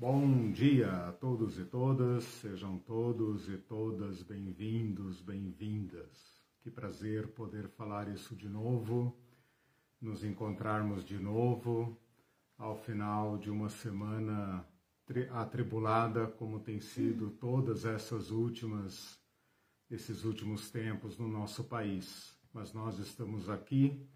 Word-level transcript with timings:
Bom 0.00 0.52
dia 0.52 1.08
a 1.08 1.12
todos 1.12 1.58
e 1.58 1.64
todas, 1.64 2.22
sejam 2.22 2.78
todos 2.78 3.48
e 3.48 3.58
todas 3.58 4.22
bem-vindos, 4.22 5.20
bem-vindas. 5.20 6.40
Que 6.60 6.70
prazer 6.70 7.26
poder 7.26 7.66
falar 7.70 8.06
isso 8.06 8.36
de 8.36 8.48
novo, 8.48 9.12
nos 10.00 10.22
encontrarmos 10.22 11.04
de 11.04 11.18
novo 11.18 11.98
ao 12.56 12.76
final 12.76 13.38
de 13.38 13.50
uma 13.50 13.68
semana 13.68 14.64
atribulada, 15.32 16.28
como 16.28 16.60
tem 16.60 16.80
sido 16.80 17.30
todas 17.30 17.84
essas 17.84 18.30
últimas, 18.30 19.20
esses 19.90 20.22
últimos 20.22 20.70
tempos 20.70 21.18
no 21.18 21.26
nosso 21.26 21.64
país. 21.64 22.38
Mas 22.52 22.72
nós 22.72 23.00
estamos 23.00 23.50
aqui 23.50 24.08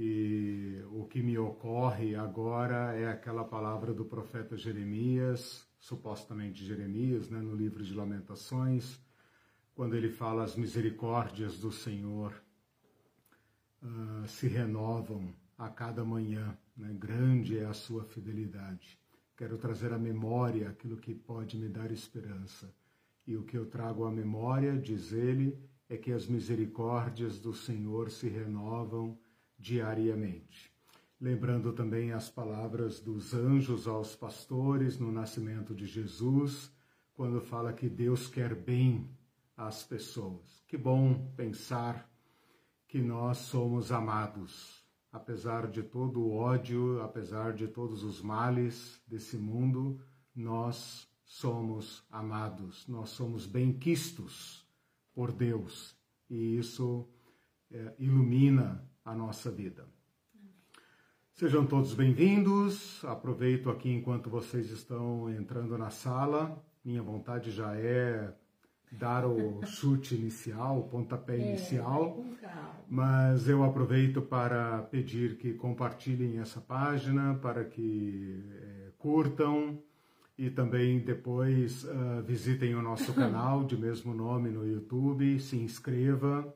e 0.00 0.80
o 0.92 1.06
que 1.06 1.20
me 1.20 1.36
ocorre 1.36 2.14
agora 2.14 2.94
é 2.94 3.08
aquela 3.08 3.42
palavra 3.42 3.92
do 3.92 4.04
profeta 4.04 4.56
Jeremias, 4.56 5.68
supostamente 5.80 6.64
Jeremias, 6.64 7.28
né, 7.28 7.40
no 7.40 7.52
livro 7.52 7.82
de 7.82 7.92
Lamentações, 7.92 9.00
quando 9.74 9.96
ele 9.96 10.08
fala 10.08 10.44
as 10.44 10.54
misericórdias 10.54 11.58
do 11.58 11.72
Senhor 11.72 12.32
uh, 13.82 14.28
se 14.28 14.46
renovam 14.46 15.34
a 15.58 15.68
cada 15.68 16.04
manhã, 16.04 16.56
né? 16.76 16.94
grande 16.96 17.58
é 17.58 17.64
a 17.64 17.72
sua 17.72 18.04
fidelidade. 18.04 18.96
Quero 19.36 19.58
trazer 19.58 19.92
à 19.92 19.98
memória 19.98 20.68
aquilo 20.68 20.96
que 20.96 21.12
pode 21.12 21.58
me 21.58 21.68
dar 21.68 21.90
esperança. 21.90 22.72
E 23.26 23.36
o 23.36 23.42
que 23.42 23.58
eu 23.58 23.66
trago 23.66 24.04
à 24.04 24.12
memória, 24.12 24.78
diz 24.78 25.12
ele, 25.12 25.58
é 25.88 25.96
que 25.96 26.12
as 26.12 26.28
misericórdias 26.28 27.40
do 27.40 27.52
Senhor 27.52 28.12
se 28.12 28.28
renovam 28.28 29.18
diariamente. 29.58 30.72
Lembrando 31.20 31.72
também 31.72 32.12
as 32.12 32.30
palavras 32.30 33.00
dos 33.00 33.34
anjos 33.34 33.88
aos 33.88 34.14
pastores 34.14 34.98
no 34.98 35.10
nascimento 35.10 35.74
de 35.74 35.84
Jesus, 35.84 36.72
quando 37.12 37.40
fala 37.40 37.72
que 37.72 37.88
Deus 37.88 38.28
quer 38.28 38.54
bem 38.54 39.10
às 39.56 39.82
pessoas. 39.82 40.62
Que 40.68 40.76
bom 40.76 41.32
pensar 41.36 42.08
que 42.86 43.02
nós 43.02 43.38
somos 43.38 43.90
amados, 43.90 44.84
apesar 45.10 45.66
de 45.66 45.82
todo 45.82 46.20
o 46.20 46.36
ódio, 46.36 47.02
apesar 47.02 47.52
de 47.52 47.66
todos 47.66 48.04
os 48.04 48.22
males 48.22 49.02
desse 49.06 49.36
mundo, 49.36 50.00
nós 50.34 51.08
somos 51.24 52.04
amados, 52.10 52.86
nós 52.86 53.10
somos 53.10 53.44
bem-quistos 53.44 54.64
por 55.12 55.32
Deus 55.32 55.98
e 56.30 56.56
isso 56.56 57.06
é, 57.70 57.94
ilumina 57.98 58.87
a 59.08 59.14
nossa 59.14 59.50
vida. 59.50 59.86
Sejam 61.32 61.64
todos 61.64 61.94
bem-vindos. 61.94 63.02
Aproveito 63.06 63.70
aqui 63.70 63.90
enquanto 63.90 64.28
vocês 64.28 64.70
estão 64.70 65.30
entrando 65.30 65.78
na 65.78 65.88
sala. 65.88 66.62
Minha 66.84 67.02
vontade 67.02 67.50
já 67.50 67.74
é 67.74 68.30
dar 68.92 69.26
o 69.26 69.64
chute 69.64 70.14
inicial, 70.14 70.80
o 70.80 70.88
pontapé 70.88 71.36
é, 71.36 71.48
inicial, 71.48 72.22
mas 72.86 73.48
eu 73.48 73.64
aproveito 73.64 74.20
para 74.20 74.82
pedir 74.82 75.38
que 75.38 75.54
compartilhem 75.54 76.38
essa 76.38 76.60
página, 76.60 77.34
para 77.34 77.64
que 77.64 78.44
é, 78.50 78.90
curtam 78.98 79.82
e 80.36 80.50
também 80.50 81.00
depois 81.00 81.84
uh, 81.84 82.22
visitem 82.24 82.74
o 82.74 82.82
nosso 82.82 83.12
canal 83.14 83.64
de 83.64 83.76
mesmo 83.76 84.14
nome 84.14 84.50
no 84.50 84.66
YouTube, 84.66 85.40
se 85.40 85.56
inscreva 85.56 86.54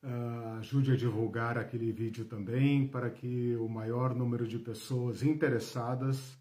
Uh, 0.00 0.58
ajude 0.58 0.92
a 0.92 0.96
divulgar 0.96 1.58
aquele 1.58 1.90
vídeo 1.90 2.24
também 2.24 2.86
para 2.86 3.10
que 3.10 3.56
o 3.56 3.68
maior 3.68 4.14
número 4.14 4.46
de 4.46 4.56
pessoas 4.56 5.24
interessadas 5.24 6.38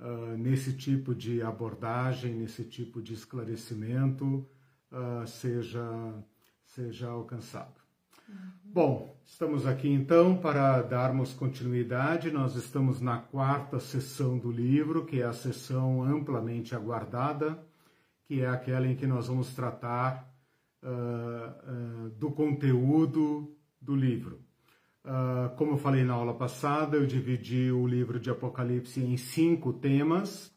uh, 0.00 0.36
nesse 0.36 0.72
tipo 0.72 1.14
de 1.14 1.40
abordagem, 1.40 2.34
nesse 2.34 2.64
tipo 2.64 3.00
de 3.00 3.14
esclarecimento 3.14 4.44
uh, 4.90 5.24
seja, 5.28 6.12
seja 6.64 7.08
alcançado. 7.08 7.80
Uhum. 8.28 8.50
Bom, 8.64 9.16
estamos 9.24 9.64
aqui 9.64 9.88
então 9.88 10.36
para 10.36 10.82
darmos 10.82 11.32
continuidade. 11.32 12.32
Nós 12.32 12.56
estamos 12.56 13.00
na 13.00 13.18
quarta 13.18 13.78
sessão 13.78 14.36
do 14.36 14.50
livro, 14.50 15.06
que 15.06 15.22
é 15.22 15.24
a 15.24 15.32
sessão 15.32 16.02
amplamente 16.02 16.74
aguardada, 16.74 17.58
que 18.24 18.40
é 18.40 18.48
aquela 18.48 18.88
em 18.88 18.96
que 18.96 19.06
nós 19.06 19.28
vamos 19.28 19.54
tratar 19.54 20.27
uh, 20.82 22.10
do 22.10 22.30
conteúdo 22.30 23.56
do 23.80 23.94
livro. 23.94 24.40
Uh, 25.04 25.54
como 25.56 25.72
eu 25.72 25.78
falei 25.78 26.04
na 26.04 26.14
aula 26.14 26.34
passada, 26.34 26.96
eu 26.96 27.06
dividi 27.06 27.70
o 27.70 27.86
livro 27.86 28.20
de 28.20 28.30
Apocalipse 28.30 29.00
em 29.00 29.16
cinco 29.16 29.72
temas, 29.72 30.54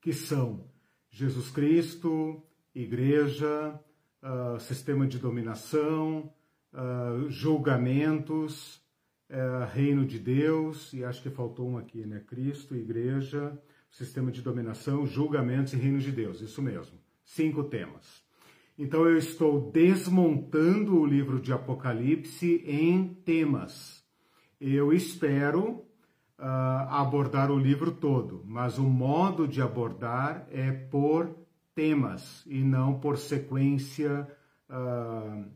que 0.00 0.12
são 0.12 0.66
Jesus 1.08 1.50
Cristo, 1.50 2.42
Igreja, 2.74 3.78
sistema 4.60 5.06
de 5.06 5.18
dominação, 5.18 6.32
julgamentos, 7.28 8.82
reino 9.72 10.06
de 10.06 10.18
Deus, 10.18 10.92
e 10.92 11.04
acho 11.04 11.22
que 11.22 11.28
faltou 11.28 11.68
um 11.68 11.76
aqui, 11.76 12.06
né? 12.06 12.20
Cristo, 12.20 12.74
Igreja, 12.74 13.56
sistema 13.90 14.32
de 14.32 14.40
dominação, 14.40 15.06
julgamentos 15.06 15.74
e 15.74 15.76
reino 15.76 15.98
de 15.98 16.10
Deus, 16.10 16.40
isso 16.40 16.62
mesmo. 16.62 16.98
Cinco 17.24 17.62
temas. 17.64 18.21
Então 18.82 19.06
eu 19.06 19.16
estou 19.16 19.70
desmontando 19.70 20.98
o 20.98 21.06
livro 21.06 21.38
de 21.38 21.52
Apocalipse 21.52 22.64
em 22.66 23.14
temas. 23.24 24.02
Eu 24.60 24.92
espero 24.92 25.84
uh, 26.36 26.88
abordar 26.88 27.52
o 27.52 27.56
livro 27.56 27.92
todo, 27.92 28.42
mas 28.44 28.78
o 28.78 28.82
modo 28.82 29.46
de 29.46 29.62
abordar 29.62 30.48
é 30.50 30.72
por 30.72 31.32
temas 31.76 32.42
e 32.44 32.58
não 32.58 32.98
por 32.98 33.18
sequência 33.18 34.28
uh, 34.68 35.48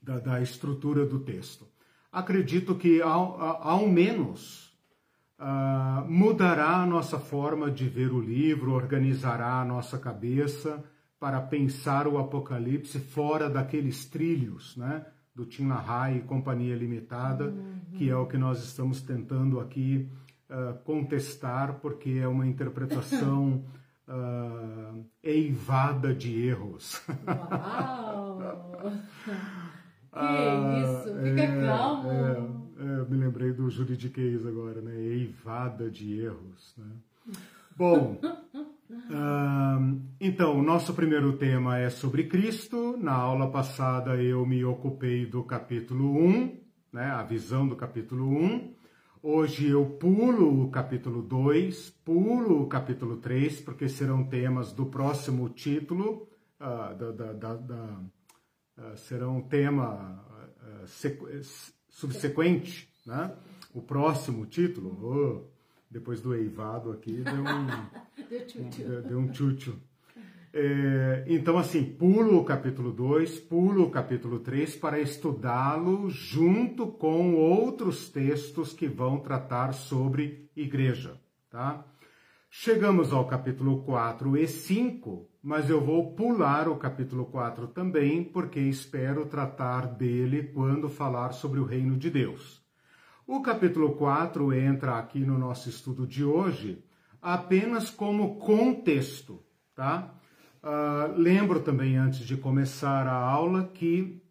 da, 0.00 0.20
da, 0.20 0.40
estrutura 0.40 1.04
do 1.04 1.18
texto. 1.18 1.66
Acredito 2.12 2.76
que 2.76 3.02
ao, 3.02 3.36
ao 3.40 3.88
menos 3.88 4.72
uh, 5.40 6.08
mudará 6.08 6.76
a 6.76 6.86
nossa 6.86 7.18
forma 7.18 7.68
de 7.68 7.88
ver 7.88 8.12
o 8.12 8.20
livro, 8.20 8.74
organizará 8.74 9.60
a 9.60 9.64
nossa 9.64 9.98
cabeça 9.98 10.84
para 11.24 11.40
pensar 11.40 12.06
o 12.06 12.18
Apocalipse 12.18 12.98
fora 12.98 13.48
daqueles 13.48 14.04
trilhos, 14.04 14.76
né? 14.76 15.06
Do 15.34 15.46
Tim 15.46 15.68
LaHaye 15.68 16.18
e 16.18 16.20
Companhia 16.20 16.76
Limitada, 16.76 17.46
uhum. 17.46 17.80
que 17.94 18.10
é 18.10 18.14
o 18.14 18.26
que 18.26 18.36
nós 18.36 18.62
estamos 18.62 19.00
tentando 19.00 19.58
aqui 19.58 20.06
uh, 20.50 20.74
contestar, 20.84 21.80
porque 21.80 22.18
é 22.20 22.28
uma 22.28 22.46
interpretação 22.46 23.64
uh, 24.06 25.02
eivada 25.24 26.14
de 26.14 26.46
erros. 26.46 27.02
Uau! 27.26 28.82
que 30.12 30.18
uh, 30.18 30.76
isso? 30.82 31.14
Fica 31.22 31.42
é, 31.42 31.66
calmo! 31.66 32.10
É, 32.10 32.84
é, 32.84 32.98
eu 32.98 33.08
me 33.08 33.16
lembrei 33.16 33.50
do 33.50 33.70
juridiquês 33.70 34.44
agora, 34.44 34.82
né? 34.82 34.94
Eivada 34.94 35.90
de 35.90 36.20
erros, 36.20 36.74
né? 36.76 36.92
Bom, 37.74 38.20
então, 40.20 40.58
o 40.58 40.62
nosso 40.62 40.94
primeiro 40.94 41.36
tema 41.36 41.78
é 41.78 41.90
sobre 41.90 42.24
Cristo. 42.24 42.96
Na 42.96 43.12
aula 43.12 43.50
passada 43.50 44.16
eu 44.22 44.44
me 44.44 44.64
ocupei 44.64 45.26
do 45.26 45.42
capítulo 45.42 46.16
1, 46.18 46.60
né, 46.92 47.06
a 47.06 47.22
visão 47.22 47.66
do 47.66 47.76
capítulo 47.76 48.28
1. 48.28 48.74
Hoje 49.26 49.70
eu 49.70 49.86
pulo 49.86 50.64
o 50.64 50.70
capítulo 50.70 51.22
2, 51.22 51.88
pulo 52.04 52.60
o 52.60 52.68
capítulo 52.68 53.16
3, 53.16 53.62
porque 53.62 53.88
serão 53.88 54.22
temas 54.24 54.70
do 54.70 54.84
próximo 54.84 55.48
título, 55.48 56.28
uh, 56.60 56.94
da, 56.94 57.32
da, 57.32 57.56
da 57.56 58.00
uh, 58.76 58.96
serão 58.96 59.40
tema 59.40 60.22
uh, 60.62 60.86
subsequente, 61.88 62.92
né? 63.06 63.34
o 63.72 63.80
próximo 63.80 64.44
título. 64.44 64.98
Oh, 65.02 65.53
depois 65.94 66.20
do 66.20 66.34
eivado 66.34 66.90
aqui, 66.90 67.22
deu 67.22 67.34
um, 67.34 67.66
deu, 68.28 68.98
um, 68.98 69.02
deu 69.02 69.18
um 69.20 69.28
tchutchu. 69.28 69.76
É, 70.52 71.24
então, 71.28 71.56
assim, 71.56 71.84
pulo 71.84 72.38
o 72.38 72.44
capítulo 72.44 72.90
2, 72.90 73.38
pulo 73.40 73.84
o 73.84 73.90
capítulo 73.90 74.40
3 74.40 74.74
para 74.74 74.98
estudá-lo 74.98 76.10
junto 76.10 76.88
com 76.88 77.34
outros 77.34 78.08
textos 78.08 78.72
que 78.72 78.88
vão 78.88 79.20
tratar 79.20 79.72
sobre 79.72 80.50
igreja, 80.56 81.20
tá? 81.48 81.84
Chegamos 82.50 83.12
ao 83.12 83.26
capítulo 83.26 83.84
4 83.84 84.36
e 84.36 84.48
5, 84.48 85.28
mas 85.40 85.70
eu 85.70 85.80
vou 85.80 86.14
pular 86.14 86.68
o 86.68 86.76
capítulo 86.76 87.26
4 87.26 87.68
também, 87.68 88.22
porque 88.22 88.60
espero 88.60 89.26
tratar 89.26 89.86
dele 89.86 90.44
quando 90.54 90.88
falar 90.88 91.32
sobre 91.32 91.60
o 91.60 91.64
reino 91.64 91.96
de 91.96 92.10
Deus. 92.10 92.63
O 93.26 93.40
capítulo 93.40 93.92
4 93.92 94.52
entra 94.52 94.98
aqui 94.98 95.20
no 95.20 95.38
nosso 95.38 95.68
estudo 95.68 96.06
de 96.06 96.24
hoje 96.24 96.84
apenas 97.20 97.90
como 97.90 98.36
contexto, 98.36 99.42
tá? 99.74 100.14
Uh, 100.62 101.18
lembro 101.18 101.60
também, 101.60 101.96
antes 101.96 102.20
de 102.20 102.36
começar 102.36 103.06
a 103.06 103.14
aula, 103.14 103.64
que 103.64 104.22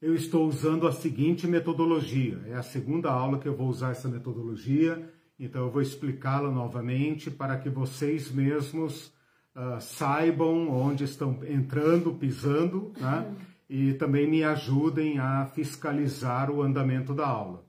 eu 0.00 0.14
estou 0.14 0.46
usando 0.46 0.86
a 0.86 0.92
seguinte 0.92 1.46
metodologia. 1.46 2.40
É 2.46 2.54
a 2.54 2.62
segunda 2.62 3.10
aula 3.10 3.38
que 3.38 3.48
eu 3.48 3.56
vou 3.56 3.68
usar 3.68 3.90
essa 3.90 4.08
metodologia 4.08 5.10
então 5.38 5.62
eu 5.62 5.70
vou 5.70 5.80
explicá-lo 5.80 6.50
novamente 6.50 7.30
para 7.30 7.56
que 7.56 7.70
vocês 7.70 8.30
mesmos 8.30 9.12
uh, 9.54 9.80
saibam 9.80 10.68
onde 10.68 11.04
estão 11.04 11.38
entrando, 11.48 12.12
pisando, 12.14 12.92
né? 12.98 13.32
e 13.70 13.92
também 13.94 14.28
me 14.28 14.42
ajudem 14.42 15.18
a 15.18 15.46
fiscalizar 15.46 16.50
o 16.50 16.60
andamento 16.60 17.14
da 17.14 17.26
aula. 17.26 17.64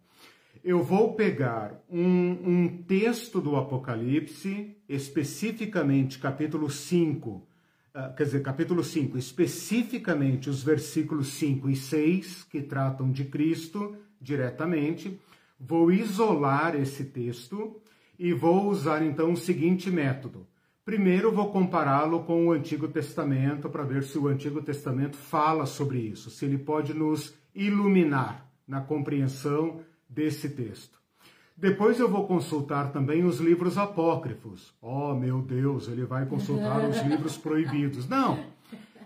Eu 0.64 0.84
vou 0.84 1.14
pegar 1.14 1.82
um, 1.90 2.32
um 2.44 2.84
texto 2.84 3.40
do 3.40 3.56
Apocalipse, 3.56 4.76
especificamente 4.90 6.20
capítulo 6.20 6.70
5, 6.70 7.30
uh, 7.30 7.44
ah, 7.94 8.10
quer 8.10 8.24
dizer, 8.24 8.42
capítulo 8.42 8.84
5, 8.84 9.18
especificamente 9.18 10.50
os 10.50 10.62
versículos 10.62 11.30
5 11.30 11.70
e 11.70 11.76
6, 11.78 12.44
que 12.44 12.62
tratam 12.62 13.10
de 13.10 13.24
Cristo 13.24 13.96
diretamente. 14.20 15.18
Vou 15.58 15.92
isolar 15.94 16.76
esse 16.76 17.06
texto 17.06 17.82
e 18.18 18.34
vou 18.34 18.68
usar 18.68 19.02
então 19.02 19.32
o 19.32 19.38
seguinte 19.38 19.90
método. 19.90 20.46
Primeiro, 20.84 21.32
vou 21.32 21.52
compará-lo 21.52 22.24
com 22.24 22.48
o 22.48 22.52
Antigo 22.52 22.90
Testamento 22.90 23.70
para 23.70 23.84
ver 23.84 24.04
se 24.04 24.18
o 24.18 24.28
Antigo 24.28 24.62
Testamento 24.62 25.16
fala 25.16 25.66
sobre 25.66 26.00
isso, 26.00 26.30
se 26.30 26.44
ele 26.44 26.58
pode 26.58 26.94
nos 26.94 27.34
iluminar 27.56 28.46
na 28.68 28.82
compreensão 28.82 29.82
desse 30.10 30.50
texto. 30.50 31.00
Depois 31.56 32.00
eu 32.00 32.10
vou 32.10 32.26
consultar 32.26 32.92
também 32.92 33.24
os 33.24 33.40
livros 33.40 33.78
apócrifos. 33.78 34.74
Oh, 34.82 35.14
meu 35.14 35.42
Deus, 35.42 35.88
ele 35.88 36.06
vai 36.06 36.26
consultar 36.26 36.88
os 36.90 37.02
livros 37.04 37.38
proibidos. 37.38 38.08
Não. 38.08 38.44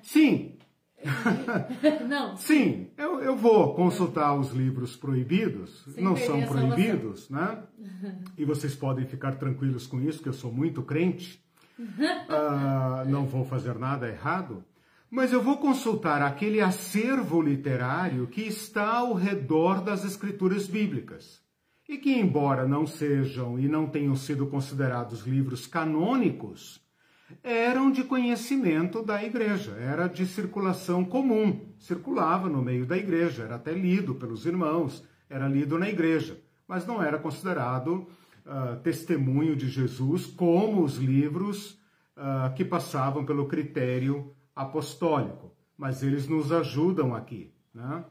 Sim. 0.02 0.56
Não. 2.08 2.38
Sim, 2.38 2.88
eu, 2.98 3.20
eu 3.22 3.36
vou 3.36 3.76
consultar 3.76 4.34
os 4.36 4.52
livros 4.52 4.96
proibidos. 4.96 5.84
Sem 5.94 6.04
não 6.04 6.16
são 6.16 6.42
proibidos, 6.44 7.30
né? 7.30 7.64
E 8.38 8.46
vocês 8.46 8.76
podem 8.76 9.06
ficar 9.06 9.36
tranquilos 9.36 9.86
com 9.86 10.02
isso, 10.02 10.22
que 10.22 10.30
eu 10.30 10.34
sou 10.34 10.52
muito 10.52 10.82
crente 10.82 11.44
uh, 11.80 13.10
não 13.10 13.26
vou 13.26 13.46
fazer 13.46 13.78
nada 13.78 14.08
errado, 14.08 14.64
mas 15.14 15.32
eu 15.32 15.44
vou 15.44 15.58
consultar 15.58 16.24
aquele 16.24 16.60
acervo 16.60 17.40
literário 17.40 18.26
que 18.26 18.42
está 18.42 18.98
ao 18.98 19.14
redor 19.14 19.80
das 19.80 20.04
escrituras 20.04 20.66
bíblicas. 20.66 21.40
E 21.88 22.00
que, 22.00 22.12
embora 22.12 22.68
não 22.68 22.88
sejam 22.88 23.60
e 23.60 23.68
não 23.68 23.86
tenham 23.86 24.16
sido 24.16 24.48
considerados 24.48 25.22
livros 25.28 25.68
canônicos, 25.68 26.82
eram 27.44 27.92
de 27.92 28.04
conhecimento 28.04 29.04
da 29.04 29.24
igreja, 29.24 29.74
era 29.74 30.08
de 30.08 30.26
circulação 30.26 31.06
comum, 31.06 31.72
circulava 31.78 32.50
no 32.50 32.64
meio 32.64 32.84
da 32.84 32.98
igreja, 32.98 33.44
era 33.44 33.58
até 33.58 33.72
lido 33.72 34.16
pelos 34.16 34.48
irmãos, 34.48 35.08
era 35.30 35.48
lido 35.48 35.78
na 35.78 35.88
igreja, 35.88 36.42
mas 36.68 36.88
não 36.88 37.04
era 37.04 37.20
considerado 37.20 38.08
uh, 38.48 38.82
testemunho 38.82 39.56
de 39.56 39.70
Jesus, 39.70 40.26
como 40.26 40.82
os 40.82 40.98
livros 40.98 41.80
uh, 42.18 42.52
que 42.56 42.66
passavam 42.66 43.24
pelo 43.24 43.46
critério 43.46 44.34
apostólico. 44.56 45.52
Mas 45.78 46.04
eles 46.04 46.28
nos 46.28 46.52
ajudam 46.52 47.16
aqui. 47.16 47.52
Né? 47.74 48.04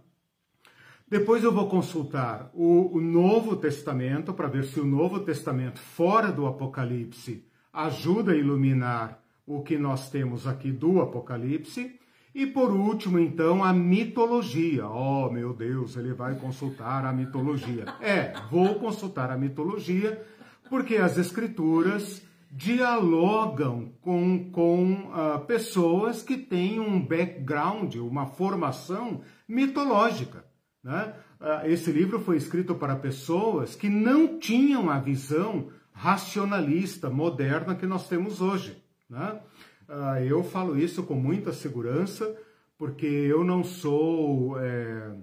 Depois 1.08 1.44
eu 1.44 1.52
vou 1.52 1.68
consultar 1.68 2.50
o, 2.54 2.96
o 2.96 3.00
Novo 3.00 3.56
Testamento 3.56 4.32
para 4.32 4.48
ver 4.48 4.64
se 4.64 4.80
o 4.80 4.84
Novo 4.84 5.20
Testamento, 5.20 5.78
fora 5.78 6.32
do 6.32 6.46
Apocalipse, 6.46 7.44
ajuda 7.72 8.32
a 8.32 8.36
iluminar 8.36 9.22
o 9.46 9.62
que 9.62 9.76
nós 9.76 10.08
temos 10.10 10.46
aqui 10.46 10.72
do 10.72 11.00
Apocalipse. 11.00 11.98
E 12.34 12.46
por 12.46 12.72
último, 12.72 13.18
então, 13.18 13.62
a 13.62 13.74
mitologia. 13.74 14.88
Oh, 14.88 15.30
meu 15.30 15.52
Deus, 15.52 15.96
ele 15.96 16.14
vai 16.14 16.34
consultar 16.34 17.04
a 17.04 17.12
mitologia. 17.12 17.84
É, 18.00 18.32
vou 18.50 18.76
consultar 18.76 19.30
a 19.30 19.36
mitologia, 19.36 20.24
porque 20.70 20.96
as 20.96 21.18
escrituras 21.18 22.26
dialogam 22.52 23.94
com, 24.02 24.50
com 24.50 24.92
uh, 24.92 25.40
pessoas 25.46 26.22
que 26.22 26.36
têm 26.36 26.78
um 26.78 27.00
background, 27.00 27.94
uma 27.96 28.26
formação 28.26 29.22
mitológica. 29.48 30.44
Né? 30.84 31.14
Uh, 31.40 31.66
esse 31.66 31.90
livro 31.90 32.20
foi 32.20 32.36
escrito 32.36 32.74
para 32.74 32.94
pessoas 32.94 33.74
que 33.74 33.88
não 33.88 34.38
tinham 34.38 34.90
a 34.90 34.98
visão 34.98 35.70
racionalista, 35.92 37.08
moderna 37.08 37.74
que 37.74 37.86
nós 37.86 38.06
temos 38.06 38.42
hoje. 38.42 38.76
Né? 39.08 39.40
Uh, 39.88 40.22
eu 40.22 40.44
falo 40.44 40.78
isso 40.78 41.02
com 41.04 41.14
muita 41.14 41.54
segurança, 41.54 42.36
porque 42.76 43.06
eu 43.06 43.42
não 43.44 43.64
sou 43.64 44.58
é, 44.60 45.14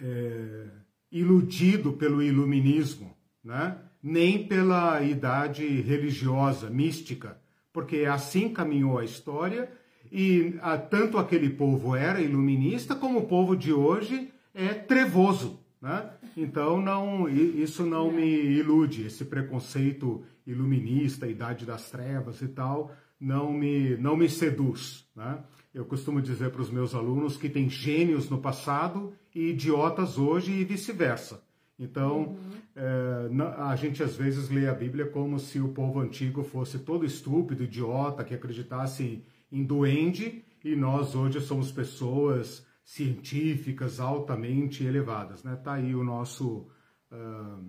é, 0.00 0.66
iludido 1.12 1.92
pelo 1.92 2.22
iluminismo, 2.22 3.14
né? 3.42 3.78
Nem 4.04 4.46
pela 4.46 5.00
idade 5.00 5.66
religiosa, 5.80 6.68
mística, 6.68 7.38
porque 7.72 8.04
assim 8.04 8.50
caminhou 8.50 8.98
a 8.98 9.04
história 9.04 9.72
e 10.12 10.58
a, 10.60 10.76
tanto 10.76 11.16
aquele 11.16 11.48
povo 11.48 11.96
era 11.96 12.20
iluminista 12.20 12.94
como 12.94 13.20
o 13.20 13.26
povo 13.26 13.56
de 13.56 13.72
hoje 13.72 14.30
é 14.52 14.74
trevoso. 14.74 15.58
Né? 15.80 16.10
Então 16.36 16.82
não, 16.82 17.26
isso 17.30 17.86
não 17.86 18.12
me 18.12 18.26
ilude, 18.26 19.06
esse 19.06 19.24
preconceito 19.24 20.22
iluminista, 20.46 21.26
idade 21.26 21.64
das 21.64 21.90
trevas 21.90 22.42
e 22.42 22.48
tal, 22.48 22.94
não 23.18 23.54
me, 23.54 23.96
não 23.96 24.18
me 24.18 24.28
seduz. 24.28 25.08
Né? 25.16 25.38
Eu 25.72 25.86
costumo 25.86 26.20
dizer 26.20 26.50
para 26.50 26.60
os 26.60 26.70
meus 26.70 26.94
alunos 26.94 27.38
que 27.38 27.48
tem 27.48 27.70
gênios 27.70 28.28
no 28.28 28.36
passado 28.36 29.14
e 29.34 29.48
idiotas 29.48 30.18
hoje 30.18 30.52
e 30.52 30.62
vice-versa. 30.62 31.42
Então, 31.78 32.28
uhum. 32.28 32.36
é, 32.76 33.52
a 33.58 33.74
gente 33.74 34.02
às 34.02 34.14
vezes 34.14 34.48
lê 34.48 34.68
a 34.68 34.74
Bíblia 34.74 35.06
como 35.06 35.38
se 35.38 35.60
o 35.60 35.68
povo 35.68 36.00
antigo 36.00 36.42
fosse 36.44 36.78
todo 36.78 37.04
estúpido, 37.04 37.64
idiota, 37.64 38.24
que 38.24 38.34
acreditasse 38.34 39.24
em 39.50 39.64
duende, 39.64 40.44
e 40.64 40.76
nós 40.76 41.14
hoje 41.14 41.40
somos 41.40 41.70
pessoas 41.72 42.66
científicas 42.84 43.98
altamente 43.98 44.84
elevadas. 44.84 45.42
Né? 45.42 45.56
Tá 45.56 45.74
aí 45.74 45.94
o 45.94 46.04
nosso 46.04 46.68
uh, 47.10 47.64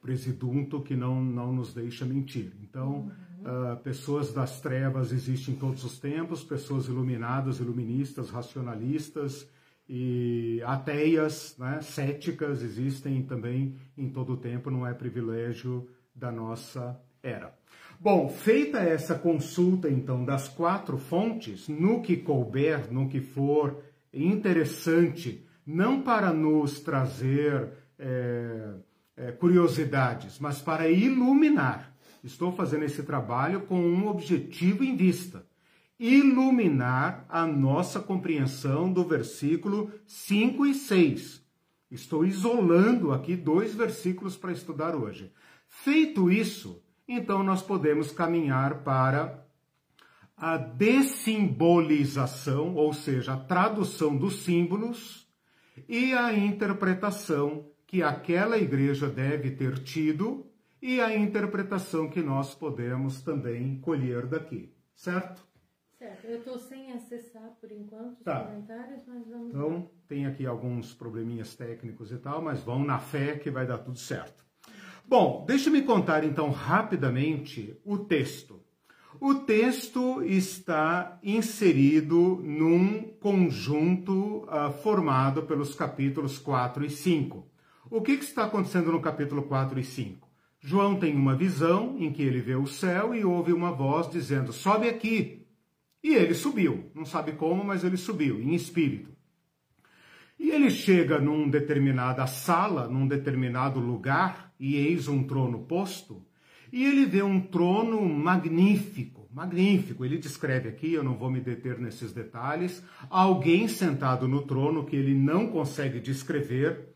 presidunto 0.00 0.80
que 0.80 0.96
não, 0.96 1.22
não 1.22 1.52
nos 1.52 1.74
deixa 1.74 2.04
mentir. 2.04 2.52
Então, 2.62 2.92
uhum. 2.92 3.32
Uh, 3.42 3.76
pessoas 3.78 4.32
das 4.32 4.60
trevas 4.60 5.10
existem 5.10 5.54
em 5.54 5.58
todos 5.58 5.82
os 5.82 5.98
tempos, 5.98 6.44
pessoas 6.44 6.86
iluminadas, 6.86 7.58
iluministas, 7.58 8.30
racionalistas 8.30 9.48
e 9.94 10.62
ateias, 10.64 11.54
né, 11.58 11.82
céticas 11.82 12.62
existem 12.62 13.22
também 13.22 13.76
em 13.94 14.08
todo 14.08 14.32
o 14.32 14.36
tempo, 14.38 14.70
não 14.70 14.86
é 14.86 14.94
privilégio 14.94 15.86
da 16.14 16.32
nossa 16.32 16.98
era. 17.22 17.54
Bom, 18.00 18.26
feita 18.30 18.78
essa 18.78 19.14
consulta 19.14 19.90
então 19.90 20.24
das 20.24 20.48
quatro 20.48 20.96
fontes, 20.96 21.68
no 21.68 22.00
que 22.00 22.16
couber, 22.16 22.90
no 22.90 23.06
que 23.06 23.20
for 23.20 23.82
interessante, 24.14 25.46
não 25.66 26.00
para 26.00 26.32
nos 26.32 26.80
trazer 26.80 27.68
é, 27.98 28.70
é, 29.14 29.32
curiosidades, 29.32 30.38
mas 30.38 30.62
para 30.62 30.88
iluminar 30.88 31.92
Estou 32.22 32.52
fazendo 32.52 32.84
esse 32.84 33.02
trabalho 33.02 33.62
com 33.62 33.80
um 33.80 34.06
objetivo 34.06 34.84
em 34.84 34.96
vista: 34.96 35.44
iluminar 36.02 37.24
a 37.28 37.46
nossa 37.46 38.00
compreensão 38.00 38.92
do 38.92 39.04
versículo 39.04 39.92
5 40.04 40.66
e 40.66 40.74
6. 40.74 41.40
Estou 41.88 42.24
isolando 42.24 43.12
aqui 43.12 43.36
dois 43.36 43.72
versículos 43.72 44.36
para 44.36 44.50
estudar 44.50 44.96
hoje. 44.96 45.32
Feito 45.68 46.28
isso, 46.28 46.82
então 47.06 47.44
nós 47.44 47.62
podemos 47.62 48.10
caminhar 48.10 48.82
para 48.82 49.46
a 50.36 50.56
dessimbolização, 50.56 52.74
ou 52.74 52.92
seja, 52.92 53.34
a 53.34 53.36
tradução 53.36 54.16
dos 54.16 54.42
símbolos 54.42 55.28
e 55.88 56.12
a 56.14 56.34
interpretação 56.34 57.70
que 57.86 58.02
aquela 58.02 58.58
igreja 58.58 59.08
deve 59.08 59.52
ter 59.52 59.78
tido 59.78 60.50
e 60.80 61.00
a 61.00 61.16
interpretação 61.16 62.10
que 62.10 62.22
nós 62.22 62.56
podemos 62.56 63.22
também 63.22 63.78
colher 63.78 64.26
daqui, 64.26 64.74
certo? 64.96 65.51
Certo, 66.02 66.24
eu 66.24 66.38
estou 66.38 66.58
sem 66.58 66.90
acessar 66.90 67.48
por 67.60 67.70
enquanto 67.70 68.18
os 68.18 68.24
tá. 68.24 68.40
comentários, 68.40 69.02
mas 69.06 69.24
vamos 69.28 69.50
Então, 69.50 69.68
lá. 69.68 69.82
tem 70.08 70.26
aqui 70.26 70.44
alguns 70.44 70.92
probleminhas 70.92 71.54
técnicos 71.54 72.10
e 72.10 72.16
tal, 72.16 72.42
mas 72.42 72.60
vão 72.60 72.82
na 72.82 72.98
fé 72.98 73.36
que 73.36 73.52
vai 73.52 73.64
dar 73.64 73.78
tudo 73.78 74.00
certo. 74.00 74.44
Bom, 75.06 75.44
deixa-me 75.46 75.80
contar 75.82 76.24
então 76.24 76.50
rapidamente 76.50 77.78
o 77.84 77.98
texto. 77.98 78.60
O 79.20 79.32
texto 79.34 80.24
está 80.24 81.20
inserido 81.22 82.40
num 82.42 83.04
conjunto 83.20 84.38
uh, 84.48 84.72
formado 84.82 85.44
pelos 85.44 85.72
capítulos 85.72 86.36
4 86.36 86.84
e 86.84 86.90
5. 86.90 87.46
O 87.88 88.02
que, 88.02 88.16
que 88.16 88.24
está 88.24 88.46
acontecendo 88.46 88.90
no 88.90 89.00
capítulo 89.00 89.44
4 89.44 89.78
e 89.78 89.84
5? 89.84 90.28
João 90.58 90.98
tem 90.98 91.14
uma 91.14 91.36
visão 91.36 91.96
em 91.96 92.12
que 92.12 92.22
ele 92.22 92.40
vê 92.40 92.56
o 92.56 92.66
céu 92.66 93.14
e 93.14 93.24
ouve 93.24 93.52
uma 93.52 93.70
voz 93.70 94.10
dizendo: 94.10 94.52
Sobe 94.52 94.88
aqui. 94.88 95.41
E 96.02 96.14
ele 96.14 96.34
subiu. 96.34 96.90
Não 96.94 97.04
sabe 97.04 97.32
como, 97.32 97.64
mas 97.64 97.84
ele 97.84 97.96
subiu, 97.96 98.40
em 98.40 98.54
espírito. 98.54 99.10
E 100.38 100.50
ele 100.50 100.70
chega 100.70 101.20
num 101.20 101.48
determinada 101.48 102.26
sala, 102.26 102.88
num 102.88 103.06
determinado 103.06 103.78
lugar, 103.78 104.52
e 104.58 104.74
eis 104.74 105.06
um 105.06 105.22
trono 105.22 105.60
posto, 105.60 106.24
e 106.72 106.84
ele 106.84 107.04
vê 107.04 107.22
um 107.22 107.38
trono 107.38 108.02
magnífico, 108.02 109.28
magnífico. 109.30 110.04
Ele 110.04 110.16
descreve 110.16 110.70
aqui, 110.70 110.94
eu 110.94 111.04
não 111.04 111.14
vou 111.14 111.30
me 111.30 111.38
deter 111.38 111.78
nesses 111.78 112.12
detalhes, 112.12 112.82
alguém 113.10 113.68
sentado 113.68 114.26
no 114.26 114.42
trono 114.42 114.84
que 114.84 114.96
ele 114.96 115.14
não 115.14 115.48
consegue 115.48 116.00
descrever. 116.00 116.88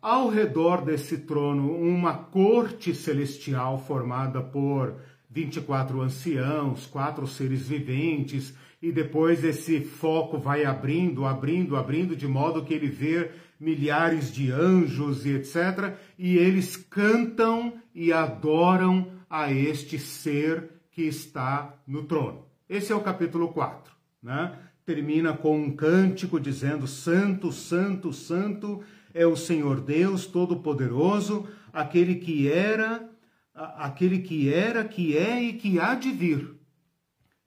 Ao 0.00 0.28
redor 0.28 0.84
desse 0.84 1.18
trono, 1.18 1.70
uma 1.70 2.14
corte 2.14 2.94
celestial 2.94 3.78
formada 3.78 4.42
por 4.42 4.96
24 5.32 6.00
anciãos, 6.02 6.86
quatro 6.86 7.26
seres 7.26 7.66
viventes, 7.66 8.54
e 8.82 8.92
depois 8.92 9.42
esse 9.42 9.80
foco 9.80 10.38
vai 10.38 10.64
abrindo, 10.64 11.24
abrindo, 11.24 11.76
abrindo, 11.76 12.14
de 12.14 12.26
modo 12.26 12.64
que 12.64 12.74
ele 12.74 12.88
vê 12.88 13.30
milhares 13.58 14.32
de 14.32 14.50
anjos 14.50 15.24
e 15.24 15.30
etc. 15.30 15.94
E 16.18 16.36
eles 16.36 16.76
cantam 16.76 17.74
e 17.94 18.12
adoram 18.12 19.08
a 19.30 19.50
este 19.50 19.98
ser 19.98 20.68
que 20.90 21.02
está 21.02 21.74
no 21.86 22.02
trono. 22.02 22.44
Esse 22.68 22.92
é 22.92 22.94
o 22.94 23.00
capítulo 23.00 23.48
4, 23.48 23.92
né? 24.22 24.52
Termina 24.84 25.32
com 25.32 25.56
um 25.56 25.70
cântico 25.70 26.40
dizendo: 26.40 26.86
Santo, 26.86 27.52
Santo, 27.52 28.12
Santo 28.12 28.82
é 29.14 29.26
o 29.26 29.36
Senhor 29.36 29.80
Deus 29.80 30.26
Todo-Poderoso, 30.26 31.46
aquele 31.72 32.16
que 32.16 32.50
era, 32.50 33.08
aquele 33.54 34.20
que 34.20 34.52
era, 34.52 34.84
que 34.84 35.16
é 35.16 35.42
e 35.42 35.52
que 35.54 35.78
há 35.78 35.94
de 35.94 36.10
vir. 36.10 36.56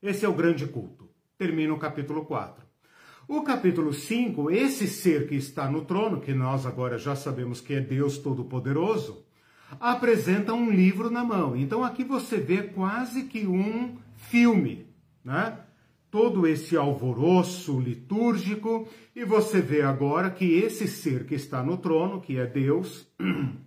Esse 0.02 0.24
é 0.24 0.28
o 0.28 0.34
grande 0.34 0.66
culto. 0.66 1.08
Termina 1.36 1.72
o 1.72 1.78
capítulo 1.78 2.24
4. 2.24 2.64
O 3.28 3.42
capítulo 3.42 3.92
5, 3.92 4.50
esse 4.52 4.86
ser 4.86 5.26
que 5.26 5.34
está 5.34 5.68
no 5.68 5.84
trono, 5.84 6.20
que 6.20 6.32
nós 6.32 6.64
agora 6.64 6.96
já 6.96 7.16
sabemos 7.16 7.60
que 7.60 7.74
é 7.74 7.80
Deus 7.80 8.18
Todo-Poderoso, 8.18 9.24
apresenta 9.80 10.54
um 10.54 10.70
livro 10.70 11.10
na 11.10 11.24
mão. 11.24 11.56
Então 11.56 11.82
aqui 11.82 12.04
você 12.04 12.36
vê 12.36 12.62
quase 12.62 13.24
que 13.24 13.44
um 13.44 13.96
filme, 14.14 14.86
né? 15.24 15.58
Todo 16.08 16.46
esse 16.46 16.76
alvoroço 16.76 17.80
litúrgico, 17.80 18.88
e 19.14 19.24
você 19.24 19.60
vê 19.60 19.82
agora 19.82 20.30
que 20.30 20.44
esse 20.44 20.86
ser 20.86 21.26
que 21.26 21.34
está 21.34 21.64
no 21.64 21.76
trono, 21.76 22.20
que 22.20 22.38
é 22.38 22.46
Deus, 22.46 23.08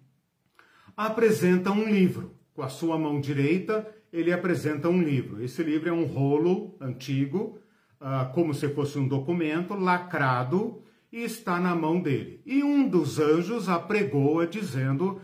apresenta 1.06 1.72
um 1.72 1.86
livro. 1.86 2.36
Com 2.54 2.62
a 2.62 2.68
sua 2.68 2.98
mão 2.98 3.22
direita, 3.22 3.88
ele 4.12 4.34
apresenta 4.34 4.90
um 4.90 5.02
livro. 5.02 5.42
Esse 5.42 5.64
livro 5.64 5.88
é 5.88 5.94
um 5.94 6.04
rolo 6.04 6.76
antigo, 6.82 7.58
uh, 8.02 8.34
como 8.34 8.54
se 8.54 8.68
fosse 8.68 9.00
um 9.00 9.08
documento 9.08 9.76
lacrado 9.76 10.84
e 11.10 11.24
está 11.24 11.58
na 11.58 11.74
mão 11.74 12.02
dele. 12.02 12.42
E 12.46 12.62
um 12.62 12.86
dos 12.86 13.18
anjos 13.18 13.70
apregoa 13.70 14.46
dizendo: 14.46 15.22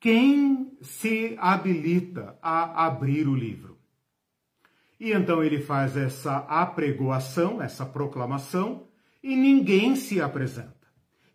Quem 0.00 0.72
se 0.80 1.36
habilita 1.38 2.38
a 2.40 2.86
abrir 2.86 3.28
o 3.28 3.34
livro? 3.34 3.76
E 4.98 5.12
então 5.12 5.44
ele 5.44 5.60
faz 5.60 5.94
essa 5.94 6.38
apregoação, 6.38 7.60
essa 7.60 7.84
proclamação, 7.84 8.84
e 9.22 9.36
ninguém 9.36 9.94
se 9.94 10.22
apresenta. 10.22 10.77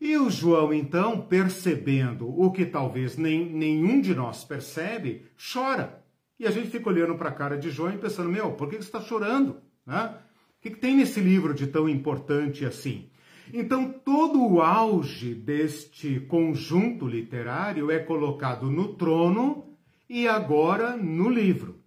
E 0.03 0.17
o 0.17 0.29
João, 0.29 0.74
então, 0.74 1.22
percebendo 1.22 2.27
o 2.27 2.51
que 2.51 2.65
talvez 2.65 3.15
nem, 3.15 3.50
nenhum 3.50 4.01
de 4.01 4.13
nós 4.13 4.43
percebe, 4.43 5.27
chora. 5.53 6.03
E 6.38 6.45
a 6.45 6.51
gente 6.51 6.69
fica 6.69 6.89
olhando 6.89 7.15
para 7.15 7.29
a 7.29 7.33
cara 7.33 7.57
de 7.57 7.69
João 7.69 7.93
e 7.93 7.98
pensando: 7.98 8.29
meu, 8.29 8.51
por 8.51 8.69
que 8.69 8.75
você 8.75 8.81
está 8.81 9.00
chorando? 9.00 9.62
Né? 9.86 10.13
que, 10.63 10.72
que 10.72 10.77
tem 10.77 10.98
nesse 10.98 11.22
livro 11.22 11.53
de 11.53 11.67
tão 11.67 11.88
importante 11.88 12.65
assim? 12.65 13.10
Então, 13.53 13.89
todo 13.89 14.41
o 14.45 14.62
auge 14.62 15.33
deste 15.33 16.19
conjunto 16.22 17.07
literário 17.07 17.89
é 17.89 18.00
colocado 18.00 18.69
no 18.69 18.95
trono 18.95 19.65
e 20.10 20.27
agora 20.27 20.98
no 20.98 21.29
livro. 21.29 21.79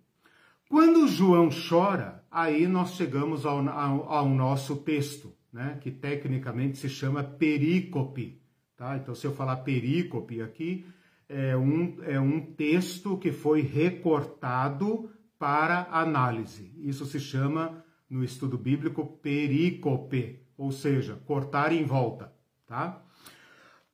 Quando 0.70 1.06
João 1.06 1.50
chora, 1.50 2.24
aí 2.30 2.66
nós 2.66 2.94
chegamos 2.94 3.44
ao, 3.44 3.66
ao, 3.68 4.10
ao 4.10 4.28
nosso 4.28 4.76
texto, 4.76 5.35
né, 5.56 5.78
que 5.80 5.90
tecnicamente 5.90 6.76
se 6.76 6.86
chama 6.86 7.24
perícope. 7.24 8.38
Tá? 8.76 8.94
Então, 8.98 9.14
se 9.14 9.26
eu 9.26 9.34
falar 9.34 9.56
perícope 9.56 10.42
aqui, 10.42 10.84
é 11.26 11.56
um, 11.56 11.96
é 12.02 12.20
um 12.20 12.42
texto 12.42 13.16
que 13.16 13.32
foi 13.32 13.62
recortado 13.62 15.10
para 15.38 15.88
análise. 15.90 16.70
Isso 16.76 17.06
se 17.06 17.18
chama 17.18 17.82
no 18.08 18.22
estudo 18.22 18.58
bíblico 18.58 19.06
perícope, 19.06 20.40
ou 20.58 20.70
seja, 20.70 21.18
cortar 21.24 21.72
em 21.72 21.84
volta, 21.84 22.30
tá? 22.66 23.02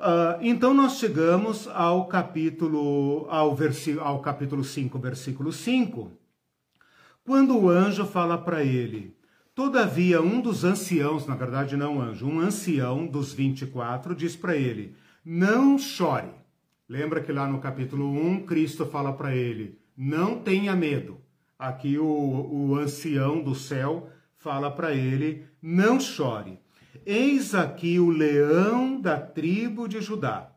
Uh, 0.01 0.43
então 0.43 0.75
nós 0.75 0.99
chegamos 0.99 1.69
ao 1.69 2.09
capítulo 2.09 3.25
ao, 3.31 3.57
ao 4.01 4.21
capítulo 4.21 4.65
5, 4.65 4.99
versículo 4.99 5.53
5, 5.53 6.11
quando 7.25 7.57
o 7.57 7.71
anjo 7.71 8.05
fala 8.05 8.37
para 8.37 8.65
ele: 8.65 9.17
Todavia, 9.55 10.23
um 10.23 10.41
dos 10.41 10.65
anciãos, 10.65 11.27
na 11.27 11.35
verdade 11.35 11.77
não 11.77 12.01
anjo, 12.01 12.27
um 12.27 12.41
ancião 12.41 13.07
dos 13.07 13.33
24, 13.33 14.15
diz 14.15 14.35
para 14.35 14.57
ele: 14.57 14.95
Não 15.25 15.79
chore. 15.79 16.31
Lembra 16.89 17.21
que 17.21 17.33
lá 17.33 17.47
no 17.47 17.61
capítulo 17.61 18.11
1, 18.11 18.47
Cristo 18.47 18.87
fala 18.87 19.13
para 19.13 19.35
ele: 19.35 19.79
Não 19.97 20.39
tenha 20.41 20.75
medo. 20.75 21.21
Aqui 21.59 21.97
o, 21.97 22.05
o 22.05 22.77
ancião 22.77 23.43
do 23.43 23.55
céu 23.55 24.11
fala 24.43 24.71
para 24.71 24.93
ele: 24.93 25.45
não 25.63 26.01
chore. 26.01 26.59
Eis 27.07 27.55
aqui 27.55 27.99
o 27.99 28.11
leão 28.11 29.01
da 29.01 29.19
tribo 29.19 29.89
de 29.89 30.01
Judá, 30.01 30.53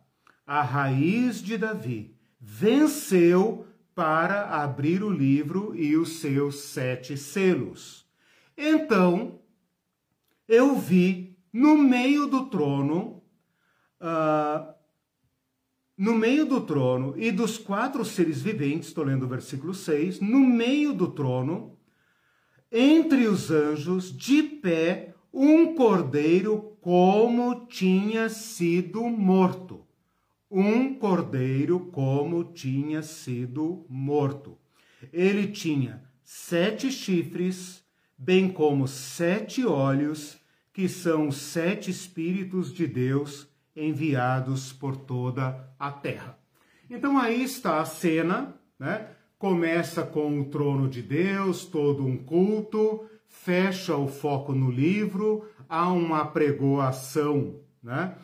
a 0.46 0.62
raiz 0.62 1.42
de 1.42 1.58
Davi, 1.58 2.16
venceu 2.40 3.66
para 3.94 4.64
abrir 4.64 5.04
o 5.04 5.10
livro 5.10 5.74
e 5.76 5.96
os 5.96 6.20
seus 6.20 6.62
sete 6.62 7.16
selos. 7.18 8.05
Então 8.58 9.40
eu 10.48 10.76
vi 10.76 11.38
no 11.52 11.78
meio 11.78 12.28
do 12.28 12.48
trono, 12.50 13.24
uh, 14.02 14.74
no 15.98 16.14
meio 16.14 16.46
do 16.46 16.62
trono 16.62 17.14
e 17.18 17.32
dos 17.32 17.58
quatro 17.58 18.04
seres 18.04 18.42
viventes, 18.42 18.90
estou 18.90 19.06
lendo 19.06 19.24
o 19.24 19.30
versículo 19.30 19.74
6, 19.74 20.20
no 20.20 20.40
meio 20.40 20.94
do 20.94 21.12
trono, 21.12 21.78
entre 22.72 23.28
os 23.28 23.50
anjos, 23.52 24.12
de 24.16 24.44
pé, 24.44 25.16
um 25.34 25.76
cordeiro 25.76 26.78
como 26.82 27.68
tinha 27.68 28.28
sido 28.28 29.04
morto. 29.04 29.86
Um 30.52 30.94
cordeiro 30.96 31.80
como 31.92 32.44
tinha 32.44 33.02
sido 33.02 33.86
morto. 33.90 34.58
Ele 35.12 35.48
tinha 35.48 36.04
sete 36.24 36.92
chifres, 36.92 37.85
bem 38.18 38.50
como 38.50 38.88
sete 38.88 39.66
olhos, 39.66 40.38
que 40.74 40.88
são 40.90 41.30
os 41.30 41.38
sete 41.38 41.90
Espíritos 41.90 42.74
de 42.74 42.88
Deus 42.88 43.48
enviados 43.76 44.72
por 44.72 44.96
toda 44.96 45.70
a 45.80 45.92
terra. 45.92 46.38
Então 46.90 47.18
aí 47.18 47.44
está 47.44 47.80
a 47.80 47.86
cena, 47.86 48.56
né? 48.80 49.08
Começa 49.38 50.04
com 50.04 50.40
o 50.40 50.46
trono 50.46 50.88
de 50.88 51.02
Deus, 51.02 51.66
todo 51.66 52.06
um 52.06 52.18
culto, 52.18 53.06
fecha 53.28 53.96
o 53.96 54.08
foco 54.08 54.54
no 54.54 54.72
livro, 54.72 55.46
há 55.68 55.92
uma 55.92 56.26
pregoação, 56.26 57.60
né? 57.84 58.16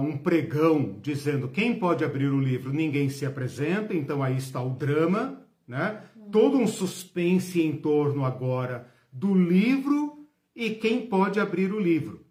Um 0.00 0.16
pregão 0.16 0.98
dizendo 1.02 1.48
quem 1.48 1.78
pode 1.78 2.02
abrir 2.04 2.28
o 2.28 2.40
livro, 2.40 2.72
ninguém 2.72 3.10
se 3.10 3.26
apresenta, 3.26 3.94
então 3.94 4.22
aí 4.22 4.36
está 4.36 4.62
o 4.62 4.70
drama, 4.70 5.42
né? 5.68 6.00
Todo 6.32 6.56
um 6.56 6.66
suspense 6.66 7.60
em 7.60 7.76
torno 7.76 8.24
agora 8.24 8.88
do 9.16 9.34
livro 9.34 10.26
e 10.54 10.70
quem 10.70 11.06
pode 11.06 11.40
abrir 11.40 11.72
o 11.72 11.80
livro. 11.80 12.26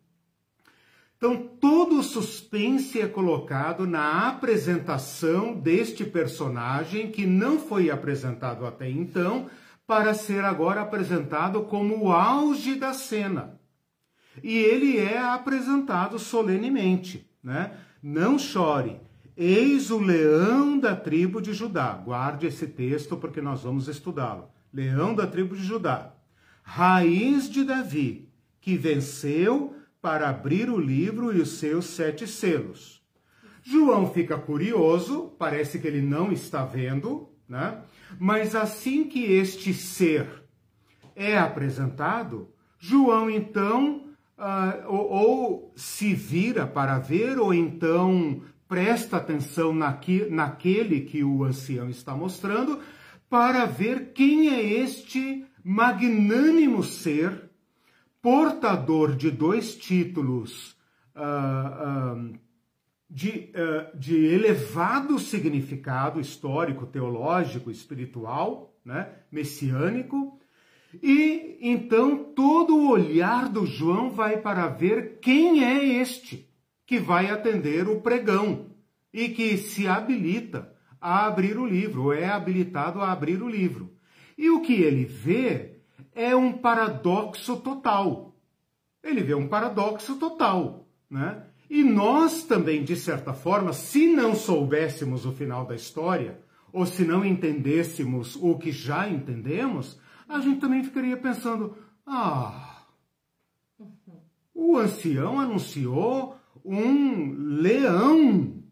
Então, 1.17 1.35
todo 1.59 1.99
o 1.99 2.03
suspense 2.03 3.01
é 3.01 3.07
colocado 3.07 3.87
na 3.87 4.27
apresentação 4.27 5.55
deste 5.55 6.05
personagem 6.05 7.09
que 7.09 7.25
não 7.25 7.57
foi 7.57 7.89
apresentado 7.89 8.65
até 8.65 8.89
então, 8.89 9.49
para 9.87 10.13
ser 10.13 10.43
agora 10.43 10.81
apresentado 10.81 11.63
como 11.63 12.03
o 12.03 12.11
auge 12.11 12.75
da 12.75 12.93
cena. 12.93 13.59
E 14.43 14.55
ele 14.55 14.97
é 14.97 15.17
apresentado 15.17 16.19
solenemente, 16.19 17.27
né? 17.43 17.71
Não 18.01 18.37
chore. 18.37 18.99
Eis 19.37 19.89
o 19.89 19.97
leão 19.99 20.77
da 20.77 20.95
tribo 20.95 21.41
de 21.41 21.53
Judá. 21.53 21.93
Guarde 21.93 22.47
esse 22.47 22.67
texto 22.67 23.17
porque 23.17 23.41
nós 23.41 23.63
vamos 23.63 23.87
estudá-lo. 23.87 24.49
Leão 24.73 25.15
da 25.15 25.25
tribo 25.25 25.55
de 25.55 25.63
Judá. 25.63 26.14
Raiz 26.67 27.47
de 27.47 27.63
Davi, 27.63 28.27
que 28.59 28.75
venceu 28.75 29.75
para 30.01 30.29
abrir 30.29 30.69
o 30.69 30.79
livro 30.79 31.31
e 31.31 31.39
os 31.39 31.57
seus 31.59 31.85
sete 31.85 32.27
selos. 32.27 33.01
João 33.63 34.11
fica 34.11 34.37
curioso, 34.37 35.33
parece 35.39 35.79
que 35.79 35.87
ele 35.87 36.01
não 36.01 36.31
está 36.31 36.65
vendo, 36.65 37.29
né? 37.47 37.81
Mas 38.19 38.55
assim 38.55 39.05
que 39.05 39.23
este 39.23 39.73
ser 39.73 40.27
é 41.15 41.37
apresentado, 41.37 42.49
João 42.79 43.29
então 43.29 44.09
uh, 44.37 44.87
ou, 44.87 45.11
ou, 45.11 45.73
se 45.75 46.13
vira 46.13 46.67
para 46.67 46.99
ver, 46.99 47.39
ou 47.39 47.53
então 47.53 48.41
presta 48.67 49.17
atenção 49.17 49.73
naqui, 49.73 50.27
naquele 50.29 51.01
que 51.01 51.23
o 51.23 51.43
ancião 51.43 51.89
está 51.89 52.15
mostrando, 52.15 52.79
para 53.29 53.65
ver 53.65 54.13
quem 54.13 54.49
é 54.49 54.63
este 54.63 55.45
magnânimo 55.67 56.83
ser, 56.83 57.49
portador 58.21 59.15
de 59.15 59.31
dois 59.31 59.75
títulos 59.75 60.77
uh, 61.15 62.19
uh, 62.19 62.39
de, 63.09 63.51
uh, 63.55 63.97
de 63.97 64.15
elevado 64.25 65.17
significado 65.17 66.21
histórico, 66.21 66.85
teológico, 66.85 67.71
espiritual, 67.71 68.77
né, 68.85 69.09
messiânico, 69.31 70.39
e 71.01 71.57
então 71.59 72.15
todo 72.35 72.77
o 72.77 72.91
olhar 72.91 73.49
do 73.49 73.65
João 73.65 74.11
vai 74.11 74.37
para 74.37 74.67
ver 74.67 75.17
quem 75.19 75.63
é 75.63 75.83
este 75.99 76.47
que 76.85 76.99
vai 76.99 77.31
atender 77.31 77.87
o 77.87 78.01
pregão 78.01 78.67
e 79.11 79.29
que 79.29 79.57
se 79.57 79.87
habilita 79.87 80.71
a 81.01 81.25
abrir 81.25 81.57
o 81.57 81.65
livro, 81.65 82.03
ou 82.03 82.13
é 82.13 82.27
habilitado 82.27 83.01
a 83.01 83.11
abrir 83.11 83.41
o 83.41 83.49
livro. 83.49 83.94
E 84.37 84.49
o 84.49 84.61
que 84.61 84.73
ele 84.73 85.05
vê 85.05 85.79
é 86.13 86.35
um 86.35 86.53
paradoxo 86.53 87.57
total. 87.57 88.35
Ele 89.03 89.21
vê 89.21 89.35
um 89.35 89.47
paradoxo 89.47 90.15
total, 90.15 90.87
né? 91.09 91.43
E 91.69 91.83
nós 91.83 92.43
também, 92.43 92.83
de 92.83 92.95
certa 92.95 93.33
forma, 93.33 93.73
se 93.73 94.07
não 94.07 94.35
soubéssemos 94.35 95.25
o 95.25 95.31
final 95.31 95.65
da 95.65 95.75
história, 95.75 96.39
ou 96.71 96.85
se 96.85 97.03
não 97.03 97.25
entendêssemos 97.25 98.35
o 98.35 98.57
que 98.57 98.71
já 98.71 99.09
entendemos, 99.09 99.99
a 100.27 100.39
gente 100.39 100.59
também 100.59 100.83
ficaria 100.83 101.17
pensando: 101.17 101.75
ah, 102.05 102.83
o 104.53 104.77
ancião 104.77 105.39
anunciou 105.39 106.37
um 106.63 107.33
leão. 107.33 108.63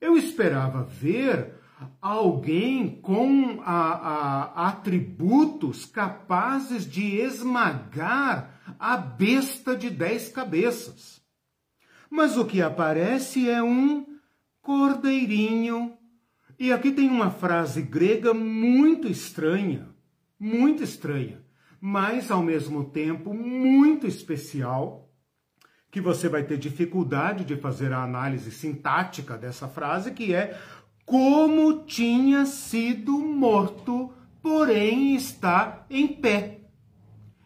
Eu 0.00 0.16
esperava 0.16 0.82
ver 0.82 1.55
alguém 2.00 3.00
com 3.00 3.60
a, 3.62 3.92
a, 3.92 4.68
atributos 4.68 5.84
capazes 5.84 6.90
de 6.90 7.16
esmagar 7.16 8.60
a 8.78 8.96
besta 8.96 9.76
de 9.76 9.90
dez 9.90 10.28
cabeças. 10.28 11.20
Mas 12.10 12.36
o 12.36 12.44
que 12.44 12.62
aparece 12.62 13.48
é 13.48 13.62
um 13.62 14.06
cordeirinho. 14.62 15.96
E 16.58 16.72
aqui 16.72 16.90
tem 16.90 17.08
uma 17.10 17.30
frase 17.30 17.82
grega 17.82 18.32
muito 18.32 19.08
estranha, 19.08 19.88
muito 20.38 20.82
estranha, 20.82 21.44
mas 21.80 22.30
ao 22.30 22.42
mesmo 22.42 22.84
tempo 22.84 23.34
muito 23.34 24.06
especial, 24.06 25.06
que 25.90 26.00
você 26.00 26.28
vai 26.28 26.44
ter 26.44 26.58
dificuldade 26.58 27.44
de 27.44 27.56
fazer 27.56 27.92
a 27.92 28.02
análise 28.02 28.50
sintática 28.50 29.36
dessa 29.38 29.68
frase, 29.68 30.10
que 30.10 30.34
é 30.34 30.58
como 31.06 31.84
tinha 31.84 32.44
sido 32.44 33.12
morto, 33.12 34.12
porém 34.42 35.14
está 35.14 35.86
em 35.88 36.08
pé. 36.08 36.62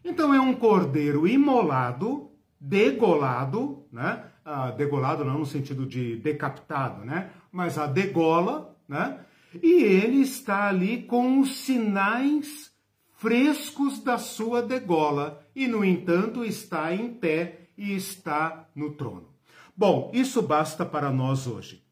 Então 0.02 0.34
é 0.34 0.40
um 0.40 0.54
cordeiro 0.54 1.28
imolado, 1.28 2.30
degolado, 2.58 3.84
né? 3.92 4.24
Ah, 4.42 4.70
degolado 4.70 5.24
não 5.24 5.38
no 5.38 5.46
sentido 5.46 5.86
de 5.86 6.16
decapitado, 6.16 7.04
né? 7.04 7.30
Mas 7.52 7.76
a 7.76 7.86
degola, 7.86 8.74
né? 8.88 9.20
E 9.62 9.82
ele 9.82 10.22
está 10.22 10.68
ali 10.68 11.02
com 11.02 11.40
os 11.40 11.58
sinais 11.58 12.72
frescos 13.16 14.02
da 14.02 14.16
sua 14.16 14.62
degola 14.62 15.44
e, 15.54 15.68
no 15.68 15.84
entanto, 15.84 16.42
está 16.42 16.94
em 16.94 17.12
pé 17.12 17.68
e 17.76 17.94
está 17.94 18.68
no 18.74 18.92
trono. 18.92 19.28
Bom, 19.76 20.10
isso 20.14 20.40
basta 20.40 20.86
para 20.86 21.10
nós 21.10 21.46
hoje. 21.46 21.89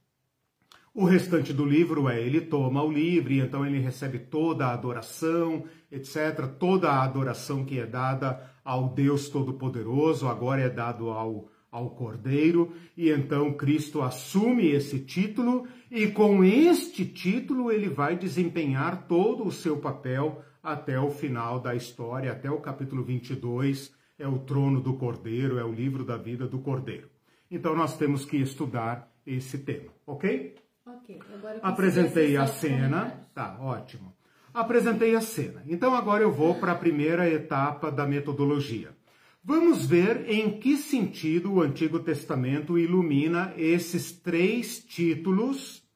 O 0.95 1.05
restante 1.05 1.53
do 1.53 1.65
livro 1.65 2.09
é 2.09 2.21
ele 2.21 2.41
toma 2.41 2.83
o 2.83 2.91
livro 2.91 3.33
e 3.33 3.41
então 3.41 3.65
ele 3.65 3.79
recebe 3.79 4.19
toda 4.19 4.67
a 4.67 4.73
adoração, 4.73 5.65
etc. 5.93 6.47
Toda 6.59 6.91
a 6.91 7.05
adoração 7.05 7.65
que 7.65 7.79
é 7.79 7.87
dada 7.87 8.51
ao 8.65 8.89
Deus 8.89 9.29
Todo-Poderoso 9.29 10.29
agora 10.29 10.61
é 10.61 10.69
dado 10.69 11.11
ao, 11.11 11.49
ao 11.71 11.91
Cordeiro, 11.91 12.73
e 12.97 13.11
então 13.11 13.53
Cristo 13.55 14.03
assume 14.03 14.67
esse 14.67 14.99
título, 15.01 15.67
e 15.91 16.09
com 16.09 16.43
este 16.45 17.07
título 17.07 17.71
ele 17.71 17.89
vai 17.89 18.17
desempenhar 18.17 19.07
todo 19.07 19.47
o 19.47 19.53
seu 19.53 19.79
papel 19.79 20.43
até 20.63 20.99
o 20.99 21.11
final 21.11 21.61
da 21.61 21.75
história, 21.75 22.33
até 22.33 22.51
o 22.51 22.61
capítulo 22.61 23.03
22, 23.03 23.95
é 24.19 24.27
o 24.27 24.39
trono 24.39 24.81
do 24.81 24.95
Cordeiro, 24.95 25.59
é 25.59 25.65
o 25.65 25.73
livro 25.73 26.05
da 26.05 26.17
vida 26.17 26.47
do 26.47 26.59
Cordeiro. 26.59 27.09
Então 27.51 27.75
nós 27.75 27.97
temos 27.97 28.25
que 28.25 28.37
estudar 28.37 29.11
esse 29.25 29.59
tema, 29.59 29.91
ok? 30.07 30.57
Ok, 30.89 31.21
agora 31.35 31.59
Apresentei 31.63 32.37
a 32.39 32.47
cena. 32.47 33.29
Tá, 33.35 33.59
ótimo. 33.61 34.15
Apresentei 34.55 35.15
a 35.15 35.21
cena. 35.21 35.63
Então 35.67 35.95
agora 35.95 36.23
eu 36.23 36.33
vou 36.33 36.55
para 36.55 36.73
a 36.73 36.79
primeira 36.79 37.29
etapa 37.29 37.93
da 37.93 38.07
metodologia. 38.07 38.97
Vamos 39.45 39.85
ver 39.85 40.29
em 40.31 40.59
que 40.59 40.79
sentido 40.79 41.53
o 41.53 41.61
Antigo 41.61 42.01
Testamento 42.01 42.79
ilumina 42.79 43.53
esses 43.57 44.13
três 44.13 44.83
títulos: 44.83 45.87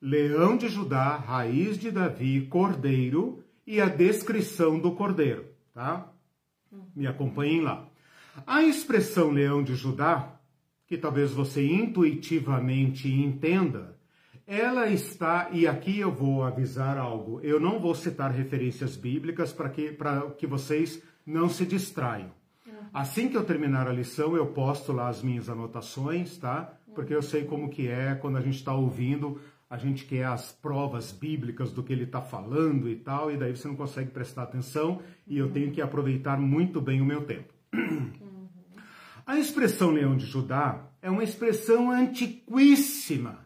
Leão 0.00 0.56
de 0.56 0.68
Judá, 0.68 1.16
Raiz 1.16 1.76
de 1.76 1.90
Davi, 1.90 2.46
Cordeiro 2.46 3.42
e 3.66 3.80
a 3.80 3.86
descrição 3.86 4.78
do 4.78 4.92
Cordeiro, 4.92 5.46
tá? 5.74 6.12
Me 6.94 7.08
acompanhem 7.08 7.60
lá. 7.60 7.88
A 8.46 8.62
expressão 8.62 9.30
Leão 9.30 9.64
de 9.64 9.74
Judá, 9.74 10.40
que 10.86 10.96
talvez 10.96 11.32
você 11.32 11.66
intuitivamente 11.66 13.12
entenda, 13.12 14.00
ela 14.46 14.88
está, 14.88 15.48
e 15.52 15.66
aqui 15.66 16.00
eu 16.00 16.10
vou 16.10 16.42
avisar 16.42 16.98
algo, 16.98 17.40
eu 17.42 17.60
não 17.60 17.78
vou 17.78 17.94
citar 17.94 18.30
referências 18.30 18.96
bíblicas 18.96 19.52
para 19.52 19.68
que, 19.68 19.96
que 20.36 20.46
vocês 20.46 21.02
não 21.24 21.48
se 21.48 21.64
distraiam. 21.64 22.30
Assim 22.92 23.28
que 23.28 23.36
eu 23.36 23.44
terminar 23.44 23.88
a 23.88 23.92
lição, 23.92 24.36
eu 24.36 24.46
posto 24.46 24.92
lá 24.92 25.08
as 25.08 25.22
minhas 25.22 25.48
anotações, 25.48 26.36
tá? 26.36 26.74
Porque 26.94 27.14
eu 27.14 27.22
sei 27.22 27.44
como 27.44 27.70
que 27.70 27.88
é 27.88 28.14
quando 28.14 28.36
a 28.36 28.40
gente 28.40 28.56
está 28.56 28.74
ouvindo, 28.74 29.40
a 29.70 29.78
gente 29.78 30.04
quer 30.04 30.26
as 30.26 30.52
provas 30.52 31.10
bíblicas 31.10 31.72
do 31.72 31.82
que 31.82 31.92
ele 31.92 32.04
está 32.04 32.20
falando 32.20 32.90
e 32.90 32.96
tal, 32.96 33.30
e 33.30 33.38
daí 33.38 33.56
você 33.56 33.66
não 33.66 33.76
consegue 33.76 34.10
prestar 34.10 34.42
atenção, 34.42 35.00
e 35.26 35.38
eu 35.38 35.50
tenho 35.50 35.72
que 35.72 35.80
aproveitar 35.80 36.38
muito 36.38 36.80
bem 36.80 37.00
o 37.00 37.06
meu 37.06 37.24
tempo. 37.24 37.54
A 39.24 39.38
expressão 39.38 39.92
leão 39.92 40.16
de 40.16 40.26
Judá 40.26 40.84
é 41.00 41.08
uma 41.08 41.24
expressão 41.24 41.90
antiquíssima 41.90 43.41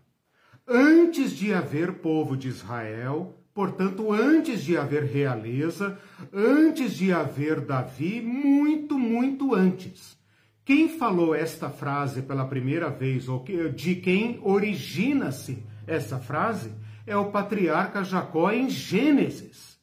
antes 0.67 1.31
de 1.33 1.53
haver 1.53 1.95
povo 1.95 2.37
de 2.37 2.49
Israel, 2.49 3.35
portanto, 3.55 4.13
antes 4.13 4.63
de 4.63 4.77
haver 4.77 5.05
realeza, 5.05 5.99
antes 6.33 6.95
de 6.95 7.13
haver 7.13 7.61
Davi, 7.61 8.21
muito, 8.21 8.99
muito 8.99 9.55
antes. 9.55 10.17
Quem 10.65 10.89
falou 10.89 11.35
esta 11.35 11.71
frase 11.71 12.23
pela 12.23 12.45
primeira 12.45 12.91
vez, 12.91 13.29
ou 13.29 13.45
de 13.75 13.95
quem 13.95 14.41
origina-se 14.43 15.63
essa 15.87 16.19
frase, 16.19 16.73
é 17.07 17.17
o 17.17 17.31
patriarca 17.31 18.03
Jacó 18.03 18.51
em 18.51 18.69
Gênesis, 18.69 19.79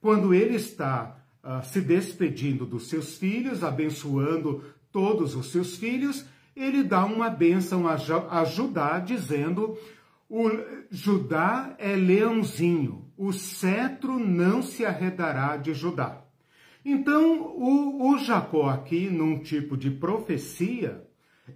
quando 0.00 0.32
ele 0.32 0.54
está 0.54 1.16
uh, 1.42 1.64
se 1.66 1.80
despedindo 1.80 2.64
dos 2.64 2.88
seus 2.88 3.18
filhos, 3.18 3.64
abençoando 3.64 4.62
todos 4.92 5.34
os 5.34 5.50
seus 5.50 5.76
filhos, 5.76 6.24
ele 6.54 6.84
dá 6.84 7.04
uma 7.04 7.28
bênção 7.28 7.88
a, 7.88 7.96
a 8.30 8.44
Judá, 8.44 9.00
dizendo 9.00 9.76
o 10.28 10.50
Judá 10.90 11.74
é 11.78 11.94
leãozinho, 11.96 13.10
o 13.16 13.32
cetro 13.32 14.18
não 14.18 14.62
se 14.62 14.84
arredará 14.84 15.56
de 15.56 15.72
Judá. 15.72 16.22
Então, 16.84 17.42
o, 17.56 18.10
o 18.12 18.18
Jacó 18.18 18.68
aqui, 18.68 19.08
num 19.08 19.38
tipo 19.38 19.76
de 19.76 19.90
profecia, 19.90 21.06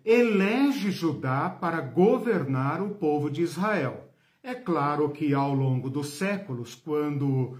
elege 0.05 0.91
Judá 0.91 1.51
para 1.51 1.81
governar 1.81 2.83
o 2.83 2.95
povo 2.95 3.31
de 3.31 3.43
Israel. 3.43 4.09
É 4.43 4.55
claro 4.55 5.11
que 5.11 5.33
ao 5.33 5.55
longo 5.55 5.89
dos 5.89 6.15
séculos, 6.15 6.75
quando 6.75 7.29
uh, 7.29 7.59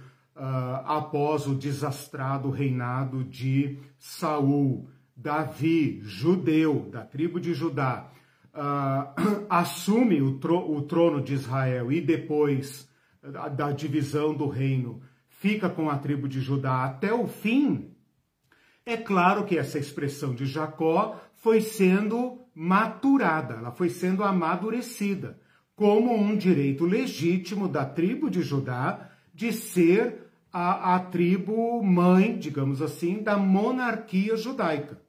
após 0.85 1.47
o 1.47 1.55
desastrado 1.55 2.51
reinado 2.51 3.23
de 3.23 3.79
Saul, 3.99 4.89
Davi, 5.17 6.01
judeu 6.03 6.89
da 6.91 7.05
tribo 7.05 7.39
de 7.39 7.55
Judá, 7.55 8.11
uh, 8.55 9.47
assume 9.49 10.23
o, 10.23 10.39
tro 10.39 10.73
o, 10.73 10.83
trono 10.83 11.23
de 11.23 11.35
Israel 11.35 11.91
e 11.93 12.01
depois 12.01 12.89
da, 13.23 13.49
da 13.49 13.73
divisão 13.73 14.35
do 14.35 14.49
reino 14.49 15.03
fica 15.29 15.69
com 15.69 15.91
a 15.91 15.99
tribo 15.99 16.29
de 16.29 16.41
Judá 16.41 16.85
até 16.85 17.13
o 17.13 17.27
fim, 17.27 17.91
é 18.85 18.97
claro 18.97 19.45
que 19.45 19.59
essa 19.59 19.79
expressão 19.79 20.35
de 20.35 20.47
Jacó 20.47 21.21
foi 21.35 21.61
sendo 21.61 22.41
maturada, 22.55 23.55
ela 23.55 23.73
foi 23.73 23.89
sendo 23.89 24.23
amadurecida 24.23 25.41
como 25.75 26.15
um 26.15 26.37
direito 26.37 26.85
legítimo 26.85 27.67
da 27.67 27.85
tribo 27.85 28.31
de 28.31 28.43
Judá 28.43 29.11
de 29.35 29.53
ser 29.53 30.31
a, 30.53 30.95
a 30.95 31.01
tribo 31.01 31.83
mãe, 31.83 32.39
digamos 32.39 32.83
assim, 32.83 33.23
da 33.23 33.37
monarquia 33.37 34.37
judaica. 34.37 35.02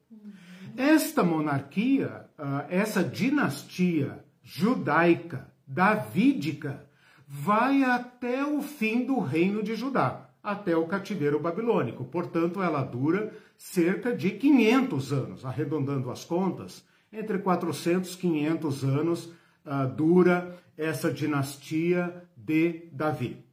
Esta 0.76 1.24
monarquia, 1.24 2.26
uh, 2.38 2.66
essa 2.70 3.04
dinastia 3.04 4.24
judaica, 4.42 5.52
davídica, 5.68 6.86
vai 7.28 7.84
até 7.84 8.46
o 8.46 8.62
fim 8.62 9.06
do 9.06 9.20
reino 9.20 9.64
de 9.64 9.76
Judá, 9.76 10.30
até 10.44 10.76
o 10.76 10.88
cativeiro 10.88 11.40
babilônico. 11.40 12.04
Portanto, 12.06 12.62
ela 12.62 12.84
dura 12.84 13.34
cerca 13.58 14.16
de 14.16 14.32
500 14.32 15.14
anos, 15.14 15.46
arredondando 15.46 16.12
as 16.12 16.26
contas, 16.26 16.84
entre 17.12 17.38
400 17.38 18.14
e 18.14 18.18
500 18.18 18.84
anos 18.84 19.26
uh, 19.66 19.88
dura 19.96 20.58
essa 20.76 21.12
dinastia 21.12 22.28
de 22.36 22.88
Davi. 22.92 23.46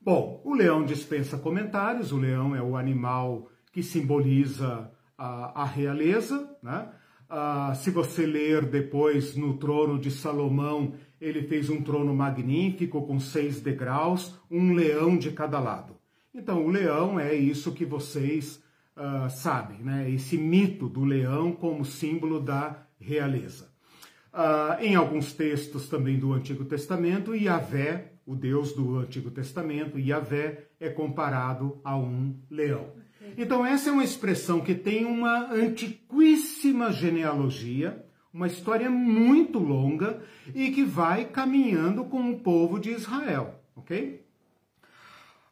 Bom, 0.00 0.40
o 0.44 0.54
leão 0.54 0.84
dispensa 0.84 1.36
comentários, 1.36 2.10
o 2.10 2.16
leão 2.16 2.56
é 2.56 2.62
o 2.62 2.76
animal 2.76 3.50
que 3.70 3.82
simboliza 3.82 4.90
a, 5.20 5.62
a 5.62 5.64
realeza, 5.66 6.48
né? 6.62 6.88
Uh, 7.28 7.76
se 7.76 7.90
você 7.90 8.26
ler 8.26 8.64
depois 8.64 9.36
no 9.36 9.56
trono 9.56 10.00
de 10.00 10.10
Salomão, 10.10 10.94
ele 11.20 11.42
fez 11.42 11.68
um 11.70 11.80
trono 11.82 12.12
magnífico 12.12 13.06
com 13.06 13.20
seis 13.20 13.60
degraus, 13.60 14.34
um 14.50 14.72
leão 14.72 15.16
de 15.16 15.30
cada 15.30 15.60
lado. 15.60 15.94
Então, 16.34 16.64
o 16.64 16.70
leão 16.70 17.20
é 17.20 17.34
isso 17.34 17.72
que 17.72 17.84
vocês 17.84 18.60
uh, 18.96 19.30
sabem, 19.30 19.78
né? 19.78 20.10
Esse 20.10 20.36
mito 20.36 20.88
do 20.88 21.04
leão 21.04 21.52
como 21.52 21.84
símbolo 21.84 22.40
da 22.40 22.84
realeza. 22.98 23.70
Uh, 24.32 24.82
em 24.82 24.94
alguns 24.96 25.32
textos 25.32 25.88
também 25.88 26.18
do 26.18 26.32
Antigo 26.32 26.64
Testamento, 26.64 27.34
Yahvé, 27.34 28.14
o 28.26 28.34
Deus 28.34 28.72
do 28.72 28.98
Antigo 28.98 29.30
Testamento, 29.30 29.98
Yahvé, 29.98 30.66
é 30.80 30.88
comparado 30.88 31.80
a 31.84 31.96
um 31.96 32.34
leão. 32.48 32.99
Então, 33.36 33.64
essa 33.64 33.90
é 33.90 33.92
uma 33.92 34.04
expressão 34.04 34.60
que 34.60 34.74
tem 34.74 35.04
uma 35.04 35.52
antiquíssima 35.52 36.90
genealogia, 36.90 38.04
uma 38.32 38.46
história 38.46 38.88
muito 38.88 39.58
longa 39.58 40.22
e 40.54 40.70
que 40.70 40.82
vai 40.82 41.26
caminhando 41.26 42.04
com 42.04 42.30
o 42.30 42.40
povo 42.40 42.78
de 42.78 42.90
Israel, 42.90 43.60
ok? 43.76 44.24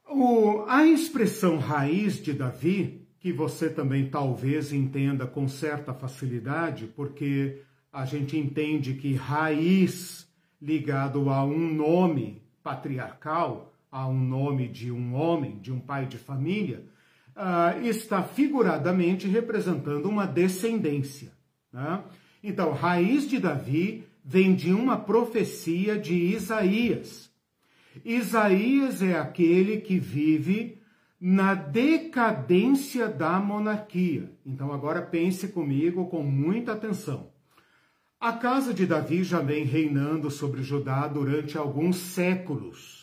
O, 0.08 0.64
a 0.66 0.86
expressão 0.86 1.58
raiz 1.58 2.22
de 2.22 2.32
Davi, 2.32 3.06
que 3.20 3.32
você 3.32 3.68
também 3.68 4.08
talvez 4.08 4.72
entenda 4.72 5.26
com 5.26 5.46
certa 5.46 5.92
facilidade, 5.92 6.86
porque 6.86 7.60
a 7.92 8.06
gente 8.06 8.38
entende 8.38 8.94
que 8.94 9.14
raiz 9.14 10.26
ligado 10.60 11.28
a 11.28 11.44
um 11.44 11.72
nome 11.72 12.42
patriarcal, 12.62 13.74
a 13.90 14.06
um 14.08 14.18
nome 14.18 14.68
de 14.68 14.90
um 14.90 15.14
homem, 15.14 15.58
de 15.58 15.72
um 15.72 15.80
pai 15.80 16.06
de 16.06 16.16
família, 16.16 16.84
uh, 17.38 17.86
está 17.86 18.22
figuradamente 18.22 19.28
representando 19.28 20.06
uma 20.06 20.26
descendência. 20.26 21.32
Né? 21.72 22.02
Então, 22.42 22.72
raiz 22.72 23.28
de 23.28 23.38
Davi 23.38 24.04
vem 24.24 24.54
de 24.54 24.72
uma 24.72 24.98
profecia 24.98 25.98
de 25.98 26.14
Isaías. 26.14 27.30
Isaías 28.04 29.02
é 29.02 29.18
aquele 29.18 29.78
que 29.78 29.98
vive 29.98 30.78
na 31.20 31.54
decadência 31.54 33.08
da 33.08 33.40
monarquia. 33.40 34.30
Então, 34.44 34.72
agora 34.72 35.02
pense 35.02 35.48
comigo 35.48 36.06
com 36.06 36.22
muita 36.22 36.72
atenção. 36.72 37.30
A 38.20 38.32
casa 38.32 38.74
de 38.74 38.84
Davi 38.84 39.22
já 39.22 39.40
vem 39.40 39.64
reinando 39.64 40.30
sobre 40.30 40.62
Judá 40.62 41.06
durante 41.06 41.56
alguns 41.56 41.96
séculos. 41.96 42.97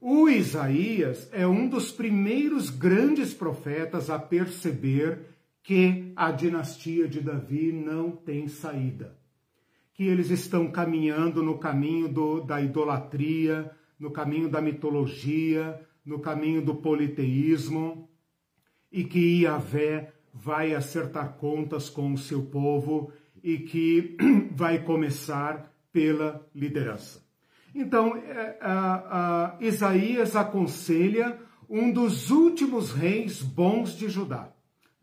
O 0.00 0.28
Isaías 0.28 1.28
é 1.32 1.46
um 1.46 1.68
dos 1.68 1.92
primeiros 1.92 2.70
grandes 2.70 3.34
profetas 3.34 4.08
a 4.08 4.18
perceber 4.18 5.20
que 5.62 6.12
a 6.16 6.30
dinastia 6.30 7.08
de 7.08 7.20
Davi 7.20 7.72
não 7.72 8.10
tem 8.10 8.48
saída, 8.48 9.16
que 9.92 10.04
eles 10.04 10.30
estão 10.30 10.70
caminhando 10.70 11.42
no 11.42 11.58
caminho 11.58 12.08
do, 12.08 12.40
da 12.40 12.60
idolatria, 12.60 13.70
no 13.98 14.10
caminho 14.10 14.48
da 14.48 14.60
mitologia, 14.60 15.80
no 16.04 16.18
caminho 16.18 16.62
do 16.62 16.74
politeísmo, 16.74 18.08
e 18.92 19.04
que 19.04 19.40
Iavé 19.40 20.12
vai 20.32 20.74
acertar 20.74 21.34
contas 21.34 21.88
com 21.88 22.12
o 22.12 22.18
seu 22.18 22.42
povo 22.42 23.10
e 23.42 23.58
que 23.58 24.16
vai 24.52 24.82
começar 24.82 25.72
pela 25.92 26.46
liderança. 26.54 27.23
Então, 27.74 28.16
é, 28.16 28.58
a, 28.60 29.56
a, 29.56 29.56
Isaías 29.60 30.36
aconselha 30.36 31.38
um 31.68 31.90
dos 31.90 32.30
últimos 32.30 32.92
reis 32.92 33.42
bons 33.42 33.96
de 33.96 34.08
Judá 34.08 34.54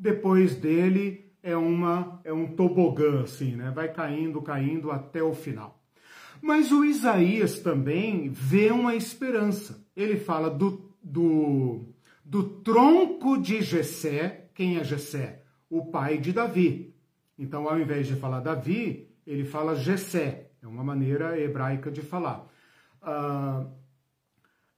depois 0.01 0.55
dele 0.55 1.31
é 1.43 1.55
uma 1.55 2.19
é 2.23 2.33
um 2.33 2.47
tobogã 2.55 3.21
assim, 3.21 3.55
né? 3.55 3.69
Vai 3.69 3.93
caindo, 3.93 4.41
caindo 4.41 4.89
até 4.89 5.21
o 5.21 5.31
final. 5.31 5.79
Mas 6.41 6.71
o 6.71 6.83
Isaías 6.83 7.59
também 7.59 8.29
vê 8.29 8.71
uma 8.71 8.95
esperança. 8.95 9.85
Ele 9.95 10.17
fala 10.17 10.49
do, 10.49 10.91
do, 11.03 11.85
do 12.25 12.43
tronco 12.61 13.37
de 13.37 13.61
Jessé. 13.61 14.49
Quem 14.55 14.77
é 14.77 14.83
Jessé? 14.83 15.43
O 15.69 15.85
pai 15.85 16.17
de 16.17 16.33
Davi. 16.33 16.95
Então, 17.37 17.69
ao 17.69 17.79
invés 17.79 18.07
de 18.07 18.15
falar 18.15 18.39
Davi, 18.39 19.07
ele 19.25 19.45
fala 19.45 19.75
Jessé. 19.75 20.49
É 20.63 20.67
uma 20.67 20.83
maneira 20.83 21.39
hebraica 21.39 21.91
de 21.91 22.01
falar. 22.01 22.50
Uh, 23.01 23.67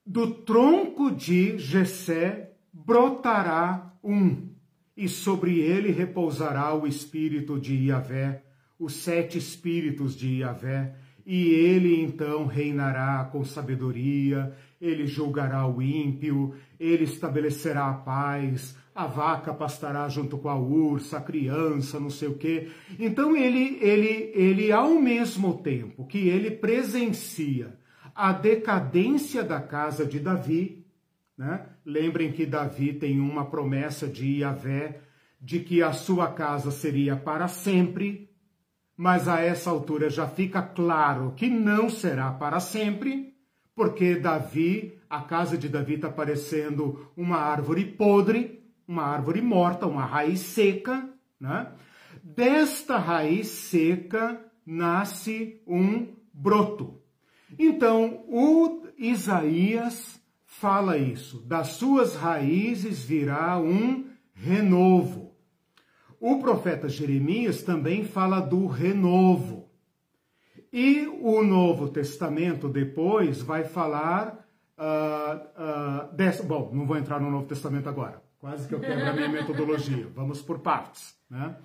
do 0.06 0.34
tronco 0.34 1.12
de 1.12 1.58
Jessé 1.58 2.54
brotará 2.72 3.94
um 4.04 4.50
e 4.96 5.08
sobre 5.08 5.60
ele 5.60 5.92
repousará 5.92 6.74
o 6.76 6.86
espírito 6.86 7.60
de 7.60 7.74
Iavé, 7.76 8.44
os 8.78 8.96
sete 8.96 9.38
espíritos 9.38 10.16
de 10.16 10.40
Iavé, 10.40 10.96
e 11.26 11.50
ele 11.50 12.02
então 12.02 12.46
reinará 12.46 13.24
com 13.32 13.44
sabedoria, 13.44 14.54
ele 14.80 15.08
julgará 15.08 15.66
o 15.66 15.82
ímpio, 15.82 16.54
ele 16.80 17.06
estabelecerá 17.06 17.90
a 17.90 17.94
paz, 17.94 18.78
a 18.94 19.08
vaca 19.08 19.54
pastará 19.54 20.08
junto 20.10 20.38
com 20.38 20.50
a 20.50 20.60
ursa, 20.60 21.18
a 21.18 21.22
criança, 21.22 22.00
não 22.00 22.10
sei 22.10 22.28
o 22.28 22.38
quê. 22.38 22.70
Então 23.00 23.36
ele, 23.36 23.80
ele, 23.82 24.32
ele 24.36 24.72
ao 24.72 25.00
mesmo 25.00 25.60
tempo 25.64 26.06
que 26.06 26.28
ele 26.28 26.52
presencia 26.52 27.74
a 28.16 28.32
decadência 28.32 29.44
da 29.44 29.60
casa 29.60 30.06
de 30.06 30.20
Davi, 30.20 30.86
né? 31.38 31.66
Lembrem 31.86 32.32
que 32.32 32.46
Davi 32.46 32.94
tem 32.94 33.20
uma 33.20 33.46
promessa 33.46 34.08
de 34.08 34.40
Yahvé 34.40 35.02
de 35.42 35.60
que 35.60 35.84
a 35.84 35.92
sua 35.92 36.32
casa 36.32 36.72
seria 36.72 37.18
para 37.18 37.48
sempre, 37.48 38.30
mas 38.96 39.28
a 39.28 39.42
essa 39.42 39.70
altura 39.70 40.10
já 40.10 40.28
fica 40.28 40.62
claro 40.62 41.34
que 41.36 41.50
não 41.50 41.90
será 41.90 42.32
para 42.32 42.60
sempre, 42.60 43.36
porque 43.76 44.16
Davi, 44.16 44.98
a 45.10 45.22
casa 45.22 45.58
de 45.58 45.68
Davi 45.68 45.96
está 45.96 46.10
parecendo 46.10 47.12
uma 47.18 47.38
árvore 47.38 47.84
podre, 47.84 48.64
uma 48.88 49.04
árvore 49.04 49.42
morta, 49.42 49.86
uma 49.88 50.06
raiz 50.06 50.40
seca, 50.40 51.10
né? 51.40 51.72
Desta 52.24 52.98
raiz 52.98 53.48
seca 53.48 54.40
nasce 54.66 55.62
um 55.68 56.08
broto. 56.32 57.03
Então, 57.58 58.24
o 58.28 58.84
Isaías 58.98 60.22
fala 60.46 60.98
isso. 60.98 61.42
Das 61.46 61.70
suas 61.70 62.16
raízes 62.16 63.04
virá 63.04 63.60
um 63.60 64.06
renovo. 64.34 65.36
O 66.20 66.40
profeta 66.40 66.88
Jeremias 66.88 67.64
também 67.64 68.06
fala 68.06 68.40
do 68.40 68.66
renovo. 68.66 69.70
E 70.72 71.06
o 71.22 71.44
Novo 71.44 71.90
Testamento 71.90 72.70
depois 72.70 73.42
vai 73.42 73.64
falar. 73.64 74.44
Uh, 74.78 76.10
uh, 76.12 76.16
dessa, 76.16 76.42
bom, 76.42 76.72
não 76.74 76.88
vou 76.88 76.98
entrar 76.98 77.20
no 77.20 77.30
Novo 77.30 77.46
Testamento 77.46 77.88
agora. 77.90 78.24
Quase 78.40 78.68
que 78.68 78.76
eu 78.76 78.80
quebro 78.80 79.08
a 79.08 79.14
minha 79.14 79.30
metodologia. 79.30 80.08
Vamos 80.16 80.42
por 80.42 80.60
partes. 80.60 81.16
Né? 81.30 81.56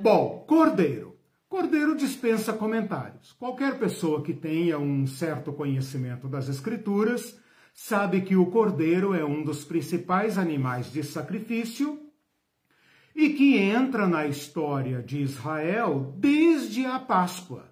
Bom, 0.00 0.44
Cordeiro. 0.46 1.19
Cordeiro 1.50 1.96
dispensa 1.96 2.52
comentários. 2.52 3.32
Qualquer 3.32 3.76
pessoa 3.76 4.22
que 4.22 4.32
tenha 4.32 4.78
um 4.78 5.04
certo 5.04 5.52
conhecimento 5.52 6.28
das 6.28 6.48
Escrituras 6.48 7.36
sabe 7.74 8.20
que 8.20 8.36
o 8.36 8.46
cordeiro 8.46 9.12
é 9.12 9.24
um 9.24 9.42
dos 9.42 9.64
principais 9.64 10.38
animais 10.38 10.92
de 10.92 11.02
sacrifício 11.02 11.98
e 13.16 13.30
que 13.30 13.58
entra 13.58 14.06
na 14.06 14.28
história 14.28 15.02
de 15.02 15.22
Israel 15.22 16.14
desde 16.16 16.86
a 16.86 17.00
Páscoa. 17.00 17.64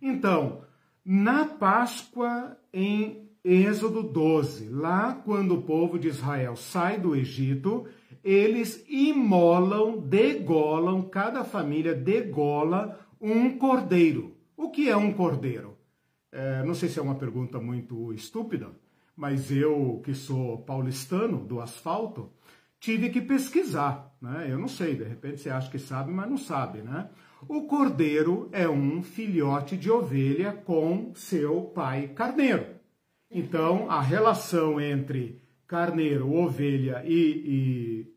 Então, 0.00 0.62
na 1.04 1.44
Páscoa 1.44 2.56
em 2.72 3.28
Êxodo 3.44 4.02
12, 4.02 4.70
lá 4.70 5.12
quando 5.12 5.56
o 5.56 5.62
povo 5.62 5.98
de 5.98 6.08
Israel 6.08 6.56
sai 6.56 6.98
do 6.98 7.14
Egito, 7.14 7.86
eles 8.24 8.82
imolam, 8.88 9.98
degolam, 9.98 11.02
cada 11.02 11.44
família 11.44 11.94
degola 11.94 13.05
um 13.26 13.58
cordeiro. 13.58 14.36
O 14.56 14.70
que 14.70 14.88
é 14.88 14.96
um 14.96 15.12
cordeiro? 15.12 15.76
É, 16.30 16.62
não 16.62 16.74
sei 16.74 16.88
se 16.88 16.98
é 17.00 17.02
uma 17.02 17.16
pergunta 17.16 17.58
muito 17.58 18.12
estúpida, 18.12 18.70
mas 19.16 19.50
eu, 19.50 20.00
que 20.04 20.14
sou 20.14 20.58
paulistano 20.58 21.44
do 21.44 21.60
asfalto, 21.60 22.30
tive 22.78 23.10
que 23.10 23.20
pesquisar, 23.20 24.14
né? 24.20 24.46
Eu 24.48 24.58
não 24.58 24.68
sei, 24.68 24.94
de 24.94 25.02
repente 25.02 25.40
você 25.40 25.50
acha 25.50 25.68
que 25.68 25.78
sabe, 25.78 26.12
mas 26.12 26.30
não 26.30 26.38
sabe, 26.38 26.82
né? 26.82 27.10
O 27.48 27.62
cordeiro 27.62 28.48
é 28.52 28.68
um 28.68 29.02
filhote 29.02 29.76
de 29.76 29.90
ovelha 29.90 30.52
com 30.52 31.12
seu 31.14 31.62
pai 31.62 32.08
carneiro. 32.08 32.76
Então, 33.28 33.90
a 33.90 34.00
relação 34.00 34.80
entre 34.80 35.42
carneiro, 35.66 36.32
ovelha 36.32 37.02
e, 37.04 37.12
e 37.12 38.14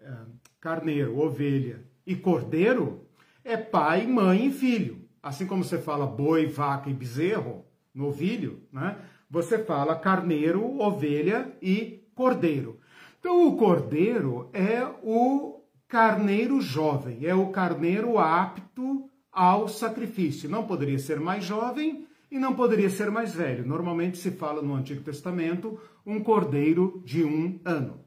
é, 0.00 0.16
carneiro, 0.60 1.18
ovelha 1.18 1.84
e 2.06 2.16
cordeiro 2.16 3.05
é 3.46 3.56
pai, 3.56 4.06
mãe 4.06 4.46
e 4.46 4.52
filho. 4.52 5.06
Assim 5.22 5.46
como 5.46 5.64
você 5.64 5.78
fala 5.78 6.06
boi, 6.06 6.46
vaca 6.46 6.90
e 6.90 6.94
bezerro, 6.94 7.64
novilho, 7.94 8.62
né? 8.72 8.96
Você 9.30 9.58
fala 9.58 9.96
carneiro, 9.96 10.78
ovelha 10.80 11.56
e 11.62 12.04
cordeiro. 12.14 12.78
Então, 13.18 13.46
o 13.46 13.56
cordeiro 13.56 14.50
é 14.52 14.84
o 15.02 15.64
carneiro 15.88 16.60
jovem, 16.60 17.24
é 17.24 17.34
o 17.34 17.48
carneiro 17.48 18.18
apto 18.18 19.08
ao 19.32 19.68
sacrifício. 19.68 20.48
Não 20.48 20.64
poderia 20.64 20.98
ser 20.98 21.18
mais 21.18 21.44
jovem 21.44 22.06
e 22.30 22.38
não 22.38 22.54
poderia 22.54 22.90
ser 22.90 23.10
mais 23.10 23.34
velho. 23.34 23.66
Normalmente 23.66 24.18
se 24.18 24.30
fala 24.30 24.62
no 24.62 24.74
Antigo 24.74 25.02
Testamento 25.02 25.78
um 26.04 26.20
cordeiro 26.20 27.02
de 27.04 27.24
um 27.24 27.60
ano. 27.64 28.05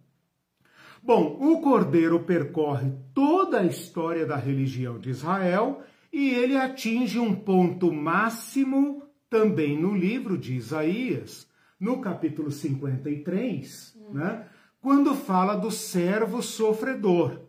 Bom, 1.01 1.37
o 1.39 1.61
cordeiro 1.61 2.19
percorre 2.21 2.91
toda 3.13 3.61
a 3.61 3.65
história 3.65 4.25
da 4.25 4.35
religião 4.35 4.99
de 4.99 5.09
Israel 5.09 5.81
e 6.11 6.29
ele 6.29 6.57
atinge 6.57 7.19
um 7.19 7.33
ponto 7.33 7.91
máximo 7.91 9.03
também 9.29 9.79
no 9.79 9.95
livro 9.95 10.37
de 10.37 10.55
Isaías, 10.55 11.47
no 11.79 12.01
capítulo 12.01 12.51
53, 12.51 13.95
hum. 13.95 14.13
né, 14.13 14.45
quando 14.81 15.13
fala 15.13 15.55
do 15.55 15.71
servo 15.71 16.41
sofredor, 16.41 17.41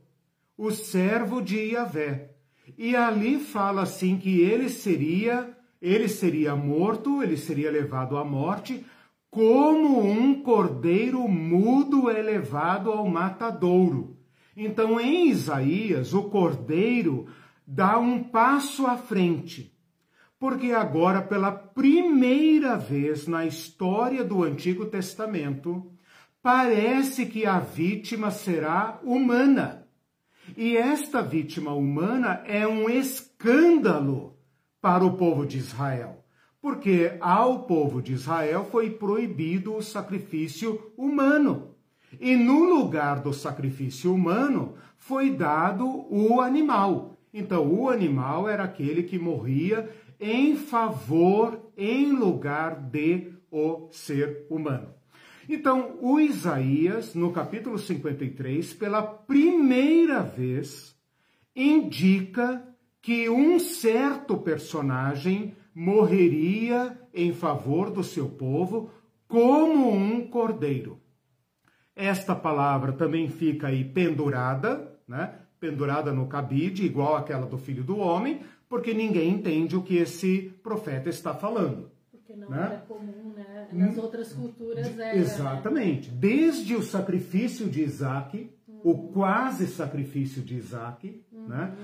o 0.57 0.71
servo 0.71 1.41
de 1.41 1.73
Yahvé. 1.73 2.31
E 2.77 2.95
ali 2.95 3.39
fala 3.39 3.83
assim 3.83 4.19
que 4.19 4.41
ele 4.41 4.69
seria, 4.69 5.57
ele 5.81 6.09
seria 6.09 6.55
morto, 6.55 7.23
ele 7.23 7.37
seria 7.37 7.71
levado 7.71 8.17
à 8.17 8.25
morte, 8.25 8.85
como 9.31 10.01
um 10.01 10.43
cordeiro 10.43 11.29
mudo 11.29 12.11
é 12.11 12.21
levado 12.21 12.91
ao 12.91 13.07
matadouro. 13.07 14.19
Então, 14.57 15.01
em 15.01 15.29
Isaías, 15.29 16.13
o 16.13 16.25
cordeiro 16.25 17.29
dá 17.65 17.99
um 17.99 18.25
passo 18.25 18.87
à 18.87 18.97
frente, 18.97 19.73
porque 20.39 20.73
agora, 20.73 21.23
pela 21.23 21.53
primeira 21.53 22.77
vez 22.77 23.29
na 23.29 23.47
história 23.47 24.25
do 24.25 24.43
Antigo 24.43 24.87
Testamento, 24.87 25.93
parece 26.43 27.27
que 27.27 27.47
a 27.47 27.61
vítima 27.61 28.33
será 28.33 28.99
humana. 29.05 29.87
E 30.57 30.77
esta 30.77 31.23
vítima 31.23 31.73
humana 31.73 32.43
é 32.45 32.67
um 32.67 32.91
escândalo 32.91 34.37
para 34.81 35.05
o 35.05 35.17
povo 35.17 35.47
de 35.47 35.59
Israel 35.59 36.20
porque 36.61 37.17
ao 37.21 37.65
povo 37.65 38.03
de 38.03 38.13
Israel 38.13 38.67
foi 38.71 38.91
proibido 38.91 39.75
o 39.75 39.83
sacrifício 39.83 40.93
humano. 40.97 41.75
E 42.21 42.37
no 42.37 42.65
lugar 42.65 43.21
do 43.21 43.33
sacrifício 43.33 44.13
humano 44.13 44.75
foi 44.97 45.31
dado 45.31 46.07
o 46.11 46.41
animal. 46.41 47.17
Então, 47.33 47.73
o 47.73 47.89
animal 47.89 48.49
era 48.49 48.65
aquele 48.65 49.05
que 49.05 49.19
morria 49.19 49.89
em 50.19 50.57
favor, 50.57 51.71
em 51.77 52.13
lugar 52.13 52.75
de 52.75 53.33
o 53.51 53.89
ser 53.91 54.47
humano. 54.51 54.89
Então, 55.49 55.97
o 56.01 56.21
Isaías, 56.21 57.15
no 57.15 57.33
capítulo 57.33 57.79
53, 57.79 58.75
pela 58.75 59.03
primeira 59.03 60.23
vez, 60.23 60.95
indica 61.57 62.63
que 63.01 63.29
um 63.29 63.59
certo 63.59 64.37
personagem 64.37 65.57
morreria 65.81 66.95
em 67.15 67.33
favor 67.33 67.91
do 67.91 68.05
seu 68.05 68.29
povo 68.29 68.91
como 69.27 69.91
um 69.91 70.29
cordeiro. 70.29 71.01
Esta 71.97 72.35
palavra 72.35 72.93
também 72.93 73.31
fica 73.31 73.69
aí 73.69 73.83
pendurada, 73.83 74.95
né? 75.09 75.37
Pendurada 75.59 76.13
no 76.13 76.27
cabide, 76.27 76.85
igual 76.85 77.17
aquela 77.17 77.47
do 77.47 77.57
filho 77.57 77.83
do 77.83 77.97
homem, 77.97 78.43
porque 78.69 78.93
ninguém 78.93 79.31
entende 79.31 79.75
o 79.75 79.83
que 79.83 79.97
esse 79.97 80.53
profeta 80.63 81.09
está 81.09 81.33
falando. 81.33 81.91
Porque 82.11 82.37
não 82.37 82.51
né? 82.51 82.67
era 82.67 82.77
comum, 82.81 83.33
né? 83.35 83.69
Nas 83.73 83.97
outras 83.97 84.35
culturas 84.35 84.87
era. 84.87 84.97
Né? 84.97 85.17
Exatamente. 85.17 86.11
Desde 86.11 86.77
o 86.77 86.83
sacrifício 86.83 87.67
de 87.67 87.83
Isaac, 87.83 88.51
o 88.83 89.09
quase 89.13 89.67
sacrifício 89.67 90.43
de 90.43 90.57
Isaac, 90.57 91.23
uhum. 91.33 91.49
né? 91.49 91.75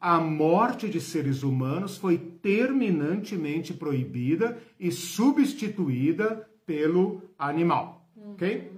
a 0.00 0.18
morte 0.20 0.88
de 0.88 1.00
seres 1.00 1.42
humanos 1.42 1.96
foi 1.98 2.18
terminantemente 2.18 3.74
proibida 3.74 4.58
e 4.78 4.90
substituída 4.90 6.48
pelo 6.64 7.22
animal. 7.38 8.08
Uhum. 8.16 8.32
Ok? 8.32 8.72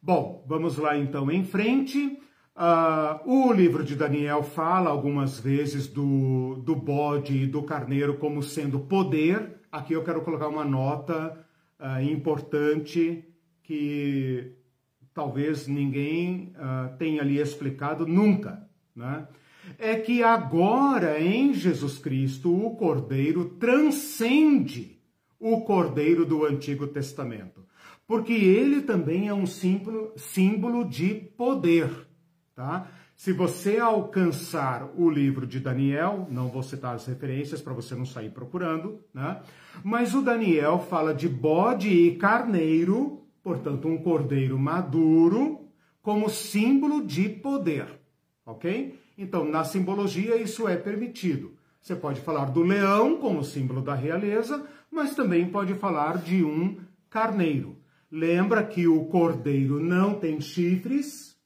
Bom, 0.00 0.44
vamos 0.46 0.76
lá 0.76 0.96
então 0.96 1.30
em 1.30 1.44
frente. 1.44 2.18
Uh, 2.56 3.48
o 3.48 3.52
livro 3.52 3.84
de 3.84 3.94
Daniel 3.94 4.42
fala 4.42 4.88
algumas 4.88 5.38
vezes 5.38 5.86
do, 5.86 6.54
do 6.64 6.74
bode 6.74 7.42
e 7.42 7.46
do 7.46 7.62
carneiro 7.62 8.16
como 8.16 8.42
sendo 8.42 8.80
poder. 8.80 9.60
Aqui 9.70 9.92
eu 9.92 10.02
quero 10.02 10.22
colocar 10.22 10.48
uma 10.48 10.64
nota 10.64 11.44
uh, 11.78 12.00
importante 12.02 13.24
que 13.62 14.55
talvez 15.16 15.66
ninguém 15.66 16.52
uh, 16.56 16.94
tenha 16.98 17.22
lhe 17.22 17.40
explicado 17.40 18.06
nunca, 18.06 18.68
né? 18.94 19.26
é 19.78 19.96
que 19.96 20.22
agora 20.22 21.18
em 21.18 21.54
Jesus 21.54 21.96
Cristo 21.96 22.54
o 22.54 22.76
Cordeiro 22.76 23.46
transcende 23.58 25.00
o 25.40 25.62
Cordeiro 25.62 26.26
do 26.26 26.44
Antigo 26.44 26.86
Testamento, 26.86 27.64
porque 28.06 28.34
ele 28.34 28.82
também 28.82 29.26
é 29.26 29.32
um 29.32 29.46
símbolo, 29.46 30.12
símbolo 30.16 30.84
de 30.84 31.14
poder, 31.14 31.90
tá? 32.54 32.90
Se 33.16 33.32
você 33.32 33.78
alcançar 33.78 34.90
o 34.94 35.08
livro 35.08 35.46
de 35.46 35.58
Daniel, 35.58 36.28
não 36.30 36.48
vou 36.48 36.62
citar 36.62 36.94
as 36.94 37.06
referências 37.06 37.62
para 37.62 37.72
você 37.72 37.94
não 37.94 38.04
sair 38.04 38.28
procurando, 38.28 39.00
né? 39.14 39.40
Mas 39.82 40.14
o 40.14 40.20
Daniel 40.20 40.78
fala 40.78 41.14
de 41.14 41.26
bode 41.26 41.88
e 41.88 42.16
carneiro 42.16 43.25
portanto, 43.46 43.86
um 43.86 43.96
cordeiro 43.96 44.58
maduro 44.58 45.60
como 46.02 46.28
símbolo 46.28 47.06
de 47.06 47.28
poder, 47.28 47.86
ok? 48.44 48.98
Então, 49.16 49.44
na 49.44 49.62
simbologia, 49.62 50.34
isso 50.34 50.66
é 50.66 50.74
permitido. 50.74 51.52
Você 51.80 51.94
pode 51.94 52.20
falar 52.20 52.46
do 52.46 52.64
leão 52.64 53.18
como 53.18 53.44
símbolo 53.44 53.80
da 53.82 53.94
realeza, 53.94 54.66
mas 54.90 55.14
também 55.14 55.48
pode 55.48 55.74
falar 55.74 56.18
de 56.18 56.42
um 56.42 56.76
carneiro. 57.08 57.76
Lembra 58.10 58.64
que 58.64 58.88
o 58.88 59.04
cordeiro 59.04 59.78
não 59.78 60.14
tem 60.14 60.40
chifres 60.40 61.36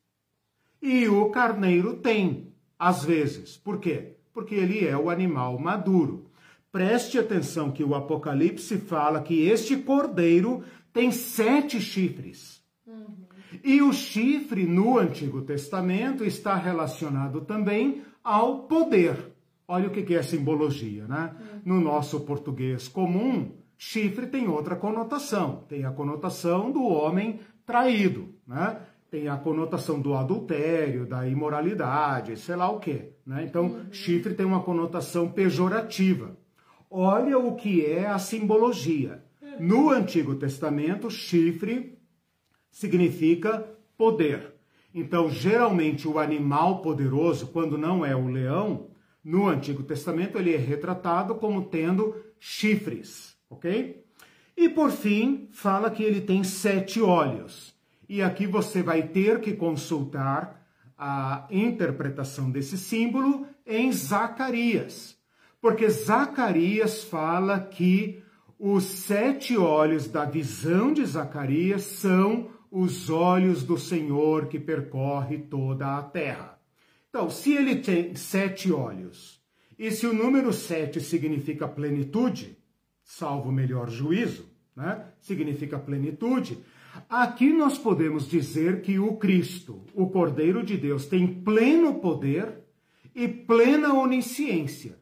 e 0.81 1.07
o 1.07 1.29
carneiro 1.29 1.99
tem, 1.99 2.51
às 2.79 3.05
vezes. 3.05 3.59
Por 3.59 3.79
quê? 3.79 4.17
Porque 4.33 4.55
ele 4.55 4.87
é 4.87 4.97
o 4.97 5.11
animal 5.11 5.59
maduro. 5.59 6.31
Preste 6.73 7.19
atenção 7.19 7.73
que 7.73 7.83
o 7.83 7.97
Apocalipse 7.97 8.79
fala 8.79 9.21
que 9.21 9.49
este 9.49 9.77
cordeiro 9.77 10.63
tem 10.93 11.11
sete 11.11 11.81
chifres. 11.81 12.61
Uhum. 12.87 13.17
E 13.65 13.83
o 13.83 13.93
chifre 13.93 14.65
no 14.65 14.99
Antigo 14.99 15.43
Testamento 15.43 16.25
está 16.25 16.55
relacionado 16.55 17.41
também 17.43 18.03
ao 18.23 18.61
poder. 18.65 19.33
Olha 19.67 19.89
o 19.89 19.91
que 19.91 20.15
é 20.15 20.23
simbologia, 20.23 21.07
né? 21.07 21.35
Uhum. 21.39 21.61
No 21.65 21.81
nosso 21.81 22.21
português 22.21 22.89
comum, 22.89 23.53
chifre 23.79 24.27
tem 24.27 24.49
outra 24.49 24.77
conotação. 24.77 25.65
Tem 25.69 25.85
a 25.85 25.93
conotação 25.93 26.71
do 26.71 26.83
homem 26.83 27.41
traído, 27.65 28.35
né? 28.47 28.81
Tem 29.11 29.29
a 29.29 29.37
conotação 29.37 30.01
do 30.01 30.15
adultério, 30.15 31.07
da 31.07 31.27
imoralidade, 31.27 32.37
sei 32.37 32.55
lá 32.55 32.71
o 32.71 32.79
quê. 32.79 33.13
Né? 33.27 33.45
Então, 33.45 33.67
uhum. 33.67 33.93
chifre 33.93 34.35
tem 34.35 34.47
uma 34.47 34.63
conotação 34.63 35.29
pejorativa. 35.29 36.37
Olha 36.89 37.39
o 37.39 37.55
que 37.57 37.85
é 37.85 38.07
a 38.07 38.19
simbologia. 38.19 39.25
No 39.61 39.91
Antigo 39.91 40.37
Testamento, 40.37 41.11
chifre 41.11 41.99
significa 42.71 43.69
poder. 43.95 44.55
Então, 44.95 45.29
geralmente, 45.29 46.09
o 46.09 46.19
animal 46.19 46.81
poderoso, 46.81 47.49
quando 47.49 47.77
não 47.77 48.03
é 48.03 48.17
o 48.17 48.27
leão, 48.27 48.89
no 49.23 49.47
Antigo 49.49 49.83
Testamento 49.83 50.39
ele 50.39 50.55
é 50.55 50.57
retratado 50.57 51.35
como 51.35 51.67
tendo 51.67 52.17
chifres, 52.39 53.37
ok? 53.51 54.03
E 54.57 54.67
por 54.71 54.91
fim, 54.91 55.47
fala 55.53 55.91
que 55.91 56.03
ele 56.03 56.23
tem 56.23 56.43
sete 56.43 57.03
olhos. 57.03 57.75
E 58.09 58.23
aqui 58.23 58.47
você 58.47 58.83
vai 58.83 59.09
ter 59.09 59.41
que 59.41 59.53
consultar 59.53 60.67
a 60.97 61.47
interpretação 61.51 62.51
desse 62.51 62.79
símbolo 62.79 63.47
em 63.67 63.93
Zacarias, 63.93 65.19
porque 65.61 65.87
Zacarias 65.91 67.05
fala 67.05 67.61
que 67.61 68.20
os 68.63 68.85
sete 68.85 69.57
olhos 69.57 70.07
da 70.07 70.27
visão 70.27 70.93
de 70.93 71.03
Zacarias 71.07 71.81
são 71.81 72.51
os 72.71 73.09
olhos 73.09 73.65
do 73.65 73.79
Senhor 73.79 74.49
que 74.49 74.61
percorre 74.61 75.39
toda 75.39 75.97
a 75.97 76.03
terra. 76.03 76.61
Então, 77.09 77.31
se 77.31 77.55
ele 77.55 77.77
tem 77.77 78.15
sete 78.15 78.71
olhos, 78.71 79.43
e 79.79 79.91
se 79.91 80.07
o 80.07 80.13
número 80.13 80.53
sete 80.53 81.01
significa 81.01 81.67
plenitude, 81.67 82.59
salvo 83.03 83.51
melhor 83.51 83.89
juízo, 83.89 84.47
né? 84.77 85.07
significa 85.23 85.79
plenitude, 85.79 86.59
aqui 87.09 87.55
nós 87.55 87.79
podemos 87.79 88.29
dizer 88.29 88.83
que 88.83 88.99
o 88.99 89.17
Cristo, 89.17 89.87
o 89.95 90.11
Cordeiro 90.11 90.63
de 90.63 90.77
Deus, 90.77 91.07
tem 91.07 91.27
pleno 91.27 91.95
poder 91.95 92.61
e 93.15 93.27
plena 93.27 93.95
onisciência. 93.95 94.99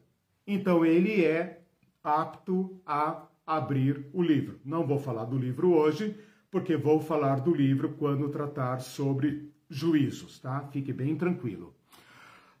Então, 0.47 0.85
ele 0.85 1.25
é 1.25 1.59
apto 2.01 2.81
a 2.85 3.28
abrir 3.49 4.05
o 4.13 4.21
livro. 4.21 4.59
Não 4.63 4.85
vou 4.85 4.99
falar 4.99 5.25
do 5.25 5.35
livro 5.35 5.73
hoje, 5.73 6.15
porque 6.51 6.77
vou 6.77 7.01
falar 7.01 7.39
do 7.39 7.53
livro 7.53 7.95
quando 7.97 8.29
tratar 8.29 8.79
sobre 8.79 9.51
juízos, 9.67 10.39
tá? 10.39 10.67
Fique 10.71 10.93
bem 10.93 11.15
tranquilo. 11.15 11.73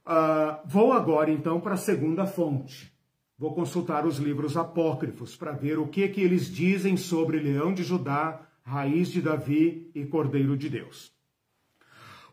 Uh, 0.03 0.57
vou 0.65 0.91
agora 0.91 1.29
então 1.29 1.61
para 1.61 1.75
a 1.75 1.77
segunda 1.77 2.25
fonte. 2.25 2.91
Vou 3.37 3.53
consultar 3.53 4.05
os 4.05 4.17
livros 4.17 4.57
apócrifos 4.57 5.35
para 5.35 5.51
ver 5.51 5.77
o 5.77 5.87
que 5.87 6.07
que 6.07 6.21
eles 6.21 6.51
dizem 6.51 6.97
sobre 6.97 7.39
Leão 7.39 7.71
de 7.71 7.83
Judá, 7.83 8.41
Raiz 8.63 9.09
de 9.09 9.21
Davi 9.21 9.91
e 9.93 10.05
Cordeiro 10.05 10.57
de 10.57 10.69
Deus. 10.69 11.13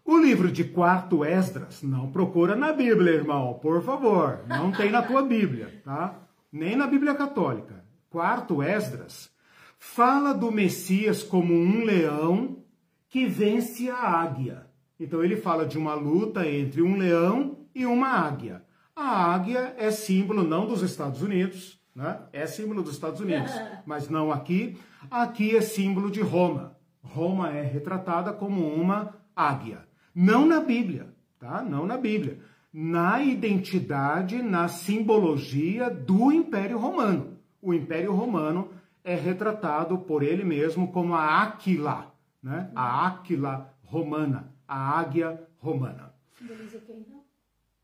O 0.03 0.17
livro 0.19 0.51
de 0.51 0.65
quarto 0.65 1.25
Esdras 1.25 1.83
não 1.83 2.11
procura 2.11 2.57
na 2.57 2.73
Bíblia, 2.73 3.13
irmão, 3.13 3.55
por 3.55 3.83
favor. 3.83 4.41
Não 4.49 4.73
tem 4.73 4.91
na 4.91 5.03
tua 5.03 5.23
Bíblia, 5.23 5.83
tá? 5.85 6.23
Nem 6.51 6.75
na 6.75 6.87
Bíblia 6.87 7.15
Católica. 7.15 7.86
Quarto 8.11 8.63
Esdras 8.63 9.31
fala 9.79 10.33
do 10.33 10.51
Messias 10.51 11.23
como 11.23 11.55
um 11.55 11.85
leão 11.85 12.65
que 13.09 13.27
vence 13.27 13.89
a 13.91 13.97
águia. 13.97 14.67
Então 14.99 15.23
ele 15.23 15.37
fala 15.37 15.67
de 15.67 15.79
uma 15.79 15.95
luta 15.95 16.49
entre 16.49 16.83
um 16.83 16.97
leão 16.97 17.67
e 17.75 17.85
uma 17.87 18.09
águia. 18.09 18.63
A 18.95 19.35
águia 19.35 19.75
é 19.77 19.91
símbolo 19.91 20.43
não 20.43 20.67
dos 20.67 20.83
Estados 20.83 21.23
Unidos, 21.23 21.79
né? 21.95 22.21
É 22.33 22.47
símbolo 22.47 22.83
dos 22.83 22.95
Estados 22.95 23.21
Unidos, 23.21 23.53
mas 23.85 24.09
não 24.09 24.33
aqui. 24.33 24.79
Aqui 25.11 25.57
é 25.57 25.61
símbolo 25.61 26.11
de 26.11 26.21
Roma. 26.21 26.77
Roma 27.03 27.51
é 27.51 27.63
retratada 27.63 28.33
como 28.33 28.67
uma 28.67 29.15
águia. 29.35 29.87
Não 30.15 30.47
na 30.47 30.61
Bíblia, 30.61 31.15
tá? 31.39 31.63
Não 31.63 31.87
na 31.87 31.97
Bíblia. 31.97 32.39
Na 32.73 33.23
identidade, 33.23 34.43
na 34.43 34.69
simbologia 34.69 35.91
do 35.91 36.33
Império 36.33 36.79
Romano. 36.79 37.36
O 37.67 37.75
Império 37.75 38.15
Romano 38.15 38.71
é 39.03 39.17
retratado 39.17 39.99
por 39.99 40.23
ele 40.23 40.45
mesmo 40.45 40.93
como 40.93 41.17
a 41.17 41.43
Áquila, 41.43 42.15
né? 42.41 42.71
A 42.77 43.09
Áquila 43.09 43.75
romana, 43.83 44.55
a 44.69 45.01
águia 45.01 45.43
romana. 45.59 46.15
Simboliza 46.39 46.79
quem 46.87 47.01
então? 47.01 47.25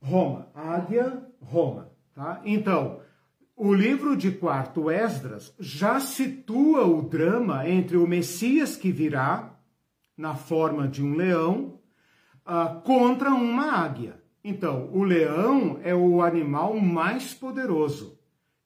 Roma, 0.00 0.46
águia, 0.54 1.26
Roma, 1.40 1.90
tá? 2.14 2.40
Então, 2.44 3.00
o 3.56 3.74
livro 3.74 4.16
de 4.16 4.30
quarto 4.30 4.88
Esdras 4.88 5.52
já 5.58 5.98
situa 5.98 6.86
o 6.86 7.02
drama 7.02 7.68
entre 7.68 7.96
o 7.96 8.06
Messias 8.06 8.76
que 8.76 8.92
virá 8.92 9.58
na 10.16 10.36
forma 10.36 10.86
de 10.86 11.02
um 11.02 11.16
leão 11.16 11.80
uh, 12.46 12.80
contra 12.82 13.30
uma 13.30 13.72
águia. 13.72 14.22
Então, 14.44 14.88
o 14.92 15.02
leão 15.02 15.80
é 15.82 15.92
o 15.92 16.22
animal 16.22 16.78
mais 16.78 17.34
poderoso 17.34 18.21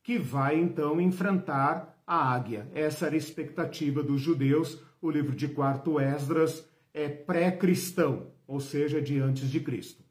que 0.07 0.19
vai 0.19 0.57
então 0.57 1.01
enfrentar 1.01 2.01
a 2.07 2.33
águia. 2.33 2.69
Essa 2.73 3.07
era 3.07 3.17
a 3.17 3.19
expectativa 3.19 4.05
dos 4.05 4.21
judeus. 4.21 4.81
O 5.03 5.11
livro 5.11 5.35
de 5.35 5.49
quarto 5.49 5.99
Esdras 5.99 6.65
é 6.95 7.09
pré-cristão, 7.09 8.29
ou 8.47 8.61
seja, 8.61 9.03
de 9.03 9.19
antes 9.19 9.51
de 9.51 9.59
Cristo. 9.59 10.05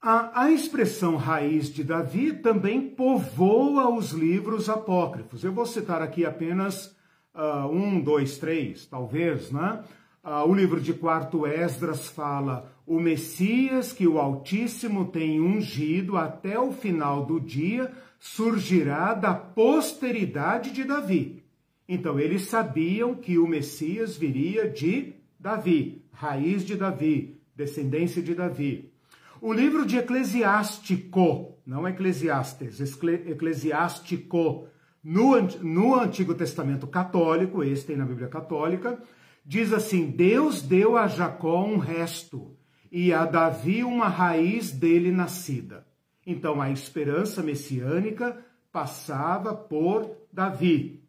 A, 0.00 0.42
a, 0.42 0.50
expressão 0.50 1.14
raiz 1.14 1.72
de 1.72 1.84
Davi 1.84 2.32
também 2.32 2.88
povoa 2.90 3.88
os 3.88 4.10
livros 4.10 4.68
apócrifos. 4.68 5.44
Eu 5.44 5.52
vou 5.52 5.64
citar 5.64 6.02
aqui 6.02 6.26
apenas 6.26 6.86
uh, 7.32 7.68
um, 7.70 8.00
dois, 8.00 8.38
três, 8.38 8.86
talvez, 8.86 9.52
né? 9.52 9.84
Uh, 10.24 10.48
o 10.48 10.54
livro 10.54 10.80
de 10.80 10.94
quarto 10.94 11.46
Esdras 11.46 12.06
fala 12.06 12.72
o 12.86 13.00
Messias 13.00 13.92
que 13.92 14.06
o 14.06 14.18
Altíssimo 14.18 15.06
tem 15.06 15.40
ungido 15.40 16.16
até 16.16 16.58
o 16.58 16.70
final 16.70 17.26
do 17.26 17.40
dia 17.40 17.90
surgirá 18.20 19.14
da 19.14 19.34
posteridade 19.34 20.70
de 20.70 20.84
Davi. 20.84 21.42
Então, 21.88 22.20
eles 22.20 22.42
sabiam 22.42 23.16
que 23.16 23.36
o 23.36 23.48
Messias 23.48 24.16
viria 24.16 24.68
de 24.68 25.12
Davi, 25.38 26.04
raiz 26.12 26.64
de 26.64 26.76
Davi, 26.76 27.40
descendência 27.56 28.22
de 28.22 28.32
Davi. 28.32 28.92
O 29.40 29.52
livro 29.52 29.84
de 29.84 29.98
Eclesiástico, 29.98 31.58
não 31.66 31.86
Eclesiastes, 31.88 32.80
Eclesiástico, 33.26 34.68
no, 35.02 35.40
no 35.60 35.96
Antigo 35.96 36.32
Testamento 36.32 36.86
Católico, 36.86 37.64
esse 37.64 37.84
tem 37.84 37.96
na 37.96 38.04
Bíblia 38.04 38.28
Católica, 38.28 39.02
diz 39.44 39.72
assim: 39.72 40.10
Deus 40.10 40.62
deu 40.62 40.96
a 40.96 41.06
Jacó 41.06 41.64
um 41.64 41.78
resto 41.78 42.56
e 42.90 43.12
a 43.12 43.24
Davi 43.24 43.82
uma 43.82 44.08
raiz 44.08 44.70
dele 44.70 45.10
nascida. 45.10 45.86
Então 46.26 46.60
a 46.60 46.70
esperança 46.70 47.42
messiânica 47.42 48.38
passava 48.70 49.54
por 49.54 50.10
Davi. 50.32 51.02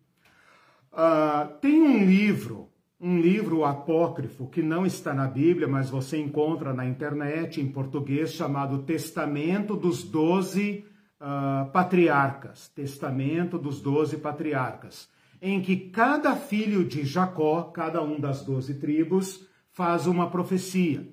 Uh, 0.91 1.57
tem 1.59 1.81
um 1.81 2.05
livro, 2.05 2.69
um 2.99 3.19
livro 3.19 3.65
apócrifo 3.65 4.47
que 4.47 4.61
não 4.61 4.85
está 4.85 5.13
na 5.13 5.27
Bíblia, 5.27 5.67
mas 5.67 5.89
você 5.89 6.17
encontra 6.17 6.73
na 6.73 6.85
internet 6.85 7.59
em 7.59 7.67
português, 7.67 8.31
chamado 8.31 8.83
Testamento 8.83 9.75
dos 9.75 10.03
Doze 10.03 10.85
uh, 11.19 11.71
Patriarcas. 11.71 12.67
Testamento 12.69 13.57
dos 13.57 13.81
Doze 13.81 14.17
Patriarcas, 14.17 15.09
em 15.45 15.61
que 15.61 15.75
cada 15.75 16.37
filho 16.37 16.85
de 16.85 17.03
Jacó, 17.03 17.63
cada 17.63 18.01
um 18.01 18.17
das 18.17 18.45
doze 18.45 18.75
tribos, 18.75 19.45
faz 19.73 20.07
uma 20.07 20.29
profecia. 20.29 21.05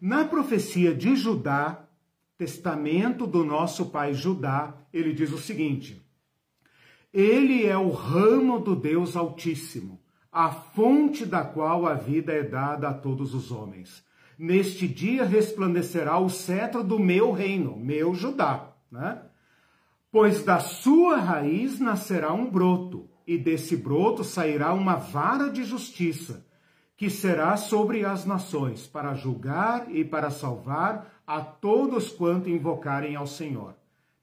Na 0.00 0.24
profecia 0.24 0.92
de 0.92 1.14
Judá, 1.14 1.84
testamento 2.36 3.24
do 3.24 3.44
nosso 3.44 3.86
pai 3.86 4.14
Judá, 4.14 4.74
ele 4.92 5.12
diz 5.12 5.32
o 5.32 5.38
seguinte: 5.38 6.04
Ele 7.14 7.66
é 7.66 7.78
o 7.78 7.90
ramo 7.90 8.58
do 8.58 8.74
Deus 8.74 9.16
Altíssimo, 9.16 10.00
a 10.32 10.50
fonte 10.50 11.24
da 11.24 11.44
qual 11.44 11.86
a 11.86 11.94
vida 11.94 12.32
é 12.32 12.42
dada 12.42 12.88
a 12.88 12.94
todos 12.94 13.32
os 13.32 13.52
homens. 13.52 14.04
Neste 14.36 14.88
dia 14.88 15.22
resplandecerá 15.24 16.18
o 16.18 16.28
cetro 16.28 16.82
do 16.82 16.98
meu 16.98 17.30
reino, 17.30 17.76
meu 17.76 18.12
Judá, 18.12 18.72
né? 18.90 19.22
Pois 20.10 20.42
da 20.42 20.58
sua 20.58 21.18
raiz 21.18 21.78
nascerá 21.78 22.32
um 22.32 22.50
broto, 22.50 23.08
e 23.28 23.36
desse 23.36 23.76
broto 23.76 24.24
sairá 24.24 24.72
uma 24.72 24.96
vara 24.96 25.50
de 25.50 25.62
justiça, 25.62 26.46
que 26.96 27.10
será 27.10 27.58
sobre 27.58 28.02
as 28.02 28.24
nações, 28.24 28.86
para 28.86 29.12
julgar 29.12 29.94
e 29.94 30.02
para 30.02 30.30
salvar 30.30 31.20
a 31.26 31.42
todos 31.42 32.08
quanto 32.10 32.48
invocarem 32.48 33.16
ao 33.16 33.26
Senhor. 33.26 33.74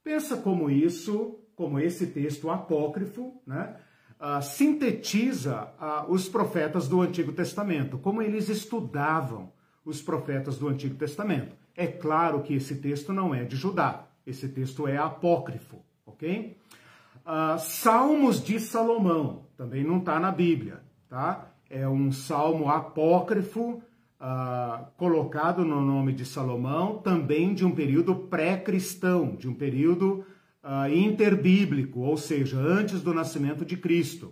Pensa 0.03 0.37
como 0.37 0.71
isso, 0.71 1.37
como 1.55 1.79
esse 1.79 2.07
texto 2.07 2.49
apócrifo, 2.49 3.39
né, 3.45 3.75
uh, 4.19 4.41
sintetiza 4.41 5.71
uh, 5.79 6.11
os 6.11 6.27
profetas 6.27 6.87
do 6.87 6.99
Antigo 6.99 7.31
Testamento, 7.31 7.99
como 7.99 8.23
eles 8.23 8.49
estudavam 8.49 9.51
os 9.85 10.01
profetas 10.01 10.57
do 10.57 10.67
Antigo 10.67 10.95
Testamento. 10.95 11.55
É 11.75 11.85
claro 11.85 12.41
que 12.41 12.55
esse 12.55 12.77
texto 12.77 13.13
não 13.13 13.35
é 13.35 13.43
de 13.43 13.55
Judá, 13.55 14.07
esse 14.25 14.49
texto 14.49 14.87
é 14.87 14.97
apócrifo, 14.97 15.77
ok? 16.07 16.57
Uh, 17.25 17.57
Salmos 17.57 18.43
de 18.43 18.59
Salomão, 18.59 19.47
também 19.57 19.83
não 19.83 19.97
está 19.97 20.19
na 20.19 20.31
Bíblia, 20.31 20.81
tá? 21.09 21.51
É 21.67 21.89
um 21.89 22.11
salmo 22.11 22.69
apócrifo 22.69 23.81
uh, 24.21 24.85
colocado 24.95 25.65
no 25.65 25.81
nome 25.81 26.13
de 26.13 26.23
Salomão, 26.23 26.99
também 26.99 27.55
de 27.55 27.65
um 27.65 27.71
período 27.71 28.15
pré-cristão, 28.15 29.35
de 29.35 29.49
um 29.49 29.55
período 29.55 30.23
uh, 30.63 30.87
interbíblico, 30.93 32.01
ou 32.01 32.15
seja, 32.15 32.59
antes 32.59 33.01
do 33.01 33.11
nascimento 33.11 33.65
de 33.65 33.75
Cristo. 33.75 34.31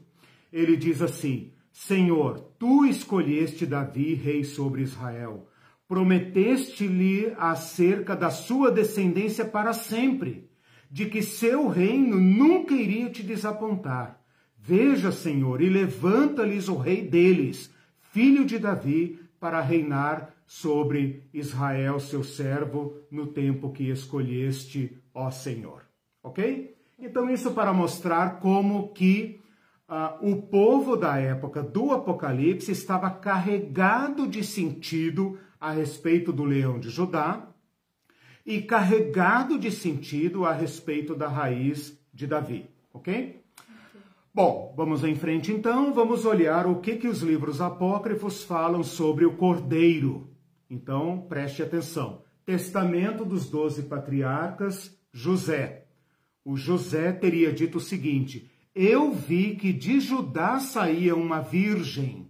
Ele 0.51 0.77
diz 0.77 1.01
assim: 1.01 1.51
Senhor, 1.71 2.39
tu 2.59 2.85
escolheste 2.85 3.65
Davi 3.65 4.13
rei 4.13 4.43
sobre 4.43 4.83
Israel, 4.83 5.47
prometeste-lhe 5.87 7.33
acerca 7.39 8.15
da 8.15 8.29
sua 8.29 8.69
descendência 8.69 9.45
para 9.45 9.73
sempre, 9.73 10.47
de 10.93 11.07
que 11.07 11.23
seu 11.23 11.67
reino 11.67 12.19
nunca 12.19 12.75
iria 12.75 13.09
te 13.09 13.23
desapontar. 13.23 14.21
Veja, 14.55 15.11
Senhor, 15.11 15.59
e 15.59 15.67
levanta-lhes 15.67 16.67
o 16.69 16.77
rei 16.77 17.01
deles, 17.01 17.73
filho 18.11 18.45
de 18.45 18.59
Davi, 18.59 19.19
para 19.39 19.59
reinar 19.59 20.31
sobre 20.45 21.27
Israel, 21.33 21.99
seu 21.99 22.23
servo, 22.23 22.95
no 23.09 23.25
tempo 23.25 23.71
que 23.71 23.89
escolheste, 23.89 24.95
ó 25.15 25.31
Senhor. 25.31 25.81
Ok? 26.21 26.77
Então, 26.99 27.27
isso 27.27 27.49
para 27.53 27.73
mostrar 27.73 28.39
como 28.39 28.93
que 28.93 29.41
uh, 29.89 30.31
o 30.31 30.43
povo 30.43 30.95
da 30.95 31.17
época 31.17 31.63
do 31.63 31.91
Apocalipse 31.91 32.71
estava 32.71 33.09
carregado 33.09 34.27
de 34.27 34.43
sentido 34.43 35.39
a 35.59 35.71
respeito 35.71 36.31
do 36.31 36.43
leão 36.43 36.79
de 36.79 36.91
Judá 36.91 37.51
e 38.45 38.61
carregado 38.61 39.57
de 39.57 39.71
sentido 39.71 40.45
a 40.45 40.53
respeito 40.53 41.15
da 41.15 41.27
raiz 41.27 41.97
de 42.13 42.27
Davi, 42.27 42.69
ok? 42.93 43.41
Bom, 44.33 44.73
vamos 44.75 45.03
em 45.03 45.15
frente 45.15 45.51
então, 45.51 45.93
vamos 45.93 46.25
olhar 46.25 46.65
o 46.65 46.77
que, 46.81 46.95
que 46.95 47.07
os 47.07 47.21
livros 47.21 47.61
apócrifos 47.61 48.43
falam 48.43 48.83
sobre 48.83 49.25
o 49.25 49.37
cordeiro. 49.37 50.27
Então, 50.69 51.25
preste 51.29 51.61
atenção. 51.61 52.23
Testamento 52.45 53.23
dos 53.23 53.49
doze 53.49 53.83
patriarcas, 53.83 54.97
José. 55.11 55.85
O 56.43 56.57
José 56.57 57.11
teria 57.11 57.53
dito 57.53 57.77
o 57.77 57.81
seguinte: 57.81 58.51
Eu 58.73 59.13
vi 59.13 59.55
que 59.55 59.71
de 59.71 59.99
Judá 59.99 60.59
saía 60.59 61.15
uma 61.15 61.39
virgem 61.39 62.27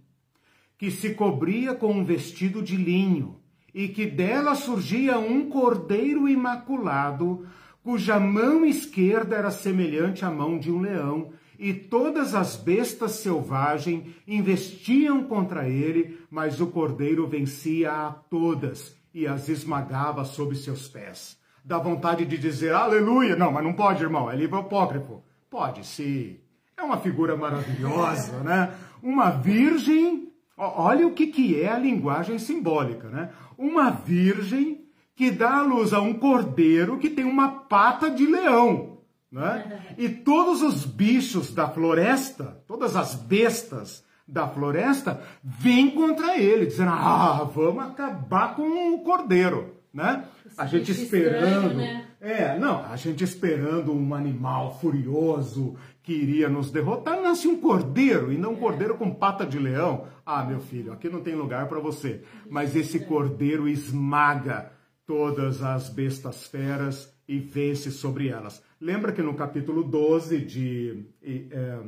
que 0.76 0.90
se 0.90 1.14
cobria 1.14 1.74
com 1.74 1.90
um 1.92 2.04
vestido 2.04 2.62
de 2.62 2.76
linho 2.76 3.40
e 3.74 3.88
que 3.88 4.06
dela 4.06 4.54
surgia 4.54 5.18
um 5.18 5.48
cordeiro 5.50 6.28
imaculado, 6.28 7.46
cuja 7.82 8.20
mão 8.20 8.64
esquerda 8.64 9.36
era 9.36 9.50
semelhante 9.50 10.24
à 10.24 10.30
mão 10.30 10.58
de 10.58 10.70
um 10.70 10.80
leão, 10.80 11.32
e 11.58 11.72
todas 11.72 12.34
as 12.34 12.56
bestas 12.56 13.12
selvagens 13.12 14.04
investiam 14.26 15.24
contra 15.24 15.68
ele, 15.68 16.20
mas 16.30 16.60
o 16.60 16.68
cordeiro 16.68 17.26
vencia 17.26 17.92
a 17.92 18.10
todas 18.10 18.96
e 19.12 19.26
as 19.26 19.48
esmagava 19.48 20.24
sob 20.24 20.56
seus 20.56 20.88
pés. 20.88 21.38
Dá 21.64 21.78
vontade 21.78 22.26
de 22.26 22.36
dizer 22.36 22.74
aleluia. 22.74 23.36
Não, 23.36 23.50
mas 23.52 23.64
não 23.64 23.72
pode, 23.72 24.02
irmão, 24.02 24.30
é 24.30 24.36
livro 24.36 24.58
apócrifo. 24.58 25.22
Pode 25.48 25.86
sim. 25.86 26.38
É 26.76 26.82
uma 26.82 26.98
figura 26.98 27.36
maravilhosa, 27.36 28.40
né? 28.40 28.74
Uma 29.02 29.30
virgem, 29.30 30.32
olha 30.58 31.06
o 31.06 31.12
que, 31.12 31.28
que 31.28 31.60
é 31.60 31.70
a 31.70 31.78
linguagem 31.78 32.38
simbólica, 32.38 33.08
né? 33.08 33.30
Uma 33.56 33.90
virgem 33.90 34.84
que 35.14 35.30
dá 35.30 35.58
à 35.58 35.62
luz 35.62 35.92
a 35.92 36.00
um 36.00 36.14
cordeiro 36.14 36.98
que 36.98 37.08
tem 37.08 37.24
uma 37.24 37.48
pata 37.48 38.10
de 38.10 38.26
leão. 38.26 38.98
Né? 39.30 39.82
E 39.98 40.08
todos 40.08 40.62
os 40.62 40.84
bichos 40.84 41.52
da 41.52 41.68
floresta, 41.68 42.62
todas 42.66 42.96
as 42.96 43.14
bestas 43.14 44.04
da 44.26 44.48
floresta, 44.48 45.20
vêm 45.42 45.90
contra 45.90 46.38
ele, 46.38 46.66
dizendo: 46.66 46.90
Ah, 46.90 47.48
vamos 47.54 47.84
acabar 47.84 48.54
com 48.56 48.94
o 48.94 49.00
cordeiro. 49.00 49.74
Né? 49.92 50.24
A 50.58 50.66
gente 50.66 50.90
esperando. 50.90 51.44
Estranho, 51.44 51.74
né? 51.74 52.06
É, 52.20 52.58
não, 52.58 52.84
a 52.84 52.96
gente 52.96 53.22
esperando 53.22 53.92
um 53.92 54.14
animal 54.14 54.78
furioso 54.80 55.76
que 56.04 56.12
iria 56.12 56.50
nos 56.50 56.70
derrotar, 56.70 57.20
nasce 57.22 57.48
um 57.48 57.58
cordeiro 57.58 58.30
e 58.30 58.36
não 58.36 58.52
um 58.52 58.56
cordeiro 58.56 58.94
com 58.94 59.10
pata 59.10 59.46
de 59.46 59.58
leão. 59.58 60.06
Ah, 60.24 60.44
meu 60.44 60.60
filho, 60.60 60.92
aqui 60.92 61.08
não 61.08 61.22
tem 61.22 61.34
lugar 61.34 61.66
para 61.66 61.80
você. 61.80 62.22
Mas 62.48 62.76
esse 62.76 63.00
cordeiro 63.00 63.66
esmaga 63.66 64.70
todas 65.06 65.62
as 65.62 65.88
bestas 65.88 66.46
feras 66.46 67.10
e 67.26 67.38
vence 67.38 67.90
sobre 67.90 68.28
elas. 68.28 68.62
Lembra 68.78 69.12
que 69.12 69.22
no 69.22 69.32
capítulo 69.32 69.82
12 69.82 70.40
de 70.40 71.06
é, 71.22 71.78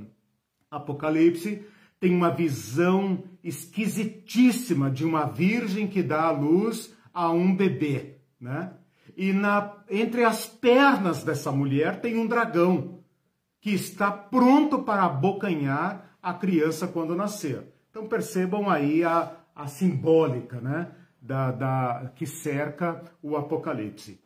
Apocalipse 0.71 1.63
tem 2.01 2.15
uma 2.15 2.31
visão 2.31 3.23
esquisitíssima 3.45 4.91
de 4.91 5.05
uma 5.05 5.27
virgem 5.27 5.87
que 5.87 6.03
dá 6.03 6.23
à 6.23 6.31
luz 6.31 6.95
a 7.13 7.31
um 7.31 7.55
bebê, 7.55 8.17
né? 8.41 8.73
E 9.15 9.33
na, 9.33 9.75
entre 9.91 10.25
as 10.25 10.47
pernas 10.47 11.23
dessa 11.23 11.53
mulher 11.53 12.01
tem 12.01 12.19
um 12.19 12.27
dragão 12.27 12.97
que 13.67 13.75
está 13.75 14.13
pronto 14.13 14.85
para 14.85 15.03
abocanhar 15.03 16.17
a 16.23 16.33
criança 16.33 16.87
quando 16.87 17.17
nascer. 17.17 17.65
Então 17.91 18.07
percebam 18.07 18.71
aí 18.71 19.03
a, 19.03 19.33
a 19.57 19.67
simbólica, 19.67 20.61
né? 20.61 20.93
Da, 21.21 21.51
da, 21.51 22.13
que 22.15 22.27
cerca 22.27 23.03
o 23.21 23.37
Apocalipse. 23.37 24.21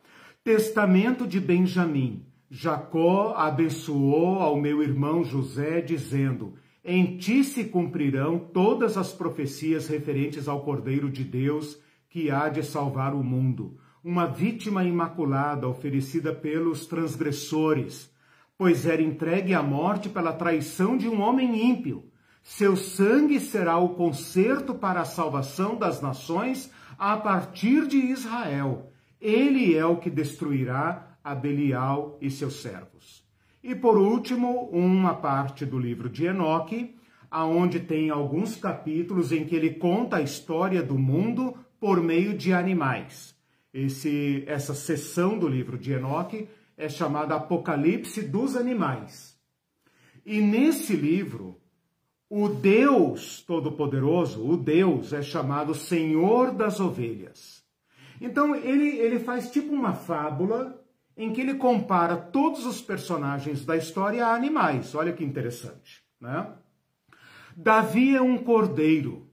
Testamento 0.45 1.26
de 1.26 1.41
Benjamim. 1.41 2.26
Jacó 2.51 3.32
abençoou 3.34 4.41
ao 4.41 4.61
meu 4.61 4.82
irmão 4.82 5.24
José, 5.24 5.80
dizendo: 5.80 6.53
Em 6.84 7.16
ti 7.16 7.43
se 7.43 7.64
cumprirão 7.64 8.38
todas 8.38 8.99
as 8.99 9.11
profecias 9.11 9.88
referentes 9.88 10.49
ao 10.49 10.61
Cordeiro 10.61 11.09
de 11.09 11.24
Deus 11.24 11.80
que 12.11 12.30
há 12.30 12.51
de 12.51 12.62
salvar 12.62 13.14
o 13.14 13.24
mundo, 13.24 13.78
uma 14.05 14.26
vítima 14.26 14.84
imaculada 14.84 15.66
oferecida 15.66 16.30
pelos 16.34 16.84
transgressores, 16.84 18.10
pois 18.61 18.85
era 18.85 19.01
entregue 19.01 19.55
à 19.55 19.63
morte 19.63 20.11
pela 20.11 20.35
traição 20.35 20.95
de 20.95 21.09
um 21.09 21.23
homem 21.23 21.71
ímpio. 21.71 22.05
Seu 22.43 22.77
sangue 22.77 23.41
será 23.41 23.79
o 23.79 23.95
conserto 23.95 24.75
para 24.75 25.01
a 25.01 25.07
salvação 25.07 25.77
das 25.77 26.03
nações 26.03 26.71
a 26.99 27.17
partir 27.17 27.87
de 27.87 27.97
Israel 27.97 28.91
ele 29.21 29.77
é 29.77 29.85
o 29.85 29.99
que 29.99 30.09
destruirá 30.09 31.19
a 31.23 31.35
Belial 31.35 32.17
e 32.23 32.31
seus 32.31 32.63
servos. 32.63 33.23
E 33.63 33.75
por 33.75 33.99
último, 33.99 34.71
uma 34.73 35.15
parte 35.15 35.67
do 35.67 35.79
livro 35.79 36.09
de 36.09 36.25
Enoque, 36.25 36.97
aonde 37.31 37.79
tem 37.79 38.09
alguns 38.09 38.57
capítulos 38.57 39.31
em 39.31 39.45
que 39.45 39.55
ele 39.55 39.75
conta 39.75 40.17
a 40.17 40.23
história 40.23 40.83
do 40.83 40.99
mundo 40.99 41.55
por 41.79 42.03
meio 42.03 42.37
de 42.37 42.55
animais. 42.55 43.37
Esse, 43.73 44.43
essa 44.47 44.75
seção 44.75 45.39
do 45.39 45.47
livro 45.47 45.79
de 45.79 45.93
Enoque 45.93 46.49
é 46.81 46.89
chamada 46.89 47.35
Apocalipse 47.35 48.22
dos 48.22 48.57
Animais. 48.57 49.39
E 50.24 50.41
nesse 50.41 50.97
livro, 50.97 51.61
o 52.28 52.49
Deus 52.49 53.43
Todo-Poderoso, 53.43 54.49
o 54.49 54.57
Deus, 54.57 55.12
é 55.12 55.20
chamado 55.20 55.74
Senhor 55.74 56.53
das 56.53 56.81
Ovelhas. 56.81 57.62
Então 58.20 58.55
ele, 58.55 58.97
ele 58.99 59.18
faz 59.18 59.51
tipo 59.51 59.72
uma 59.72 59.93
fábula 59.93 60.83
em 61.16 61.33
que 61.33 61.43
ele 61.43 61.55
compara 61.55 62.16
todos 62.16 62.64
os 62.64 62.81
personagens 62.81 63.64
da 63.64 63.76
história 63.76 64.24
a 64.24 64.35
animais. 64.35 64.95
Olha 64.95 65.12
que 65.12 65.24
interessante. 65.24 66.03
Né? 66.18 66.51
Davi 67.55 68.16
é 68.16 68.22
um 68.22 68.39
cordeiro 68.39 69.28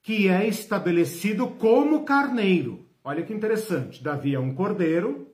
que 0.00 0.26
é 0.26 0.46
estabelecido 0.48 1.48
como 1.48 2.04
carneiro. 2.04 2.86
Olha 3.04 3.22
que 3.22 3.34
interessante. 3.34 4.02
Davi 4.02 4.34
é 4.34 4.40
um 4.40 4.54
cordeiro 4.54 5.27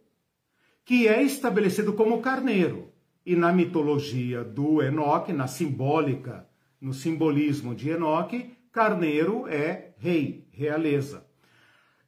que 0.85 1.09
é 1.09 1.23
estabelecido 1.23 1.93
como 1.93 2.21
carneiro. 2.21 2.93
E 3.25 3.35
na 3.35 3.53
mitologia 3.53 4.45
do 4.45 4.83
Enoque, 4.83 5.33
na 5.33 5.47
simbólica, 5.47 6.47
no 6.81 6.93
simbolismo 6.93 7.75
de 7.75 7.91
Enoque, 7.91 8.53
carneiro 8.71 9.49
é 9.49 9.95
rei, 9.99 10.47
realeza 10.53 11.25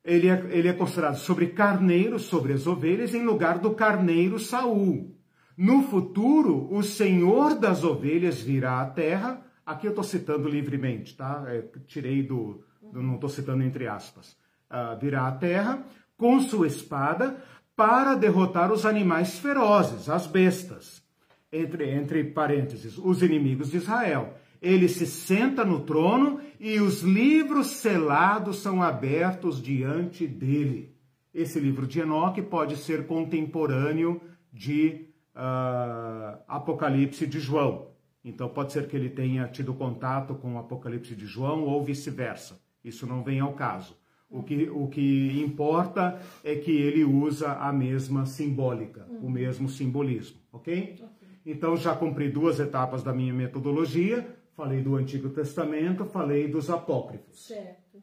ele 0.07 0.29
é, 0.29 0.47
ele 0.51 0.68
é 0.68 0.72
considerado 0.72 1.16
sobre 1.16 1.49
carneiro, 1.49 2.18
sobre 2.18 2.53
as 2.53 2.64
ovelhas, 2.66 3.12
em 3.12 3.24
lugar 3.24 3.59
do 3.59 3.74
carneiro 3.74 4.39
Saul. 4.39 5.12
No 5.59 5.83
futuro, 5.83 6.72
o 6.72 6.83
Senhor 6.83 7.59
das 7.59 7.83
ovelhas 7.83 8.41
virá 8.41 8.81
à 8.81 8.87
terra. 8.87 9.43
Aqui 9.64 9.89
eu 9.89 9.91
estou 9.91 10.05
citando 10.05 10.49
livremente, 10.49 11.16
tá? 11.16 11.45
É, 11.49 11.62
tirei 11.89 12.22
do, 12.22 12.62
do 12.81 13.03
não 13.03 13.16
estou 13.16 13.29
citando 13.29 13.64
entre 13.64 13.89
aspas. 13.89 14.37
Uh, 14.70 14.99
virá 15.01 15.27
à 15.27 15.33
terra 15.33 15.85
com 16.16 16.41
sua 16.41 16.68
espada 16.68 17.43
para 17.77 18.14
derrotar 18.14 18.72
os 18.72 18.85
animais 18.85 19.39
ferozes, 19.39 20.09
as 20.09 20.27
bestas. 20.27 21.05
Entre, 21.53 21.91
entre 21.91 22.24
parênteses, 22.24 22.99
os 22.99 23.22
inimigos 23.22 23.70
de 23.70 23.77
Israel 23.77 24.35
ele 24.61 24.89
se 24.89 25.07
senta 25.07 25.64
no 25.64 25.81
trono 25.81 26.41
e 26.59 26.81
os 26.81 27.03
livros 27.03 27.68
selados 27.68 28.59
são 28.59 28.83
abertos 28.83 29.61
diante 29.61 30.27
dele. 30.27 30.95
Esse 31.33 31.61
livro 31.61 31.87
de 31.87 32.01
Enoque 32.01 32.43
pode 32.43 32.77
ser 32.77 33.07
contemporâneo 33.07 34.20
de 34.53 35.07
uh, 35.35 36.39
Apocalipse 36.49 37.27
de 37.27 37.39
João. 37.39 37.89
Então 38.24 38.49
pode 38.49 38.72
ser 38.72 38.89
que 38.89 38.97
ele 38.97 39.11
tenha 39.11 39.47
tido 39.47 39.74
contato 39.74 40.35
com 40.35 40.55
o 40.55 40.59
Apocalipse 40.59 41.14
de 41.14 41.27
João 41.27 41.62
ou 41.62 41.85
vice-versa. 41.85 42.59
Isso 42.83 43.07
não 43.07 43.22
vem 43.22 43.41
ao 43.41 43.53
caso. 43.53 43.97
O 44.29 44.43
que, 44.43 44.68
o 44.68 44.89
que 44.89 45.41
importa 45.41 46.20
é 46.43 46.57
que 46.57 46.72
ele 46.72 47.05
usa 47.05 47.53
a 47.53 47.72
mesma 47.72 48.27
simbólica, 48.27 49.07
uhum. 49.09 49.27
o 49.27 49.31
mesmo 49.31 49.68
simbolismo, 49.68 50.39
ok? 50.53 51.01
Então 51.45 51.77
já 51.77 51.95
cumpri 51.95 52.29
duas 52.29 52.59
etapas 52.59 53.05
da 53.05 53.12
minha 53.12 53.33
metodologia 53.33 54.37
falei 54.57 54.83
do 54.83 54.97
Antigo 54.97 55.29
Testamento, 55.29 56.07
falei 56.07 56.49
dos 56.49 56.70
apócrifos. 56.70 57.47
Certo. 57.47 58.03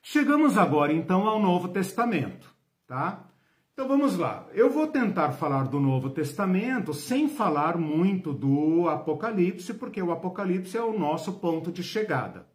Chegamos 0.00 0.56
agora 0.56 0.92
então 0.92 1.28
ao 1.28 1.42
Novo 1.42 1.68
Testamento, 1.68 2.54
tá? 2.86 3.26
Então 3.72 3.88
vamos 3.88 4.16
lá. 4.16 4.46
Eu 4.54 4.70
vou 4.70 4.86
tentar 4.86 5.32
falar 5.32 5.64
do 5.64 5.80
Novo 5.80 6.10
Testamento 6.10 6.94
sem 6.94 7.28
falar 7.28 7.76
muito 7.76 8.32
do 8.32 8.88
Apocalipse, 8.88 9.74
porque 9.74 10.00
o 10.00 10.12
Apocalipse 10.12 10.76
é 10.76 10.82
o 10.82 10.98
nosso 10.98 11.34
ponto 11.34 11.72
de 11.72 11.82
chegada. 11.82 12.46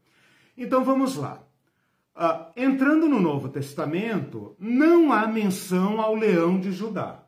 Então 0.58 0.84
vamos 0.84 1.18
lá. 1.18 1.44
Uh, 2.16 2.48
entrando 2.56 3.10
no 3.10 3.20
Novo 3.20 3.50
Testamento, 3.50 4.56
não 4.58 5.12
há 5.12 5.28
menção 5.28 6.00
ao 6.00 6.16
leão 6.16 6.58
de 6.58 6.72
Judá. 6.72 7.26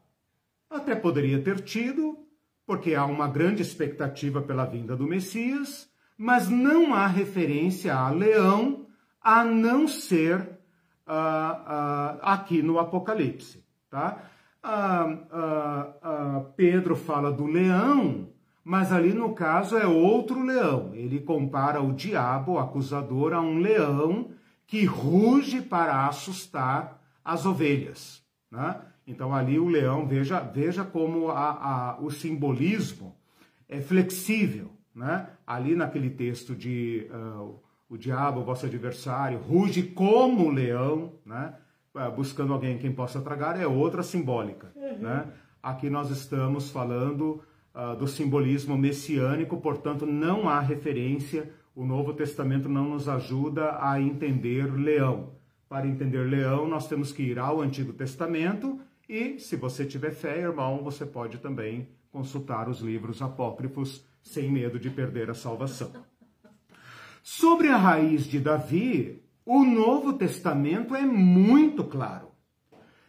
Até 0.70 0.96
poderia 0.96 1.42
ter 1.42 1.60
tido, 1.60 2.18
porque 2.66 2.96
há 2.96 3.06
uma 3.06 3.28
grande 3.28 3.62
expectativa 3.62 4.42
pela 4.42 4.64
vinda 4.64 4.96
do 4.96 5.06
Messias, 5.06 5.90
mas 6.18 6.48
não 6.48 6.94
há 6.94 7.06
referência 7.06 7.94
a 7.94 8.10
leão 8.10 8.88
a 9.22 9.44
não 9.44 9.90
ser 9.90 10.40
uh, 11.06 11.12
uh, 11.12 12.20
aqui 12.22 12.62
no 12.62 12.80
Apocalipse. 12.80 13.66
Tá? 13.90 14.24
Pedro 16.56 16.96
fala 16.96 17.32
do 17.32 17.46
leão, 17.46 18.30
mas 18.64 18.92
ali 18.92 19.14
no 19.14 19.34
caso 19.34 19.78
é 19.78 19.86
outro 19.86 20.42
leão. 20.44 20.92
Ele 20.94 21.20
compara 21.20 21.82
o 21.82 21.94
diabo, 21.94 22.54
o 22.54 22.60
acusador, 22.60 23.34
a 23.34 23.42
um 23.42 23.60
leão 23.60 24.32
que 24.68 24.86
ruge 24.86 25.62
para 25.62 26.08
assustar 26.08 27.02
as 27.24 27.46
ovelhas. 27.46 28.22
Né? 28.52 28.80
Então 29.08 29.34
ali 29.34 29.58
o 29.58 29.68
leão, 29.68 30.06
veja, 30.06 30.40
veja 30.42 30.84
como 30.84 31.30
a, 31.30 31.50
a, 31.52 32.02
o 32.02 32.12
simbolismo 32.12 33.16
é 33.68 33.80
flexível. 33.82 34.70
Né? 34.94 35.28
Ali 35.46 35.76
naquele 35.76 36.10
texto 36.10 36.54
de 36.54 37.08
uh, 37.12 37.60
o 37.90 37.98
diabo, 37.98 38.44
vosso 38.44 38.66
adversário, 38.66 39.40
ruge 39.40 39.84
como 39.84 40.50
leão, 40.50 41.14
né? 41.26 41.54
Uh, 41.96 42.12
buscando 42.12 42.54
alguém 42.54 42.78
quem 42.78 42.92
possa 42.92 43.22
tragar, 43.22 43.60
é 43.60 43.66
outra 43.66 44.04
simbólica. 44.04 44.72
Uhum. 44.76 44.98
Né? 45.00 45.28
Aqui 45.64 45.90
nós 45.90 46.10
estamos 46.10 46.70
falando 46.70 47.42
uh, 47.74 47.96
do 47.96 48.08
simbolismo 48.08 48.78
messiânico, 48.78 49.58
portanto 49.58 50.06
não 50.06 50.50
há 50.50 50.60
referência, 50.60 51.52
o 51.78 51.86
Novo 51.86 52.12
Testamento 52.12 52.68
não 52.68 52.90
nos 52.90 53.08
ajuda 53.08 53.78
a 53.80 54.02
entender 54.02 54.66
leão. 54.74 55.34
Para 55.70 55.86
entender 55.86 56.24
leão, 56.24 56.68
nós 56.68 56.88
temos 56.88 57.12
que 57.12 57.22
ir 57.22 57.38
ao 57.38 57.62
Antigo 57.62 57.94
Testamento 57.94 58.80
e, 59.08 59.38
se 59.38 59.56
você 59.56 59.86
tiver 59.86 60.10
fé, 60.10 60.40
irmão, 60.40 60.84
você 60.84 61.06
pode 61.06 61.38
também 61.38 61.88
consultar 62.10 62.68
os 62.68 62.80
livros 62.80 63.22
apócrifos 63.22 64.04
sem 64.24 64.52
medo 64.52 64.80
de 64.80 64.90
perder 64.90 65.30
a 65.30 65.36
salvação. 65.36 65.92
Sobre 67.22 67.68
a 67.68 67.78
raiz 67.78 68.26
de 68.26 68.40
Davi, 68.40 69.22
o 69.46 69.64
Novo 69.64 70.14
Testamento 70.14 70.96
é 70.96 71.06
muito 71.06 71.84
claro. 71.84 72.30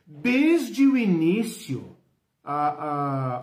Desde 0.07 0.87
o 0.87 0.95
início, 0.95 1.97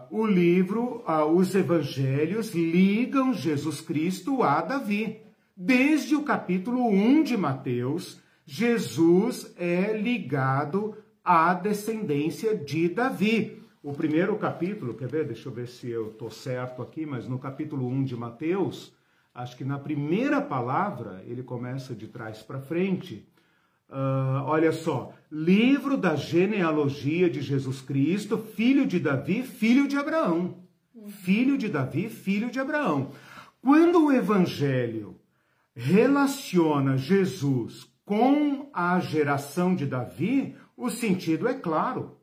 o 0.09 0.25
livro, 0.25 1.03
os 1.35 1.53
evangelhos 1.53 2.53
ligam 2.55 3.33
Jesus 3.33 3.79
Cristo 3.81 4.41
a 4.41 4.61
Davi. 4.61 5.21
Desde 5.55 6.15
o 6.15 6.23
capítulo 6.23 6.87
1 6.89 7.23
de 7.23 7.37
Mateus, 7.37 8.19
Jesus 8.45 9.53
é 9.57 9.95
ligado 9.95 10.95
à 11.23 11.53
descendência 11.53 12.57
de 12.57 12.89
Davi. 12.89 13.61
O 13.81 13.93
primeiro 13.93 14.35
capítulo, 14.37 14.95
quer 14.95 15.07
ver? 15.07 15.25
Deixa 15.25 15.49
eu 15.49 15.53
ver 15.53 15.67
se 15.67 15.89
eu 15.89 16.09
estou 16.09 16.31
certo 16.31 16.81
aqui, 16.81 17.05
mas 17.05 17.27
no 17.27 17.37
capítulo 17.37 17.87
1 17.87 18.03
de 18.03 18.15
Mateus, 18.15 18.91
acho 19.33 19.55
que 19.55 19.63
na 19.63 19.77
primeira 19.77 20.41
palavra, 20.41 21.23
ele 21.27 21.43
começa 21.43 21.93
de 21.93 22.07
trás 22.07 22.41
para 22.41 22.59
frente. 22.59 23.27
Uh, 23.87 24.41
olha 24.45 24.71
só, 24.71 25.13
livro 25.35 25.97
da 25.97 26.15
genealogia 26.15 27.29
de 27.29 27.41
Jesus 27.41 27.81
Cristo, 27.81 28.37
filho 28.37 28.87
de 28.87 29.01
Davi, 29.01 29.43
filho 29.43 29.85
de 29.85 29.97
Abraão. 29.97 30.63
Filho 31.09 31.57
de 31.57 31.67
Davi, 31.67 32.07
filho 32.07 32.49
de 32.49 32.57
Abraão. 32.57 33.11
Quando 33.61 34.05
o 34.05 34.13
evangelho 34.13 35.19
relaciona 35.75 36.97
Jesus 36.97 37.85
com 38.05 38.69
a 38.73 38.97
geração 39.01 39.75
de 39.75 39.85
Davi, 39.85 40.55
o 40.77 40.89
sentido 40.89 41.49
é 41.49 41.53
claro. 41.53 42.17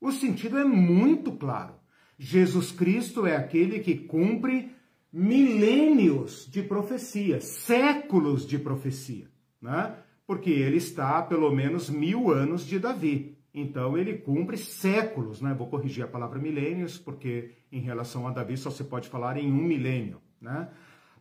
O 0.00 0.12
sentido 0.12 0.56
é 0.56 0.64
muito 0.64 1.32
claro. 1.32 1.74
Jesus 2.16 2.70
Cristo 2.70 3.26
é 3.26 3.34
aquele 3.34 3.80
que 3.80 3.96
cumpre 3.96 4.70
milênios 5.12 6.48
de 6.48 6.62
profecia, 6.62 7.40
séculos 7.40 8.46
de 8.46 8.60
profecia, 8.60 9.28
né? 9.60 9.96
Porque 10.26 10.50
ele 10.50 10.76
está 10.76 11.18
a 11.18 11.22
pelo 11.22 11.50
menos 11.50 11.90
mil 11.90 12.30
anos 12.30 12.66
de 12.66 12.78
Davi. 12.78 13.36
Então 13.52 13.96
ele 13.96 14.14
cumpre 14.18 14.56
séculos, 14.56 15.40
né? 15.40 15.54
Vou 15.54 15.68
corrigir 15.68 16.04
a 16.04 16.08
palavra 16.08 16.38
milênios, 16.38 16.98
porque 16.98 17.52
em 17.70 17.80
relação 17.80 18.26
a 18.26 18.30
Davi 18.30 18.56
só 18.56 18.70
se 18.70 18.84
pode 18.84 19.08
falar 19.08 19.36
em 19.36 19.50
um 19.50 19.62
milênio, 19.62 20.20
né? 20.40 20.68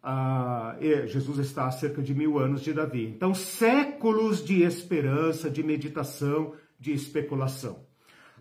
Ah, 0.01 0.75
Jesus 1.05 1.37
está 1.37 1.65
a 1.65 1.71
cerca 1.71 2.01
de 2.01 2.13
mil 2.13 2.37
anos 2.37 2.61
de 2.61 2.73
Davi. 2.73 3.05
Então, 3.05 3.33
séculos 3.33 4.43
de 4.43 4.61
esperança, 4.61 5.49
de 5.49 5.63
meditação, 5.63 6.53
de 6.77 6.91
especulação. 6.91 7.85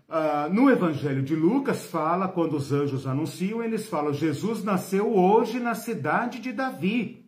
Uh, 0.09 0.53
no 0.53 0.69
Evangelho 0.69 1.23
de 1.23 1.33
Lucas 1.33 1.85
fala, 1.85 2.27
quando 2.27 2.57
os 2.57 2.73
anjos 2.73 3.07
anunciam, 3.07 3.63
eles 3.63 3.87
falam: 3.87 4.13
Jesus 4.13 4.63
nasceu 4.63 5.15
hoje 5.15 5.59
na 5.59 5.73
cidade 5.73 6.39
de 6.39 6.51
Davi. 6.51 7.22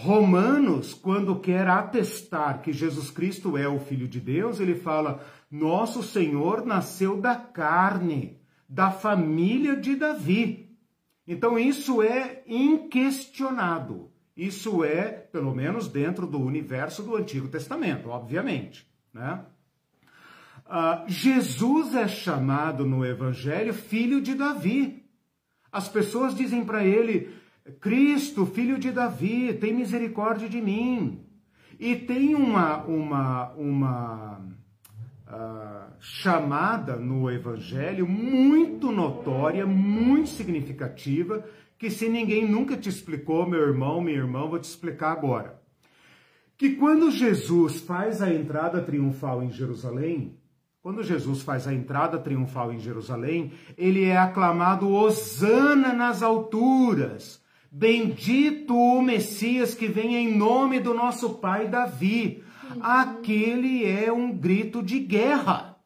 Romanos, 0.00 0.94
quando 0.94 1.40
quer 1.40 1.66
atestar 1.66 2.62
que 2.62 2.72
Jesus 2.72 3.10
Cristo 3.10 3.56
é 3.58 3.66
o 3.66 3.80
Filho 3.80 4.06
de 4.06 4.20
Deus, 4.20 4.60
ele 4.60 4.76
fala: 4.76 5.24
Nosso 5.50 6.04
Senhor 6.04 6.64
nasceu 6.64 7.20
da 7.20 7.34
carne, 7.34 8.40
da 8.68 8.92
família 8.92 9.74
de 9.74 9.96
Davi. 9.96 10.70
Então 11.26 11.58
isso 11.58 12.00
é 12.00 12.44
inquestionado. 12.46 14.08
Isso 14.36 14.84
é, 14.84 15.08
pelo 15.08 15.52
menos 15.52 15.88
dentro 15.88 16.28
do 16.28 16.38
universo 16.38 17.02
do 17.02 17.16
Antigo 17.16 17.48
Testamento, 17.48 18.08
obviamente, 18.08 18.88
né? 19.12 19.44
Uh, 20.64 21.08
Jesus 21.08 21.96
é 21.96 22.06
chamado 22.06 22.86
no 22.86 23.04
Evangelho 23.04 23.74
filho 23.74 24.20
de 24.20 24.36
Davi. 24.36 25.04
As 25.72 25.88
pessoas 25.88 26.36
dizem 26.36 26.64
para 26.64 26.84
ele: 26.84 27.34
Cristo, 27.80 28.46
filho 28.46 28.78
de 28.78 28.90
Davi, 28.90 29.54
tem 29.54 29.74
misericórdia 29.74 30.48
de 30.48 30.60
mim. 30.60 31.24
E 31.78 31.94
tem 31.94 32.34
uma, 32.34 32.82
uma, 32.84 33.52
uma 33.52 34.40
uh, 35.28 35.92
chamada 36.00 36.96
no 36.96 37.30
Evangelho 37.30 38.06
muito 38.06 38.90
notória, 38.90 39.64
muito 39.64 40.28
significativa, 40.28 41.44
que 41.78 41.90
se 41.90 42.08
ninguém 42.08 42.48
nunca 42.50 42.76
te 42.76 42.88
explicou, 42.88 43.48
meu 43.48 43.60
irmão, 43.60 44.00
minha 44.00 44.16
irmã, 44.16 44.48
vou 44.48 44.58
te 44.58 44.64
explicar 44.64 45.12
agora. 45.12 45.62
Que 46.56 46.70
quando 46.70 47.12
Jesus 47.12 47.80
faz 47.80 48.20
a 48.20 48.34
entrada 48.34 48.82
triunfal 48.82 49.44
em 49.44 49.50
Jerusalém, 49.52 50.36
quando 50.82 51.04
Jesus 51.04 51.42
faz 51.42 51.68
a 51.68 51.74
entrada 51.74 52.18
triunfal 52.18 52.72
em 52.72 52.80
Jerusalém, 52.80 53.52
ele 53.76 54.04
é 54.04 54.16
aclamado 54.16 54.90
Hosana 54.90 55.92
nas 55.92 56.22
alturas. 56.22 57.40
Bendito 57.70 58.74
o 58.74 59.02
Messias 59.02 59.74
que 59.74 59.86
vem 59.86 60.16
em 60.16 60.36
nome 60.36 60.80
do 60.80 60.94
nosso 60.94 61.34
pai 61.34 61.68
Davi. 61.68 62.42
Aquele 62.80 63.84
é 63.84 64.10
um 64.10 64.32
grito 64.32 64.82
de 64.82 64.98
guerra. 64.98 65.76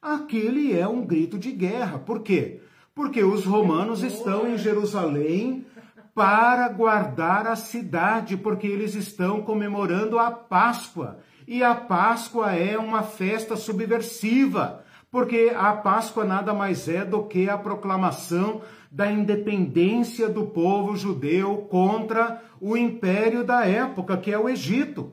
Aquele 0.00 0.78
é 0.78 0.88
um 0.88 1.04
grito 1.04 1.38
de 1.38 1.52
guerra. 1.52 1.98
Por 1.98 2.22
quê? 2.22 2.62
Porque 2.94 3.22
os 3.22 3.44
romanos 3.44 4.02
estão 4.02 4.48
em 4.48 4.56
Jerusalém 4.56 5.66
para 6.14 6.68
guardar 6.68 7.46
a 7.46 7.54
cidade, 7.54 8.36
porque 8.36 8.66
eles 8.66 8.94
estão 8.94 9.42
comemorando 9.42 10.18
a 10.18 10.30
Páscoa. 10.30 11.18
E 11.46 11.62
a 11.62 11.74
Páscoa 11.74 12.52
é 12.54 12.78
uma 12.78 13.02
festa 13.02 13.56
subversiva, 13.56 14.84
porque 15.10 15.52
a 15.56 15.72
Páscoa 15.72 16.24
nada 16.24 16.52
mais 16.52 16.88
é 16.88 17.04
do 17.04 17.24
que 17.24 17.48
a 17.48 17.56
proclamação 17.56 18.60
da 18.90 19.10
independência 19.10 20.28
do 20.28 20.46
povo 20.46 20.96
judeu 20.96 21.58
contra 21.70 22.42
o 22.60 22.76
império 22.76 23.44
da 23.44 23.66
época, 23.66 24.16
que 24.16 24.32
é 24.32 24.38
o 24.38 24.48
Egito. 24.48 25.12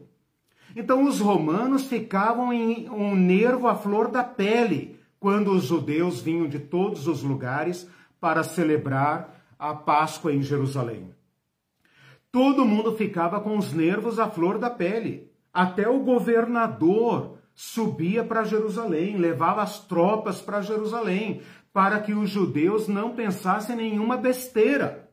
Então 0.76 1.06
os 1.06 1.20
romanos 1.20 1.86
ficavam 1.86 2.52
em 2.52 2.89
um 2.89 3.16
nervo 3.16 3.68
à 3.68 3.76
flor 3.76 4.10
da 4.10 4.24
pele 4.24 5.00
quando 5.20 5.52
os 5.52 5.64
judeus 5.64 6.22
vinham 6.22 6.48
de 6.48 6.60
todos 6.60 7.08
os 7.08 7.24
lugares 7.24 7.89
para 8.20 8.43
celebrar 8.43 9.41
a 9.58 9.74
Páscoa 9.74 10.34
em 10.34 10.41
Jerusalém. 10.41 11.10
Todo 12.32 12.66
mundo 12.66 12.96
ficava 12.98 13.39
com 13.39 13.58
os 13.58 13.72
nervos 13.72 14.20
à 14.20 14.30
flor 14.30 14.58
da 14.58 14.70
pele. 14.70 15.32
Até 15.54 15.88
o 15.88 16.00
governador 16.00 17.35
subia 17.56 18.24
para 18.24 18.43
Jerusalém, 18.43 19.18
levava 19.18 19.64
as 19.64 19.80
tropas 19.80 20.41
para 20.41 20.62
Jerusalém, 20.62 21.41
para 21.72 22.01
que 22.01 22.14
os 22.14 22.30
judeus 22.30 22.88
não 22.88 23.16
pensassem 23.16 23.76
nenhuma 23.76 24.18
besteira. 24.18 25.10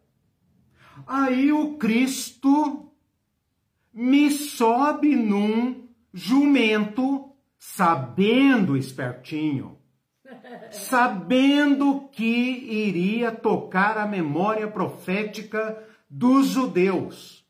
Aí 1.07 1.53
o 1.53 1.75
Cristo 1.79 2.93
me 3.95 4.31
sobe 4.31 5.15
num 5.15 5.89
jumento, 6.13 7.31
sabendo 7.59 8.77
espertinho, 8.77 9.79
sabendo 10.71 12.09
que 12.13 12.25
iria 12.25 13.31
tocar 13.31 13.99
a 13.99 14.07
memória 14.07 14.67
profética 14.67 15.83
dos 16.09 16.49
judeus. 16.49 17.47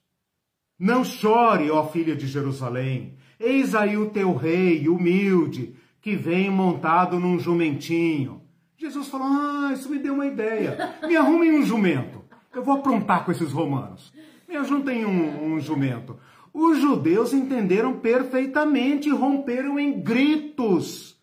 Não 0.79 1.05
chore, 1.05 1.71
ó 1.71 1.87
filha 1.87 2.15
de 2.15 2.27
Jerusalém. 2.27 3.17
Eis 3.43 3.75
aí 3.75 3.97
o 3.97 4.09
teu 4.09 4.37
rei, 4.37 4.89
humilde, 4.89 5.75
que 6.01 6.15
vem 6.15 6.49
montado 6.49 7.19
num 7.19 7.41
jumentinho. 7.41 8.41
Jesus 8.77 9.09
falou: 9.09 9.27
Ah, 9.27 9.71
isso 9.73 9.91
me 9.91 9.99
deu 9.99 10.15
uma 10.15 10.27
ideia. 10.27 10.97
Me 11.07 11.17
arrumem 11.17 11.53
um 11.53 11.65
jumento. 11.65 12.23
Eu 12.55 12.63
vou 12.63 12.75
aprontar 12.75 13.25
com 13.25 13.33
esses 13.33 13.51
romanos. 13.51 14.13
Me 14.49 14.57
ajuntem 14.57 15.05
um, 15.05 15.55
um 15.55 15.61
jumento. 15.61 16.17
Os 16.55 16.79
judeus 16.79 17.33
entenderam 17.33 17.95
perfeitamente 17.95 19.09
e 19.09 19.13
romperam 19.13 19.79
em 19.79 20.01
gritos. 20.01 21.17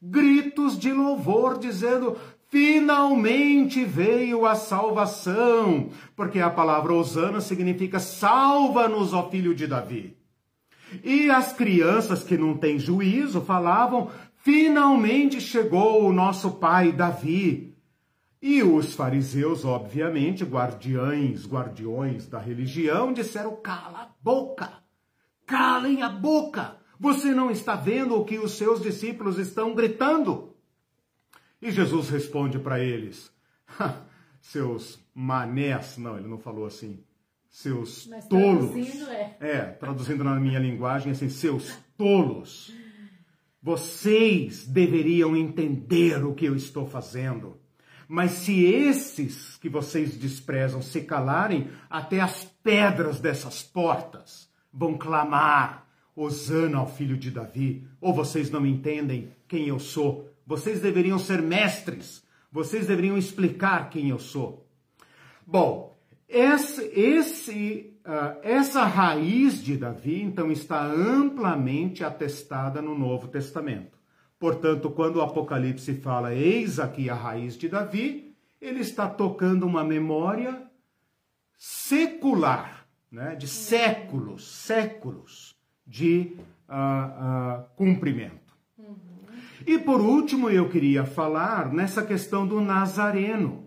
Gritos 0.00 0.78
de 0.78 0.92
louvor, 0.92 1.58
dizendo: 1.58 2.16
Finalmente 2.48 3.84
veio 3.84 4.46
a 4.46 4.54
salvação, 4.54 5.90
porque 6.14 6.38
a 6.40 6.48
palavra 6.48 6.94
Osana 6.94 7.40
significa 7.40 7.98
salva-nos, 7.98 9.12
ó 9.12 9.28
filho 9.28 9.54
de 9.54 9.66
Davi. 9.66 10.15
E 11.04 11.30
as 11.30 11.52
crianças 11.52 12.22
que 12.22 12.36
não 12.36 12.56
têm 12.56 12.78
juízo 12.78 13.40
falavam: 13.40 14.10
finalmente 14.38 15.40
chegou 15.40 16.04
o 16.04 16.12
nosso 16.12 16.52
pai 16.52 16.92
Davi. 16.92 17.74
E 18.40 18.62
os 18.62 18.94
fariseus, 18.94 19.64
obviamente, 19.64 20.44
guardiães, 20.44 21.46
guardiões 21.46 22.26
da 22.26 22.38
religião, 22.38 23.12
disseram: 23.12 23.56
cala 23.56 24.02
a 24.02 24.08
boca, 24.22 24.72
calem 25.46 26.02
a 26.02 26.08
boca. 26.08 26.76
Você 26.98 27.34
não 27.34 27.50
está 27.50 27.74
vendo 27.74 28.14
o 28.14 28.24
que 28.24 28.38
os 28.38 28.52
seus 28.52 28.80
discípulos 28.80 29.38
estão 29.38 29.74
gritando? 29.74 30.54
E 31.60 31.70
Jesus 31.70 32.08
responde 32.08 32.58
para 32.58 32.78
eles: 32.78 33.32
seus 34.40 34.98
manés, 35.14 35.98
não, 35.98 36.18
ele 36.18 36.28
não 36.28 36.38
falou 36.38 36.66
assim, 36.66 37.02
seus 37.50 38.06
Mas 38.06 38.26
tolos. 38.26 38.70
Traduzindo 38.70 39.10
é. 39.10 39.36
é, 39.40 39.60
traduzindo 39.62 40.24
na 40.24 40.38
minha 40.38 40.58
linguagem, 40.58 41.12
assim, 41.12 41.28
seus 41.28 41.76
tolos. 41.96 42.72
Vocês 43.62 44.66
deveriam 44.66 45.36
entender 45.36 46.24
o 46.24 46.34
que 46.34 46.44
eu 46.44 46.54
estou 46.54 46.86
fazendo. 46.86 47.58
Mas 48.08 48.32
se 48.32 48.64
esses 48.64 49.56
que 49.56 49.68
vocês 49.68 50.16
desprezam 50.16 50.80
se 50.80 51.00
calarem, 51.00 51.68
até 51.90 52.20
as 52.20 52.44
pedras 52.62 53.18
dessas 53.18 53.62
portas 53.62 54.48
vão 54.72 54.96
clamar: 54.96 55.86
Hosana 56.14 56.78
ao 56.78 56.86
filho 56.86 57.16
de 57.16 57.30
Davi. 57.30 57.86
Ou 58.00 58.14
vocês 58.14 58.50
não 58.50 58.64
entendem 58.64 59.32
quem 59.48 59.66
eu 59.66 59.80
sou? 59.80 60.30
Vocês 60.46 60.80
deveriam 60.80 61.18
ser 61.18 61.42
mestres. 61.42 62.24
Vocês 62.52 62.86
deveriam 62.86 63.18
explicar 63.18 63.90
quem 63.90 64.10
eu 64.10 64.18
sou. 64.18 64.64
Bom, 65.44 65.95
esse, 66.28 66.82
esse, 66.98 67.96
uh, 68.04 68.38
essa 68.42 68.84
raiz 68.84 69.62
de 69.62 69.76
Davi, 69.76 70.22
então, 70.22 70.50
está 70.50 70.84
amplamente 70.84 72.02
atestada 72.02 72.82
no 72.82 72.98
Novo 72.98 73.28
Testamento. 73.28 73.96
Portanto, 74.38 74.90
quando 74.90 75.16
o 75.16 75.22
Apocalipse 75.22 75.94
fala, 75.94 76.34
eis 76.34 76.78
aqui 76.78 77.08
a 77.08 77.14
raiz 77.14 77.56
de 77.56 77.68
Davi, 77.68 78.34
ele 78.60 78.80
está 78.80 79.08
tocando 79.08 79.66
uma 79.66 79.84
memória 79.84 80.62
secular, 81.56 82.86
né, 83.10 83.34
de 83.34 83.48
séculos, 83.48 84.46
séculos 84.46 85.56
de 85.86 86.36
uh, 86.68 87.60
uh, 87.60 87.64
cumprimento. 87.76 88.46
E 89.66 89.78
por 89.78 90.00
último, 90.00 90.50
eu 90.50 90.68
queria 90.68 91.04
falar 91.04 91.72
nessa 91.72 92.04
questão 92.04 92.46
do 92.46 92.60
Nazareno. 92.60 93.65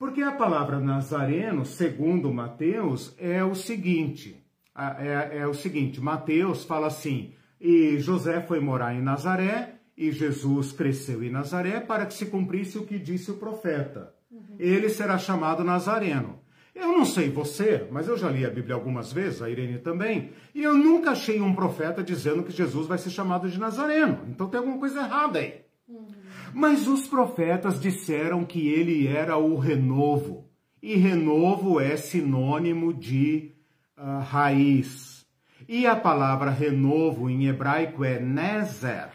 Porque 0.00 0.22
a 0.22 0.32
palavra 0.32 0.80
Nazareno, 0.80 1.66
segundo 1.66 2.32
Mateus, 2.32 3.14
é 3.18 3.44
o 3.44 3.54
seguinte: 3.54 4.42
é, 4.74 5.40
é 5.40 5.46
o 5.46 5.52
seguinte, 5.52 6.00
Mateus 6.00 6.64
fala 6.64 6.86
assim: 6.86 7.34
e 7.60 7.98
José 7.98 8.40
foi 8.40 8.60
morar 8.60 8.94
em 8.94 9.02
Nazaré, 9.02 9.74
e 9.94 10.10
Jesus 10.10 10.72
cresceu 10.72 11.22
em 11.22 11.28
Nazaré 11.28 11.80
para 11.80 12.06
que 12.06 12.14
se 12.14 12.24
cumprisse 12.24 12.78
o 12.78 12.86
que 12.86 12.98
disse 12.98 13.30
o 13.30 13.36
profeta. 13.36 14.14
Ele 14.58 14.88
será 14.88 15.18
chamado 15.18 15.62
Nazareno. 15.62 16.40
Eu 16.74 16.92
não 16.92 17.04
sei 17.04 17.28
você, 17.28 17.86
mas 17.90 18.08
eu 18.08 18.16
já 18.16 18.30
li 18.30 18.46
a 18.46 18.50
Bíblia 18.50 18.76
algumas 18.76 19.12
vezes, 19.12 19.42
a 19.42 19.50
Irene 19.50 19.80
também, 19.80 20.30
e 20.54 20.62
eu 20.62 20.72
nunca 20.72 21.10
achei 21.10 21.42
um 21.42 21.54
profeta 21.54 22.02
dizendo 22.02 22.42
que 22.42 22.52
Jesus 22.52 22.86
vai 22.86 22.96
ser 22.96 23.10
chamado 23.10 23.50
de 23.50 23.60
Nazareno. 23.60 24.20
Então 24.30 24.48
tem 24.48 24.56
alguma 24.60 24.78
coisa 24.78 25.00
errada 25.00 25.40
aí. 25.40 25.60
Uhum. 25.86 26.19
Mas 26.52 26.86
os 26.86 27.06
profetas 27.06 27.80
disseram 27.80 28.44
que 28.44 28.68
ele 28.68 29.06
era 29.06 29.36
o 29.36 29.56
renovo. 29.58 30.48
E 30.82 30.96
renovo 30.96 31.80
é 31.80 31.96
sinônimo 31.96 32.92
de 32.92 33.52
uh, 33.96 34.20
raiz. 34.20 35.26
E 35.68 35.86
a 35.86 35.94
palavra 35.94 36.50
renovo 36.50 37.28
em 37.28 37.46
hebraico 37.46 38.04
é 38.04 38.18
nezer, 38.18 39.10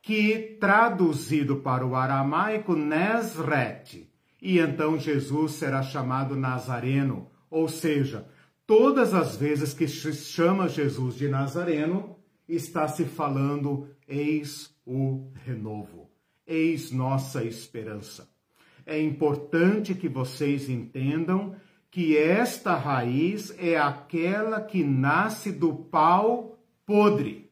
que 0.00 0.56
traduzido 0.58 1.56
para 1.56 1.86
o 1.86 1.94
aramaico 1.94 2.74
nesret 2.74 4.10
e 4.42 4.58
então 4.58 4.98
Jesus 4.98 5.52
será 5.52 5.84
chamado 5.84 6.34
Nazareno, 6.34 7.30
ou 7.48 7.68
seja, 7.68 8.26
todas 8.66 9.14
as 9.14 9.36
vezes 9.36 9.72
que 9.72 9.86
se 9.86 10.12
chama 10.14 10.68
Jesus 10.68 11.14
de 11.14 11.28
Nazareno, 11.28 12.16
está 12.48 12.88
se 12.88 13.04
falando 13.04 13.86
eis 14.08 14.74
o 14.84 15.30
renovo, 15.44 16.01
eis 16.46 16.90
nossa 16.90 17.44
esperança. 17.44 18.28
É 18.84 19.00
importante 19.00 19.94
que 19.94 20.08
vocês 20.08 20.68
entendam 20.68 21.54
que 21.90 22.16
esta 22.16 22.74
raiz 22.74 23.54
é 23.58 23.78
aquela 23.78 24.60
que 24.60 24.82
nasce 24.82 25.52
do 25.52 25.74
pau 25.74 26.58
podre. 26.84 27.50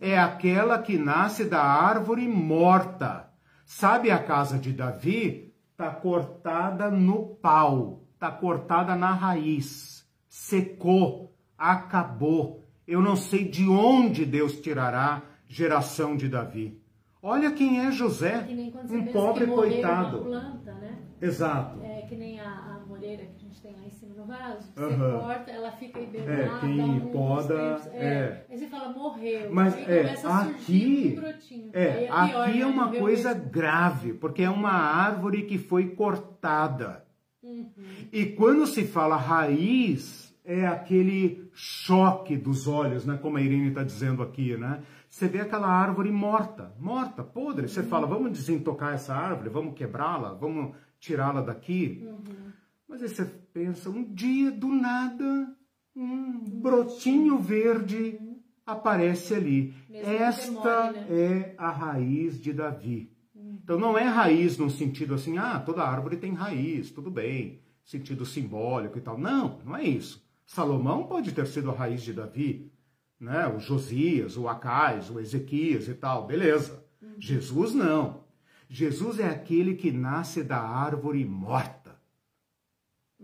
É 0.00 0.18
aquela 0.18 0.80
que 0.80 0.98
nasce 0.98 1.44
da 1.44 1.62
árvore 1.62 2.28
morta. 2.28 3.30
Sabe 3.64 4.10
a 4.10 4.22
casa 4.22 4.58
de 4.58 4.72
Davi? 4.72 5.46
está 5.76 5.90
cortada 5.90 6.90
no 6.90 7.36
pau, 7.36 8.02
está 8.14 8.30
cortada 8.30 8.96
na 8.96 9.12
raiz, 9.12 10.08
secou, 10.26 11.36
acabou. 11.56 12.64
Eu 12.88 13.02
não 13.02 13.14
sei 13.14 13.46
de 13.46 13.68
onde 13.68 14.24
Deus 14.24 14.58
tirará 14.58 15.22
geração 15.46 16.16
de 16.16 16.30
Davi. 16.30 16.80
Olha 17.26 17.50
quem 17.50 17.84
é 17.84 17.90
José, 17.90 18.46
um 18.88 19.06
pobre 19.06 19.48
coitado. 19.48 20.20
Planta, 20.20 20.72
né? 20.74 20.96
Exato. 21.20 21.82
É 21.82 22.02
que 22.02 22.14
nem 22.14 22.38
a, 22.38 22.44
a 22.48 22.86
moreira 22.86 23.24
que 23.24 23.34
a 23.34 23.38
gente 23.40 23.60
tem 23.60 23.72
lá 23.72 23.84
em 23.84 23.90
cima 23.90 24.14
no 24.14 24.26
vaso. 24.26 24.72
Você 24.72 24.84
uhum. 24.84 25.18
corta, 25.18 25.50
ela 25.50 25.72
fica 25.72 25.98
hibernada. 25.98 26.42
É, 26.42 26.60
quem 26.60 27.00
poda. 27.10 27.80
É. 27.94 28.06
é. 28.06 28.46
Aí 28.48 28.56
você 28.56 28.68
fala, 28.68 28.90
morreu. 28.90 29.52
Mas 29.52 29.76
é, 29.88 30.14
aqui, 30.24 31.18
um 31.18 31.70
é, 31.72 32.04
é 32.04 32.06
pior, 32.06 32.48
aqui 32.48 32.62
é 32.62 32.66
uma 32.66 32.92
coisa 32.92 33.34
mesmo. 33.34 33.50
grave, 33.50 34.12
porque 34.14 34.42
é 34.44 34.50
uma 34.50 34.70
árvore 34.70 35.46
que 35.46 35.58
foi 35.58 35.96
cortada. 35.96 37.04
Uhum. 37.42 37.72
E 38.12 38.26
quando 38.26 38.68
se 38.68 38.84
fala 38.84 39.16
raiz, 39.16 40.32
é 40.44 40.64
aquele 40.64 41.50
choque 41.52 42.36
dos 42.36 42.68
olhos, 42.68 43.04
né? 43.04 43.18
Como 43.20 43.36
a 43.36 43.40
Irene 43.40 43.70
está 43.70 43.82
dizendo 43.82 44.22
aqui, 44.22 44.56
né? 44.56 44.80
Você 45.16 45.28
vê 45.28 45.40
aquela 45.40 45.66
árvore 45.66 46.12
morta, 46.12 46.74
morta, 46.78 47.24
podre. 47.24 47.66
Você 47.66 47.80
uhum. 47.80 47.86
fala, 47.86 48.06
vamos 48.06 48.32
desentocar 48.32 48.92
essa 48.92 49.14
árvore, 49.14 49.48
vamos 49.48 49.72
quebrá-la, 49.74 50.34
vamos 50.34 50.76
tirá-la 51.00 51.40
daqui. 51.40 52.06
Uhum. 52.06 52.52
Mas 52.86 53.02
aí 53.02 53.08
você 53.08 53.24
pensa, 53.24 53.88
um 53.88 54.04
dia 54.12 54.50
do 54.50 54.68
nada, 54.68 55.56
um 55.96 56.60
brotinho 56.60 57.38
verde 57.38 58.20
aparece 58.66 59.32
ali. 59.32 59.74
Mesmo 59.88 60.12
Esta 60.12 60.92
demore, 60.92 61.00
né? 61.00 61.06
é 61.08 61.54
a 61.56 61.70
raiz 61.70 62.38
de 62.38 62.52
Davi. 62.52 63.10
Uhum. 63.34 63.58
Então 63.64 63.78
não 63.78 63.96
é 63.96 64.04
raiz 64.04 64.58
no 64.58 64.68
sentido 64.68 65.14
assim, 65.14 65.38
ah, 65.38 65.58
toda 65.58 65.82
árvore 65.82 66.18
tem 66.18 66.34
raiz, 66.34 66.90
tudo 66.90 67.10
bem, 67.10 67.62
sentido 67.86 68.26
simbólico 68.26 68.98
e 68.98 69.00
tal. 69.00 69.16
Não, 69.16 69.60
não 69.64 69.74
é 69.78 69.82
isso. 69.82 70.22
Salomão 70.44 71.04
pode 71.06 71.32
ter 71.32 71.46
sido 71.46 71.70
a 71.70 71.74
raiz 71.74 72.02
de 72.02 72.12
Davi, 72.12 72.70
né? 73.20 73.46
O 73.48 73.58
Josias, 73.58 74.36
o 74.36 74.48
Acais, 74.48 75.10
o 75.10 75.18
Ezequias 75.18 75.88
e 75.88 75.94
tal, 75.94 76.26
beleza. 76.26 76.84
Uhum. 77.02 77.14
Jesus 77.18 77.74
não. 77.74 78.24
Jesus 78.68 79.18
é 79.20 79.28
aquele 79.28 79.74
que 79.74 79.92
nasce 79.92 80.42
da 80.42 80.58
árvore 80.58 81.24
morta. 81.24 81.96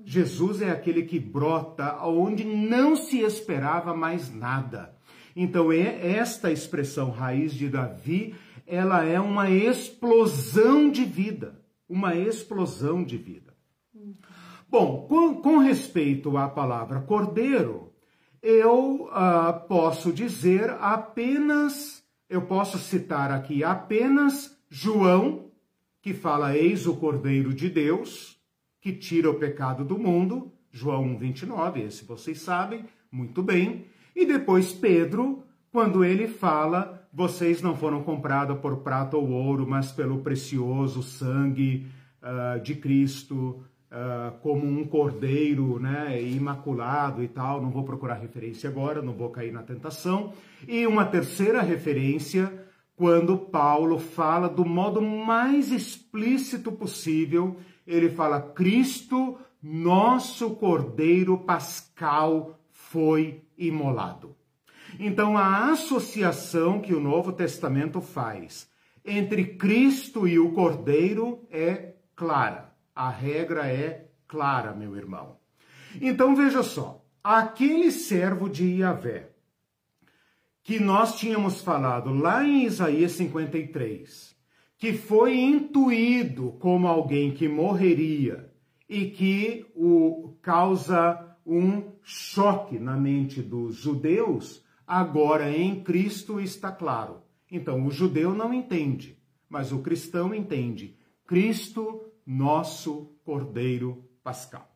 Jesus 0.04 0.62
é 0.62 0.70
aquele 0.70 1.02
que 1.02 1.18
brota 1.18 2.02
onde 2.04 2.44
não 2.44 2.96
se 2.96 3.20
esperava 3.20 3.94
mais 3.94 4.32
nada. 4.34 4.96
Então, 5.34 5.72
é 5.72 6.16
esta 6.16 6.50
expressão 6.50 7.10
raiz 7.10 7.52
de 7.52 7.68
Davi, 7.68 8.34
ela 8.66 9.04
é 9.04 9.20
uma 9.20 9.50
explosão 9.50 10.90
de 10.90 11.04
vida. 11.04 11.60
Uma 11.88 12.14
explosão 12.14 13.04
de 13.04 13.16
vida. 13.18 13.52
Bom, 14.68 15.06
com, 15.06 15.34
com 15.42 15.58
respeito 15.58 16.38
à 16.38 16.48
palavra 16.48 17.00
cordeiro, 17.00 17.91
eu 18.42 19.04
uh, 19.04 19.68
posso 19.68 20.12
dizer 20.12 20.70
apenas, 20.80 22.02
eu 22.28 22.42
posso 22.42 22.78
citar 22.78 23.30
aqui 23.30 23.62
apenas 23.62 24.58
João, 24.68 25.50
que 26.02 26.12
fala: 26.12 26.56
Eis 26.56 26.86
o 26.86 26.96
Cordeiro 26.96 27.54
de 27.54 27.70
Deus, 27.70 28.36
que 28.80 28.92
tira 28.92 29.30
o 29.30 29.38
pecado 29.38 29.84
do 29.84 29.96
mundo. 29.96 30.52
João 30.72 31.04
1, 31.04 31.18
29, 31.18 31.82
esse 31.82 32.04
vocês 32.04 32.40
sabem 32.40 32.84
muito 33.10 33.42
bem. 33.42 33.86
E 34.16 34.24
depois 34.26 34.72
Pedro, 34.72 35.44
quando 35.70 36.04
ele 36.04 36.26
fala: 36.26 37.06
vocês 37.12 37.62
não 37.62 37.76
foram 37.76 38.02
comprados 38.02 38.58
por 38.58 38.78
prata 38.78 39.16
ou 39.16 39.30
ouro, 39.30 39.66
mas 39.68 39.92
pelo 39.92 40.22
precioso 40.22 41.02
sangue 41.02 41.86
uh, 42.22 42.60
de 42.60 42.74
Cristo, 42.74 43.62
uh, 43.92 44.32
como 44.40 44.66
um 44.66 44.84
cordeiro 44.86 45.78
né, 45.78 46.20
imaculado 46.20 47.22
e 47.22 47.28
tal. 47.28 47.60
Não 47.60 47.70
vou 47.70 47.84
procurar 47.84 48.14
referência 48.14 48.68
agora, 48.68 49.02
não 49.02 49.12
vou 49.12 49.30
cair 49.30 49.52
na 49.52 49.62
tentação. 49.62 50.32
E 50.66 50.86
uma 50.86 51.04
terceira 51.04 51.60
referência, 51.60 52.66
quando 52.96 53.36
Paulo 53.36 53.98
fala 53.98 54.48
do 54.48 54.64
modo 54.64 55.02
mais 55.02 55.70
explícito 55.70 56.72
possível, 56.72 57.56
ele 57.86 58.08
fala: 58.08 58.40
Cristo, 58.40 59.38
nosso 59.62 60.50
cordeiro 60.56 61.36
pascal, 61.38 62.58
foi 62.70 63.42
imolado. 63.56 64.34
Então, 64.98 65.38
a 65.38 65.70
associação 65.70 66.80
que 66.80 66.94
o 66.94 67.00
Novo 67.00 67.32
Testamento 67.32 68.00
faz 68.00 68.70
entre 69.04 69.44
Cristo 69.56 70.28
e 70.28 70.38
o 70.38 70.52
Cordeiro 70.52 71.46
é 71.50 71.94
clara. 72.14 72.71
A 72.94 73.08
regra 73.08 73.66
é 73.66 74.10
clara, 74.28 74.74
meu 74.74 74.96
irmão. 74.96 75.38
Então, 76.00 76.34
veja 76.34 76.62
só: 76.62 77.04
aquele 77.22 77.90
servo 77.90 78.48
de 78.48 78.64
Iavé, 78.64 79.30
que 80.62 80.78
nós 80.78 81.18
tínhamos 81.18 81.60
falado 81.60 82.12
lá 82.12 82.44
em 82.44 82.64
Isaías 82.64 83.12
53, 83.12 84.36
que 84.76 84.92
foi 84.92 85.38
intuído 85.38 86.52
como 86.52 86.86
alguém 86.86 87.32
que 87.32 87.48
morreria 87.48 88.52
e 88.88 89.06
que 89.10 89.66
o 89.74 90.36
causa 90.42 91.36
um 91.46 91.92
choque 92.02 92.78
na 92.78 92.96
mente 92.96 93.42
dos 93.42 93.76
judeus, 93.76 94.64
agora 94.86 95.50
em 95.50 95.82
Cristo 95.82 96.40
está 96.40 96.70
claro. 96.70 97.22
Então, 97.50 97.86
o 97.86 97.90
judeu 97.90 98.34
não 98.34 98.52
entende, 98.52 99.18
mas 99.48 99.72
o 99.72 99.80
cristão 99.80 100.34
entende. 100.34 100.96
Cristo, 101.26 102.04
nosso 102.26 103.14
Cordeiro 103.24 104.04
Pascal. 104.22 104.68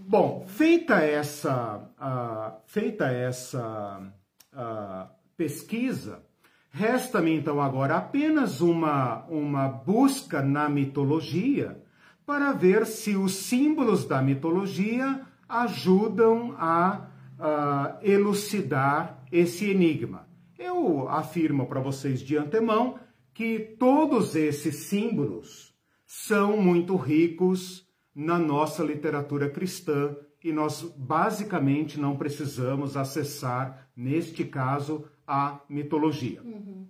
Bom, 0.00 0.44
feita 0.48 0.96
essa, 0.96 1.90
uh, 2.00 2.60
feita 2.66 3.06
essa 3.06 4.12
uh, 4.52 5.08
pesquisa, 5.36 6.24
resta-me 6.70 7.32
então 7.36 7.60
agora 7.60 7.96
apenas 7.96 8.60
uma, 8.60 9.24
uma 9.26 9.68
busca 9.68 10.42
na 10.42 10.68
mitologia 10.68 11.80
para 12.26 12.52
ver 12.52 12.86
se 12.86 13.16
os 13.16 13.34
símbolos 13.36 14.04
da 14.04 14.20
mitologia 14.20 15.24
ajudam 15.48 16.54
a 16.58 17.06
uh, 17.38 18.04
elucidar 18.04 19.22
esse 19.30 19.70
enigma. 19.70 20.28
Eu 20.58 21.08
afirmo 21.08 21.66
para 21.66 21.80
vocês 21.80 22.20
de 22.20 22.36
antemão 22.36 22.98
que 23.32 23.60
todos 23.78 24.34
esses 24.34 24.74
símbolos 24.88 25.67
são 26.08 26.56
muito 26.56 26.96
ricos 26.96 27.86
na 28.14 28.38
nossa 28.38 28.82
literatura 28.82 29.50
cristã 29.50 30.16
e 30.42 30.50
nós 30.50 30.82
basicamente 30.96 32.00
não 32.00 32.16
precisamos 32.16 32.96
acessar, 32.96 33.90
neste 33.94 34.42
caso, 34.42 35.04
a 35.26 35.60
mitologia. 35.68 36.40
Uhum. 36.42 36.86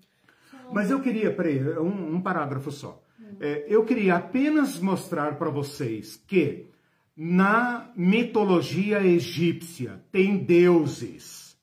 Mas 0.72 0.90
eu 0.90 1.00
queria, 1.00 1.34
peraí, 1.34 1.60
um, 1.78 2.14
um 2.14 2.20
parágrafo 2.20 2.70
só. 2.70 3.02
Uhum. 3.18 3.36
É, 3.40 3.66
eu 3.68 3.84
queria 3.84 4.14
apenas 4.14 4.78
mostrar 4.78 5.36
para 5.36 5.50
vocês 5.50 6.22
que 6.24 6.68
na 7.16 7.90
mitologia 7.96 9.04
egípcia 9.04 10.00
tem 10.12 10.36
deuses 10.36 11.58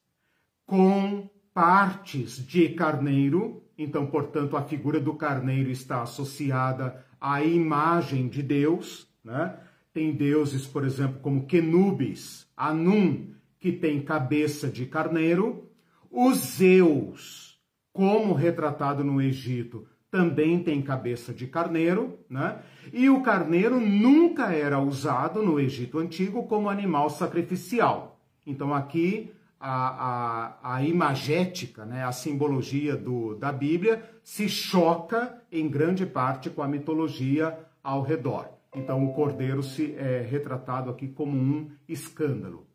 com 0.65 1.29
partes 1.53 2.45
de 2.45 2.67
carneiro, 2.69 3.63
então, 3.77 4.05
portanto, 4.07 4.57
a 4.57 4.63
figura 4.63 4.99
do 4.99 5.13
carneiro 5.13 5.69
está 5.69 6.01
associada 6.01 7.04
à 7.25 7.43
imagem 7.43 8.27
de 8.27 8.43
Deus, 8.43 9.07
né? 9.23 9.57
Tem 9.91 10.13
deuses, 10.13 10.67
por 10.67 10.85
exemplo, 10.85 11.19
como 11.21 11.47
Kenubis, 11.47 12.47
Anum, 12.55 13.33
que 13.59 13.71
tem 13.71 13.99
cabeça 14.03 14.67
de 14.67 14.85
carneiro, 14.85 15.67
os 16.11 16.37
Zeus, 16.37 17.59
como 17.91 18.35
retratado 18.35 19.03
no 19.03 19.19
Egito, 19.19 19.87
também 20.11 20.61
tem 20.61 20.83
cabeça 20.83 21.33
de 21.33 21.47
carneiro, 21.47 22.19
né? 22.29 22.59
E 22.93 23.09
o 23.09 23.23
carneiro 23.23 23.79
nunca 23.79 24.53
era 24.53 24.79
usado 24.79 25.41
no 25.41 25.59
Egito 25.59 25.97
Antigo 25.97 26.43
como 26.43 26.69
animal 26.69 27.09
sacrificial. 27.09 28.19
Então 28.45 28.71
aqui 28.71 29.31
a, 29.67 30.57
a, 30.61 30.75
a 30.75 30.83
imagética, 30.83 31.85
né, 31.85 32.03
a 32.03 32.11
simbologia 32.11 32.95
do, 32.95 33.33
da 33.33 33.51
Bíblia, 33.51 34.03
se 34.23 34.47
choca 34.47 35.41
em 35.51 35.67
grande 35.67 36.05
parte 36.05 36.51
com 36.51 36.61
a 36.61 36.67
mitologia 36.67 37.57
ao 37.83 38.03
redor. 38.03 38.47
Então 38.75 39.03
o 39.03 39.13
cordeiro 39.13 39.63
se 39.63 39.95
é 39.95 40.21
retratado 40.21 40.91
aqui 40.91 41.07
como 41.07 41.35
um 41.35 41.71
escândalo. 41.89 42.67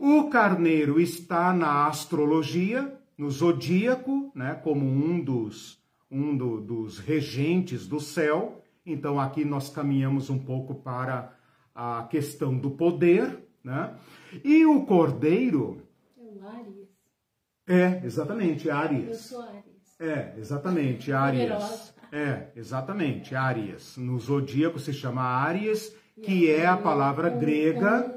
O 0.00 0.30
carneiro 0.30 0.98
está 0.98 1.52
na 1.52 1.86
astrologia, 1.86 2.98
no 3.16 3.30
zodíaco, 3.30 4.32
né, 4.34 4.54
como 4.54 4.86
um 4.86 5.20
dos, 5.20 5.78
um 6.10 6.34
do, 6.34 6.62
dos 6.62 6.98
regentes 6.98 7.86
do 7.86 8.00
céu. 8.00 8.62
Então 8.86 9.20
aqui 9.20 9.44
nós 9.44 9.68
caminhamos 9.68 10.30
um 10.30 10.38
pouco 10.38 10.74
para 10.76 11.34
a 11.74 12.04
questão 12.10 12.56
do 12.56 12.70
poder, 12.70 13.38
né? 13.62 13.92
E 14.42 14.64
o 14.64 14.86
cordeiro 14.86 15.82
Aries. 16.48 16.88
É, 17.66 18.00
exatamente, 18.04 18.70
Aries. 18.70 19.08
Eu 19.08 19.14
sou 19.14 19.42
Aries. 19.42 20.00
É, 20.00 20.34
exatamente, 20.36 21.12
Aries. 21.12 21.94
É, 22.10 22.48
exatamente, 22.56 23.34
Aries. 23.34 23.96
No 23.96 24.18
zodíaco 24.18 24.78
se 24.78 24.92
chama 24.92 25.22
Aries, 25.22 25.94
que 26.22 26.50
é 26.50 26.66
a 26.66 26.76
palavra 26.76 27.28
grega. 27.28 28.14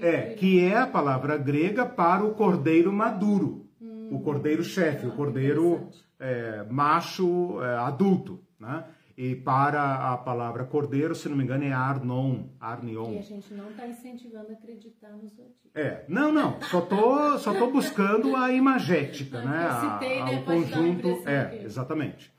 É, 0.00 0.34
que 0.34 0.62
é 0.62 0.76
a 0.76 0.86
palavra 0.86 1.36
grega 1.38 1.86
para 1.86 2.22
o 2.24 2.34
cordeiro 2.34 2.92
maduro, 2.92 3.66
o 4.10 4.20
cordeiro 4.20 4.62
chefe, 4.62 5.06
o 5.06 5.12
cordeiro 5.12 5.88
é, 6.20 6.64
macho 6.70 7.62
é, 7.62 7.78
adulto, 7.78 8.40
né? 8.60 8.84
E 9.22 9.36
para 9.36 10.12
a 10.12 10.16
palavra 10.16 10.64
cordeiro, 10.64 11.14
se 11.14 11.28
não 11.28 11.36
me 11.36 11.44
engano, 11.44 11.62
é 11.62 11.70
Arnon, 11.70 12.46
Arnion. 12.58 13.12
E 13.12 13.18
a 13.18 13.22
gente 13.22 13.54
não 13.54 13.70
está 13.70 13.86
incentivando 13.86 14.48
a 14.50 14.52
acreditar 14.54 15.10
nos 15.10 15.30
zodíaco. 15.30 15.70
É, 15.76 16.04
não, 16.08 16.32
não, 16.32 16.60
só 16.62 16.80
tô, 16.80 17.38
só 17.38 17.54
tô 17.54 17.70
buscando 17.70 18.34
a 18.34 18.52
imagética, 18.52 19.40
né? 19.40 19.68
Eu 19.68 19.92
citei, 19.92 20.18
a, 20.18 20.24
né, 20.24 20.40
o 20.40 20.44
conjunto, 20.44 21.22
é, 21.24 21.62
exatamente. 21.62 22.32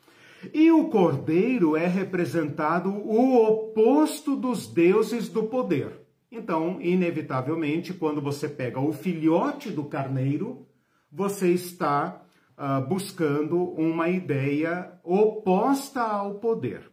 E 0.54 0.74
o 0.74 0.90
cordeiro 0.90 1.78
é 1.78 1.88
representado 1.88 2.90
o 2.90 3.42
oposto 3.42 4.36
dos 4.36 4.68
deuses 4.68 5.30
do 5.30 5.44
poder. 5.44 6.02
Então, 6.30 6.82
inevitavelmente, 6.82 7.94
quando 7.94 8.22
você 8.22 8.50
pega 8.50 8.82
o 8.82 8.92
filhote 8.92 9.72
do 9.72 9.86
carneiro, 9.86 10.68
você 11.10 11.50
está 11.50 12.22
uh, 12.58 12.86
buscando 12.88 13.58
uma 13.58 14.10
ideia 14.10 15.00
oposta 15.04 16.02
ao 16.02 16.36
poder. 16.36 16.92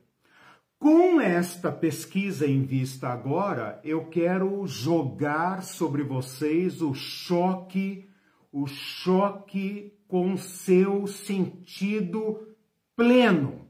Com 0.78 1.20
esta 1.20 1.70
pesquisa 1.70 2.46
em 2.46 2.62
vista 2.62 3.08
agora, 3.08 3.78
eu 3.84 4.06
quero 4.06 4.66
jogar 4.66 5.62
sobre 5.62 6.02
vocês 6.02 6.80
o 6.80 6.94
choque, 6.94 8.08
o 8.50 8.66
choque 8.66 9.92
com 10.08 10.38
seu 10.38 11.06
sentido 11.06 12.48
pleno, 12.96 13.68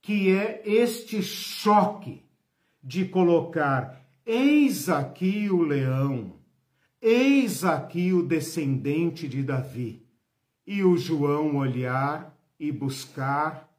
que 0.00 0.30
é 0.30 0.62
este 0.64 1.20
choque 1.22 2.22
de 2.80 3.06
colocar 3.06 4.00
eis 4.24 4.88
aqui 4.88 5.50
o 5.50 5.60
leão, 5.60 6.34
eis 7.02 7.64
aqui 7.64 8.12
o 8.12 8.22
descendente 8.22 9.26
de 9.26 9.42
Davi 9.42 10.03
e 10.66 10.82
o 10.82 10.96
João 10.96 11.56
olhar 11.56 12.36
e 12.58 12.72
buscar 12.72 13.70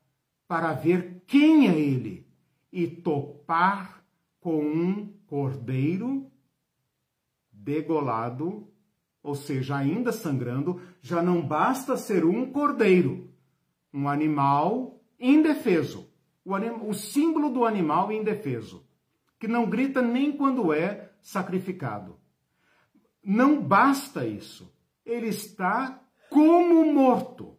para 0.48 0.74
ver 0.74 1.24
quem 1.26 1.68
é 1.68 1.80
ele 1.80 2.28
e 2.72 2.88
topar 2.88 4.04
com 4.40 4.64
um 4.64 5.14
cordeiro 5.26 6.30
degolado, 7.52 8.72
ou 9.24 9.34
seja, 9.34 9.76
ainda 9.76 10.12
sangrando, 10.12 10.80
já 11.02 11.24
não 11.24 11.42
basta 11.42 11.98
ser 11.98 12.24
um 12.24 12.52
cordeiro, 12.52 13.34
um 13.92 14.08
animal 14.08 15.02
indefeso, 15.20 16.08
o, 16.44 16.54
anim, 16.54 16.70
o 16.88 16.94
símbolo 16.94 17.50
do 17.50 17.66
animal 17.66 18.12
indefeso, 18.12 18.86
que 19.40 19.48
não 19.48 19.68
grita 19.68 20.02
nem 20.02 20.32
quando 20.32 20.72
é 20.72 21.12
sacrificado. 21.22 22.20
Não 23.24 23.60
basta 23.60 24.28
isso, 24.28 24.72
ele 25.04 25.28
está 25.28 26.05
como 26.36 26.92
morto. 26.92 27.58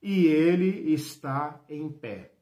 E 0.00 0.24
ele 0.24 0.94
está 0.94 1.62
em 1.68 1.90
pé. 1.90 2.32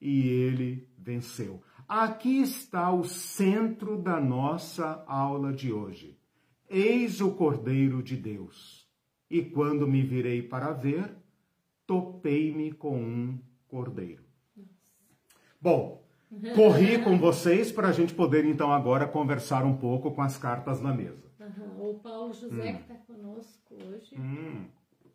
E 0.00 0.26
ele 0.26 0.88
venceu. 0.96 1.62
Aqui 1.86 2.40
está 2.40 2.90
o 2.90 3.04
centro 3.04 3.98
da 3.98 4.18
nossa 4.18 5.04
aula 5.06 5.52
de 5.52 5.70
hoje. 5.70 6.18
Eis 6.70 7.20
o 7.20 7.32
Cordeiro 7.32 8.02
de 8.02 8.16
Deus. 8.16 8.86
e 9.28 9.42
quando 9.42 9.88
me 9.88 10.02
virei 10.02 10.40
para 10.40 10.72
ver, 10.72 11.14
topei-me 11.84 12.70
com 12.70 12.96
um 12.96 13.38
cordeiro. 13.66 14.22
Bom, 15.60 16.06
corri 16.54 17.02
com 17.02 17.18
vocês 17.18 17.72
para 17.72 17.88
a 17.88 17.92
gente 17.92 18.14
poder 18.14 18.44
então 18.44 18.72
agora 18.72 19.06
conversar 19.06 19.64
um 19.64 19.76
pouco 19.76 20.12
com 20.12 20.22
as 20.22 20.38
cartas 20.38 20.80
na 20.80 20.94
mesa. 20.94 21.25
Uhum. 21.46 21.90
O 21.90 21.94
Paulo 21.94 22.32
José 22.32 22.70
hum. 22.70 22.74
que 22.76 22.82
está 22.82 22.94
conosco 23.06 23.74
hoje. 23.74 24.16
Hum. 24.18 24.64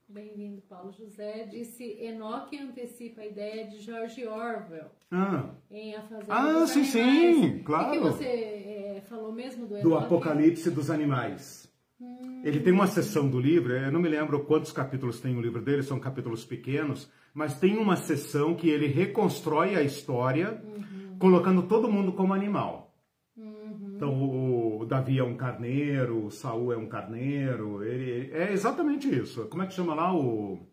Bem-vindo, 0.07 0.61
Paulo 0.69 0.91
José. 0.91 1.47
Disse 1.49 1.83
Enoque 2.01 2.57
antecipa 2.57 3.21
a 3.21 3.25
ideia 3.25 3.67
de 3.67 3.79
George 3.79 4.25
Orwell 4.25 4.91
ah. 5.09 5.49
em 5.69 5.95
A 5.95 6.01
Fazenda 6.01 6.33
Ah, 6.33 6.53
dos 6.53 6.69
sim, 6.69 6.81
animais. 7.01 7.35
sim, 7.37 7.59
claro. 7.63 7.87
O 7.87 7.91
que, 7.91 7.99
você 7.99 8.25
é, 8.25 9.03
falou 9.09 9.31
mesmo 9.31 9.65
do 9.65 9.75
Enoque? 9.75 9.89
Do 9.89 9.97
Apocalipse 9.97 10.69
dos 10.69 10.89
Animais. 10.89 11.71
Hum. 11.99 12.41
Ele 12.43 12.59
tem 12.59 12.73
uma 12.73 12.87
seção 12.87 13.29
do 13.29 13.39
livro, 13.39 13.73
eu 13.73 13.91
não 13.91 14.01
me 14.01 14.09
lembro 14.09 14.43
quantos 14.43 14.71
capítulos 14.71 15.19
tem 15.19 15.37
o 15.37 15.41
livro 15.41 15.61
dele, 15.61 15.83
são 15.83 15.99
capítulos 15.99 16.43
pequenos, 16.43 17.09
mas 17.33 17.57
tem 17.57 17.77
uma 17.77 17.95
seção 17.95 18.55
que 18.55 18.69
ele 18.69 18.87
reconstrói 18.87 19.75
a 19.75 19.83
história, 19.83 20.61
uhum. 20.63 21.17
colocando 21.19 21.63
todo 21.63 21.91
mundo 21.91 22.11
como 22.11 22.33
animal. 22.33 22.93
Uhum. 23.37 23.93
Então, 23.95 24.13
o, 24.13 24.50
Davi 24.91 25.19
é 25.19 25.23
um 25.23 25.37
carneiro, 25.37 26.25
o 26.25 26.29
Saul 26.29 26.73
é 26.73 26.77
um 26.77 26.85
carneiro, 26.85 27.81
ele 27.81 28.29
é 28.33 28.51
exatamente 28.51 29.07
isso. 29.07 29.47
Como 29.47 29.63
é 29.63 29.65
que 29.65 29.73
chama 29.73 29.95
lá 29.95 30.13
o 30.13 30.67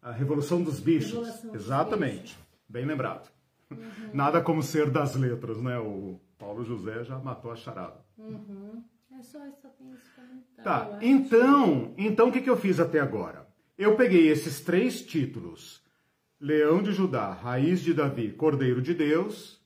a 0.00 0.12
Revolução 0.12 0.62
dos 0.62 0.78
Bichos? 0.78 1.14
Revolução 1.14 1.52
exatamente. 1.52 2.36
Bichos. 2.36 2.38
Bem 2.68 2.86
lembrado. 2.86 3.28
Uhum. 3.68 3.78
Nada 4.14 4.40
como 4.40 4.62
ser 4.62 4.88
das 4.88 5.16
letras, 5.16 5.60
né? 5.60 5.80
O 5.80 6.20
Paulo 6.38 6.64
José 6.64 7.02
já 7.02 7.18
matou 7.18 7.50
a 7.50 7.56
charada. 7.56 7.96
Uhum. 8.16 8.84
É 9.18 9.20
só, 9.24 9.40
só 9.60 9.68
tem 9.70 9.92
esse 9.94 10.10
comentário. 10.14 10.62
Tá. 10.62 10.98
Então, 11.02 11.92
então 11.98 12.28
o 12.28 12.32
que, 12.32 12.42
que 12.42 12.50
eu 12.50 12.56
fiz 12.56 12.78
até 12.78 13.00
agora? 13.00 13.48
Eu 13.76 13.96
peguei 13.96 14.28
esses 14.28 14.60
três 14.60 15.02
títulos 15.02 15.82
Leão 16.40 16.80
de 16.80 16.92
Judá, 16.92 17.32
Raiz 17.32 17.80
de 17.80 17.92
Davi, 17.92 18.30
Cordeiro 18.30 18.80
de 18.80 18.94
Deus. 18.94 19.60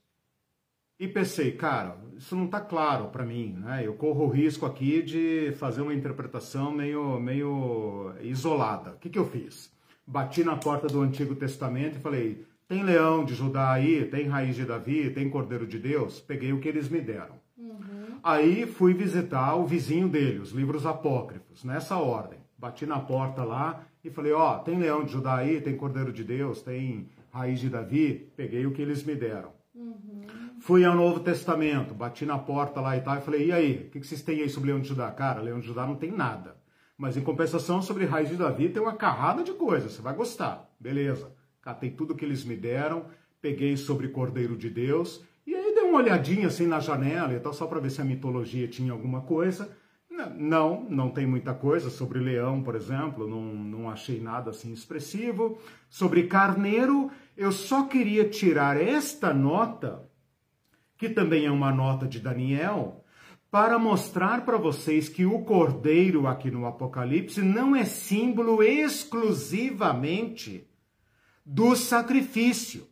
E 0.98 1.06
pensei, 1.06 1.52
cara, 1.52 1.98
isso 2.20 2.36
não 2.36 2.44
está 2.44 2.60
claro 2.60 3.06
para 3.06 3.24
mim, 3.24 3.56
né? 3.58 3.80
Eu 3.82 3.94
corro 3.94 4.26
o 4.26 4.28
risco 4.28 4.66
aqui 4.66 5.02
de 5.02 5.54
fazer 5.56 5.80
uma 5.80 5.94
interpretação 5.94 6.70
meio, 6.70 7.18
meio 7.18 8.12
isolada. 8.20 8.90
O 8.90 8.98
que, 8.98 9.08
que 9.08 9.18
eu 9.18 9.24
fiz? 9.24 9.72
Bati 10.06 10.44
na 10.44 10.54
porta 10.54 10.86
do 10.86 11.00
Antigo 11.00 11.34
Testamento 11.34 11.96
e 11.96 12.00
falei: 12.00 12.44
tem 12.68 12.82
leão 12.84 13.24
de 13.24 13.34
Judá 13.34 13.72
aí, 13.72 14.04
tem 14.04 14.28
raiz 14.28 14.54
de 14.54 14.66
Davi, 14.66 15.08
tem 15.08 15.30
Cordeiro 15.30 15.66
de 15.66 15.78
Deus? 15.78 16.20
Peguei 16.20 16.52
o 16.52 16.60
que 16.60 16.68
eles 16.68 16.90
me 16.90 17.00
deram. 17.00 17.36
Uhum. 17.56 18.18
Aí 18.22 18.66
fui 18.66 18.92
visitar 18.92 19.54
o 19.54 19.64
vizinho 19.64 20.06
dele, 20.06 20.40
os 20.40 20.50
livros 20.50 20.84
apócrifos, 20.84 21.64
nessa 21.64 21.96
ordem. 21.96 22.38
Bati 22.58 22.84
na 22.84 23.00
porta 23.00 23.44
lá 23.44 23.86
e 24.04 24.10
falei, 24.10 24.32
ó, 24.32 24.56
oh, 24.56 24.58
tem 24.58 24.78
leão 24.78 25.04
de 25.04 25.12
Judá 25.12 25.36
aí, 25.36 25.58
tem 25.62 25.74
Cordeiro 25.74 26.12
de 26.12 26.22
Deus, 26.22 26.60
tem 26.60 27.08
raiz 27.32 27.60
de 27.60 27.70
Davi, 27.70 28.30
peguei 28.36 28.66
o 28.66 28.72
que 28.72 28.82
eles 28.82 29.02
me 29.04 29.14
deram. 29.14 29.52
Uhum. 29.74 30.39
Fui 30.60 30.84
ao 30.84 30.94
Novo 30.94 31.20
Testamento, 31.20 31.94
bati 31.94 32.26
na 32.26 32.38
porta 32.38 32.82
lá 32.82 32.94
e 32.94 33.00
tal, 33.00 33.16
e 33.16 33.22
falei, 33.22 33.46
e 33.46 33.52
aí, 33.52 33.86
o 33.86 33.90
que 33.90 34.04
vocês 34.04 34.20
têm 34.20 34.42
aí 34.42 34.48
sobre 34.50 34.68
leão 34.68 34.80
de 34.80 34.88
Judá? 34.88 35.10
Cara, 35.10 35.40
leão 35.40 35.58
de 35.58 35.66
Judá 35.66 35.86
não 35.86 35.96
tem 35.96 36.12
nada. 36.12 36.54
Mas 36.98 37.16
em 37.16 37.22
compensação, 37.22 37.80
sobre 37.80 38.04
raiz 38.04 38.28
de 38.28 38.36
Davi 38.36 38.68
tem 38.68 38.82
uma 38.82 38.92
carrada 38.92 39.42
de 39.42 39.52
coisas, 39.52 39.92
você 39.92 40.02
vai 40.02 40.14
gostar. 40.14 40.70
Beleza. 40.78 41.32
Catei 41.62 41.90
tudo 41.90 42.14
que 42.14 42.26
eles 42.26 42.44
me 42.44 42.56
deram, 42.56 43.06
peguei 43.40 43.74
sobre 43.74 44.08
Cordeiro 44.08 44.54
de 44.54 44.68
Deus, 44.68 45.24
e 45.46 45.54
aí 45.54 45.74
dei 45.74 45.82
uma 45.82 45.98
olhadinha 45.98 46.48
assim 46.48 46.66
na 46.66 46.78
janela 46.78 47.32
e 47.32 47.40
tal, 47.40 47.54
só 47.54 47.66
para 47.66 47.80
ver 47.80 47.90
se 47.90 48.02
a 48.02 48.04
mitologia 48.04 48.68
tinha 48.68 48.92
alguma 48.92 49.22
coisa. 49.22 49.74
Não, 50.36 50.84
não 50.90 51.10
tem 51.10 51.26
muita 51.26 51.54
coisa. 51.54 51.88
Sobre 51.88 52.18
leão, 52.18 52.62
por 52.62 52.74
exemplo, 52.74 53.26
não, 53.26 53.40
não 53.42 53.88
achei 53.88 54.20
nada 54.20 54.50
assim 54.50 54.72
expressivo. 54.72 55.58
Sobre 55.88 56.24
carneiro, 56.24 57.10
eu 57.34 57.50
só 57.50 57.84
queria 57.84 58.28
tirar 58.28 58.76
esta 58.76 59.32
nota, 59.32 60.09
que 61.00 61.08
também 61.08 61.46
é 61.46 61.50
uma 61.50 61.72
nota 61.72 62.06
de 62.06 62.20
Daniel, 62.20 63.02
para 63.50 63.78
mostrar 63.78 64.44
para 64.44 64.58
vocês 64.58 65.08
que 65.08 65.24
o 65.24 65.42
cordeiro 65.44 66.26
aqui 66.26 66.50
no 66.50 66.66
Apocalipse 66.66 67.40
não 67.40 67.74
é 67.74 67.86
símbolo 67.86 68.62
exclusivamente 68.62 70.68
do 71.44 71.74
sacrifício, 71.74 72.86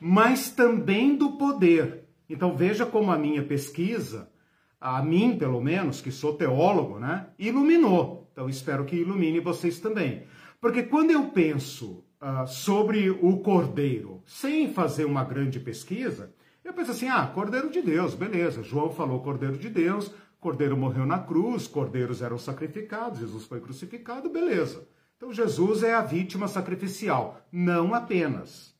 mas 0.00 0.50
também 0.50 1.14
do 1.14 1.32
poder. 1.32 2.06
Então 2.30 2.56
veja 2.56 2.86
como 2.86 3.12
a 3.12 3.18
minha 3.18 3.42
pesquisa 3.42 4.32
a 4.80 5.02
mim, 5.02 5.36
pelo 5.36 5.60
menos, 5.60 6.00
que 6.00 6.10
sou 6.10 6.32
teólogo, 6.32 6.98
né, 6.98 7.26
iluminou. 7.38 8.26
Então 8.32 8.48
espero 8.48 8.86
que 8.86 8.96
ilumine 8.96 9.38
vocês 9.38 9.78
também. 9.78 10.22
Porque 10.62 10.84
quando 10.84 11.10
eu 11.10 11.24
penso 11.24 12.06
uh, 12.22 12.46
sobre 12.46 13.10
o 13.10 13.36
cordeiro, 13.40 14.22
sem 14.24 14.72
fazer 14.72 15.04
uma 15.04 15.24
grande 15.24 15.60
pesquisa, 15.60 16.32
eu 16.64 16.72
penso 16.72 16.90
assim: 16.90 17.08
ah, 17.08 17.26
cordeiro 17.26 17.70
de 17.70 17.82
Deus, 17.82 18.14
beleza. 18.14 18.62
João 18.62 18.90
falou 18.90 19.22
cordeiro 19.22 19.58
de 19.58 19.68
Deus, 19.68 20.12
cordeiro 20.38 20.76
morreu 20.76 21.06
na 21.06 21.18
cruz, 21.18 21.66
cordeiros 21.66 22.22
eram 22.22 22.38
sacrificados, 22.38 23.20
Jesus 23.20 23.44
foi 23.44 23.60
crucificado, 23.60 24.28
beleza. 24.28 24.86
Então 25.16 25.32
Jesus 25.32 25.82
é 25.82 25.94
a 25.94 26.02
vítima 26.02 26.48
sacrificial, 26.48 27.40
não 27.52 27.94
apenas. 27.94 28.74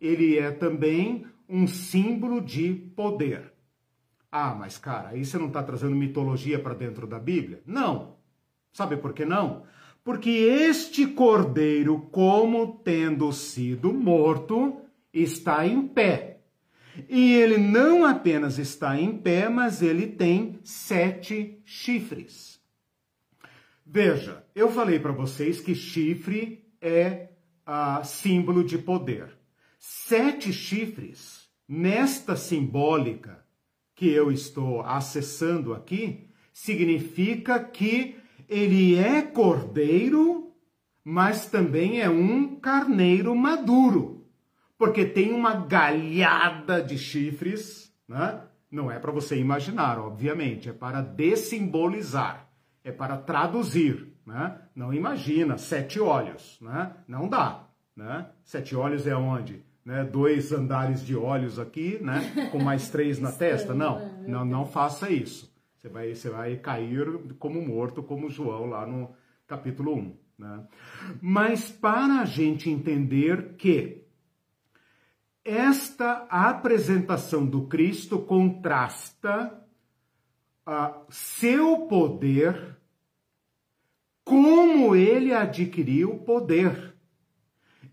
Ele 0.00 0.38
é 0.38 0.50
também 0.50 1.26
um 1.48 1.66
símbolo 1.66 2.40
de 2.40 2.74
poder. 2.94 3.52
Ah, 4.30 4.54
mas 4.54 4.76
cara, 4.76 5.10
aí 5.10 5.24
você 5.24 5.38
não 5.38 5.46
está 5.46 5.62
trazendo 5.62 5.96
mitologia 5.96 6.58
para 6.58 6.74
dentro 6.74 7.06
da 7.06 7.18
Bíblia? 7.18 7.62
Não. 7.64 8.16
Sabe 8.72 8.98
por 8.98 9.14
que 9.14 9.24
não? 9.24 9.62
Porque 10.04 10.30
este 10.30 11.06
cordeiro, 11.06 11.98
como 12.12 12.78
tendo 12.84 13.32
sido 13.32 13.92
morto, 13.92 14.82
está 15.12 15.66
em 15.66 15.88
pé. 15.88 16.35
E 17.08 17.34
ele 17.34 17.58
não 17.58 18.04
apenas 18.04 18.58
está 18.58 18.98
em 18.98 19.16
pé, 19.16 19.48
mas 19.48 19.82
ele 19.82 20.06
tem 20.06 20.58
sete 20.62 21.60
chifres. 21.64 22.60
Veja, 23.84 24.44
eu 24.54 24.70
falei 24.70 24.98
para 24.98 25.12
vocês 25.12 25.60
que 25.60 25.74
chifre 25.74 26.64
é 26.80 27.30
ah, 27.64 28.02
símbolo 28.04 28.64
de 28.64 28.78
poder. 28.78 29.36
Sete 29.78 30.52
chifres, 30.52 31.48
nesta 31.68 32.36
simbólica, 32.36 33.44
que 33.94 34.08
eu 34.08 34.30
estou 34.30 34.82
acessando 34.82 35.72
aqui 35.72 36.28
significa 36.52 37.58
que 37.58 38.16
ele 38.48 38.94
é 38.96 39.22
cordeiro, 39.22 40.52
mas 41.02 41.46
também 41.46 42.00
é 42.00 42.08
um 42.08 42.56
carneiro 42.56 43.34
maduro, 43.34 44.15
porque 44.78 45.04
tem 45.04 45.32
uma 45.32 45.54
galhada 45.54 46.82
de 46.82 46.98
chifres, 46.98 47.92
né? 48.08 48.40
Não 48.70 48.90
é 48.90 48.98
para 48.98 49.12
você 49.12 49.38
imaginar, 49.38 49.98
obviamente, 49.98 50.68
é 50.68 50.72
para 50.72 51.00
dessimbolizar, 51.00 52.48
é 52.84 52.92
para 52.92 53.16
traduzir, 53.16 54.12
né? 54.26 54.58
Não 54.74 54.92
imagina 54.92 55.56
sete 55.56 56.00
olhos, 56.00 56.58
né? 56.60 56.92
Não 57.06 57.28
dá, 57.28 57.64
né? 57.94 58.26
Sete 58.44 58.74
olhos 58.74 59.06
é 59.06 59.16
onde? 59.16 59.64
né, 59.86 60.02
dois 60.02 60.50
andares 60.50 61.06
de 61.06 61.14
olhos 61.16 61.60
aqui, 61.60 61.96
né, 62.02 62.48
com 62.50 62.58
mais 62.58 62.90
três 62.90 63.20
na 63.20 63.30
testa. 63.30 63.72
Não, 63.72 64.04
não, 64.26 64.44
não 64.44 64.66
faça 64.66 65.08
isso. 65.08 65.54
Você 65.76 65.88
vai, 65.88 66.12
você 66.12 66.28
vai 66.28 66.56
cair 66.56 67.06
como 67.38 67.64
morto, 67.64 68.02
como 68.02 68.28
João 68.28 68.66
lá 68.66 68.84
no 68.84 69.10
capítulo 69.46 69.94
1. 69.94 70.16
Né? 70.40 70.66
Mas 71.22 71.70
para 71.70 72.20
a 72.20 72.24
gente 72.24 72.68
entender 72.68 73.54
que 73.56 74.05
esta 75.46 76.26
apresentação 76.28 77.46
do 77.46 77.66
Cristo 77.66 78.18
contrasta 78.18 79.62
a 80.66 81.00
seu 81.08 81.86
poder, 81.86 82.76
como 84.24 84.96
ele 84.96 85.32
adquiriu 85.32 86.18
poder 86.18 86.96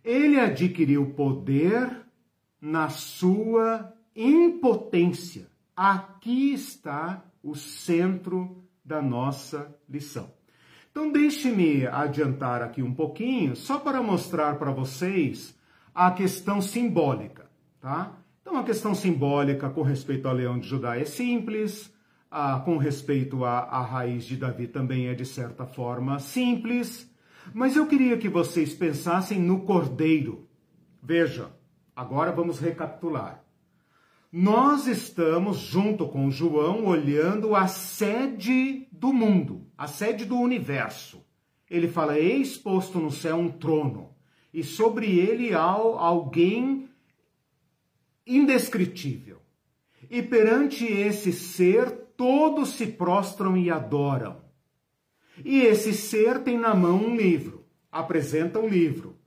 ele 0.04 0.40
adquiriu 0.40 1.12
poder 1.12 2.02
na 2.60 2.90
sua 2.90 3.94
impotência. 4.16 5.48
Aqui 5.76 6.54
está 6.54 7.24
o 7.42 7.56
centro 7.56 8.64
da 8.84 9.02
nossa 9.02 9.74
lição. 9.90 10.32
Então, 10.92 11.12
deixe-me 11.12 11.88
adiantar 11.88 12.62
aqui 12.62 12.84
um 12.84 12.94
pouquinho, 12.94 13.56
só 13.56 13.80
para 13.80 14.04
mostrar 14.04 14.60
para 14.60 14.72
vocês 14.72 15.58
a 15.96 16.12
questão 16.12 16.62
simbólica, 16.62 17.33
tá? 17.84 18.18
Então, 18.42 18.56
a 18.56 18.64
questão 18.64 18.96
simbólica 18.96 19.70
com 19.70 19.82
respeito 19.82 20.26
ao 20.26 20.34
leão 20.34 20.58
de 20.58 20.66
Judá 20.66 20.98
é 20.98 21.04
simples, 21.04 21.94
com 22.64 22.78
respeito 22.78 23.44
à, 23.44 23.60
à 23.60 23.82
raiz 23.82 24.24
de 24.24 24.38
Davi 24.38 24.68
também 24.68 25.08
é, 25.08 25.14
de 25.14 25.26
certa 25.26 25.66
forma, 25.66 26.18
simples. 26.18 27.14
Mas 27.54 27.76
eu 27.76 27.86
queria 27.86 28.18
que 28.18 28.30
vocês 28.30 28.74
pensassem 28.74 29.38
no 29.38 29.66
cordeiro. 29.66 30.48
Veja, 31.02 31.52
agora 31.94 32.32
vamos 32.32 32.58
recapitular. 32.58 33.44
Nós 34.32 34.88
estamos, 34.88 35.58
junto 35.58 36.08
com 36.08 36.32
João, 36.32 36.86
olhando 36.86 37.54
a 37.54 37.68
sede 37.68 38.88
do 38.94 39.12
mundo, 39.12 39.68
a 39.78 39.88
sede 39.88 40.24
do 40.24 40.38
universo. 40.38 41.22
ele 41.70 41.90
fala: 41.90 42.18
Eis 42.18 42.58
posto 42.58 42.98
no 42.98 43.12
céu 43.12 43.36
um 43.36 43.50
trono, 43.50 44.16
e 44.54 44.64
sobre 44.64 45.20
ele 45.20 45.54
há 45.54 45.62
alguém 45.62 46.90
indescritível. 48.26 49.42
E 50.10 50.22
perante 50.22 50.86
esse 50.86 51.32
ser, 51.32 51.90
todos 52.16 52.70
se 52.70 52.88
prostram 52.88 53.58
e 53.58 53.72
adoram. 53.72 54.42
E 55.44 55.62
esse 55.62 55.94
ser 55.94 56.40
tem 56.40 56.58
na 56.58 56.76
mão 56.76 56.98
um 56.98 57.16
livro, 57.16 57.66
apresenta 57.92 58.60
um 58.60 58.68
livro. 58.68 59.18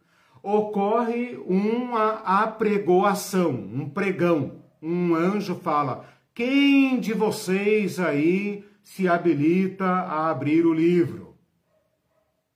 Ocorre 0.42 1.36
uma 1.44 2.20
apregoação, 2.20 3.51
um 3.51 3.88
pregão. 3.88 4.62
Um 4.80 5.14
anjo 5.14 5.57
fala: 5.57 6.05
Quem 6.32 7.01
de 7.01 7.12
vocês 7.12 7.99
aí 7.99 8.64
se 8.82 9.09
habilita 9.09 9.84
a 9.84 10.30
abrir 10.30 10.64
o 10.64 10.72
livro? 10.72 11.34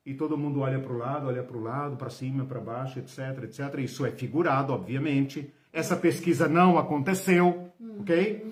E 0.07 0.15
todo 0.15 0.39
mundo 0.39 0.61
olha 0.61 0.79
para 0.79 0.93
o 0.93 0.97
lado, 0.97 1.27
olha 1.27 1.43
para 1.43 1.57
o 1.57 1.63
lado, 1.63 1.97
para 1.97 2.11
cima, 2.11 2.45
para 2.45 2.61
baixo, 2.61 2.99
etc, 2.99 3.43
etc. 3.43 3.79
Isso 3.81 4.07
é 4.07 4.11
figurado, 4.11 4.73
obviamente. 4.73 5.53
Essa 5.73 5.97
pesquisa 5.97 6.49
não 6.49 6.79
aconteceu, 6.79 7.73
ok? 8.01 8.45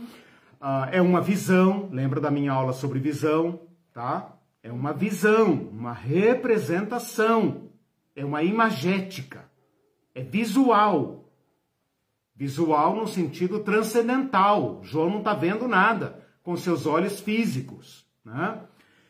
Uh, 0.60 0.88
é 0.90 1.02
uma 1.02 1.20
visão, 1.20 1.88
lembra 1.92 2.20
da 2.20 2.30
minha 2.30 2.52
aula 2.52 2.72
sobre 2.72 2.98
visão, 2.98 3.60
tá? 3.92 4.36
É 4.62 4.72
uma 4.72 4.92
visão, 4.92 5.68
uma 5.72 5.92
representação, 5.92 7.70
é 8.14 8.24
uma 8.24 8.42
imagética, 8.42 9.48
é 10.14 10.22
visual. 10.22 11.32
Visual 12.34 12.94
no 12.94 13.06
sentido 13.06 13.60
transcendental. 13.60 14.80
João 14.84 15.10
não 15.10 15.18
está 15.18 15.34
vendo 15.34 15.66
nada 15.66 16.24
com 16.42 16.56
seus 16.56 16.86
olhos 16.86 17.20
físicos, 17.20 18.06
né? 18.24 18.60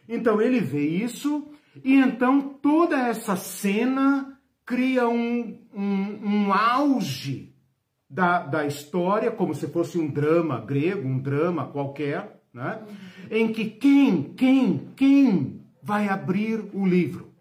Então 0.09 0.41
ele 0.41 0.61
vê 0.61 0.87
isso 0.87 1.47
e 1.85 1.95
então 1.95 2.41
toda 2.41 2.97
essa 2.97 3.37
cena 3.37 4.39
cria 4.65 5.09
um, 5.09 5.59
um, 5.75 6.47
um 6.47 6.53
auge 6.53 7.48
da, 8.09 8.41
da 8.41 8.67
história, 8.67 9.31
como 9.31 9.55
se 9.55 9.69
fosse 9.69 9.99
um 9.99 10.09
drama 10.09 10.61
grego, 10.61 11.07
um 11.07 11.19
drama 11.19 11.67
qualquer, 11.67 12.41
né? 12.53 12.83
em 13.31 13.53
que 13.53 13.67
quem, 13.67 14.35
quem, 14.35 14.93
quem 14.97 15.67
vai 15.83 16.09
abrir 16.09 16.71
o 16.73 16.87
livro? 16.87 17.35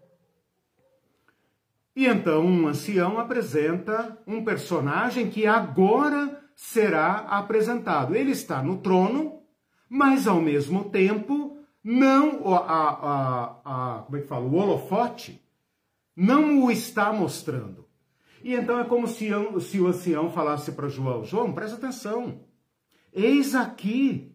E 1.96 2.06
então 2.06 2.44
um 2.44 2.68
ancião 2.68 3.18
apresenta 3.18 4.16
um 4.26 4.44
personagem 4.44 5.30
que 5.30 5.46
agora 5.46 6.40
será 6.54 7.26
apresentado. 7.28 8.14
Ele 8.14 8.30
está 8.30 8.62
no 8.62 8.78
trono, 8.78 9.42
mas 9.88 10.28
ao 10.28 10.40
mesmo 10.40 10.90
tempo 10.90 11.58
não 11.82 12.54
a, 12.54 12.58
a, 12.58 13.60
a, 13.64 14.02
como 14.02 14.16
é 14.16 14.20
que 14.20 14.28
fala, 14.28 14.44
o 14.44 14.54
holofote 14.54 15.42
não 16.14 16.62
o 16.64 16.70
está 16.70 17.12
mostrando. 17.12 17.87
E 18.42 18.54
então 18.54 18.78
é 18.78 18.84
como 18.84 19.06
se, 19.06 19.28
se 19.60 19.80
o 19.80 19.86
ancião 19.86 20.30
falasse 20.30 20.72
para 20.72 20.88
João: 20.88 21.24
João, 21.24 21.52
presta 21.52 21.76
atenção. 21.76 22.40
Eis 23.12 23.54
aqui 23.54 24.32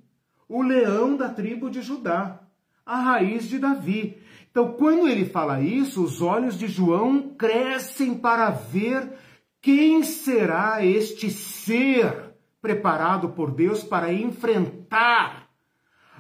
o 0.48 0.62
leão 0.62 1.16
da 1.16 1.30
tribo 1.30 1.70
de 1.70 1.82
Judá, 1.82 2.42
a 2.86 3.00
raiz 3.00 3.48
de 3.48 3.60
Davi. 3.60 4.18
Então, 4.52 4.74
quando 4.74 5.08
ele 5.08 5.26
fala 5.26 5.62
isso, 5.62 6.04
os 6.04 6.22
olhos 6.22 6.58
de 6.58 6.68
João 6.68 7.30
crescem 7.36 8.16
para 8.16 8.50
ver 8.52 9.14
quem 9.62 10.04
será 10.04 10.86
este 10.86 11.32
ser 11.32 12.36
preparado 12.62 13.30
por 13.30 13.52
Deus 13.52 13.84
para 13.84 14.14
enfrentar 14.14 15.50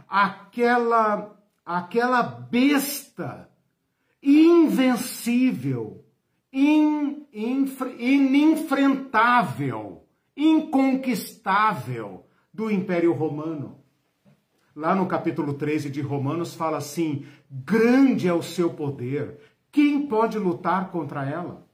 aquela 0.07 1.37
aquela 1.65 2.21
besta 2.21 3.49
invencível 4.21 6.02
in, 6.53 7.25
ininfrentável, 7.97 10.05
inconquistável 10.37 12.27
do 12.53 12.69
Império 12.69 13.13
Romano. 13.13 13.79
Lá 14.75 14.95
no 14.95 15.07
capítulo 15.07 15.55
13 15.55 15.89
de 15.89 16.01
Romanos 16.01 16.53
fala 16.53 16.77
assim: 16.77 17.25
grande 17.49 18.27
é 18.27 18.33
o 18.33 18.43
seu 18.43 18.73
poder, 18.73 19.39
quem 19.71 20.05
pode 20.07 20.37
lutar 20.37 20.91
contra 20.91 21.27
ela? 21.27 21.65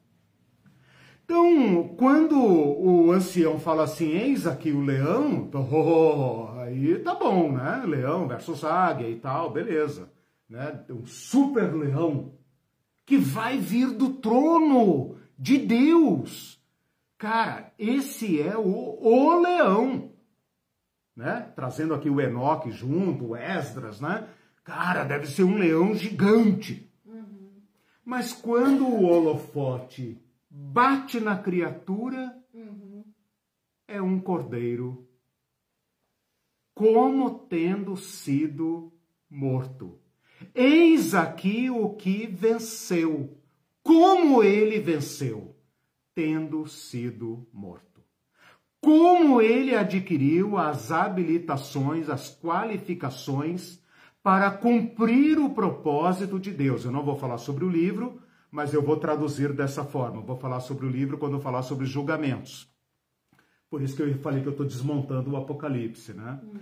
Então, 1.26 1.90
quando 1.96 2.42
o 2.42 3.12
ancião 3.12 3.60
fala 3.60 3.84
assim, 3.84 4.14
eis 4.14 4.48
aqui 4.48 4.72
o 4.72 4.82
leão, 4.82 5.48
oh, 5.54 6.60
aí 6.60 6.98
tá 7.00 7.14
bom, 7.14 7.52
né? 7.52 7.84
Leão 7.86 8.28
versus 8.28 8.64
águia 8.64 9.08
e 9.08 9.16
tal, 9.16 9.52
beleza. 9.52 10.12
Né? 10.50 10.84
Um 10.90 11.06
super 11.06 11.72
leão 11.76 12.39
que 13.10 13.18
vai 13.18 13.57
vir 13.57 13.89
do 13.89 14.14
trono 14.14 15.18
de 15.36 15.57
Deus. 15.57 16.64
Cara, 17.18 17.74
esse 17.80 18.39
é 18.39 18.55
o, 18.55 18.62
o 18.62 19.41
leão. 19.41 20.12
Né? 21.16 21.51
Trazendo 21.55 21.95
aqui 21.95 22.07
o 22.07 22.22
Enoque 22.22 22.70
junto, 22.70 23.30
o 23.30 23.36
Esdras, 23.36 23.99
né? 23.99 24.30
Cara, 24.64 25.03
deve 25.03 25.26
ser 25.26 25.43
um 25.43 25.57
leão 25.57 25.95
gigante. 25.95 26.88
Uhum. 27.03 27.64
Mas 28.05 28.32
quando 28.32 28.86
o 28.86 29.05
holofote 29.05 30.24
bate 30.47 31.20
na 31.20 31.36
criatura, 31.36 32.39
uhum. 32.53 33.03
é 33.88 33.99
um 33.99 34.20
cordeiro, 34.20 35.10
como 36.76 37.39
tendo 37.39 37.97
sido 37.97 38.93
morto. 39.28 39.99
Eis 40.54 41.14
aqui 41.14 41.70
o 41.70 41.89
que 41.89 42.28
venceu. 42.28 43.38
Como 43.84 44.43
ele 44.43 44.80
venceu? 44.80 45.56
Tendo 46.14 46.68
sido 46.68 47.47
morto. 47.54 48.02
Como 48.82 49.41
ele 49.41 49.76
adquiriu 49.76 50.58
as 50.58 50.91
habilitações, 50.91 52.10
as 52.10 52.30
qualificações 52.39 53.80
para 54.24 54.52
cumprir 54.52 55.38
o 55.39 55.50
propósito 55.50 56.39
de 56.39 56.52
Deus. 56.52 56.86
Eu 56.86 56.91
não 56.91 57.04
vou 57.04 57.16
falar 57.16 57.38
sobre 57.38 57.66
o 57.66 57.70
livro, 57.70 58.22
mas 58.52 58.74
eu 58.74 58.82
vou 58.82 58.97
traduzir 58.97 59.54
dessa 59.54 59.84
forma. 59.84 60.22
vou 60.22 60.38
falar 60.38 60.60
sobre 60.60 60.86
o 60.86 60.89
livro 60.89 61.18
quando 61.18 61.34
eu 61.34 61.41
falar 61.41 61.62
sobre 61.62 61.86
julgamentos. 61.86 62.70
Por 63.70 63.82
isso 63.82 63.95
que 63.95 64.02
eu 64.02 64.18
falei 64.20 64.41
que 64.41 64.47
eu 64.47 64.52
estou 64.52 64.66
desmontando 64.66 65.32
o 65.32 65.38
Apocalipse, 65.38 66.14
né? 66.14 66.39
Uhum. 66.43 66.60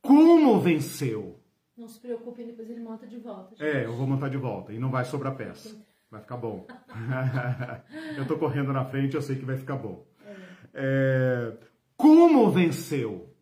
Como 0.00 0.60
venceu? 0.60 1.40
Não 1.78 1.86
se 1.86 2.00
preocupe, 2.00 2.42
depois 2.42 2.68
ele 2.68 2.80
monta 2.80 3.06
de 3.06 3.18
volta. 3.18 3.54
Gente. 3.54 3.64
É, 3.64 3.84
eu 3.84 3.94
vou 3.94 4.04
montar 4.04 4.28
de 4.28 4.36
volta 4.36 4.72
e 4.72 4.80
não 4.80 4.90
vai 4.90 5.04
sobrar 5.04 5.36
peça. 5.36 5.80
Vai 6.10 6.20
ficar 6.20 6.36
bom. 6.36 6.66
eu 8.18 8.26
tô 8.26 8.36
correndo 8.36 8.72
na 8.72 8.84
frente, 8.84 9.14
eu 9.14 9.22
sei 9.22 9.36
que 9.36 9.44
vai 9.44 9.56
ficar 9.56 9.76
bom. 9.76 10.04
É. 10.26 10.36
É, 10.74 11.56
como 11.96 12.50
venceu? 12.50 13.32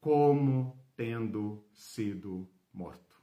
Como 0.00 0.76
tendo 0.96 1.64
sido 1.72 2.48
morto. 2.72 3.16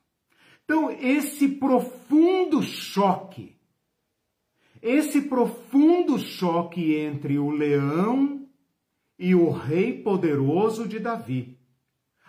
Então, 0.64 0.90
esse 0.90 1.50
profundo 1.50 2.64
choque, 2.64 3.58
esse 4.82 5.24
profundo 5.24 6.18
choque 6.18 6.96
entre 6.96 7.38
o 7.38 7.50
leão 7.50 8.48
e 9.20 9.36
o 9.36 9.50
rei 9.50 10.02
poderoso 10.02 10.88
de 10.88 10.98
Davi 10.98 11.61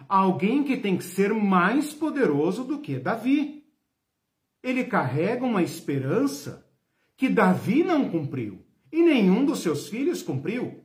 alguém 0.09 0.63
que 0.63 0.77
tem 0.77 0.97
que 0.97 1.05
ser 1.05 1.33
mais 1.33 1.93
poderoso 1.93 2.65
do 2.65 2.79
que 2.79 2.99
Davi. 2.99 3.65
Ele 4.63 4.85
carrega 4.85 5.45
uma 5.45 5.63
esperança 5.63 6.67
que 7.17 7.29
Davi 7.29 7.83
não 7.83 8.09
cumpriu 8.09 8.65
e 8.93 9.03
nenhum 9.03 9.45
dos 9.45 9.61
seus 9.61 9.89
filhos 9.89 10.23
cumpriu. 10.23 10.85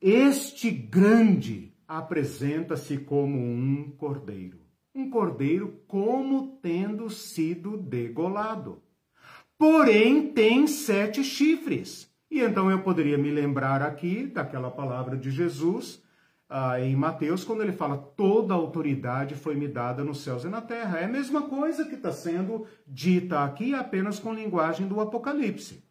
Este 0.00 0.70
grande 0.70 1.74
apresenta-se 1.86 2.98
como 2.98 3.38
um 3.38 3.90
cordeiro, 3.96 4.60
um 4.94 5.10
cordeiro 5.10 5.82
como 5.86 6.58
tendo 6.62 7.08
sido 7.10 7.76
degolado. 7.76 8.82
Porém, 9.58 10.32
tem 10.32 10.66
sete 10.66 11.22
chifres. 11.22 12.10
E 12.30 12.40
então 12.40 12.70
eu 12.70 12.82
poderia 12.82 13.16
me 13.16 13.30
lembrar 13.30 13.82
aqui 13.82 14.26
daquela 14.26 14.70
palavra 14.70 15.16
de 15.16 15.30
Jesus 15.30 16.02
ah, 16.48 16.80
em 16.80 16.94
Mateus, 16.94 17.42
quando 17.42 17.62
ele 17.62 17.72
fala 17.72 17.96
toda 17.96 18.54
autoridade 18.54 19.34
foi 19.34 19.56
me 19.56 19.66
dada 19.66 20.04
nos 20.04 20.20
céus 20.20 20.44
e 20.44 20.48
na 20.48 20.60
terra. 20.60 20.98
É 20.98 21.04
a 21.04 21.08
mesma 21.08 21.42
coisa 21.42 21.84
que 21.84 21.96
está 21.96 22.12
sendo 22.12 22.66
dita 22.86 23.44
aqui, 23.44 23.74
apenas 23.74 24.18
com 24.18 24.32
linguagem 24.32 24.86
do 24.86 25.00
Apocalipse. 25.00 25.84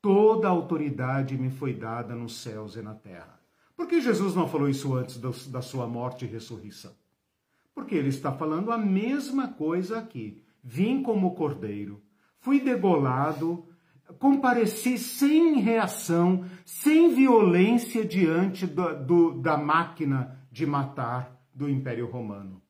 Toda 0.00 0.48
autoridade 0.48 1.36
me 1.36 1.50
foi 1.50 1.74
dada 1.74 2.14
nos 2.14 2.40
céus 2.40 2.76
e 2.76 2.82
na 2.82 2.94
terra. 2.94 3.40
Por 3.76 3.86
que 3.86 4.00
Jesus 4.00 4.34
não 4.34 4.48
falou 4.48 4.68
isso 4.68 4.94
antes 4.94 5.18
da 5.48 5.60
sua 5.60 5.86
morte 5.86 6.24
e 6.24 6.28
ressurreição? 6.28 6.92
Porque 7.74 7.94
ele 7.94 8.08
está 8.08 8.32
falando 8.32 8.70
a 8.70 8.78
mesma 8.78 9.48
coisa 9.48 9.98
aqui. 9.98 10.44
Vim 10.62 11.02
como 11.02 11.34
cordeiro, 11.34 12.02
fui 12.38 12.60
degolado, 12.60 13.66
compareci 14.18 14.98
sem 14.98 15.60
reação, 15.60 16.44
sem 16.64 17.14
violência 17.14 18.04
diante 18.04 18.66
do, 18.66 19.04
do, 19.04 19.40
da 19.40 19.56
máquina 19.56 20.38
de 20.50 20.66
matar 20.66 21.40
do 21.54 21.68
Império 21.68 22.06
Romano. 22.06 22.60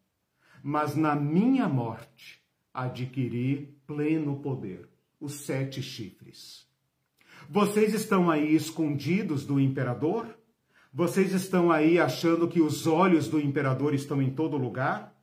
Mas 0.62 0.94
na 0.94 1.14
minha 1.14 1.68
morte, 1.68 2.40
adquirir 2.72 3.74
pleno 3.86 4.36
poder 4.36 4.88
os 5.20 5.34
sete 5.34 5.82
chifres. 5.82 6.66
Vocês 7.48 7.94
estão 7.94 8.30
aí 8.30 8.54
escondidos 8.54 9.44
do 9.44 9.60
imperador? 9.60 10.26
Vocês 10.92 11.32
estão 11.32 11.70
aí 11.70 11.98
achando 11.98 12.48
que 12.48 12.60
os 12.60 12.86
olhos 12.86 13.28
do 13.28 13.40
imperador 13.40 13.94
estão 13.94 14.20
em 14.22 14.30
todo 14.30 14.56
lugar? 14.56 15.14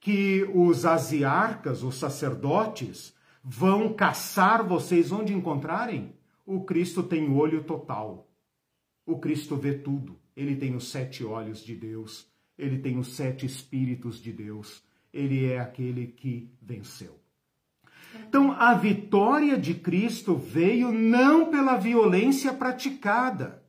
Que 0.00 0.48
os 0.54 0.84
asiarcas, 0.84 1.82
os 1.82 1.96
sacerdotes, 1.96 3.14
vão 3.48 3.94
caçar 3.94 4.66
vocês 4.66 5.12
onde 5.12 5.32
encontrarem? 5.32 6.12
O 6.44 6.64
Cristo 6.64 7.00
tem 7.00 7.30
olho 7.32 7.62
total. 7.62 8.28
O 9.06 9.20
Cristo 9.20 9.54
vê 9.54 9.74
tudo. 9.74 10.18
Ele 10.36 10.56
tem 10.56 10.74
os 10.74 10.90
sete 10.90 11.24
olhos 11.24 11.64
de 11.64 11.76
Deus. 11.76 12.26
Ele 12.58 12.78
tem 12.78 12.98
os 12.98 13.14
sete 13.14 13.46
espíritos 13.46 14.20
de 14.20 14.32
Deus. 14.32 14.82
Ele 15.12 15.46
é 15.46 15.60
aquele 15.60 16.08
que 16.08 16.50
venceu. 16.60 17.20
Então, 18.28 18.50
a 18.50 18.74
vitória 18.74 19.56
de 19.56 19.74
Cristo 19.74 20.34
veio 20.34 20.90
não 20.90 21.48
pela 21.48 21.76
violência 21.76 22.52
praticada, 22.52 23.62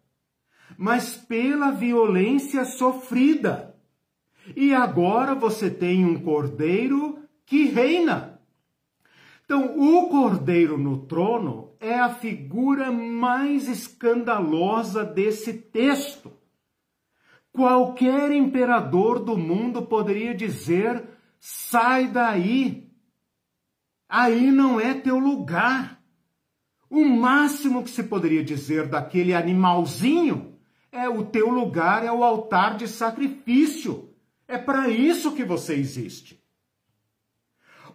mas 0.76 1.16
pela 1.16 1.70
violência 1.70 2.66
sofrida. 2.66 3.76
E 4.56 4.74
agora 4.74 5.36
você 5.36 5.70
tem 5.70 6.04
um 6.04 6.20
cordeiro 6.20 7.20
que 7.46 7.66
reina. 7.66 8.37
Então, 9.48 9.80
o 9.80 10.10
cordeiro 10.10 10.78
no 10.78 11.06
trono 11.06 11.72
é 11.80 11.98
a 11.98 12.14
figura 12.14 12.92
mais 12.92 13.70
escandalosa 13.70 15.06
desse 15.06 15.54
texto. 15.54 16.34
Qualquer 17.54 18.34
imperador 18.34 19.24
do 19.24 19.38
mundo 19.38 19.84
poderia 19.84 20.36
dizer: 20.36 21.02
sai 21.40 22.10
daí, 22.10 22.92
aí 24.10 24.52
não 24.52 24.82
é 24.82 24.94
teu 24.94 25.18
lugar. 25.18 26.04
O 26.90 27.06
máximo 27.06 27.86
que 27.86 27.90
se 27.90 28.04
poderia 28.04 28.44
dizer 28.44 28.90
daquele 28.90 29.34
animalzinho 29.34 30.58
é 30.92 31.08
o 31.08 31.24
teu 31.24 31.50
lugar 31.50 32.04
é 32.04 32.12
o 32.12 32.22
altar 32.22 32.76
de 32.76 32.86
sacrifício. 32.86 34.14
É 34.46 34.58
para 34.58 34.90
isso 34.90 35.32
que 35.32 35.46
você 35.46 35.76
existe. 35.76 36.46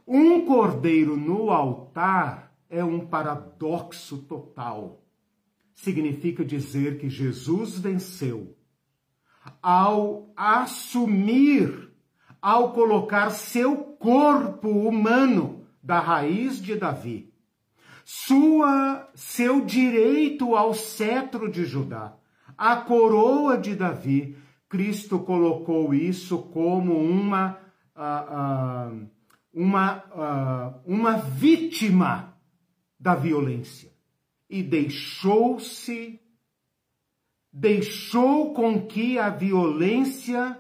Um 0.07 0.45
cordeiro 0.45 1.17
no 1.17 1.51
altar 1.51 2.53
é 2.69 2.83
um 2.83 3.07
paradoxo 3.07 4.19
total. 4.19 5.03
Significa 5.75 6.45
dizer 6.45 6.99
que 6.99 7.09
Jesus 7.09 7.79
venceu 7.79 8.57
ao 9.61 10.33
assumir, 10.37 11.91
ao 12.41 12.73
colocar 12.73 13.31
seu 13.31 13.77
corpo 13.77 14.69
humano 14.69 15.67
da 15.83 15.99
raiz 15.99 16.61
de 16.61 16.77
Davi, 16.77 17.33
sua 18.05 19.09
seu 19.15 19.65
direito 19.65 20.55
ao 20.55 20.75
cetro 20.75 21.51
de 21.51 21.65
Judá, 21.65 22.15
a 22.57 22.77
coroa 22.77 23.57
de 23.57 23.75
Davi, 23.75 24.37
Cristo 24.69 25.19
colocou 25.19 25.93
isso 25.93 26.39
como 26.39 26.97
uma 26.99 27.59
uh, 27.97 29.03
uh, 29.03 29.11
uma 29.53 29.99
uh, 30.07 30.83
uma 30.87 31.19
vítima 31.19 32.37
da 32.99 33.15
violência 33.15 33.93
e 34.49 34.63
deixou-se 34.63 36.21
deixou 37.53 38.55
com 38.55 38.87
que 38.87 39.19
a 39.19 39.29
violência 39.29 40.59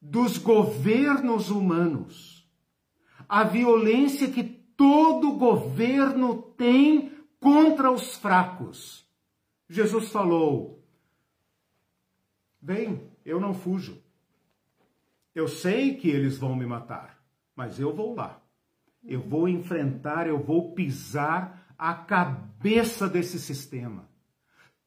dos 0.00 0.36
governos 0.36 1.50
humanos, 1.50 2.46
a 3.28 3.42
violência 3.42 4.30
que 4.30 4.44
todo 4.44 5.32
governo 5.32 6.42
tem 6.56 7.10
contra 7.40 7.90
os 7.90 8.16
fracos. 8.16 9.08
Jesus 9.68 10.10
falou: 10.10 10.84
Bem, 12.60 13.10
eu 13.24 13.40
não 13.40 13.54
fujo. 13.54 14.02
Eu 15.34 15.48
sei 15.48 15.96
que 15.96 16.08
eles 16.08 16.38
vão 16.38 16.54
me 16.54 16.64
matar, 16.64 17.15
mas 17.56 17.80
eu 17.80 17.92
vou 17.92 18.14
lá. 18.14 18.42
Eu 19.02 19.20
vou 19.20 19.48
enfrentar, 19.48 20.26
eu 20.28 20.38
vou 20.38 20.74
pisar 20.74 21.74
a 21.78 21.94
cabeça 21.94 23.08
desse 23.08 23.40
sistema. 23.40 24.08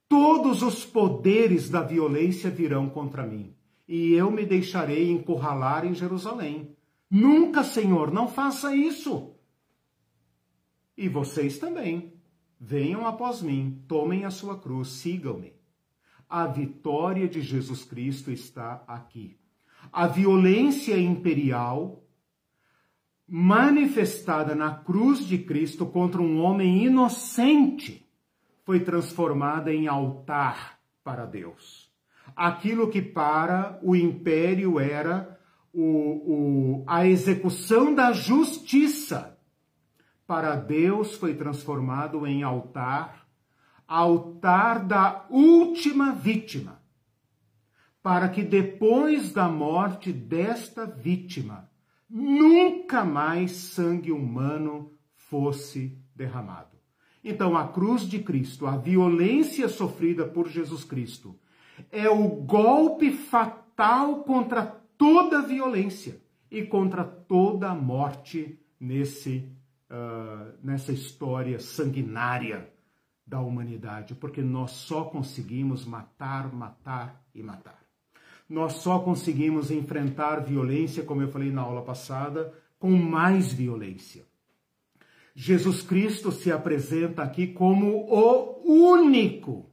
Todos 0.07 0.61
os 0.61 0.85
poderes 0.85 1.69
da 1.69 1.81
violência 1.81 2.49
virão 2.49 2.89
contra 2.89 3.25
mim, 3.25 3.55
e 3.87 4.13
eu 4.13 4.29
me 4.31 4.45
deixarei 4.45 5.09
encurralar 5.11 5.85
em 5.85 5.93
Jerusalém. 5.93 6.75
Nunca, 7.09 7.63
Senhor, 7.63 8.11
não 8.11 8.27
faça 8.27 8.75
isso. 8.75 9.33
E 10.97 11.07
vocês 11.07 11.57
também. 11.57 12.13
Venham 12.59 13.07
após 13.07 13.41
mim, 13.41 13.83
tomem 13.87 14.25
a 14.25 14.29
sua 14.29 14.59
cruz, 14.59 14.89
sigam-me. 14.89 15.53
A 16.27 16.45
vitória 16.45 17.27
de 17.27 17.41
Jesus 17.41 17.85
Cristo 17.85 18.31
está 18.31 18.83
aqui. 18.85 19.39
A 19.91 20.07
violência 20.07 20.99
imperial 20.99 22.03
manifestada 23.29 24.55
na 24.55 24.73
cruz 24.73 25.25
de 25.25 25.37
Cristo 25.37 25.85
contra 25.85 26.21
um 26.21 26.41
homem 26.41 26.85
inocente 26.85 28.09
foi 28.65 28.79
transformada 28.79 29.73
em 29.73 29.87
altar 29.87 30.79
para 31.03 31.25
Deus. 31.25 31.89
Aquilo 32.35 32.89
que 32.89 33.01
para 33.01 33.79
o 33.83 33.95
império 33.95 34.79
era 34.79 35.39
o, 35.73 35.81
o, 35.81 36.83
a 36.87 37.05
execução 37.05 37.93
da 37.93 38.11
justiça, 38.11 39.37
para 40.25 40.55
Deus 40.55 41.15
foi 41.15 41.33
transformado 41.33 42.27
em 42.27 42.43
altar, 42.43 43.27
altar 43.87 44.85
da 44.85 45.25
última 45.29 46.11
vítima, 46.11 46.79
para 48.03 48.29
que 48.29 48.43
depois 48.43 49.31
da 49.31 49.47
morte 49.49 50.13
desta 50.13 50.85
vítima, 50.85 51.68
nunca 52.09 53.05
mais 53.05 53.51
sangue 53.51 54.11
humano 54.11 54.91
fosse 55.13 55.97
derramado. 56.15 56.77
Então, 57.23 57.55
a 57.55 57.67
cruz 57.67 58.03
de 58.03 58.19
Cristo, 58.19 58.65
a 58.65 58.77
violência 58.77 59.67
sofrida 59.67 60.25
por 60.25 60.47
Jesus 60.47 60.83
Cristo, 60.83 61.37
é 61.91 62.09
o 62.09 62.27
golpe 62.27 63.11
fatal 63.11 64.23
contra 64.23 64.65
toda 64.97 65.41
violência 65.41 66.21
e 66.49 66.63
contra 66.63 67.03
toda 67.03 67.69
a 67.69 67.75
morte 67.75 68.59
nesse, 68.79 69.51
uh, 69.89 70.57
nessa 70.63 70.91
história 70.91 71.59
sanguinária 71.59 72.73
da 73.25 73.39
humanidade, 73.39 74.15
porque 74.15 74.41
nós 74.41 74.71
só 74.71 75.03
conseguimos 75.03 75.85
matar, 75.85 76.51
matar 76.51 77.23
e 77.35 77.43
matar. 77.43 77.78
Nós 78.49 78.73
só 78.73 78.97
conseguimos 78.97 79.69
enfrentar 79.69 80.43
violência, 80.43 81.03
como 81.03 81.21
eu 81.21 81.29
falei 81.29 81.51
na 81.51 81.61
aula 81.61 81.83
passada, 81.83 82.51
com 82.79 82.89
mais 82.89 83.53
violência. 83.53 84.25
Jesus 85.35 85.83
Cristo 85.83 86.31
se 86.31 86.51
apresenta 86.51 87.21
aqui 87.21 87.47
como 87.47 88.07
o 88.09 88.91
único 88.91 89.69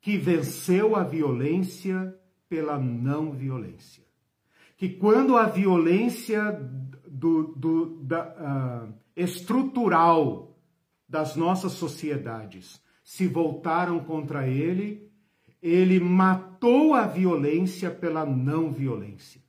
que 0.00 0.18
venceu 0.18 0.96
a 0.96 1.04
violência 1.04 2.14
pela 2.48 2.78
não 2.78 3.32
violência. 3.32 4.04
Que 4.76 4.88
quando 4.88 5.36
a 5.36 5.46
violência 5.46 6.52
do, 7.08 7.54
do, 7.54 7.86
da, 8.02 8.88
uh, 8.88 8.94
estrutural 9.16 10.58
das 11.08 11.36
nossas 11.36 11.72
sociedades 11.72 12.82
se 13.02 13.26
voltaram 13.26 14.00
contra 14.00 14.46
ele, 14.48 15.05
ele 15.68 15.98
matou 15.98 16.94
a 16.94 17.06
violência 17.06 17.90
pela 17.90 18.24
não 18.24 18.70
violência. 18.70 19.42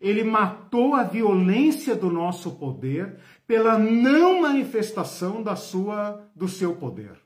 Ele 0.00 0.22
matou 0.22 0.94
a 0.94 1.02
violência 1.02 1.96
do 1.96 2.10
nosso 2.10 2.56
poder 2.56 3.18
pela 3.46 3.78
não 3.78 4.42
manifestação 4.42 5.42
da 5.42 5.56
sua 5.56 6.22
do 6.36 6.46
seu 6.48 6.76
poder. 6.76 7.18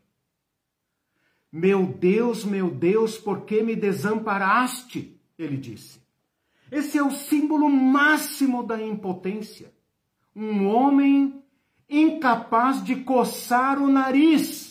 Meu 1.50 1.86
Deus, 1.86 2.44
meu 2.44 2.70
Deus, 2.70 3.18
por 3.18 3.40
que 3.40 3.62
me 3.62 3.74
desamparaste? 3.74 5.20
Ele 5.36 5.56
disse. 5.56 6.00
Esse 6.70 6.98
é 6.98 7.02
o 7.02 7.10
símbolo 7.10 7.68
máximo 7.68 8.62
da 8.62 8.80
impotência. 8.80 9.72
Um 10.36 10.68
homem 10.68 11.42
incapaz 11.88 12.84
de 12.84 12.96
coçar 12.96 13.80
o 13.80 13.88
nariz, 13.88 14.67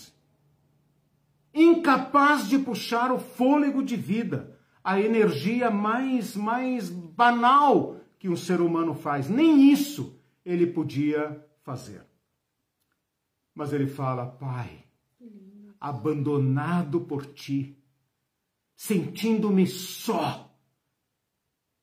incapaz 1.58 2.48
de 2.48 2.60
puxar 2.60 3.12
o 3.12 3.20
fôlego 3.20 3.84
de 3.84 3.96
vida, 3.96 4.58
a 4.84 5.02
energia 5.02 5.72
mais 5.72 6.36
mais 6.36 6.90
banal 6.90 8.00
que 8.20 8.30
um 8.30 8.36
ser 8.36 8.62
humano 8.62 8.94
faz. 8.94 9.28
Nem 9.28 9.72
isso 9.72 10.20
ele 10.46 10.68
podia 10.68 11.44
fazer. 11.64 12.06
Mas 13.54 13.74
ele 13.74 13.88
fala: 13.88 14.26
Pai, 14.26 14.86
abandonado 15.80 17.02
por 17.02 17.26
ti, 17.26 17.78
sentindo-me 18.76 19.66
só, 19.66 20.56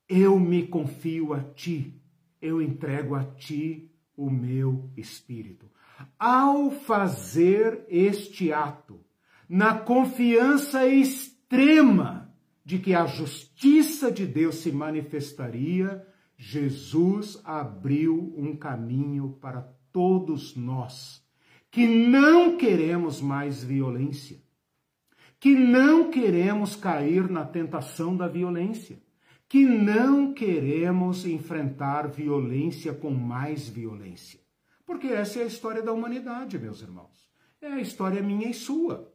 eu 0.07 0.39
me 0.39 0.67
confio 0.67 1.33
a 1.33 1.43
ti, 1.43 2.01
eu 2.41 2.61
entrego 2.61 3.13
a 3.13 3.23
ti 3.23 3.91
o 4.15 4.29
meu 4.29 4.89
espírito. 4.95 5.69
Ao 6.17 6.71
fazer 6.71 7.85
este 7.87 8.51
ato, 8.51 9.04
na 9.47 9.77
confiança 9.77 10.87
extrema 10.87 12.33
de 12.63 12.79
que 12.79 12.93
a 12.93 13.05
justiça 13.05 14.11
de 14.11 14.25
Deus 14.25 14.55
se 14.55 14.71
manifestaria, 14.71 16.05
Jesus 16.37 17.39
abriu 17.43 18.33
um 18.37 18.55
caminho 18.55 19.37
para 19.39 19.61
todos 19.91 20.55
nós 20.55 21.23
que 21.75 21.85
não 21.85 22.55
queremos 22.55 23.19
mais 23.19 23.61
violência, 23.61 24.41
que 25.37 25.53
não 25.53 26.09
queremos 26.09 26.73
cair 26.73 27.29
na 27.29 27.43
tentação 27.43 28.15
da 28.15 28.29
violência, 28.29 28.97
que 29.47 29.65
não 29.65 30.33
queremos 30.33 31.25
enfrentar 31.25 32.07
violência 32.07 32.93
com 32.93 33.11
mais 33.11 33.67
violência. 33.67 34.39
Porque 34.85 35.07
essa 35.07 35.39
é 35.39 35.43
a 35.43 35.47
história 35.47 35.81
da 35.81 35.91
humanidade, 35.91 36.57
meus 36.57 36.81
irmãos. 36.81 37.29
É 37.61 37.67
a 37.67 37.81
história 37.81 38.23
minha 38.23 38.49
e 38.49 38.53
sua. 38.53 39.13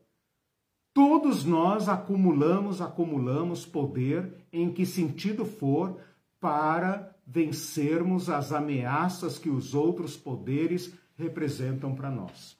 Todos 0.93 1.45
nós 1.45 1.89
acumulamos, 1.89 2.81
acumulamos 2.81 3.65
poder, 3.65 4.35
em 4.53 4.73
que 4.73 4.85
sentido 4.85 5.45
for, 5.45 5.99
para 6.41 7.15
vencermos 7.27 8.29
as 8.29 8.53
ameaças 8.53 9.39
que 9.39 9.49
os 9.49 9.75
outros 9.75 10.17
poderes 10.17 10.93
representam 11.17 11.95
para 11.95 12.11
nós. 12.11 12.59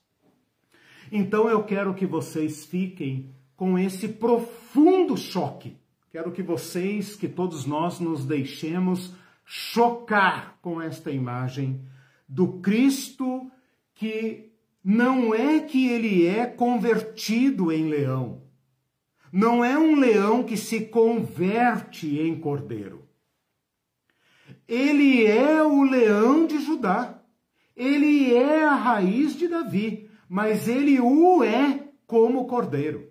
Então 1.11 1.49
eu 1.49 1.65
quero 1.65 1.95
que 1.95 2.07
vocês 2.07 2.65
fiquem 2.65 3.35
com 3.57 3.79
esse 3.79 4.09
profundo 4.09 5.17
choque. 5.17 5.77
Quero 6.11 6.31
que 6.31 6.43
vocês, 6.43 7.17
que 7.17 7.29
todos 7.29 7.67
nós 7.67 7.99
nos 7.99 8.25
deixemos 8.25 9.13
chocar 9.45 10.59
com 10.63 10.81
esta 10.81 11.11
imagem 11.11 11.85
do 12.29 12.61
Cristo 12.61 13.51
que 13.95 14.50
não 14.83 15.35
é 15.35 15.61
que 15.61 15.89
ele 15.89 16.27
é 16.27 16.47
convertido 16.47 17.71
em 17.71 17.89
leão. 17.89 18.43
Não 19.33 19.65
é 19.65 19.79
um 19.79 19.95
leão 19.95 20.43
que 20.43 20.57
se 20.57 20.87
converte 20.87 22.19
em 22.19 22.41
cordeiro. 22.41 23.09
Ele 24.67 25.27
é 25.27 25.63
o 25.63 25.83
leão 25.83 26.47
de 26.47 26.59
Judá. 26.61 27.23
Ele 27.77 28.35
é 28.35 28.65
a 28.65 28.75
raiz 28.75 29.37
de 29.37 29.49
Davi, 29.49 30.11
mas 30.29 30.69
ele 30.69 31.01
o 31.01 31.45
é 31.45 31.89
como 32.07 32.47
cordeiro. 32.47 33.11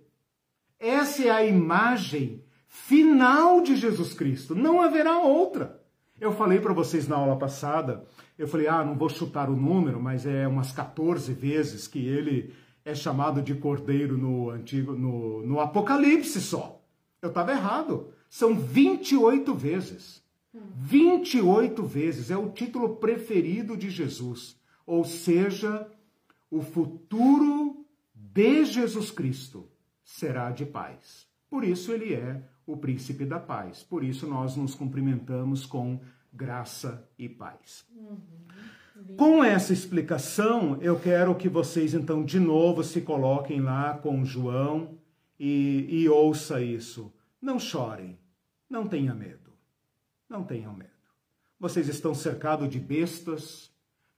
Essa 0.77 1.23
é 1.23 1.29
a 1.29 1.45
imagem 1.45 2.43
final 2.67 3.61
de 3.61 3.75
Jesus 3.75 4.13
Cristo. 4.13 4.53
Não 4.53 4.81
haverá 4.81 5.17
outra. 5.17 5.78
Eu 6.19 6.33
falei 6.33 6.59
para 6.59 6.73
vocês 6.73 7.07
na 7.07 7.15
aula 7.15 7.37
passada, 7.37 8.05
eu 8.37 8.47
falei, 8.47 8.67
ah, 8.67 8.83
não 8.83 8.95
vou 8.95 9.09
chutar 9.09 9.49
o 9.49 9.55
número, 9.55 10.01
mas 10.01 10.25
é 10.25 10.47
umas 10.47 10.71
14 10.71 11.31
vezes 11.33 11.87
que 11.87 11.99
ele 12.05 12.53
é 12.83 12.93
chamado 12.93 13.41
de 13.41 13.55
cordeiro 13.55 14.17
no 14.17 14.49
antigo 14.49 14.93
no, 14.93 15.45
no 15.45 15.59
Apocalipse 15.59 16.41
só. 16.41 16.81
Eu 17.21 17.29
estava 17.29 17.51
errado. 17.51 18.09
São 18.29 18.55
28 18.55 19.53
vezes. 19.53 20.21
28 20.53 21.83
vezes 21.83 22.31
é 22.31 22.37
o 22.37 22.49
título 22.49 22.95
preferido 22.97 23.77
de 23.77 23.89
Jesus. 23.89 24.57
Ou 24.85 25.05
seja, 25.05 25.87
o 26.49 26.61
futuro 26.61 27.85
de 28.13 28.65
Jesus 28.65 29.11
Cristo 29.11 29.69
será 30.03 30.51
de 30.51 30.65
paz. 30.65 31.27
Por 31.49 31.63
isso 31.63 31.91
ele 31.91 32.13
é 32.13 32.43
o 32.71 32.77
príncipe 32.77 33.25
da 33.25 33.39
paz. 33.39 33.81
Por 33.81 34.03
isso 34.03 34.27
nós 34.27 34.55
nos 34.55 34.75
cumprimentamos 34.75 35.65
com 35.65 35.99
graça 36.31 37.03
e 37.17 37.27
paz. 37.27 37.83
Uhum. 37.95 39.15
Com 39.17 39.43
essa 39.43 39.73
explicação, 39.73 40.77
eu 40.81 40.99
quero 40.99 41.33
que 41.33 41.49
vocês 41.49 41.93
então 41.95 42.23
de 42.23 42.39
novo 42.39 42.83
se 42.83 43.01
coloquem 43.01 43.59
lá 43.59 43.97
com 43.97 44.23
João 44.23 44.99
e, 45.39 45.87
e 45.89 46.07
ouça 46.07 46.61
isso. 46.61 47.11
Não 47.41 47.57
chorem, 47.57 48.19
não 48.69 48.87
tenha 48.87 49.15
medo, 49.15 49.51
não 50.29 50.43
tenham 50.43 50.73
medo. 50.73 50.89
Vocês 51.59 51.87
estão 51.87 52.13
cercados 52.13 52.69
de 52.69 52.79
bestas, 52.79 53.71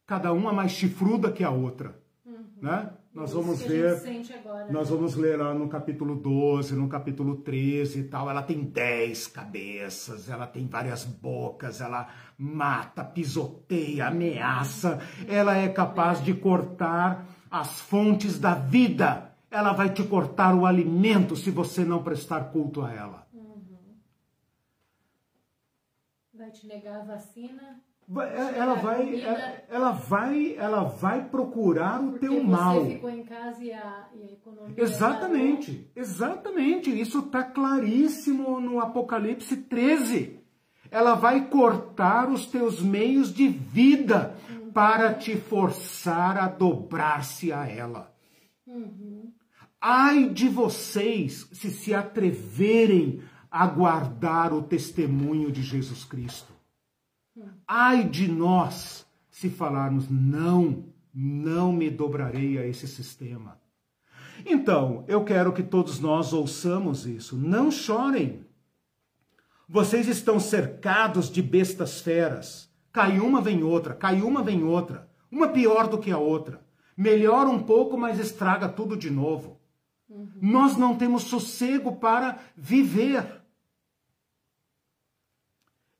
cada 0.05 0.33
uma 0.33 0.51
mais 0.51 0.71
chifruda 0.71 1.31
que 1.31 1.43
a 1.43 1.51
outra. 1.51 1.97
Uhum. 2.25 2.43
Né? 2.61 2.91
Nós 3.13 3.33
vamos 3.33 3.61
ver, 3.61 4.01
agora, 4.39 4.71
nós 4.71 4.89
né? 4.89 4.95
vamos 4.95 5.15
ler 5.15 5.37
lá 5.37 5.53
no 5.53 5.67
capítulo 5.67 6.15
12, 6.15 6.75
no 6.75 6.87
capítulo 6.87 7.35
13 7.41 7.99
e 7.99 8.03
tal. 8.05 8.29
Ela 8.29 8.41
tem 8.41 8.63
dez 8.63 9.27
cabeças, 9.27 10.29
ela 10.29 10.47
tem 10.47 10.65
várias 10.65 11.03
bocas, 11.03 11.81
ela 11.81 12.07
mata, 12.37 13.03
pisoteia, 13.03 14.07
ameaça. 14.07 15.01
Ela 15.27 15.57
é 15.57 15.67
capaz 15.67 16.23
de 16.23 16.33
cortar 16.33 17.27
as 17.49 17.81
fontes 17.81 18.39
da 18.39 18.55
vida. 18.55 19.35
Ela 19.51 19.73
vai 19.73 19.93
te 19.93 20.03
cortar 20.03 20.55
o 20.55 20.65
alimento 20.65 21.35
se 21.35 21.51
você 21.51 21.83
não 21.83 22.01
prestar 22.01 22.45
culto 22.45 22.81
a 22.81 22.93
ela. 22.93 23.27
Uhum. 23.33 23.97
Vai 26.33 26.49
te 26.49 26.65
negar 26.65 27.01
a 27.01 27.03
vacina 27.03 27.81
ela 28.55 28.75
vai, 28.75 29.15
é, 29.21 29.65
ela 29.69 29.91
vai, 29.91 30.55
ela 30.57 30.83
vai 30.83 31.23
procurar 31.29 32.03
o 32.03 32.19
teu 32.19 32.43
mal. 32.43 32.83
Você 32.83 32.95
ficou 32.95 33.09
em 33.09 33.23
casa 33.23 33.63
e 33.63 33.71
a, 33.71 34.09
e 34.13 34.23
a 34.23 34.31
economia. 34.33 34.75
Exatamente, 34.77 35.89
exatamente. 35.95 36.99
Isso 36.99 37.19
está 37.19 37.43
claríssimo 37.43 38.59
no 38.59 38.79
Apocalipse 38.81 39.55
13. 39.55 40.39
Ela 40.89 41.15
vai 41.15 41.47
cortar 41.47 42.29
os 42.29 42.45
teus 42.47 42.81
meios 42.81 43.33
de 43.33 43.47
vida 43.47 44.35
uhum. 44.49 44.71
para 44.71 45.13
te 45.13 45.37
forçar 45.37 46.37
a 46.37 46.49
dobrar-se 46.49 47.53
a 47.53 47.65
ela. 47.65 48.13
Uhum. 48.67 49.31
Ai 49.79 50.27
de 50.29 50.49
vocês 50.49 51.47
se 51.53 51.71
se 51.71 51.93
atreverem 51.93 53.23
a 53.49 53.65
guardar 53.67 54.53
o 54.53 54.61
testemunho 54.61 55.51
de 55.51 55.61
Jesus 55.61 56.03
Cristo. 56.03 56.60
Ai 57.67 58.03
de 58.03 58.27
nós 58.27 59.05
se 59.29 59.49
falarmos 59.49 60.09
não, 60.09 60.85
não 61.13 61.71
me 61.71 61.89
dobrarei 61.89 62.57
a 62.57 62.67
esse 62.67 62.87
sistema. 62.87 63.59
Então, 64.45 65.05
eu 65.07 65.23
quero 65.23 65.53
que 65.53 65.63
todos 65.63 65.99
nós 65.99 66.33
ouçamos 66.33 67.05
isso. 67.05 67.37
Não 67.37 67.71
chorem. 67.71 68.45
Vocês 69.67 70.07
estão 70.07 70.39
cercados 70.39 71.29
de 71.29 71.41
bestas 71.41 72.01
feras. 72.01 72.69
Cai 72.91 73.19
uma, 73.19 73.41
vem 73.41 73.63
outra, 73.63 73.93
cai 73.93 74.21
uma, 74.21 74.43
vem 74.43 74.63
outra. 74.63 75.09
Uma 75.31 75.47
pior 75.47 75.87
do 75.87 75.97
que 75.97 76.11
a 76.11 76.17
outra. 76.17 76.61
Melhora 76.97 77.49
um 77.49 77.63
pouco, 77.63 77.97
mas 77.97 78.19
estraga 78.19 78.67
tudo 78.67 78.97
de 78.97 79.09
novo. 79.09 79.59
Uhum. 80.09 80.29
Nós 80.41 80.75
não 80.75 80.95
temos 80.95 81.23
sossego 81.23 81.95
para 81.95 82.37
viver. 82.55 83.40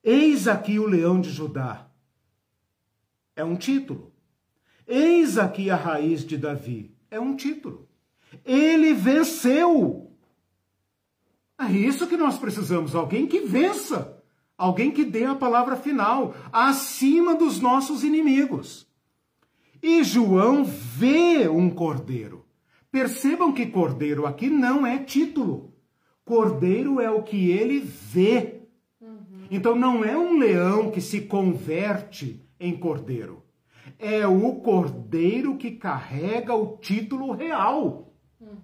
Eis 0.04 0.48
aqui 0.48 0.80
o 0.80 0.88
leão 0.88 1.22
de 1.22 1.30
Judá. 1.30 1.88
É 3.36 3.44
um 3.44 3.56
título. 3.56 4.12
Eis 4.88 5.38
aqui 5.38 5.70
a 5.70 5.76
raiz 5.76 6.26
de 6.26 6.38
Davi. 6.38 6.96
É 7.10 7.20
um 7.20 7.36
título. 7.36 7.88
Ele 8.46 8.94
venceu. 8.94 10.12
É 11.60 11.72
isso 11.72 12.08
que 12.08 12.18
nós 12.18 12.38
precisamos: 12.38 12.96
alguém 12.96 13.28
que 13.28 13.42
vença. 13.42 14.18
Alguém 14.58 14.92
que 14.92 15.04
dê 15.04 15.26
a 15.26 15.34
palavra 15.34 15.76
final 15.76 16.36
acima 16.54 17.34
dos 17.34 17.60
nossos 17.60 18.04
inimigos. 18.04 18.88
E 19.82 20.04
João 20.04 20.64
vê 20.64 21.48
um 21.48 21.68
cordeiro. 21.70 22.46
Percebam 22.92 23.52
que 23.52 23.66
cordeiro 23.66 24.28
aqui 24.28 24.50
não 24.50 24.86
é 24.86 25.00
título. 25.00 25.74
Cordeiro 26.24 27.02
é 27.02 27.10
o 27.10 27.24
que 27.24 27.50
ele 27.50 27.80
vê. 27.80 28.61
Então 29.52 29.76
não 29.76 30.06
é 30.06 30.18
um 30.18 30.40
leão 30.40 30.90
que 30.90 31.02
se 31.02 31.20
converte 31.20 32.42
em 32.58 32.78
cordeiro. 32.78 33.44
É 34.00 34.26
o 34.26 34.56
cordeiro 34.56 35.58
que 35.58 35.72
carrega 35.72 36.56
o 36.56 36.78
título 36.78 37.34
real. 37.34 38.14
Uhum. 38.40 38.56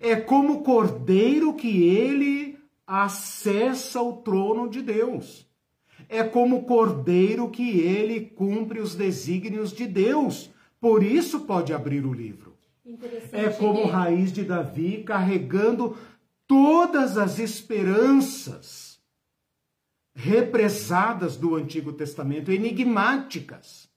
É 0.00 0.16
como 0.16 0.62
cordeiro 0.62 1.52
que 1.52 1.84
ele 1.84 2.58
acessa 2.86 4.00
o 4.00 4.14
trono 4.22 4.70
de 4.70 4.80
Deus. 4.80 5.46
É 6.08 6.24
como 6.24 6.64
cordeiro 6.64 7.50
que 7.50 7.78
ele 7.78 8.22
cumpre 8.22 8.80
os 8.80 8.94
desígnios 8.94 9.70
de 9.70 9.86
Deus. 9.86 10.50
Por 10.80 11.02
isso 11.02 11.40
pode 11.40 11.74
abrir 11.74 12.06
o 12.06 12.14
livro. 12.14 12.56
É 13.32 13.50
como 13.50 13.84
raiz 13.84 14.32
de 14.32 14.44
Davi 14.44 15.04
carregando 15.04 15.94
todas 16.46 17.18
as 17.18 17.38
esperanças 17.38 18.89
represadas 20.20 21.36
do 21.36 21.54
Antigo 21.54 21.92
Testamento, 21.92 22.52
enigmáticas, 22.52 23.88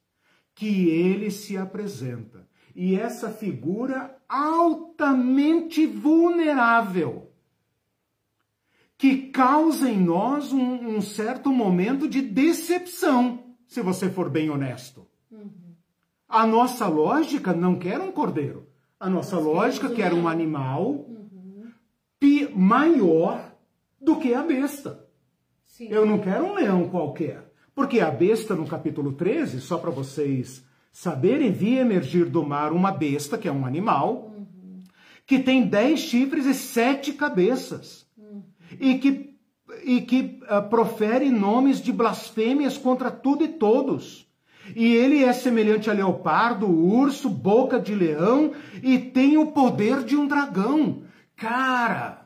que 0.55 0.87
ele 0.89 1.29
se 1.29 1.57
apresenta. 1.57 2.47
E 2.73 2.95
essa 2.95 3.29
figura 3.29 4.17
altamente 4.27 5.85
vulnerável, 5.85 7.31
que 8.97 9.27
causa 9.27 9.89
em 9.89 9.99
nós 9.99 10.53
um, 10.53 10.95
um 10.95 11.01
certo 11.01 11.51
momento 11.51 12.07
de 12.07 12.21
decepção, 12.21 13.55
se 13.67 13.81
você 13.81 14.09
for 14.09 14.29
bem 14.29 14.49
honesto. 14.49 15.05
Uhum. 15.29 15.75
A 16.27 16.47
nossa 16.47 16.87
lógica 16.87 17.53
não 17.53 17.77
quer 17.77 17.99
um 17.99 18.11
cordeiro. 18.11 18.67
A 18.99 19.09
nossa 19.09 19.37
lógica 19.37 19.89
quer 19.89 20.13
um 20.13 20.27
animal 20.27 20.85
uhum. 20.85 21.69
maior 22.55 23.53
do 23.99 24.15
que 24.15 24.33
a 24.33 24.41
besta. 24.41 25.02
Sim. 25.73 25.87
Eu 25.89 26.05
não 26.05 26.19
quero 26.19 26.45
um 26.45 26.53
leão 26.53 26.87
qualquer. 26.87 27.51
Porque 27.73 27.99
a 27.99 28.11
besta, 28.11 28.53
no 28.53 28.67
capítulo 28.67 29.13
13, 29.13 29.59
só 29.59 29.79
para 29.79 29.89
vocês 29.89 30.63
saberem, 30.91 31.51
vi 31.51 31.79
emergir 31.79 32.29
do 32.29 32.45
mar 32.45 32.71
uma 32.71 32.91
besta, 32.91 33.39
que 33.39 33.47
é 33.47 33.51
um 33.51 33.65
animal, 33.65 34.31
uhum. 34.37 34.83
que 35.25 35.39
tem 35.39 35.65
dez 35.65 36.01
chifres 36.01 36.45
e 36.45 36.53
sete 36.53 37.11
cabeças. 37.13 38.05
Uhum. 38.15 38.43
E 38.79 38.99
que, 38.99 39.35
e 39.83 40.01
que 40.01 40.39
uh, 40.43 40.61
profere 40.69 41.31
nomes 41.31 41.81
de 41.81 41.91
blasfêmias 41.91 42.77
contra 42.77 43.09
tudo 43.09 43.43
e 43.43 43.47
todos. 43.47 44.31
E 44.75 44.93
ele 44.95 45.23
é 45.23 45.33
semelhante 45.33 45.89
a 45.89 45.93
leopardo, 45.93 46.69
urso, 46.69 47.27
boca 47.27 47.79
de 47.79 47.95
leão 47.95 48.51
e 48.83 48.99
tem 48.99 49.39
o 49.39 49.47
poder 49.47 50.03
de 50.03 50.15
um 50.15 50.27
dragão. 50.27 51.01
Cara, 51.35 52.22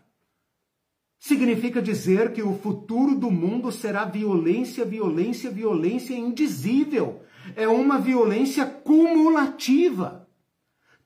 significa 1.27 1.81
dizer 1.81 2.31
que 2.31 2.41
o 2.41 2.57
futuro 2.57 3.13
do 3.13 3.29
mundo 3.29 3.69
será 3.69 4.05
violência, 4.05 4.85
violência, 4.85 5.51
violência 5.51 6.15
indizível. 6.15 7.21
É 7.53 7.67
uma 7.67 7.99
violência 7.99 8.65
cumulativa. 8.65 10.25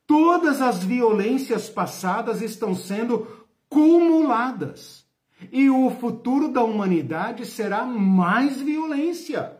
Todas 0.06 0.62
as 0.62 0.84
violências 0.84 1.70
passadas 1.70 2.42
estão 2.42 2.76
sendo 2.76 3.28
cumuladas. 3.68 5.08
E 5.52 5.72
o 5.72 5.90
futuro 5.90 6.50
da 6.50 6.64
humanidade 6.64 7.46
será 7.48 7.84
mais 7.84 8.62
violência. 8.62 9.58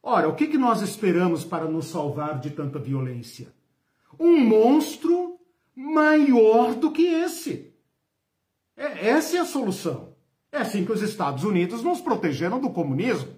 Ora, 0.00 0.28
o 0.28 0.36
que, 0.36 0.46
que 0.46 0.56
nós 0.56 0.82
esperamos 0.82 1.44
para 1.44 1.64
nos 1.64 1.86
salvar 1.86 2.38
de 2.38 2.50
tanta 2.50 2.78
violência? 2.78 3.52
Um 4.18 4.38
monstro 4.38 5.36
maior 5.74 6.76
do 6.76 6.92
que 6.92 7.02
esse. 7.02 7.69
É, 8.80 9.10
essa 9.10 9.36
é 9.36 9.40
a 9.40 9.44
solução. 9.44 10.14
É 10.50 10.56
assim 10.56 10.86
que 10.86 10.92
os 10.92 11.02
Estados 11.02 11.44
Unidos 11.44 11.82
nos 11.82 12.00
protegeram 12.00 12.58
do 12.58 12.70
comunismo. 12.70 13.30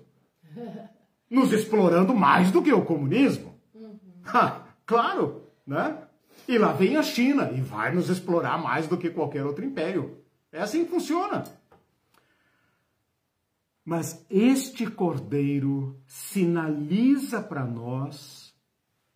Nos 1.29 1.53
explorando 1.53 2.15
mais 2.15 2.53
do 2.53 2.63
que 2.63 2.73
o 2.73 2.85
comunismo. 2.85 3.59
Uhum. 3.75 3.99
Ha, 4.25 4.65
claro, 4.87 5.49
né? 5.67 5.99
E 6.47 6.57
lá 6.57 6.73
vem 6.73 6.97
a 6.97 7.03
China 7.03 7.51
e 7.51 7.61
vai 7.61 7.93
nos 7.93 8.09
explorar 8.09 8.57
mais 8.57 8.87
do 8.87 8.97
que 8.97 9.11
qualquer 9.11 9.45
outro 9.45 9.65
império. 9.65 10.23
É 10.53 10.61
assim 10.61 10.85
que 10.85 10.91
funciona. 10.93 11.43
Mas 13.85 14.25
este 14.31 14.87
cordeiro 14.87 16.01
sinaliza 16.07 17.43
para 17.43 17.65
nós 17.65 18.55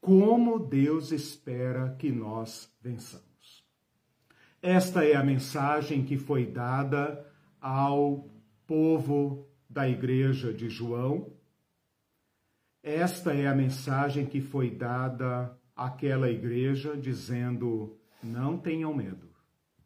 como 0.00 0.58
Deus 0.58 1.12
espera 1.12 1.94
que 1.96 2.10
nós 2.10 2.68
vençamos. 2.80 3.25
Esta 4.62 5.04
é 5.04 5.14
a 5.14 5.22
mensagem 5.22 6.04
que 6.04 6.16
foi 6.16 6.46
dada 6.46 7.24
ao 7.60 8.28
povo 8.66 9.46
da 9.68 9.88
igreja 9.88 10.52
de 10.52 10.68
João. 10.68 11.32
Esta 12.82 13.34
é 13.34 13.46
a 13.46 13.54
mensagem 13.54 14.26
que 14.26 14.40
foi 14.40 14.70
dada 14.70 15.56
àquela 15.74 16.30
igreja, 16.30 16.96
dizendo: 16.96 17.98
não 18.22 18.56
tenham 18.56 18.94
medo, 18.94 19.28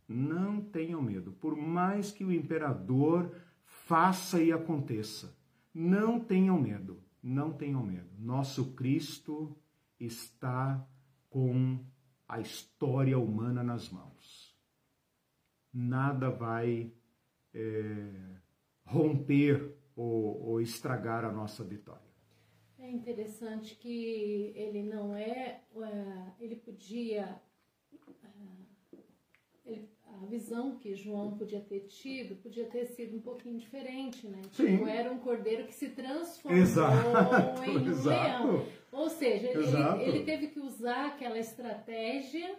não 0.06 0.60
tenham 0.60 1.02
medo, 1.02 1.32
por 1.32 1.56
mais 1.56 2.12
que 2.12 2.24
o 2.24 2.32
imperador 2.32 3.34
faça 3.64 4.42
e 4.42 4.52
aconteça. 4.52 5.36
Não 5.74 6.20
tenham 6.20 6.60
medo, 6.60 7.02
não 7.22 7.52
tenham 7.52 7.84
medo. 7.84 8.10
Nosso 8.18 8.72
Cristo 8.74 9.56
está 9.98 10.84
com 11.28 11.78
a 12.28 12.40
história 12.40 13.18
humana 13.18 13.62
nas 13.62 13.88
mãos. 13.88 14.49
Nada 15.72 16.30
vai 16.30 16.92
é, 17.54 18.10
romper 18.84 19.76
ou, 19.94 20.48
ou 20.48 20.60
estragar 20.60 21.24
a 21.24 21.32
nossa 21.32 21.62
vitória. 21.62 22.10
É 22.78 22.90
interessante 22.90 23.74
que 23.76 24.52
ele 24.56 24.82
não 24.82 25.14
é, 25.14 25.60
é 25.76 26.32
ele 26.40 26.56
podia, 26.56 27.40
é, 29.66 29.80
a 30.06 30.26
visão 30.26 30.76
que 30.76 30.94
João 30.94 31.36
podia 31.36 31.60
ter 31.60 31.80
tido 31.80 32.36
podia 32.36 32.64
ter 32.64 32.86
sido 32.86 33.16
um 33.16 33.20
pouquinho 33.20 33.58
diferente, 33.58 34.26
né? 34.26 34.40
Sim. 34.52 34.78
Tipo, 34.78 34.88
era 34.88 35.12
um 35.12 35.18
cordeiro 35.18 35.66
que 35.66 35.74
se 35.74 35.90
transformou 35.90 36.60
exato, 36.60 37.62
em 37.64 37.78
um 37.78 37.86
exato. 37.90 38.46
leão. 38.46 38.66
Ou 38.92 39.10
seja, 39.10 39.48
ele, 39.48 40.02
ele, 40.02 40.24
teve 40.24 40.48
que 40.48 40.58
usar 40.58 41.06
aquela 41.08 41.38
estratégia 41.38 42.58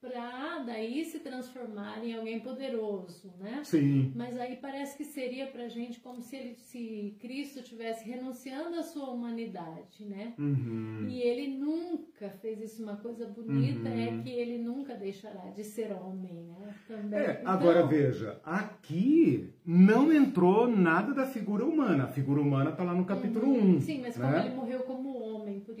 para 0.00 0.60
daí 0.60 1.04
se 1.04 1.18
transformar 1.18 2.02
em 2.02 2.14
alguém 2.14 2.40
poderoso, 2.40 3.30
né? 3.38 3.60
Sim. 3.64 4.12
Mas 4.16 4.38
aí 4.38 4.56
parece 4.56 4.96
que 4.96 5.04
seria 5.04 5.46
para 5.46 5.68
gente 5.68 6.00
como 6.00 6.22
se 6.22 6.36
ele, 6.36 6.54
se 6.54 7.16
Cristo 7.20 7.62
tivesse 7.62 8.08
renunciando 8.08 8.78
à 8.78 8.82
sua 8.82 9.10
humanidade, 9.10 10.06
né? 10.06 10.32
Uhum. 10.38 11.06
E 11.06 11.20
ele 11.20 11.48
nunca 11.58 12.30
fez 12.30 12.62
isso. 12.62 12.82
Uma 12.82 12.96
coisa 12.96 13.26
bonita 13.26 13.88
é 13.90 14.08
uhum. 14.08 14.20
é 14.20 14.22
que 14.22 14.30
ele 14.30 14.56
nunca 14.56 14.94
deixará 14.94 15.50
de 15.50 15.64
ser 15.64 15.92
homem, 15.92 16.44
né? 16.44 16.74
Também. 16.88 17.18
É, 17.18 17.42
agora 17.44 17.80
então, 17.80 17.88
veja, 17.88 18.40
aqui 18.42 19.52
não 19.66 20.10
entrou 20.10 20.66
nada 20.66 21.12
da 21.12 21.26
figura 21.26 21.64
humana. 21.64 22.04
A 22.04 22.08
figura 22.08 22.40
humana 22.40 22.70
está 22.70 22.82
lá 22.82 22.94
no 22.94 23.04
capítulo 23.04 23.46
uhum. 23.46 23.76
1. 23.76 23.80
Sim, 23.80 24.00
mas 24.00 24.16
né? 24.16 24.26
como 24.26 24.46
ele 24.46 24.54
morreu 24.54 24.80
como 24.80 25.10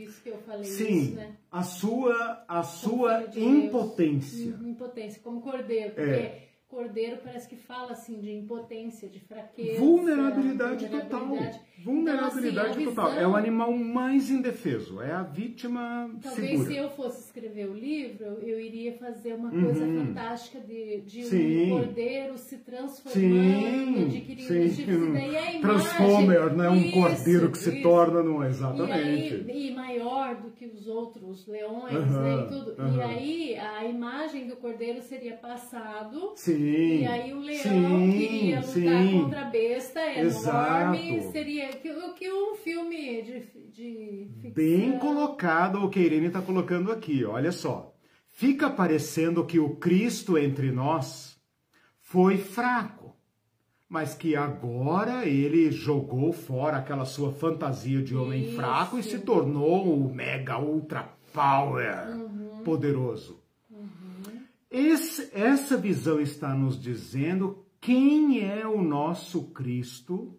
isso 0.04 0.22
que 0.22 0.28
eu 0.28 0.38
falei 0.38 0.64
Sim, 0.64 1.02
isso, 1.02 1.14
né? 1.14 1.36
A 1.50 1.62
sua, 1.62 2.44
a 2.48 2.62
sua 2.62 3.24
impotência. 3.36 4.54
Uhum, 4.54 4.68
impotência, 4.70 5.20
como 5.22 5.40
cordeiro. 5.40 5.94
Porque 5.94 6.10
é. 6.10 6.49
Cordeiro 6.70 7.18
parece 7.22 7.48
que 7.48 7.56
fala 7.56 7.92
assim 7.92 8.20
de 8.20 8.30
impotência, 8.30 9.08
de 9.08 9.18
fraqueza. 9.18 9.80
Vulnerabilidade, 9.80 10.86
vulnerabilidade. 10.86 11.10
total. 11.10 11.70
Vulnerabilidade 11.84 12.68
então, 12.68 12.70
assim, 12.70 12.84
total. 12.84 13.10
Visão... 13.10 13.22
É 13.22 13.26
o 13.26 13.36
animal 13.36 13.72
mais 13.72 14.30
indefeso. 14.30 15.00
É 15.00 15.12
a 15.12 15.22
vítima 15.22 16.10
Talvez 16.22 16.50
segura. 16.50 16.68
se 16.68 16.76
eu 16.76 16.90
fosse 16.90 17.24
escrever 17.24 17.68
o 17.68 17.74
livro, 17.74 18.24
eu 18.42 18.60
iria 18.60 18.92
fazer 18.98 19.34
uma 19.34 19.50
coisa 19.50 19.84
uhum. 19.84 20.06
fantástica 20.06 20.60
de, 20.60 21.00
de 21.00 21.24
um 21.24 21.70
cordeiro 21.70 22.38
se 22.38 22.58
transformando, 22.58 23.20
sim, 23.20 24.04
adquirindo 24.04 24.48
sim. 24.48 24.70
chifres. 24.70 24.96
E 24.96 25.00
imagem... 25.00 25.60
Transformer, 25.60 26.56
né? 26.56 26.68
Um 26.68 26.90
cordeiro 26.90 27.50
que 27.50 27.58
isso. 27.58 27.70
se 27.70 27.82
torna 27.82 28.22
num... 28.22 28.44
Exatamente. 28.44 29.44
E, 29.46 29.50
aí, 29.50 29.70
e 29.70 29.74
maior 29.74 30.36
do 30.36 30.50
que 30.50 30.66
os 30.66 30.86
outros 30.86 31.46
leões, 31.46 31.94
uhum. 31.94 32.22
né? 32.22 32.44
E 32.44 32.48
tudo. 32.48 32.80
Uhum. 32.80 32.96
E 32.96 33.02
aí 33.02 33.58
a 33.58 33.84
imagem 33.86 34.46
do 34.46 34.56
cordeiro 34.56 35.00
seria 35.02 35.34
passado. 35.34 36.32
Sim. 36.36 36.59
E 36.62 37.06
aí 37.06 37.32
o 37.32 37.40
leão 37.40 37.62
sim, 37.62 38.10
que 38.10 38.24
iria 38.24 38.56
lutar 38.60 38.72
sim. 38.72 39.20
contra 39.20 39.40
a 39.40 39.44
besta 39.50 40.00
enorme 40.00 41.16
Exato. 41.16 41.32
seria 41.32 41.68
que, 41.68 42.12
que 42.18 42.32
um 42.32 42.54
filme 42.56 43.22
de, 43.22 43.40
de 43.70 44.30
ficção. 44.40 44.52
Bem 44.52 44.98
colocado 44.98 45.84
o 45.84 45.88
que 45.88 45.98
a 45.98 46.02
Irene 46.02 46.26
está 46.26 46.42
colocando 46.42 46.92
aqui, 46.92 47.24
olha 47.24 47.52
só. 47.52 47.94
Fica 48.28 48.70
parecendo 48.70 49.44
que 49.44 49.58
o 49.58 49.76
Cristo 49.76 50.38
entre 50.38 50.70
nós 50.70 51.38
foi 52.00 52.38
fraco, 52.38 53.14
mas 53.88 54.14
que 54.14 54.34
agora 54.36 55.26
ele 55.26 55.70
jogou 55.70 56.32
fora 56.32 56.78
aquela 56.78 57.04
sua 57.04 57.32
fantasia 57.32 58.02
de 58.02 58.16
homem 58.16 58.44
Isso. 58.44 58.56
fraco 58.56 58.98
e 58.98 59.02
se 59.02 59.18
tornou 59.18 59.94
o 59.94 60.14
mega 60.14 60.58
ultra 60.58 61.12
power 61.32 62.16
uhum. 62.16 62.62
poderoso. 62.64 63.39
Esse, 64.70 65.30
essa 65.32 65.76
visão 65.76 66.20
está 66.20 66.54
nos 66.54 66.80
dizendo 66.80 67.66
quem 67.80 68.48
é 68.48 68.66
o 68.66 68.80
nosso 68.82 69.50
Cristo 69.50 70.38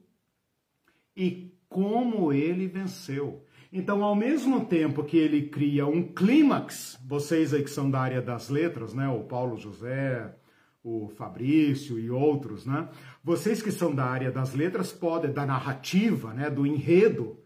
e 1.15 1.53
como 1.67 2.31
ele 2.31 2.67
venceu. 2.67 3.45
Então, 3.73 4.03
ao 4.03 4.15
mesmo 4.15 4.65
tempo 4.65 5.03
que 5.03 5.17
ele 5.17 5.49
cria 5.49 5.85
um 5.85 6.03
clímax, 6.03 6.97
vocês 7.05 7.53
aí 7.53 7.63
que 7.63 7.69
são 7.69 7.89
da 7.89 7.99
área 7.99 8.21
das 8.21 8.49
letras, 8.49 8.93
né, 8.93 9.07
o 9.07 9.23
Paulo 9.23 9.57
José, 9.57 10.35
o 10.83 11.09
Fabrício 11.09 11.99
e 11.99 12.09
outros, 12.09 12.65
né? 12.65 12.89
Vocês 13.23 13.61
que 13.61 13.71
são 13.71 13.93
da 13.93 14.05
área 14.05 14.31
das 14.31 14.53
letras 14.53 14.91
podem 14.91 15.31
da 15.31 15.45
narrativa, 15.45 16.33
né, 16.33 16.49
do 16.49 16.65
enredo, 16.65 17.37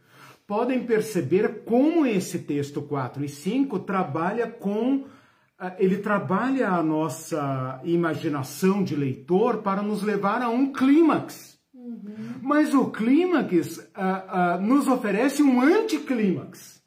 podem 0.48 0.86
perceber 0.86 1.64
como 1.64 2.06
esse 2.06 2.40
texto 2.40 2.82
4 2.82 3.24
e 3.26 3.30
5 3.30 3.80
trabalha 3.80 4.48
com 4.48 5.06
ele 5.80 5.98
trabalha 5.98 6.70
a 6.70 6.84
nossa 6.84 7.80
imaginação 7.84 8.84
de 8.84 8.96
leitor 8.96 9.60
para 9.60 9.82
nos 9.82 10.04
levar 10.04 10.42
a 10.42 10.50
um 10.50 10.72
clímax. 10.72 11.58
Uhum. 11.74 12.40
Mas 12.42 12.74
o 12.74 12.90
clímax 12.90 13.78
uh, 13.78 14.58
uh, 14.58 14.62
nos 14.62 14.88
oferece 14.88 15.42
um 15.42 15.62
anticlímax. 15.62 16.84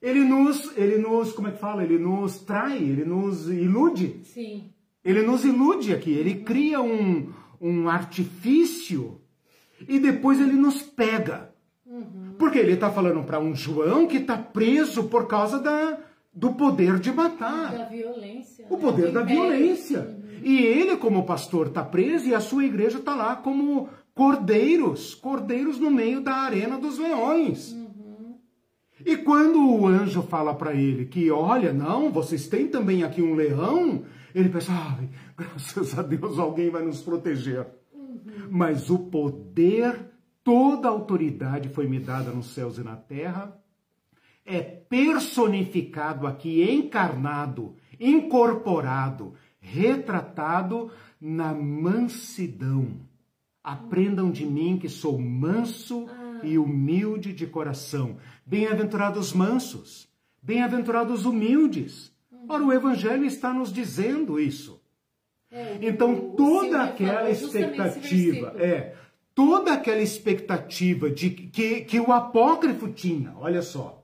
Ele 0.00 0.24
nos, 0.24 0.76
ele 0.76 0.98
nos, 0.98 1.32
como 1.32 1.48
é 1.48 1.52
que 1.52 1.58
fala? 1.58 1.84
Ele 1.84 1.98
nos 1.98 2.40
trai, 2.40 2.78
ele 2.78 3.04
nos 3.04 3.48
ilude. 3.48 4.20
Sim. 4.24 4.72
Ele 5.04 5.22
nos 5.22 5.44
ilude 5.44 5.92
aqui, 5.92 6.12
ele 6.12 6.38
uhum. 6.38 6.44
cria 6.44 6.80
um, 6.80 7.32
um 7.60 7.88
artifício 7.88 9.20
e 9.88 9.98
depois 9.98 10.40
ele 10.40 10.54
nos 10.54 10.82
pega. 10.82 11.52
Uhum. 11.84 12.34
Porque 12.38 12.58
ele 12.58 12.72
está 12.72 12.90
falando 12.90 13.22
para 13.24 13.38
um 13.38 13.54
João 13.54 14.06
que 14.06 14.18
está 14.18 14.38
preso 14.38 15.04
por 15.04 15.26
causa 15.26 15.58
da, 15.58 15.98
do 16.34 16.54
poder 16.54 16.98
de 16.98 17.12
matar. 17.12 17.72
Da 17.72 17.84
violência. 17.84 18.66
O 18.70 18.76
né? 18.76 18.80
poder 18.80 19.06
Do 19.06 19.12
da 19.12 19.22
violência. 19.22 20.00
Uhum. 20.00 20.40
E 20.42 20.58
ele, 20.58 20.96
como 20.96 21.26
pastor, 21.26 21.68
está 21.68 21.84
preso 21.84 22.26
e 22.26 22.34
a 22.34 22.40
sua 22.40 22.64
igreja 22.64 22.98
está 22.98 23.14
lá 23.14 23.36
como 23.36 23.88
cordeiros 24.14 25.14
cordeiros 25.14 25.78
no 25.78 25.90
meio 25.90 26.20
da 26.20 26.34
arena 26.34 26.78
dos 26.78 26.98
leões. 26.98 27.76
E 29.04 29.16
quando 29.16 29.58
o 29.58 29.86
anjo 29.86 30.22
fala 30.22 30.54
para 30.54 30.74
ele 30.74 31.06
que, 31.06 31.30
olha, 31.30 31.72
não, 31.72 32.12
vocês 32.12 32.46
têm 32.46 32.68
também 32.68 33.02
aqui 33.02 33.20
um 33.20 33.34
leão, 33.34 34.04
ele 34.34 34.48
pensa, 34.48 34.72
ai, 34.72 35.08
graças 35.36 35.98
a 35.98 36.02
Deus 36.02 36.38
alguém 36.38 36.70
vai 36.70 36.84
nos 36.84 37.02
proteger. 37.02 37.66
Mas 38.48 38.90
o 38.90 38.98
poder, 38.98 40.12
toda 40.44 40.88
a 40.88 40.92
autoridade 40.92 41.68
foi 41.68 41.88
me 41.88 41.98
dada 41.98 42.30
nos 42.30 42.54
céus 42.54 42.78
e 42.78 42.84
na 42.84 42.94
terra, 42.94 43.56
é 44.44 44.60
personificado 44.60 46.26
aqui, 46.26 46.62
encarnado, 46.70 47.76
incorporado, 47.98 49.34
retratado 49.60 50.90
na 51.20 51.54
mansidão. 51.54 53.00
Aprendam 53.62 54.30
de 54.30 54.44
mim 54.44 54.76
que 54.76 54.88
sou 54.88 55.18
manso 55.18 56.06
e 56.42 56.58
humilde 56.58 57.32
de 57.32 57.46
coração. 57.46 58.16
Bem-aventurados 58.44 59.32
mansos, 59.32 60.08
bem-aventurados 60.42 61.24
humildes. 61.24 62.12
Ora, 62.48 62.64
o 62.64 62.72
Evangelho 62.72 63.24
está 63.24 63.54
nos 63.54 63.72
dizendo 63.72 64.40
isso. 64.40 64.82
É, 65.50 65.78
Então, 65.80 66.32
toda 66.34 66.82
aquela 66.82 67.30
esse 67.30 67.44
expectativa, 67.44 68.54
é, 68.58 68.96
toda 69.34 69.74
aquela 69.74 70.00
expectativa 70.00 71.08
de 71.08 71.30
que, 71.30 71.82
que 71.82 72.00
o 72.00 72.10
apócrifo 72.10 72.88
tinha, 72.88 73.34
olha 73.38 73.62
só, 73.62 74.01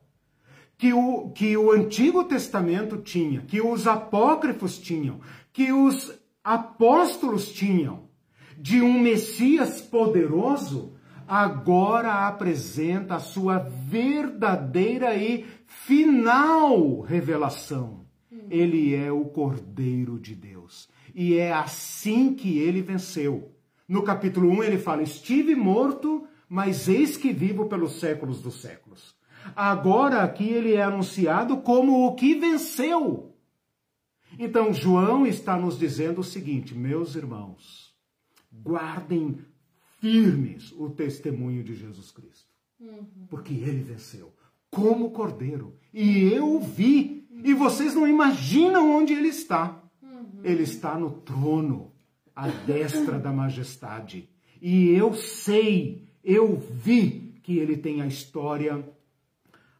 que 0.78 0.92
o, 0.92 1.30
que 1.30 1.56
o 1.56 1.72
Antigo 1.72 2.22
Testamento 2.24 2.98
tinha, 2.98 3.42
que 3.42 3.60
os 3.60 3.88
apócrifos 3.88 4.78
tinham, 4.78 5.20
que 5.52 5.72
os 5.72 6.16
apóstolos 6.42 7.52
tinham, 7.52 8.08
de 8.56 8.80
um 8.80 9.00
Messias 9.00 9.80
poderoso, 9.80 10.94
agora 11.26 12.28
apresenta 12.28 13.16
a 13.16 13.20
sua 13.20 13.58
verdadeira 13.58 15.16
e 15.16 15.44
final 15.66 17.00
revelação. 17.00 18.06
Ele 18.48 18.94
é 18.94 19.10
o 19.10 19.24
Cordeiro 19.26 20.18
de 20.18 20.34
Deus. 20.34 20.88
E 21.14 21.34
é 21.34 21.52
assim 21.52 22.34
que 22.34 22.58
ele 22.58 22.82
venceu. 22.82 23.52
No 23.86 24.02
capítulo 24.02 24.48
1 24.50 24.62
ele 24.62 24.78
fala: 24.78 25.02
Estive 25.02 25.54
morto, 25.54 26.26
mas 26.48 26.88
eis 26.88 27.16
que 27.16 27.32
vivo 27.32 27.66
pelos 27.66 27.98
séculos 27.98 28.40
dos 28.40 28.60
séculos. 28.60 29.17
Agora 29.54 30.22
aqui 30.22 30.48
ele 30.48 30.74
é 30.74 30.82
anunciado 30.82 31.58
como 31.58 32.06
o 32.06 32.14
que 32.14 32.34
venceu. 32.34 33.34
Então 34.38 34.72
João 34.72 35.26
está 35.26 35.56
nos 35.56 35.78
dizendo 35.78 36.20
o 36.20 36.24
seguinte, 36.24 36.74
meus 36.74 37.14
irmãos, 37.14 37.94
guardem 38.52 39.38
firmes 40.00 40.72
o 40.72 40.90
testemunho 40.90 41.62
de 41.64 41.74
Jesus 41.74 42.10
Cristo. 42.10 42.48
Porque 43.28 43.52
ele 43.54 43.82
venceu 43.82 44.32
como 44.70 45.10
cordeiro. 45.10 45.76
E 45.92 46.32
eu 46.32 46.56
o 46.56 46.60
vi. 46.60 47.26
E 47.44 47.54
vocês 47.54 47.94
não 47.94 48.06
imaginam 48.06 48.90
onde 48.90 49.12
ele 49.12 49.28
está. 49.28 49.82
Ele 50.42 50.62
está 50.62 50.98
no 50.98 51.10
trono, 51.10 51.92
à 52.34 52.48
destra 52.48 53.18
da 53.18 53.32
majestade. 53.32 54.28
E 54.60 54.90
eu 54.90 55.14
sei, 55.14 56.08
eu 56.22 56.56
vi 56.56 57.34
que 57.42 57.58
ele 57.58 57.76
tem 57.76 58.02
a 58.02 58.06
história, 58.06 58.88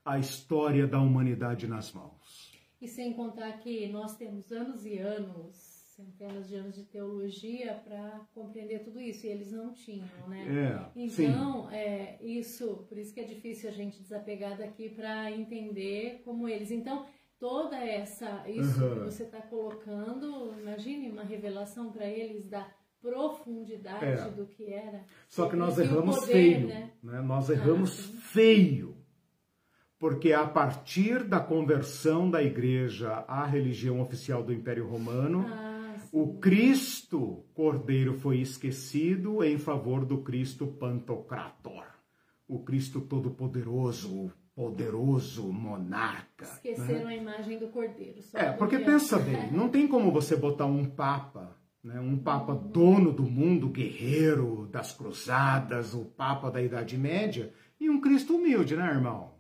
a 0.09 0.18
história 0.18 0.86
da 0.86 1.01
humanidade 1.01 1.66
nas 1.66 1.93
mãos. 1.93 2.52
E 2.80 2.86
sem 2.89 3.12
contar 3.12 3.52
que 3.59 3.89
nós 3.89 4.16
temos 4.16 4.51
anos 4.52 4.86
e 4.86 4.98
anos, 4.98 5.56
centenas 5.97 6.48
de 6.48 6.55
anos 6.55 6.76
de 6.76 6.85
teologia 6.85 7.74
para 7.85 8.20
compreender 8.32 8.85
tudo 8.85 9.01
isso, 9.01 9.26
e 9.26 9.30
eles 9.30 9.51
não 9.51 9.72
tinham, 9.72 10.06
né? 10.28 10.90
É, 10.97 11.09
sim. 11.09 11.26
Então, 11.26 11.68
é, 11.70 12.18
isso, 12.22 12.86
por 12.89 12.97
isso 12.97 13.12
que 13.12 13.20
é 13.20 13.24
difícil 13.24 13.68
a 13.68 13.72
gente 13.72 14.01
desapegar 14.01 14.56
daqui 14.56 14.89
para 14.90 15.30
entender 15.32 16.22
como 16.24 16.48
eles. 16.48 16.70
Então, 16.70 17.05
toda 17.40 17.76
essa, 17.76 18.48
isso 18.48 18.80
Uhum. 18.85 18.94
que 18.94 19.05
você 19.06 19.24
está 19.24 19.43
colocando, 19.43 20.55
imagine 20.60 21.10
uma 21.10 21.24
revelação 21.24 21.90
para 21.90 22.06
eles 22.06 22.48
da 22.48 22.64
profundidade 23.01 24.05
É. 24.05 24.30
do 24.30 24.47
que 24.47 24.72
era. 24.72 25.05
Só 25.28 25.48
que 25.48 25.56
nós 25.56 25.78
erramos 25.78 26.18
poder, 26.20 26.32
feio, 26.32 26.68
né? 26.68 26.93
né? 27.02 27.20
Nós 27.20 27.51
erramos 27.51 27.90
sim. 27.90 28.16
feio. 28.18 28.97
Porque 29.98 30.32
a 30.32 30.46
partir 30.46 31.24
da 31.24 31.40
conversão 31.40 32.30
da 32.30 32.42
igreja 32.42 33.24
à 33.26 33.44
religião 33.44 34.00
oficial 34.00 34.42
do 34.42 34.52
Império 34.52 34.86
Romano, 34.86 35.44
Ah, 35.48 35.96
o 36.12 36.38
Cristo 36.38 37.44
Cordeiro 37.52 38.14
foi 38.14 38.38
esquecido 38.38 39.42
em 39.42 39.58
favor 39.58 40.04
do 40.04 40.18
Cristo 40.18 40.66
Pantocrator, 40.68 41.84
o 42.46 42.60
Cristo 42.60 43.00
Todo-Poderoso, 43.00 44.08
o 44.26 44.32
poderoso 44.54 45.52
monarca. 45.52 46.44
né? 46.46 46.50
Esqueceram 46.52 47.08
a 47.08 47.14
imagem 47.14 47.58
do 47.58 47.68
cordeiro. 47.68 48.20
É, 48.34 48.50
porque 48.52 48.78
que- 48.78 48.84
pensa 48.84 49.18
bem, 49.20 49.50
não 49.52 49.68
tem 49.68 49.86
como 49.88 50.10
você 50.12 50.34
botar 50.36 50.66
um 50.66 50.84
papa, 50.84 51.56
né, 51.82 52.00
um 52.00 52.16
papa 52.16 52.54
dono 52.54 53.12
do 53.12 53.22
mundo, 53.24 53.68
guerreiro 53.68 54.66
das 54.70 54.92
cruzadas, 54.92 55.92
o 55.94 56.04
papa 56.04 56.50
da 56.50 56.62
Idade 56.62 56.96
Média, 56.96 57.52
e 57.80 57.88
um 57.90 58.00
Cristo 58.00 58.36
humilde, 58.36 58.76
né, 58.76 58.88
irmão? 58.88 59.38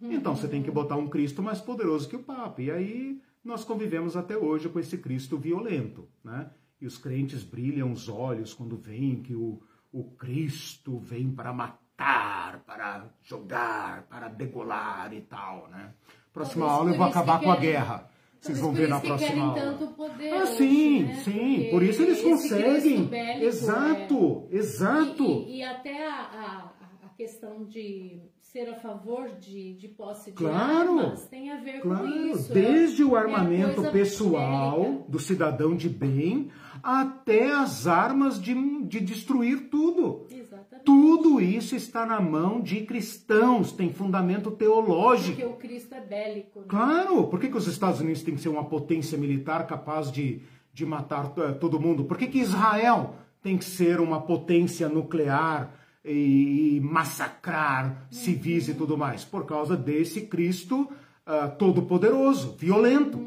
Então 0.00 0.36
você 0.36 0.46
tem 0.48 0.62
que 0.62 0.70
botar 0.70 0.96
um 0.96 1.08
Cristo 1.08 1.42
mais 1.42 1.60
poderoso 1.60 2.08
que 2.08 2.16
o 2.16 2.22
papa. 2.22 2.62
E 2.62 2.70
aí 2.70 3.20
nós 3.44 3.64
convivemos 3.64 4.16
até 4.16 4.36
hoje 4.36 4.68
com 4.68 4.78
esse 4.78 4.98
Cristo 4.98 5.36
violento, 5.36 6.08
né? 6.24 6.50
E 6.80 6.86
os 6.86 6.96
crentes 6.96 7.42
brilham 7.42 7.90
os 7.90 8.08
olhos 8.08 8.54
quando 8.54 8.76
veem 8.76 9.20
que 9.22 9.34
o, 9.34 9.60
o 9.92 10.04
Cristo 10.12 10.98
vem 10.98 11.30
para 11.30 11.52
matar, 11.52 12.60
para 12.64 13.08
jogar, 13.22 14.02
para 14.04 14.28
degolar 14.28 15.12
e 15.12 15.20
tal, 15.22 15.68
né? 15.68 15.92
Próxima 16.32 16.66
Talvez 16.66 16.78
aula 16.80 16.90
eu 16.92 16.96
vou 16.98 17.06
acabar 17.06 17.40
com 17.40 17.50
a 17.50 17.56
guerra. 17.56 18.08
Vocês 18.40 18.60
vão 18.60 18.72
ver 18.72 18.88
na 18.88 19.00
próxima 19.00 19.46
aula. 19.46 19.54
tanto 19.60 19.88
poder 19.94 20.32
Ah, 20.32 20.46
sim, 20.46 21.02
né? 21.02 21.14
sim. 21.24 21.54
Porque 21.56 21.70
Por 21.72 21.82
isso 21.82 22.02
eles 22.02 22.22
conseguem. 22.22 23.04
Bélico, 23.06 23.44
Exato, 23.46 24.48
é. 24.52 24.56
exato. 24.56 25.24
E, 25.24 25.54
e- 25.54 25.56
e 25.58 25.62
até 25.64 26.06
a, 26.06 26.14
a- 26.20 26.72
a 27.06 27.08
questão 27.16 27.64
de 27.64 28.22
ser 28.52 28.68
a 28.70 28.74
favor 28.76 29.28
de, 29.38 29.74
de 29.74 29.88
posse 29.88 30.30
de 30.30 30.36
Claro, 30.36 30.98
armas 31.00 31.26
tem 31.26 31.50
a 31.50 31.56
ver 31.60 31.80
com 31.80 31.90
Claro, 31.90 32.06
isso. 32.08 32.52
desde 32.52 33.02
é- 33.02 33.04
o 33.04 33.14
é 33.14 33.20
a 33.20 33.22
armamento 33.22 33.74
coisa 33.76 33.90
pessoal 33.90 35.04
do 35.06 35.18
cidadão 35.18 35.76
de 35.76 35.88
bem 35.88 36.50
até 36.82 37.52
as 37.52 37.86
armas 37.86 38.40
de, 38.40 38.54
de 38.84 39.00
destruir 39.00 39.68
tudo. 39.68 40.26
Exatamente. 40.30 40.84
Tudo 40.84 41.40
isso 41.40 41.76
está 41.76 42.06
na 42.06 42.20
mão 42.20 42.60
de 42.62 42.82
cristãos, 42.86 43.70
tem 43.72 43.92
fundamento 43.92 44.50
teológico. 44.50 45.36
Porque 45.36 45.52
o 45.52 45.56
Cristo 45.56 45.94
é 45.94 46.00
bélico. 46.00 46.60
né? 46.60 46.66
Claro, 46.68 47.26
por 47.26 47.38
que, 47.38 47.48
que 47.48 47.56
os 47.56 47.66
Estados 47.66 48.00
Unidos 48.00 48.22
têm 48.22 48.34
que 48.34 48.40
ser 48.40 48.48
uma 48.48 48.64
potência 48.64 49.18
militar 49.18 49.66
capaz 49.66 50.10
de, 50.10 50.40
de 50.72 50.86
matar 50.86 51.32
eh, 51.36 51.52
todo 51.52 51.78
mundo? 51.80 52.04
Por 52.04 52.16
que, 52.16 52.26
que 52.28 52.38
Israel 52.38 53.14
tem 53.42 53.58
que 53.58 53.64
ser 53.64 54.00
uma 54.00 54.22
potência 54.22 54.88
nuclear 54.88 55.74
e, 56.04 56.80
massacrar 56.82 58.06
civis 58.10 58.68
e 58.68 58.74
tudo 58.74 58.96
mais? 58.96 59.24
Por 59.24 59.46
causa 59.46 59.76
desse 59.76 60.22
Cristo 60.22 60.90
ah, 61.26 61.48
todo-poderoso, 61.48 62.56
violento. 62.56 63.18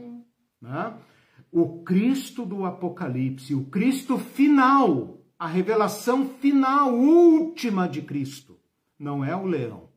né? 0.62 0.94
O 1.52 1.84
Cristo 1.84 2.46
do 2.46 2.66
Apocalipse, 2.66 3.54
o 3.54 3.66
Cristo 3.66 4.18
final, 4.18 5.22
a 5.38 5.48
revelação 5.48 6.30
final, 6.40 6.94
última 6.94 7.88
de 7.88 8.02
Cristo, 8.02 8.58
não 8.98 9.24
é 9.24 9.36
o 9.36 9.46
leão 9.46 9.92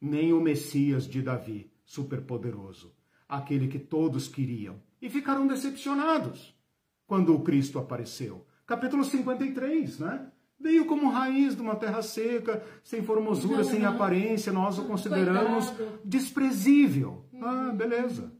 nem 0.00 0.32
o 0.32 0.40
Messias 0.40 1.06
de 1.06 1.22
Davi, 1.22 1.70
superpoderoso, 1.84 2.94
aquele 3.28 3.68
que 3.68 3.78
todos 3.78 4.28
queriam 4.28 4.80
e 5.00 5.08
ficaram 5.08 5.46
decepcionados 5.46 6.54
quando 7.06 7.34
o 7.34 7.42
Cristo 7.42 7.78
apareceu. 7.78 8.46
Capítulo 8.66 9.04
53, 9.04 9.98
né? 10.00 10.30
Veio 10.58 10.86
como 10.86 11.10
raiz 11.10 11.54
de 11.54 11.62
uma 11.62 11.76
terra 11.76 12.02
seca, 12.02 12.62
sem 12.82 13.02
formosura, 13.02 13.62
sem 13.62 13.82
Uhum. 13.82 13.88
aparência, 13.88 14.52
nós 14.52 14.78
o 14.78 14.84
consideramos 14.84 15.70
Coitado. 15.70 16.00
desprezível. 16.04 17.24
Ah, 17.42 17.72
beleza. 17.74 18.32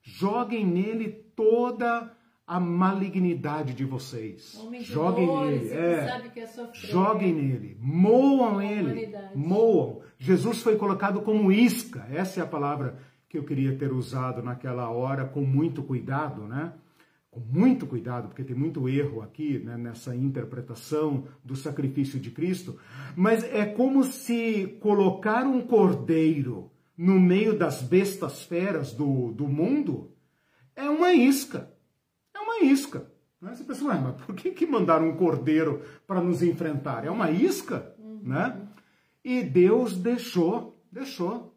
Joguem 0.00 0.64
nele 0.66 1.08
toda 1.34 2.12
a 2.46 2.60
malignidade 2.60 3.72
de 3.74 3.84
vocês. 3.84 4.56
Joguem 4.82 5.26
nele. 5.26 5.70
É. 5.70 6.06
é. 6.06 6.46
Joguem 6.74 7.32
nele, 7.32 7.76
moam 7.80 8.60
ele, 8.62 9.12
moam. 9.34 10.00
Jesus 10.18 10.60
foi 10.62 10.76
colocado 10.76 11.22
como 11.22 11.50
isca, 11.50 12.06
essa 12.12 12.40
é 12.40 12.42
a 12.42 12.46
palavra 12.46 12.98
que 13.28 13.36
eu 13.38 13.44
queria 13.44 13.76
ter 13.76 13.92
usado 13.92 14.42
naquela 14.42 14.88
hora 14.90 15.24
com 15.24 15.40
muito 15.40 15.82
cuidado, 15.82 16.42
né? 16.46 16.72
Com 17.34 17.40
muito 17.40 17.86
cuidado, 17.86 18.28
porque 18.28 18.44
tem 18.44 18.56
muito 18.56 18.88
erro 18.88 19.20
aqui 19.20 19.58
né, 19.58 19.76
nessa 19.76 20.14
interpretação 20.14 21.24
do 21.44 21.56
sacrifício 21.56 22.20
de 22.20 22.30
Cristo, 22.30 22.78
mas 23.16 23.42
é 23.42 23.66
como 23.66 24.04
se 24.04 24.78
colocar 24.80 25.44
um 25.44 25.60
cordeiro 25.60 26.70
no 26.96 27.18
meio 27.18 27.58
das 27.58 27.82
bestas 27.82 28.44
feras 28.44 28.92
do, 28.92 29.32
do 29.32 29.48
mundo 29.48 30.14
é 30.76 30.88
uma 30.88 31.12
isca. 31.12 31.70
É 32.32 32.38
uma 32.38 32.60
isca. 32.60 33.10
Né? 33.40 33.54
Você 33.54 33.64
pensa, 33.64 33.84
ué, 33.84 33.98
mas 33.98 34.14
por 34.22 34.34
que, 34.34 34.52
que 34.52 34.66
mandaram 34.66 35.08
um 35.08 35.16
cordeiro 35.16 35.82
para 36.06 36.20
nos 36.20 36.42
enfrentar? 36.42 37.04
É 37.04 37.10
uma 37.10 37.30
isca, 37.30 37.94
uhum. 37.98 38.20
né? 38.22 38.68
E 39.24 39.42
Deus 39.42 39.96
deixou, 39.96 40.80
deixou. 40.90 41.56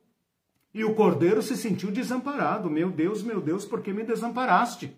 E 0.74 0.84
o 0.84 0.96
cordeiro 0.96 1.42
se 1.42 1.56
sentiu 1.56 1.92
desamparado. 1.92 2.70
Meu 2.70 2.90
Deus, 2.90 3.24
meu 3.24 3.42
Deus, 3.42 3.66
por 3.66 3.82
que 3.82 3.92
me 3.92 4.04
desamparaste? 4.04 4.96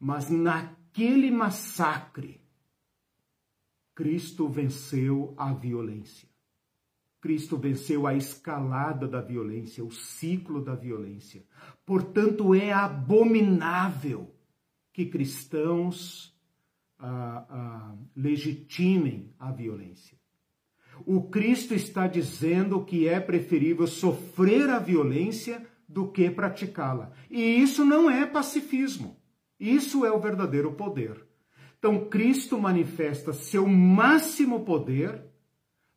Mas 0.00 0.30
naquele 0.30 1.30
massacre, 1.30 2.40
Cristo 3.94 4.48
venceu 4.48 5.34
a 5.36 5.52
violência. 5.52 6.26
Cristo 7.20 7.58
venceu 7.58 8.06
a 8.06 8.14
escalada 8.14 9.06
da 9.06 9.20
violência, 9.20 9.84
o 9.84 9.90
ciclo 9.90 10.64
da 10.64 10.74
violência. 10.74 11.44
Portanto, 11.84 12.54
é 12.54 12.72
abominável 12.72 14.34
que 14.90 15.04
cristãos 15.04 16.34
ah, 16.98 17.46
ah, 17.50 17.96
legitimem 18.16 19.34
a 19.38 19.52
violência. 19.52 20.18
O 21.04 21.28
Cristo 21.28 21.74
está 21.74 22.06
dizendo 22.06 22.84
que 22.86 23.06
é 23.06 23.20
preferível 23.20 23.86
sofrer 23.86 24.70
a 24.70 24.78
violência 24.78 25.66
do 25.86 26.10
que 26.10 26.30
praticá-la. 26.30 27.12
E 27.30 27.40
isso 27.40 27.84
não 27.84 28.10
é 28.10 28.24
pacifismo. 28.24 29.19
Isso 29.60 30.06
é 30.06 30.10
o 30.10 30.18
verdadeiro 30.18 30.72
poder. 30.72 31.22
Então, 31.78 32.08
Cristo 32.08 32.58
manifesta 32.58 33.32
seu 33.32 33.66
máximo 33.66 34.64
poder 34.64 35.22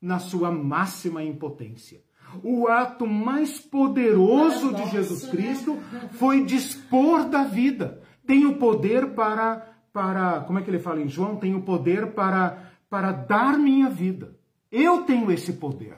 na 0.02 0.20
sua 0.20 0.52
máxima 0.52 1.24
impotência. 1.24 2.04
O 2.44 2.68
ato 2.68 3.08
mais 3.08 3.60
poderoso 3.60 4.74
de 4.74 4.90
Jesus 4.90 5.26
Cristo 5.28 5.78
foi 6.12 6.44
dispor 6.44 7.30
da 7.30 7.44
vida. 7.44 8.02
Tem 8.26 8.46
o 8.46 8.58
poder 8.58 9.14
para, 9.14 9.78
para, 9.94 10.42
como 10.42 10.60
é 10.60 10.62
que 10.62 10.70
ele 10.70 10.80
fala 10.80 11.02
em 11.02 11.08
João? 11.08 11.38
Tem 11.38 11.56
o 11.56 11.62
poder 11.62 12.14
para, 12.14 12.72
para 12.90 13.12
dar 13.12 13.58
minha 13.58 13.90
vida. 13.90 14.38
Eu 14.72 15.04
tenho 15.04 15.32
esse 15.32 15.54
poder 15.54 15.98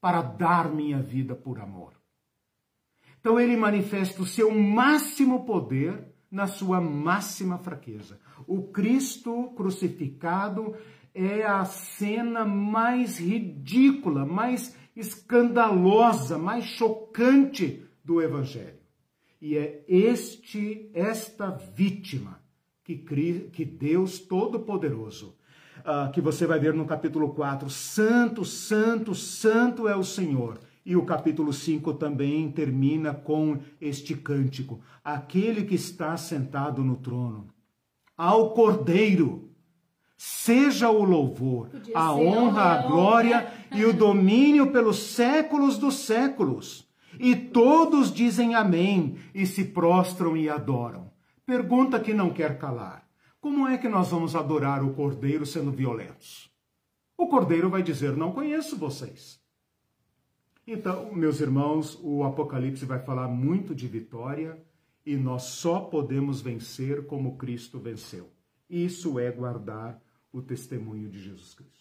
para 0.00 0.22
dar 0.22 0.72
minha 0.72 1.00
vida 1.00 1.34
por 1.34 1.60
amor. 1.60 1.92
Então 3.20 3.38
ele 3.38 3.56
manifesta 3.56 4.22
o 4.22 4.26
seu 4.26 4.50
máximo 4.50 5.44
poder 5.44 6.10
na 6.30 6.46
sua 6.46 6.80
máxima 6.80 7.58
fraqueza. 7.58 8.20
O 8.46 8.68
Cristo 8.68 9.52
crucificado 9.56 10.74
é 11.12 11.42
a 11.44 11.64
cena 11.64 12.44
mais 12.44 13.18
ridícula, 13.18 14.24
mais 14.24 14.76
escandalosa, 14.94 16.38
mais 16.38 16.64
chocante 16.64 17.82
do 18.04 18.22
evangelho. 18.22 18.78
E 19.40 19.56
é 19.56 19.84
este 19.88 20.90
esta 20.94 21.50
vítima 21.50 22.40
que, 22.84 22.96
que 23.52 23.64
Deus 23.64 24.18
Todo-Poderoso, 24.18 25.36
uh, 25.78 26.12
que 26.12 26.20
você 26.20 26.46
vai 26.46 26.60
ver 26.60 26.74
no 26.74 26.86
capítulo 26.86 27.34
4, 27.34 27.68
santo, 27.70 28.44
santo, 28.44 29.14
santo 29.14 29.88
é 29.88 29.96
o 29.96 30.04
Senhor 30.04 30.60
e 30.84 30.96
o 30.96 31.04
capítulo 31.04 31.52
5 31.52 31.94
também 31.94 32.50
termina 32.50 33.14
com 33.14 33.58
este 33.80 34.16
cântico: 34.16 34.80
Aquele 35.04 35.64
que 35.64 35.74
está 35.74 36.16
sentado 36.16 36.82
no 36.82 36.96
trono, 36.96 37.48
ao 38.16 38.54
Cordeiro, 38.54 39.50
seja 40.16 40.90
o 40.90 41.02
louvor, 41.02 41.70
a 41.94 42.12
honra, 42.14 42.62
a 42.62 42.82
glória 42.86 43.52
e 43.74 43.84
o 43.84 43.92
domínio 43.92 44.70
pelos 44.70 44.98
séculos 44.98 45.78
dos 45.78 45.94
séculos. 45.94 46.88
E 47.18 47.34
todos 47.34 48.12
dizem 48.12 48.54
amém 48.54 49.16
e 49.34 49.46
se 49.46 49.64
prostram 49.64 50.36
e 50.36 50.48
adoram. 50.48 51.10
Pergunta 51.44 51.98
que 51.98 52.14
não 52.14 52.30
quer 52.30 52.58
calar: 52.58 53.06
como 53.40 53.66
é 53.66 53.78
que 53.78 53.88
nós 53.88 54.10
vamos 54.10 54.36
adorar 54.36 54.84
o 54.84 54.92
Cordeiro 54.92 55.46
sendo 55.46 55.72
violentos? 55.72 56.50
O 57.16 57.26
Cordeiro 57.26 57.70
vai 57.70 57.82
dizer: 57.82 58.14
Não 58.14 58.32
conheço 58.32 58.76
vocês. 58.76 59.39
Então, 60.72 61.12
meus 61.12 61.40
irmãos, 61.40 61.98
o 62.00 62.22
Apocalipse 62.22 62.84
vai 62.84 63.00
falar 63.00 63.26
muito 63.26 63.74
de 63.74 63.88
vitória 63.88 64.56
e 65.04 65.16
nós 65.16 65.42
só 65.42 65.80
podemos 65.80 66.40
vencer 66.40 67.06
como 67.06 67.36
Cristo 67.36 67.80
venceu. 67.80 68.30
Isso 68.68 69.18
é 69.18 69.32
guardar 69.32 70.00
o 70.32 70.40
testemunho 70.40 71.08
de 71.08 71.20
Jesus 71.20 71.54
Cristo. 71.54 71.80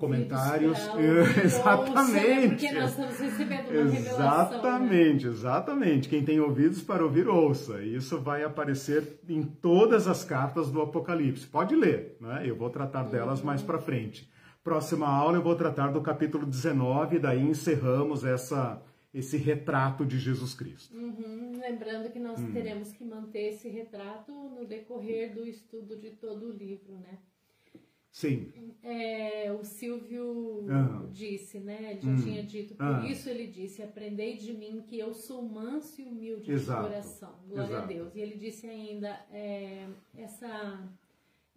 Comentários, 0.00 0.76
exatamente. 1.44 2.48
porque 2.48 2.72
nós 2.72 2.90
estamos 2.90 3.16
recebendo 3.16 3.68
uma 3.68 3.76
exatamente, 3.76 3.94
revelação. 3.94 4.80
Né? 4.80 5.12
Exatamente, 5.12 6.08
Quem 6.08 6.24
tem 6.24 6.40
ouvidos 6.40 6.82
para 6.82 7.04
ouvir, 7.04 7.28
ouça. 7.28 7.80
Isso 7.80 8.20
vai 8.20 8.42
aparecer 8.42 9.20
em 9.28 9.44
todas 9.44 10.08
as 10.08 10.24
cartas 10.24 10.68
do 10.68 10.82
Apocalipse. 10.82 11.46
Pode 11.46 11.76
ler, 11.76 12.16
né? 12.20 12.42
Eu 12.44 12.56
vou 12.56 12.70
tratar 12.70 13.04
delas 13.04 13.38
uhum. 13.38 13.46
mais 13.46 13.62
para 13.62 13.78
frente. 13.78 14.28
Próxima 14.66 15.06
aula 15.06 15.38
eu 15.38 15.42
vou 15.44 15.54
tratar 15.54 15.92
do 15.92 16.02
capítulo 16.02 16.44
19, 16.44 17.20
daí 17.20 17.40
encerramos 17.40 18.24
essa, 18.24 18.82
esse 19.14 19.36
retrato 19.36 20.04
de 20.04 20.18
Jesus 20.18 20.54
Cristo. 20.54 20.92
Uhum, 20.92 21.52
lembrando 21.60 22.10
que 22.10 22.18
nós 22.18 22.40
hum. 22.40 22.50
teremos 22.50 22.90
que 22.90 23.04
manter 23.04 23.50
esse 23.50 23.68
retrato 23.68 24.32
no 24.32 24.66
decorrer 24.66 25.32
do 25.32 25.46
estudo 25.46 25.96
de 25.96 26.10
todo 26.10 26.46
o 26.46 26.52
livro, 26.52 26.94
né? 26.94 27.16
Sim. 28.10 28.52
É, 28.82 29.52
o 29.52 29.62
Silvio 29.62 30.24
uhum. 30.24 31.10
disse, 31.12 31.60
né? 31.60 31.92
Ele 31.92 32.00
já 32.00 32.10
hum. 32.10 32.16
tinha 32.16 32.42
dito, 32.42 32.74
por 32.74 32.86
uhum. 32.86 33.06
isso 33.06 33.28
ele 33.28 33.46
disse: 33.46 33.84
Aprendei 33.84 34.36
de 34.36 34.52
mim 34.52 34.82
que 34.84 34.98
eu 34.98 35.14
sou 35.14 35.42
manso 35.42 36.00
e 36.00 36.04
humilde 36.04 36.50
Exato. 36.50 36.82
de 36.82 36.88
coração. 36.88 37.34
Glória 37.48 37.68
Exato. 37.68 37.84
a 37.84 37.86
Deus. 37.86 38.16
E 38.16 38.20
ele 38.20 38.36
disse 38.36 38.66
ainda: 38.66 39.10
é, 39.30 39.86
essa 40.16 40.82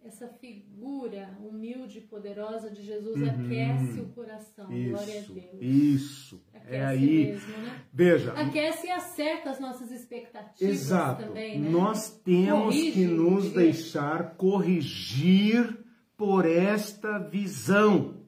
essa 0.04 0.28
figura 0.28 1.36
humilde 1.40 1.98
e 1.98 2.02
poderosa 2.02 2.70
de 2.70 2.82
Jesus 2.82 3.20
uhum. 3.20 3.28
aquece 3.28 4.00
o 4.00 4.08
coração. 4.08 4.72
Isso, 4.72 4.90
Glória 4.90 5.20
a 5.20 5.32
Deus. 5.32 5.58
Isso. 5.60 6.42
É 6.52 6.58
aquece 6.58 6.74
é 6.74 6.84
aí. 6.84 7.26
Mesmo, 7.26 7.58
né? 7.58 7.84
Veja. 7.92 8.32
Aquece 8.32 8.86
e 8.86 8.90
acerta 8.90 9.50
as 9.50 9.60
nossas 9.60 9.90
expectativas 9.90 10.74
Exato. 10.74 11.24
também, 11.24 11.60
né? 11.60 11.68
Nós 11.68 12.10
temos 12.24 12.74
Corrige, 12.74 12.92
que 12.92 13.04
nos 13.06 13.52
deixar 13.52 14.36
corrigir 14.36 15.78
por 16.16 16.46
esta 16.46 17.18
visão. 17.18 18.20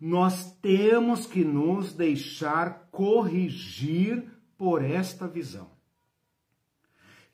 Nós 0.00 0.52
temos 0.62 1.26
que 1.26 1.44
nos 1.44 1.92
deixar 1.92 2.88
corrigir 2.90 4.24
por 4.56 4.82
esta 4.82 5.28
visão 5.28 5.79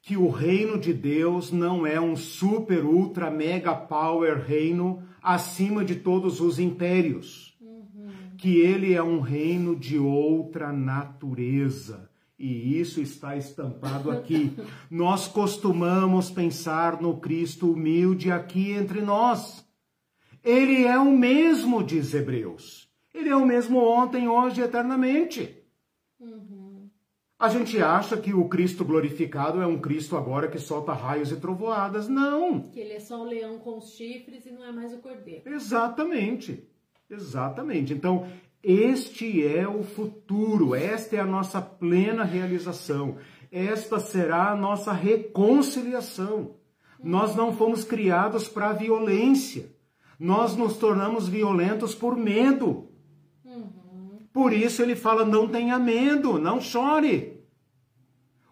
que 0.07 0.17
o 0.17 0.29
reino 0.29 0.79
de 0.79 0.95
Deus 0.95 1.51
não 1.51 1.85
é 1.85 2.01
um 2.01 2.15
super, 2.15 2.85
ultra, 2.85 3.29
mega 3.29 3.75
power 3.75 4.41
reino 4.41 5.03
acima 5.21 5.85
de 5.85 5.97
todos 5.97 6.41
os 6.41 6.61
impérios. 6.61 7.59
Uhum. 7.61 8.37
Que 8.39 8.61
ele 8.61 8.95
é 8.95 9.03
um 9.03 9.19
reino 9.19 9.75
de 9.75 9.99
outra 9.99 10.73
natureza. 10.73 12.09
E 12.39 12.79
isso 12.79 13.01
está 13.01 13.37
estampado 13.37 14.09
aqui. 14.13 14.57
nós 14.89 15.27
costumamos 15.27 16.31
pensar 16.31 17.03
no 17.03 17.17
Cristo 17.17 17.73
humilde 17.73 18.31
aqui 18.31 18.71
entre 18.71 19.01
nós. 19.01 19.67
Ele 20.45 20.85
é 20.85 21.01
o 21.01 21.11
mesmo, 21.11 21.83
diz 21.83 22.15
Hebreus. 22.15 22.89
Ele 23.13 23.29
é 23.29 23.35
o 23.35 23.45
mesmo 23.45 23.79
ontem, 23.79 24.29
hoje 24.29 24.61
eternamente. 24.61 25.53
Uhum. 26.21 26.56
A 27.39 27.51
gente 27.51 27.81
acha 27.83 28.17
que 28.17 28.33
o 28.33 28.49
Cristo 28.49 28.83
glorificado 28.85 29.61
é 29.61 29.67
um 29.67 29.79
Cristo 29.79 30.17
agora 30.17 30.49
que 30.49 30.59
solta 30.59 30.95
raios 30.95 31.31
e 31.31 31.37
trovoadas. 31.37 32.09
Não! 32.09 32.63
Que 32.71 32.81
ele 32.81 32.95
é 32.95 33.01
só 33.01 33.21
o 33.21 33.25
leão 33.25 33.59
com 33.59 33.77
os 33.77 33.91
chifres 33.91 34.47
e 34.47 34.53
não 34.53 34.65
é 34.65 34.73
mais 34.73 34.95
o 34.95 34.99
cordeiro. 34.99 35.43
Exatamente. 35.47 36.67
Exatamente. 37.11 37.93
Então, 37.93 38.27
este 38.63 39.47
é 39.47 39.69
o 39.69 39.85
futuro, 39.85 40.75
esta 40.75 41.15
é 41.15 41.21
a 41.21 41.27
nossa 41.27 41.61
plena 41.61 42.25
realização, 42.25 43.17
esta 43.53 44.01
será 44.01 44.51
a 44.51 44.57
nossa 44.57 44.93
reconciliação. 44.93 46.57
Nós 47.01 47.37
não 47.37 47.53
fomos 47.53 47.85
criados 47.85 48.49
para 48.49 48.73
violência, 48.73 49.71
nós 50.19 50.57
nos 50.57 50.79
tornamos 50.79 51.29
violentos 51.29 51.95
por 51.95 52.17
medo. 52.17 52.91
Por 54.37 54.53
isso 54.53 54.83
ele 54.83 54.95
fala: 54.95 55.25
não 55.25 55.49
tenha 55.49 55.79
medo, 55.79 56.39
não 56.39 56.61
chore. 56.61 57.41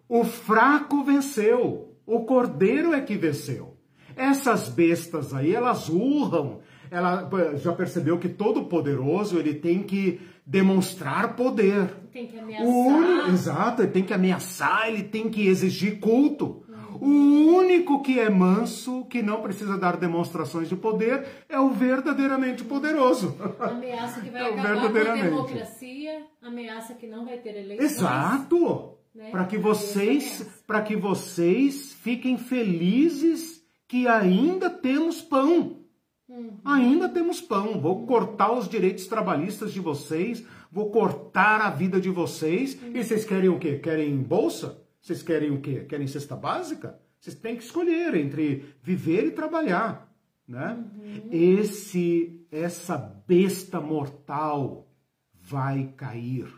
O 0.09 0.25
fraco 0.25 1.05
venceu, 1.05 1.95
o 2.07 2.25
cordeiro 2.25 2.95
é 2.95 3.03
que 3.03 3.19
venceu. 3.19 3.77
Essas 4.17 4.71
bestas 4.71 5.35
aí, 5.35 5.55
elas 5.55 5.91
urram. 5.91 6.61
Ela 6.91 7.29
já 7.57 7.75
percebeu 7.75 8.19
que 8.19 8.31
todo 8.31 8.65
poderoso 8.65 9.39
ele 9.39 9.53
tem 9.53 9.83
que 9.83 10.23
demonstrar 10.47 11.37
poder. 11.37 11.91
Tem 12.11 12.29
que 12.29 12.39
ameaçar. 12.39 13.29
exato, 13.29 13.83
ele 13.83 13.91
tem 13.91 14.05
que 14.05 14.15
ameaçar, 14.15 14.89
ele 14.89 15.03
tem 15.03 15.29
que 15.29 15.47
exigir 15.47 16.01
culto. 16.01 16.64
O 17.01 17.57
único 17.57 18.03
que 18.03 18.19
é 18.19 18.29
manso, 18.31 19.05
que 19.07 19.23
não 19.23 19.43
precisa 19.43 19.77
dar 19.77 19.97
demonstrações 19.97 20.69
de 20.69 20.77
poder, 20.77 21.27
é 21.49 21.59
o 21.59 21.71
verdadeiramente 21.71 22.65
poderoso. 22.65 23.37
Ameaça 23.61 24.21
que 24.21 24.31
vai 24.31 24.43
é 24.43 24.53
acabar 24.53 24.81
com 24.81 24.99
a 24.99 25.15
democracia, 25.15 26.27
ameaça 26.43 26.95
que 26.95 27.07
não 27.07 27.25
vai 27.25 27.39
ter 27.39 27.57
eleições. 27.57 27.93
Exato. 27.93 28.99
Né? 29.15 29.31
Para 29.31 29.45
que 29.45 29.57
vocês, 29.57 30.47
para 30.67 30.83
que 30.83 30.97
vocês 30.97 31.95
fiquem 31.95 32.37
felizes 32.37 33.63
que 33.87 34.09
ainda 34.09 34.69
temos 34.69 35.23
pão. 35.23 35.85
Uhum. 36.29 36.59
Ainda 36.65 37.09
temos 37.09 37.41
pão. 37.41 37.81
Vou 37.81 38.07
cortar 38.07 38.53
os 38.53 38.69
direitos 38.69 39.07
trabalhistas 39.07 39.73
de 39.73 39.81
vocês, 39.81 40.45
vou 40.73 40.91
cortar 40.91 41.61
a 41.61 41.71
vida 41.71 42.01
de 42.01 42.11
vocês. 42.11 42.75
Uhum. 42.75 42.97
E 42.97 43.05
vocês 43.05 43.25
querem 43.25 43.49
o 43.49 43.59
quê? 43.59 43.79
Querem 43.79 44.17
bolsa? 44.17 44.84
Vocês 45.05 45.23
querem 45.23 45.51
o 45.51 45.61
quê? 45.61 45.85
Querem 45.85 46.07
cesta 46.07 46.35
básica? 46.35 46.99
Vocês 47.21 47.37
têm 47.37 47.59
que 47.59 47.63
escolher 47.63 48.15
entre 48.15 48.75
viver 48.83 49.27
e 49.27 49.33
trabalhar, 49.33 50.11
né? 50.49 50.83
Uhum. 50.97 51.29
Esse 51.31 52.47
essa 52.51 52.97
besta 52.97 53.83
mortal 53.83 54.89
vai 55.35 55.93
cair. 55.95 56.51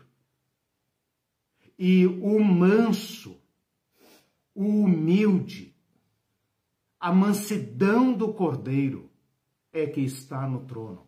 E 1.77 2.07
o 2.07 2.39
manso, 2.41 3.37
o 4.55 4.63
humilde, 4.63 5.75
a 6.97 7.11
mansidão 7.11 8.13
do 8.13 8.33
cordeiro 8.33 9.11
é 9.73 9.85
que 9.87 9.99
está 9.99 10.47
no 10.47 10.61
trono. 10.61 11.05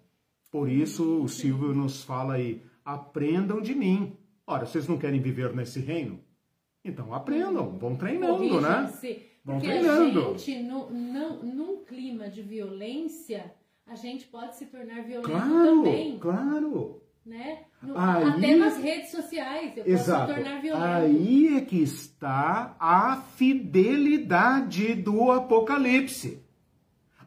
Por 0.51 0.69
isso 0.69 1.23
o 1.23 1.29
Silvio 1.29 1.73
nos 1.73 2.03
fala 2.03 2.33
aí: 2.33 2.65
aprendam 2.83 3.61
de 3.61 3.73
mim. 3.73 4.17
Ora, 4.45 4.65
vocês 4.65 4.89
não 4.89 4.97
querem 4.97 5.21
viver 5.21 5.55
nesse 5.55 5.79
reino? 5.79 6.27
Então 6.89 7.13
aprendam, 7.13 7.77
vão 7.77 7.95
treinando, 7.95 8.61
né? 8.61 8.91
Vão 9.43 9.55
Porque 9.55 9.67
treinando. 9.67 10.19
a 10.19 10.37
gente, 10.37 10.63
no, 10.63 10.91
não, 10.91 11.43
num 11.43 11.83
clima 11.85 12.29
de 12.29 12.41
violência, 12.41 13.53
a 13.87 13.95
gente 13.95 14.27
pode 14.27 14.57
se 14.57 14.65
tornar 14.65 15.03
violento 15.03 15.29
claro, 15.29 15.83
também. 15.83 16.19
Claro, 16.19 17.01
né? 17.25 17.63
No, 17.81 17.97
Aí, 17.97 18.23
até 18.23 18.55
nas 18.55 18.77
redes 18.77 19.11
sociais, 19.11 19.77
eu 19.77 19.85
exato, 19.85 20.27
posso 20.27 20.39
se 20.39 20.43
tornar 20.43 20.61
violento. 20.61 20.85
Aí 20.85 21.57
é 21.57 21.61
que 21.61 21.81
está 21.81 22.75
a 22.79 23.17
fidelidade 23.35 24.95
do 24.95 25.31
Apocalipse. 25.31 26.43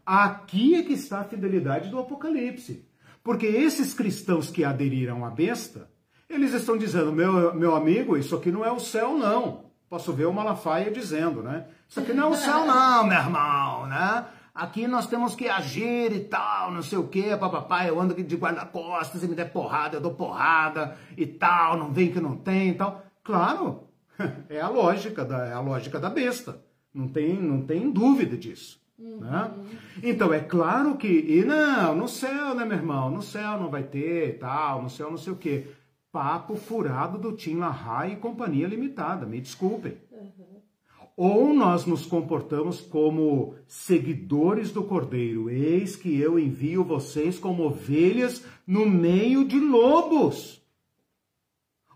Aqui 0.04 0.74
é 0.74 0.82
que 0.82 0.92
está 0.92 1.20
a 1.20 1.24
fidelidade 1.24 1.88
do 1.88 1.98
Apocalipse. 1.98 2.84
Porque 3.22 3.46
esses 3.46 3.94
cristãos 3.94 4.50
que 4.50 4.64
aderiram 4.64 5.24
à 5.24 5.30
besta, 5.30 5.88
eles 6.34 6.54
estão 6.54 6.76
dizendo, 6.76 7.12
meu, 7.12 7.54
meu 7.54 7.76
amigo, 7.76 8.16
isso 8.16 8.34
aqui 8.34 8.50
não 8.50 8.64
é 8.64 8.72
o 8.72 8.80
céu, 8.80 9.16
não. 9.16 9.64
Posso 9.88 10.12
ver 10.12 10.26
o 10.26 10.32
Malafaia 10.32 10.90
dizendo, 10.90 11.42
né? 11.42 11.66
Isso 11.88 12.00
aqui 12.00 12.14
não 12.14 12.28
é 12.28 12.30
o 12.30 12.34
céu, 12.34 12.64
não, 12.66 13.06
meu 13.06 13.18
irmão, 13.18 13.86
né? 13.86 14.24
Aqui 14.54 14.86
nós 14.86 15.06
temos 15.06 15.34
que 15.34 15.48
agir 15.48 16.12
e 16.12 16.20
tal, 16.20 16.70
não 16.72 16.82
sei 16.82 16.98
o 16.98 17.08
quê, 17.08 17.36
papapá, 17.38 17.86
eu 17.86 17.98
ando 18.00 18.14
de 18.14 18.36
guarda-costas, 18.36 19.20
se 19.20 19.28
me 19.28 19.34
der 19.34 19.50
porrada, 19.50 19.96
eu 19.96 20.00
dou 20.00 20.14
porrada 20.14 20.96
e 21.16 21.26
tal, 21.26 21.76
não 21.76 21.92
vem 21.92 22.12
que 22.12 22.20
não 22.20 22.36
tem 22.36 22.70
e 22.70 22.74
tal. 22.74 23.02
Claro, 23.22 23.84
é 24.48 24.60
a 24.60 24.68
lógica 24.68 25.24
da, 25.24 25.46
é 25.46 25.52
a 25.52 25.60
lógica 25.60 25.98
da 25.98 26.10
besta. 26.10 26.62
Não 26.94 27.08
tem, 27.08 27.34
não 27.34 27.62
tem 27.62 27.90
dúvida 27.90 28.36
disso. 28.36 28.80
Uhum. 28.98 29.20
Né? 29.20 29.50
Então, 30.02 30.32
é 30.32 30.40
claro 30.40 30.96
que, 30.96 31.08
e 31.08 31.44
não, 31.44 31.96
no 31.96 32.06
céu, 32.06 32.54
né, 32.54 32.64
meu 32.64 32.76
irmão? 32.76 33.10
No 33.10 33.22
céu 33.22 33.58
não 33.58 33.70
vai 33.70 33.82
ter 33.82 34.28
e 34.28 34.32
tal, 34.34 34.82
no 34.82 34.90
céu 34.90 35.10
não 35.10 35.16
sei 35.16 35.32
o 35.32 35.36
quê 35.36 35.66
papo 36.12 36.56
furado 36.56 37.18
do 37.18 37.32
Tim 37.32 37.56
LaHaye 37.56 38.12
e 38.12 38.16
Companhia 38.16 38.68
Limitada, 38.68 39.24
me 39.24 39.40
desculpem. 39.40 39.96
Uhum. 40.12 40.60
Ou 41.16 41.54
nós 41.54 41.86
nos 41.86 42.04
comportamos 42.04 42.80
como 42.80 43.54
seguidores 43.66 44.70
do 44.70 44.84
Cordeiro, 44.84 45.48
eis 45.48 45.96
que 45.96 46.20
eu 46.20 46.38
envio 46.38 46.84
vocês 46.84 47.38
como 47.38 47.64
ovelhas 47.64 48.44
no 48.66 48.86
meio 48.86 49.44
de 49.44 49.58
lobos. 49.58 50.62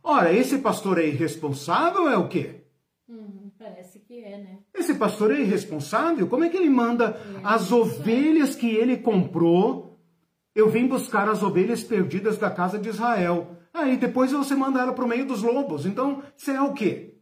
Ora, 0.02 0.32
esse 0.32 0.58
pastor 0.58 0.98
é 0.98 1.06
irresponsável 1.06 2.08
é 2.08 2.16
o 2.16 2.28
quê? 2.28 2.62
Uhum, 3.08 3.50
parece 3.58 3.98
que 4.00 4.22
é, 4.22 4.38
né? 4.38 4.58
Esse 4.74 4.94
pastor 4.94 5.32
é 5.32 5.40
irresponsável? 5.40 6.26
Como 6.26 6.44
é 6.44 6.48
que 6.48 6.56
ele 6.56 6.70
manda 6.70 7.08
é, 7.08 7.40
as 7.44 7.70
ovelhas 7.72 8.54
que 8.54 8.68
ele 8.68 8.96
comprou? 8.96 9.98
Eu 10.54 10.70
vim 10.70 10.86
buscar 10.86 11.28
as 11.28 11.42
ovelhas 11.42 11.82
perdidas 11.82 12.38
da 12.38 12.50
casa 12.50 12.78
de 12.78 12.88
Israel. 12.88 13.56
Aí 13.76 13.98
depois 13.98 14.32
você 14.32 14.56
manda 14.56 14.80
ela 14.80 14.94
para 14.94 15.04
o 15.04 15.08
meio 15.08 15.26
dos 15.26 15.42
lobos. 15.42 15.84
Então, 15.84 16.22
você 16.34 16.52
é 16.52 16.62
o 16.62 16.72
quê? 16.72 17.14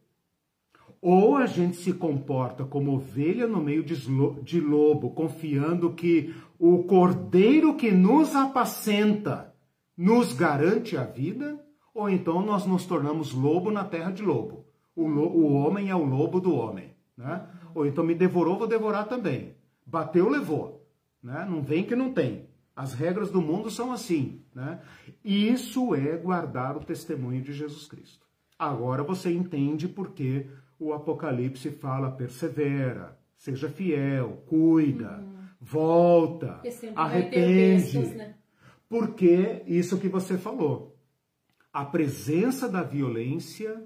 Ou 1.03 1.37
a 1.37 1.47
gente 1.47 1.77
se 1.77 1.93
comporta 1.93 2.65
como 2.65 2.95
ovelha 2.95 3.47
no 3.49 3.61
meio 3.61 3.83
de 3.83 4.61
lobo, 4.61 5.11
confiando 5.11 5.93
que 5.93 6.33
o 6.57 6.85
cordeiro 6.85 7.75
que 7.75 7.91
nos 7.91 8.37
apacenta 8.37 9.53
nos 9.97 10.33
garante 10.33 10.97
a 10.97 11.05
vida, 11.05 11.61
ou 11.93 12.09
então 12.09 12.41
nós 12.41 12.65
nos 12.65 12.87
tornamos 12.87 13.35
lobo 13.35 13.73
na 13.73 13.85
terra 13.85 14.13
de 14.13 14.23
lobo. 14.23 14.65
O, 14.95 15.09
lo, 15.09 15.27
o 15.27 15.55
homem 15.55 15.91
é 15.91 15.97
o 15.97 16.05
lobo 16.05 16.41
do 16.41 16.55
homem. 16.55 16.95
Né? 17.17 17.45
Ou 17.75 17.85
então 17.85 18.05
me 18.05 18.15
devorou, 18.15 18.57
vou 18.57 18.69
devorar 18.69 19.09
também. 19.09 19.57
Bateu, 19.85 20.29
levou. 20.29 20.87
Né? 21.21 21.45
Não 21.51 21.63
vem 21.63 21.85
que 21.85 21.97
não 21.97 22.13
tem. 22.13 22.47
As 22.77 22.93
regras 22.93 23.31
do 23.31 23.41
mundo 23.41 23.71
são 23.71 23.93
assim, 23.93 24.43
né? 24.53 24.81
Isso 25.25 25.95
é 25.95 26.17
guardar 26.17 26.77
o 26.77 26.85
testemunho 26.85 27.41
de 27.41 27.53
Jesus 27.53 27.87
Cristo. 27.87 28.27
Agora 28.59 29.03
você 29.03 29.33
entende 29.33 29.87
por 29.87 30.11
que 30.11 30.47
o 30.79 30.93
Apocalipse 30.93 31.71
fala 31.71 32.11
persevera, 32.11 33.17
seja 33.37 33.69
fiel, 33.69 34.43
cuida, 34.47 35.19
uhum. 35.19 35.45
volta, 35.61 36.61
arrepende. 36.97 37.99
Né? 37.99 38.35
Porque 38.89 39.63
isso 39.67 39.99
que 39.99 40.09
você 40.09 40.37
falou. 40.37 40.97
A 41.73 41.85
presença 41.85 42.69
da 42.69 42.83
violência 42.83 43.85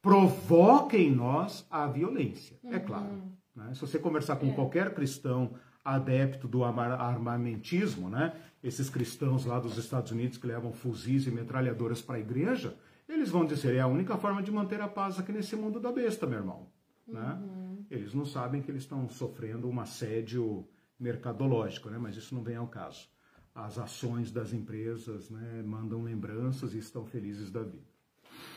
provoca 0.00 0.96
em 0.96 1.10
nós 1.10 1.66
a 1.70 1.86
violência, 1.86 2.58
é 2.64 2.66
uhum. 2.66 2.74
é 2.74 2.80
claro. 2.80 3.22
Né? 3.54 3.74
Se 3.74 3.80
você 3.80 3.98
conversar 3.98 4.36
com 4.36 4.48
é. 4.48 4.52
qualquer 4.52 4.94
cristão 4.94 5.54
adepto 5.94 6.46
do 6.46 6.64
armamentismo, 6.64 8.08
né? 8.08 8.34
Esses 8.62 8.90
cristãos 8.90 9.44
lá 9.44 9.58
dos 9.58 9.78
Estados 9.78 10.12
Unidos 10.12 10.38
que 10.38 10.46
levam 10.46 10.72
fuzis 10.72 11.26
e 11.26 11.30
metralhadoras 11.30 12.02
para 12.02 12.16
a 12.16 12.20
igreja, 12.20 12.76
eles 13.08 13.30
vão 13.30 13.44
dizer 13.44 13.74
é 13.74 13.80
a 13.80 13.86
única 13.86 14.16
forma 14.16 14.42
de 14.42 14.50
manter 14.50 14.80
a 14.80 14.88
paz 14.88 15.18
aqui 15.18 15.32
nesse 15.32 15.56
mundo 15.56 15.80
da 15.80 15.90
besta, 15.90 16.26
meu 16.26 16.38
irmão. 16.38 16.66
Né? 17.06 17.38
Uhum. 17.42 17.84
Eles 17.90 18.14
não 18.14 18.24
sabem 18.24 18.62
que 18.62 18.70
eles 18.70 18.82
estão 18.82 19.08
sofrendo 19.08 19.68
um 19.68 19.80
assédio 19.80 20.68
mercadológico, 20.98 21.88
né? 21.90 21.98
Mas 21.98 22.16
isso 22.16 22.34
não 22.34 22.42
vem 22.42 22.56
ao 22.56 22.68
caso. 22.68 23.08
As 23.54 23.78
ações 23.78 24.30
das 24.30 24.52
empresas, 24.52 25.28
né, 25.28 25.62
mandam 25.66 26.02
lembranças 26.02 26.72
e 26.72 26.78
estão 26.78 27.04
felizes 27.04 27.50
da 27.50 27.62
vida. 27.62 27.90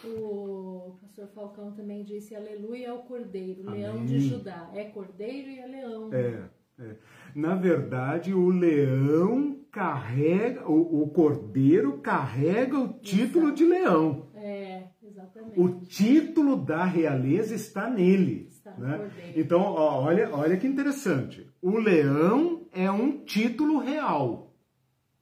O 0.04 0.98
pastor 1.02 1.28
Falcão 1.30 1.72
também 1.72 2.04
disse 2.04 2.36
aleluia 2.36 2.92
ao 2.92 3.04
cordeiro, 3.04 3.68
Amém. 3.68 3.82
leão 3.82 4.06
de 4.06 4.20
Judá. 4.20 4.70
É 4.74 4.84
cordeiro 4.86 5.50
e 5.50 5.60
é 5.60 5.66
leão. 5.66 6.14
É. 6.14 6.50
É. 6.80 6.96
Na 7.36 7.56
verdade, 7.56 8.34
o 8.34 8.50
leão 8.50 9.60
carrega, 9.72 10.70
o, 10.70 11.02
o 11.02 11.10
cordeiro 11.10 11.98
carrega 12.00 12.78
o 12.78 12.94
título 13.00 13.48
Exato. 13.48 13.58
de 13.58 13.66
leão. 13.66 14.28
É, 14.36 14.84
exatamente. 15.02 15.60
O 15.60 15.80
título 15.82 16.56
da 16.56 16.86
realeza 16.86 17.56
está 17.56 17.90
nele. 17.90 18.48
Está 18.50 18.72
né? 18.78 19.10
Então, 19.36 19.62
ó, 19.62 20.04
olha, 20.04 20.30
olha 20.32 20.58
que 20.58 20.68
interessante. 20.68 21.50
O 21.62 21.78
leão 21.80 22.68
é 22.72 22.90
um 22.92 23.24
título 23.24 23.80
real 23.80 24.54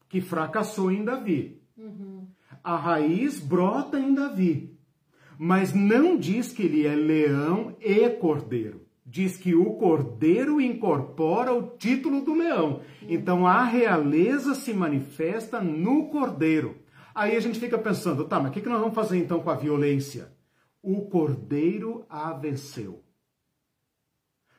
que 0.10 0.20
fracassou 0.20 0.92
em 0.92 1.06
Davi. 1.06 1.62
Uhum. 1.78 2.28
A 2.64 2.76
raiz 2.76 3.40
brota 3.40 3.98
em 3.98 4.14
Davi, 4.14 4.78
mas 5.40 5.74
não 5.74 6.18
diz 6.18 6.52
que 6.52 6.64
ele 6.64 6.86
é 6.86 6.94
leão 6.94 7.76
e 7.80 8.10
cordeiro 8.10 8.81
diz 9.12 9.36
que 9.36 9.54
o 9.54 9.74
cordeiro 9.74 10.62
incorpora 10.62 11.54
o 11.54 11.76
título 11.76 12.22
do 12.22 12.34
leão. 12.34 12.82
Então 13.02 13.46
a 13.46 13.66
realeza 13.66 14.56
se 14.56 14.74
manifesta 14.74 15.60
no 15.60 16.08
cordeiro. 16.08 16.78
Aí 17.14 17.36
a 17.36 17.40
gente 17.42 17.60
fica 17.60 17.78
pensando, 17.78 18.24
tá, 18.24 18.40
mas 18.40 18.52
o 18.52 18.54
que, 18.54 18.62
que 18.62 18.70
nós 18.70 18.80
vamos 18.80 18.96
fazer 18.96 19.18
então 19.18 19.42
com 19.42 19.50
a 19.50 19.56
violência? 19.56 20.32
O 20.82 21.02
cordeiro 21.10 22.06
a 22.10 22.32
venceu. 22.32 23.04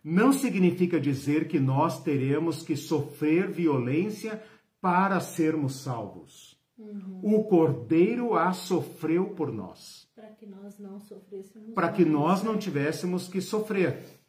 Não 0.04 0.34
significa 0.34 1.00
dizer 1.00 1.48
que 1.48 1.58
nós 1.58 2.02
teremos 2.02 2.62
que 2.62 2.76
sofrer 2.76 3.50
violência 3.50 4.42
para 4.82 5.18
sermos 5.18 5.76
salvos. 5.76 6.60
Uhum. 6.76 7.20
O 7.22 7.44
cordeiro 7.44 8.34
a 8.34 8.52
sofreu 8.52 9.30
por 9.30 9.50
nós. 9.50 10.06
Para 10.14 10.28
que 10.32 10.44
nós 10.44 10.78
não 10.78 11.00
sofrêssemos. 11.00 11.72
Para 11.72 11.90
que 11.90 12.04
nós 12.04 12.42
não 12.42 12.58
tivéssemos 12.58 13.28
que 13.28 13.40
sofrer. 13.40 14.22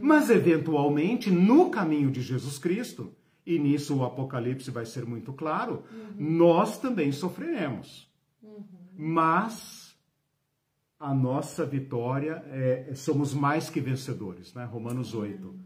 Mas, 0.00 0.30
eventualmente, 0.30 1.30
no 1.30 1.70
caminho 1.70 2.10
de 2.10 2.20
Jesus 2.20 2.58
Cristo, 2.58 3.12
e 3.46 3.58
nisso 3.58 3.96
o 3.96 4.04
Apocalipse 4.04 4.70
vai 4.70 4.84
ser 4.84 5.06
muito 5.06 5.32
claro, 5.32 5.84
uhum. 5.92 6.36
nós 6.38 6.78
também 6.78 7.12
sofreremos. 7.12 8.10
Uhum. 8.42 8.64
Mas 8.96 9.96
a 10.98 11.14
nossa 11.14 11.64
vitória 11.64 12.42
é, 12.48 12.92
somos 12.94 13.32
mais 13.32 13.70
que 13.70 13.80
vencedores, 13.80 14.52
né? 14.52 14.64
Romanos 14.64 15.14
8. 15.14 15.46
Uhum. 15.46 15.60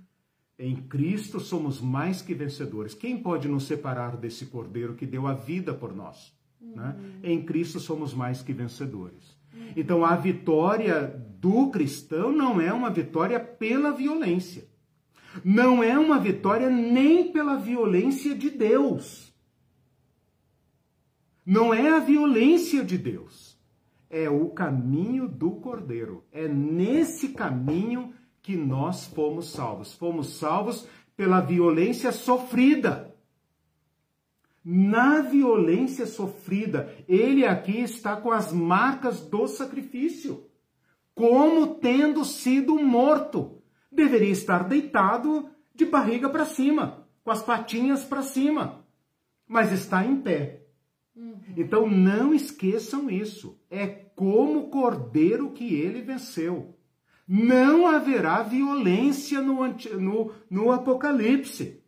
Em 0.58 0.76
Cristo 0.76 1.40
somos 1.40 1.80
mais 1.80 2.20
que 2.20 2.34
vencedores. 2.34 2.92
Quem 2.92 3.16
pode 3.22 3.48
nos 3.48 3.64
separar 3.64 4.16
desse 4.18 4.44
Cordeiro 4.46 4.94
que 4.94 5.06
deu 5.06 5.26
a 5.26 5.32
vida 5.32 5.72
por 5.72 5.96
nós? 5.96 6.38
Né? 6.60 6.94
Em 7.22 7.42
Cristo 7.42 7.80
somos 7.80 8.12
mais 8.12 8.42
que 8.42 8.52
vencedores. 8.52 9.38
Então 9.74 10.04
a 10.04 10.14
vitória 10.14 11.26
do 11.40 11.70
cristão 11.70 12.30
não 12.30 12.60
é 12.60 12.70
uma 12.70 12.90
vitória 12.90 13.40
pela 13.40 13.92
violência. 13.92 14.68
Não 15.42 15.82
é 15.82 15.98
uma 15.98 16.18
vitória 16.18 16.68
nem 16.68 17.32
pela 17.32 17.56
violência 17.56 18.34
de 18.34 18.50
Deus. 18.50 19.32
Não 21.46 21.72
é 21.72 21.88
a 21.88 21.98
violência 21.98 22.84
de 22.84 22.98
Deus. 22.98 23.58
É 24.10 24.28
o 24.28 24.50
caminho 24.50 25.26
do 25.26 25.52
Cordeiro. 25.52 26.24
É 26.30 26.46
nesse 26.46 27.30
caminho 27.30 28.12
que 28.42 28.54
nós 28.54 29.06
fomos 29.06 29.50
salvos. 29.50 29.94
Fomos 29.94 30.34
salvos 30.34 30.86
pela 31.16 31.40
violência 31.40 32.12
sofrida. 32.12 33.16
Na 34.62 35.22
violência 35.22 36.04
sofrida, 36.04 36.94
ele 37.08 37.46
aqui 37.46 37.80
está 37.80 38.14
com 38.14 38.30
as 38.30 38.52
marcas 38.52 39.22
do 39.22 39.46
sacrifício, 39.46 40.49
como 41.14 41.74
tendo 41.76 42.24
sido 42.24 42.74
morto 42.76 43.62
deveria 43.90 44.30
estar 44.30 44.64
deitado 44.64 45.50
de 45.74 45.84
barriga 45.84 46.28
para 46.28 46.44
cima, 46.44 47.06
com 47.22 47.30
as 47.30 47.42
patinhas 47.42 48.04
para 48.04 48.22
cima, 48.22 48.84
mas 49.46 49.72
está 49.72 50.04
em 50.04 50.20
pé. 50.20 50.66
Uhum. 51.14 51.40
Então 51.56 51.88
não 51.88 52.32
esqueçam 52.32 53.10
isso. 53.10 53.60
É 53.70 53.86
como 53.86 54.60
o 54.60 54.70
cordeiro 54.70 55.50
que 55.50 55.74
ele 55.74 56.02
venceu. 56.02 56.76
Não 57.26 57.86
haverá 57.86 58.42
violência 58.42 59.40
no, 59.40 59.60
no, 59.98 60.32
no 60.48 60.72
Apocalipse. 60.72 61.82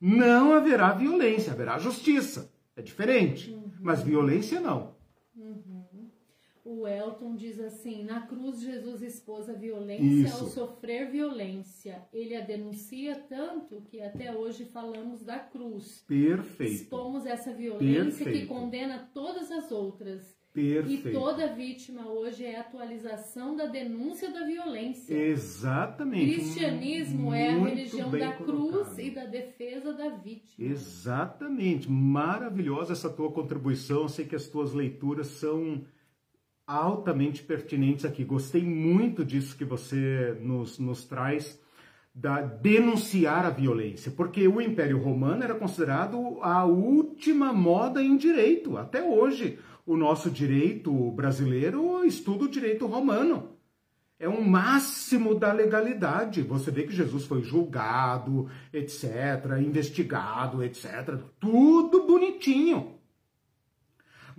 Não 0.00 0.54
haverá 0.54 0.92
violência, 0.92 1.52
haverá 1.52 1.78
justiça. 1.78 2.52
É 2.76 2.82
diferente. 2.82 3.50
Uhum. 3.50 3.70
Mas 3.80 4.02
violência 4.02 4.60
não 4.60 5.00
o 6.70 6.86
Elton 6.86 7.34
diz 7.34 7.58
assim: 7.58 8.04
na 8.04 8.22
cruz 8.26 8.60
Jesus 8.60 9.02
expôs 9.02 9.48
a 9.48 9.52
violência 9.52 10.28
Isso. 10.28 10.44
ao 10.44 10.50
sofrer 10.50 11.10
violência. 11.10 12.02
Ele 12.12 12.36
a 12.36 12.40
denuncia 12.40 13.16
tanto 13.28 13.82
que 13.82 14.00
até 14.00 14.34
hoje 14.34 14.64
falamos 14.64 15.22
da 15.24 15.38
cruz. 15.38 16.04
Perfeito. 16.06 16.72
Expomos 16.72 17.26
essa 17.26 17.52
violência 17.52 18.24
Perfeito. 18.24 18.40
que 18.40 18.46
condena 18.46 19.10
todas 19.12 19.50
as 19.50 19.70
outras. 19.72 20.38
Perfeito. 20.52 21.08
E 21.08 21.12
toda 21.12 21.46
vítima 21.54 22.08
hoje 22.08 22.44
é 22.44 22.58
atualização 22.58 23.54
da 23.54 23.66
denúncia 23.66 24.32
da 24.32 24.44
violência. 24.44 25.14
Exatamente. 25.14 26.32
O 26.32 26.34
cristianismo 26.34 27.22
Muito 27.26 27.34
é 27.36 27.48
a 27.50 27.58
religião 27.58 28.10
da 28.10 28.32
cruz 28.32 28.72
colocado. 28.72 29.00
e 29.00 29.10
da 29.10 29.26
defesa 29.26 29.92
da 29.92 30.08
vítima. 30.08 30.68
Exatamente. 30.68 31.88
Maravilhosa 31.88 32.92
essa 32.92 33.08
tua 33.08 33.30
contribuição. 33.30 34.02
Eu 34.02 34.08
sei 34.08 34.24
que 34.24 34.34
as 34.34 34.48
tuas 34.48 34.72
leituras 34.72 35.28
são 35.28 35.84
altamente 36.70 37.42
pertinentes 37.42 38.04
aqui. 38.04 38.24
Gostei 38.24 38.62
muito 38.62 39.24
disso 39.24 39.56
que 39.56 39.64
você 39.64 40.36
nos, 40.40 40.78
nos 40.78 41.04
traz, 41.04 41.60
da 42.14 42.40
denunciar 42.40 43.44
a 43.44 43.50
violência, 43.50 44.10
porque 44.10 44.46
o 44.46 44.60
Império 44.60 45.02
Romano 45.02 45.42
era 45.42 45.54
considerado 45.54 46.38
a 46.42 46.64
última 46.64 47.52
moda 47.52 48.02
em 48.02 48.16
direito. 48.16 48.76
Até 48.76 49.02
hoje, 49.02 49.58
o 49.84 49.96
nosso 49.96 50.30
direito 50.30 50.92
brasileiro 51.12 52.04
estuda 52.04 52.44
o 52.44 52.48
direito 52.48 52.86
romano. 52.86 53.56
É 54.18 54.28
um 54.28 54.42
máximo 54.42 55.34
da 55.34 55.52
legalidade. 55.52 56.42
Você 56.42 56.70
vê 56.70 56.82
que 56.82 56.92
Jesus 56.92 57.24
foi 57.24 57.42
julgado, 57.42 58.48
etc., 58.72 59.58
investigado, 59.60 60.62
etc. 60.62 61.18
Tudo 61.40 62.06
bonitinho. 62.06 62.99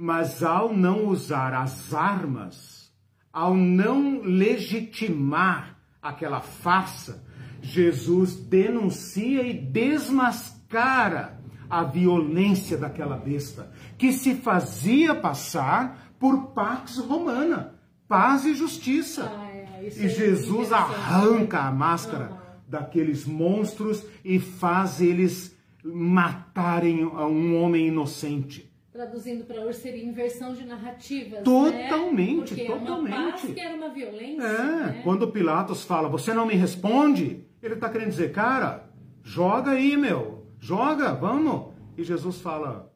Mas 0.03 0.41
ao 0.41 0.75
não 0.75 1.05
usar 1.09 1.53
as 1.53 1.93
armas, 1.93 2.91
ao 3.31 3.55
não 3.55 4.19
legitimar 4.21 5.77
aquela 6.01 6.41
farsa, 6.41 7.23
Jesus 7.61 8.35
denuncia 8.35 9.43
e 9.43 9.53
desmascara 9.53 11.39
a 11.69 11.83
violência 11.83 12.79
daquela 12.79 13.15
besta, 13.15 13.71
que 13.95 14.11
se 14.11 14.33
fazia 14.33 15.13
passar 15.13 16.15
por 16.17 16.47
pax 16.47 16.97
romana, 16.97 17.75
paz 18.07 18.43
e 18.43 18.55
justiça. 18.55 19.31
Ah, 19.31 19.51
é, 19.51 19.83
e 19.83 20.05
é 20.05 20.09
Jesus 20.09 20.73
arranca 20.73 21.59
a 21.59 21.71
máscara 21.71 22.31
uhum. 22.31 22.37
daqueles 22.67 23.27
monstros 23.27 24.03
e 24.25 24.39
faz 24.39 24.99
eles 24.99 25.55
matarem 25.83 27.05
um 27.05 27.61
homem 27.61 27.89
inocente 27.89 28.70
traduzindo 28.91 29.45
para 29.45 29.61
hoje 29.61 29.79
seria 29.79 30.03
inversão 30.03 30.53
de 30.53 30.65
narrativas. 30.65 31.43
Totalmente, 31.43 32.53
né? 32.53 32.65
totalmente. 32.65 33.13
Uma 33.13 33.31
paz 33.31 33.41
que 33.41 33.59
era 33.59 33.75
uma 33.75 33.89
violência. 33.89 34.43
É, 34.43 34.85
né? 34.85 35.01
quando 35.03 35.31
Pilatos 35.31 35.83
fala, 35.83 36.09
você 36.09 36.33
não 36.33 36.45
me 36.45 36.55
responde, 36.55 37.45
ele 37.61 37.75
está 37.75 37.89
querendo 37.89 38.09
dizer, 38.09 38.31
cara, 38.31 38.89
joga 39.23 39.71
aí, 39.71 39.95
meu, 39.95 40.45
joga, 40.59 41.13
vamos. 41.13 41.73
E 41.97 42.03
Jesus 42.03 42.41
fala, 42.41 42.93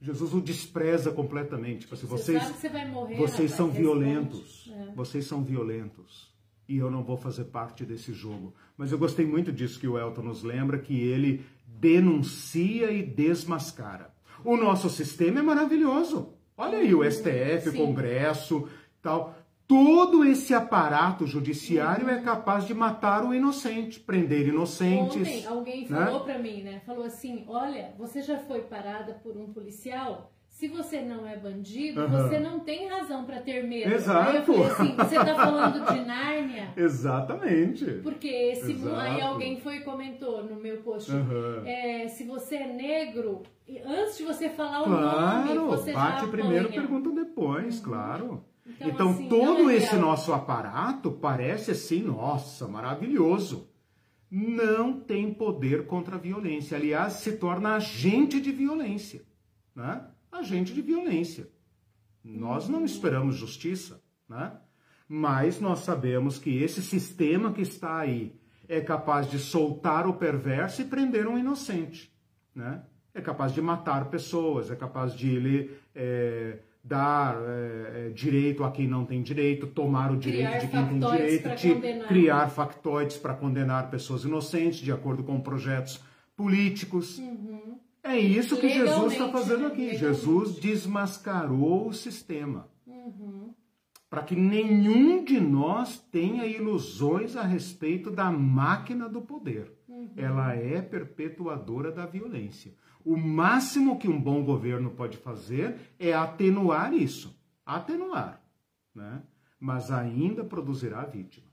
Jesus 0.00 0.32
o 0.32 0.40
despreza 0.40 1.12
completamente. 1.12 1.80
Tipo 1.80 1.94
assim, 1.94 2.06
você 2.06 2.38
vocês, 2.38 2.56
você 2.56 2.68
vai 2.68 2.88
morrer, 2.88 3.16
vocês 3.16 3.50
rapaz, 3.50 3.52
são 3.52 3.70
violentos, 3.70 4.72
é. 4.74 4.92
vocês 4.94 5.26
são 5.26 5.44
violentos. 5.44 6.32
E 6.66 6.78
eu 6.78 6.90
não 6.90 7.02
vou 7.02 7.18
fazer 7.18 7.44
parte 7.44 7.84
desse 7.84 8.14
jogo. 8.14 8.54
Mas 8.76 8.90
eu 8.90 8.98
gostei 8.98 9.26
muito 9.26 9.52
disso 9.52 9.78
que 9.78 9.86
o 9.86 9.98
Elton 9.98 10.22
nos 10.22 10.42
lembra, 10.42 10.78
que 10.78 10.98
ele 10.98 11.44
denuncia 11.66 12.90
e 12.90 13.02
desmascara. 13.02 14.12
O 14.44 14.56
nosso 14.56 14.88
sistema 14.90 15.40
é 15.40 15.42
maravilhoso. 15.42 16.34
Olha 16.56 16.78
aí 16.78 16.94
o 16.94 17.08
STF, 17.08 17.70
Sim. 17.70 17.82
o 17.82 17.86
Congresso, 17.86 18.68
tal. 19.00 19.34
Todo 19.66 20.24
esse 20.24 20.52
aparato 20.52 21.26
judiciário 21.26 22.10
é 22.10 22.20
capaz 22.20 22.66
de 22.66 22.74
matar 22.74 23.24
o 23.24 23.32
inocente, 23.32 23.98
prender 24.00 24.48
inocentes. 24.48 25.16
Ontem 25.16 25.46
alguém 25.46 25.88
né? 25.88 26.04
falou 26.04 26.20
para 26.20 26.38
mim, 26.38 26.62
né? 26.62 26.82
Falou 26.84 27.04
assim: 27.04 27.44
olha, 27.48 27.94
você 27.96 28.20
já 28.20 28.38
foi 28.38 28.60
parada 28.62 29.14
por 29.14 29.36
um 29.36 29.52
policial? 29.52 30.32
Se 30.62 30.68
você 30.68 31.00
não 31.00 31.26
é 31.26 31.36
bandido, 31.36 32.02
uhum. 32.02 32.08
você 32.08 32.38
não 32.38 32.60
tem 32.60 32.86
razão 32.86 33.24
para 33.24 33.40
ter 33.40 33.64
medo. 33.64 33.92
Exato. 33.92 34.36
Eu 34.36 34.42
falei 34.44 34.62
assim, 34.62 34.94
você 34.94 35.16
tá 35.16 35.34
falando 35.34 35.92
de 35.92 36.00
Nárnia? 36.06 36.72
Exatamente. 36.78 37.84
Porque 38.00 38.28
esse 38.28 38.78
aí 38.96 39.20
alguém 39.20 39.58
foi 39.58 39.78
e 39.78 39.80
comentou 39.80 40.44
no 40.44 40.54
meu 40.54 40.76
post, 40.76 41.10
uhum. 41.10 41.66
é, 41.66 42.06
se 42.06 42.22
você 42.22 42.54
é 42.58 42.72
negro, 42.72 43.42
antes 43.84 44.18
de 44.18 44.22
você 44.22 44.48
falar 44.50 44.84
claro, 44.84 45.50
o 45.50 45.54
nome, 45.54 45.76
você 45.76 45.92
bate 45.92 46.28
primeiro, 46.28 46.68
pergunta 46.68 47.10
depois, 47.10 47.78
uhum. 47.78 47.82
claro. 47.82 48.44
Então, 48.64 48.88
então 48.88 49.10
assim, 49.10 49.28
todo 49.28 49.68
é 49.68 49.74
esse 49.74 49.96
nosso 49.96 50.32
aparato 50.32 51.10
parece 51.10 51.72
assim, 51.72 52.04
nossa, 52.04 52.68
maravilhoso. 52.68 53.68
Não 54.30 54.92
tem 54.92 55.34
poder 55.34 55.86
contra 55.86 56.14
a 56.14 56.20
violência. 56.20 56.76
Aliás, 56.76 57.14
se 57.14 57.32
torna 57.32 57.74
agente 57.74 58.40
de 58.40 58.52
violência. 58.52 59.22
Né? 59.74 60.02
Agente 60.32 60.72
de 60.72 60.80
violência. 60.80 61.48
Nós 62.24 62.68
não 62.68 62.84
esperamos 62.84 63.36
justiça, 63.36 64.02
né? 64.28 64.52
mas 65.08 65.60
nós 65.60 65.80
sabemos 65.80 66.38
que 66.38 66.62
esse 66.62 66.80
sistema 66.80 67.52
que 67.52 67.60
está 67.60 67.98
aí 67.98 68.34
é 68.68 68.80
capaz 68.80 69.30
de 69.30 69.38
soltar 69.38 70.06
o 70.06 70.14
perverso 70.14 70.80
e 70.80 70.84
prender 70.84 71.26
um 71.26 71.36
inocente. 71.36 72.10
Né? 72.54 72.82
É 73.12 73.20
capaz 73.20 73.52
de 73.52 73.60
matar 73.60 74.06
pessoas, 74.06 74.70
é 74.70 74.76
capaz 74.76 75.14
de 75.14 75.28
ele 75.28 75.76
é, 75.94 76.58
dar 76.82 77.36
é, 77.36 78.06
é 78.06 78.10
direito 78.10 78.64
a 78.64 78.70
quem 78.70 78.88
não 78.88 79.04
tem 79.04 79.22
direito, 79.22 79.66
tomar 79.66 80.10
o 80.10 80.16
direito 80.16 80.48
criar 80.48 80.58
de 80.60 80.68
quem 80.68 80.86
tem 80.86 80.98
direito, 80.98 81.56
de 81.56 82.06
criar 82.06 82.48
factoides 82.48 83.16
para 83.18 83.34
condenar 83.34 83.90
pessoas 83.90 84.24
inocentes 84.24 84.78
de 84.78 84.90
acordo 84.90 85.22
com 85.22 85.40
projetos 85.40 86.00
políticos. 86.34 87.18
Uhum. 87.18 87.51
É 88.02 88.18
isso 88.18 88.58
que 88.58 88.68
Jesus 88.68 89.12
está 89.12 89.28
fazendo 89.28 89.66
aqui. 89.66 89.82
Legalmente. 89.82 89.98
Jesus 89.98 90.56
desmascarou 90.56 91.88
o 91.88 91.92
sistema. 91.92 92.68
Uhum. 92.86 93.54
Para 94.10 94.22
que 94.24 94.34
nenhum 94.34 95.24
de 95.24 95.40
nós 95.40 95.98
tenha 96.10 96.44
ilusões 96.44 97.36
a 97.36 97.42
respeito 97.42 98.10
da 98.10 98.30
máquina 98.30 99.08
do 99.08 99.22
poder. 99.22 99.72
Uhum. 99.88 100.12
Ela 100.16 100.54
é 100.54 100.82
perpetuadora 100.82 101.92
da 101.92 102.04
violência. 102.04 102.74
O 103.04 103.16
máximo 103.16 103.98
que 103.98 104.08
um 104.08 104.20
bom 104.20 104.44
governo 104.44 104.90
pode 104.90 105.16
fazer 105.16 105.76
é 105.98 106.12
atenuar 106.12 106.92
isso. 106.92 107.34
Atenuar. 107.64 108.42
Né? 108.94 109.22
Mas 109.58 109.90
ainda 109.90 110.44
produzirá 110.44 111.04
vítimas. 111.04 111.51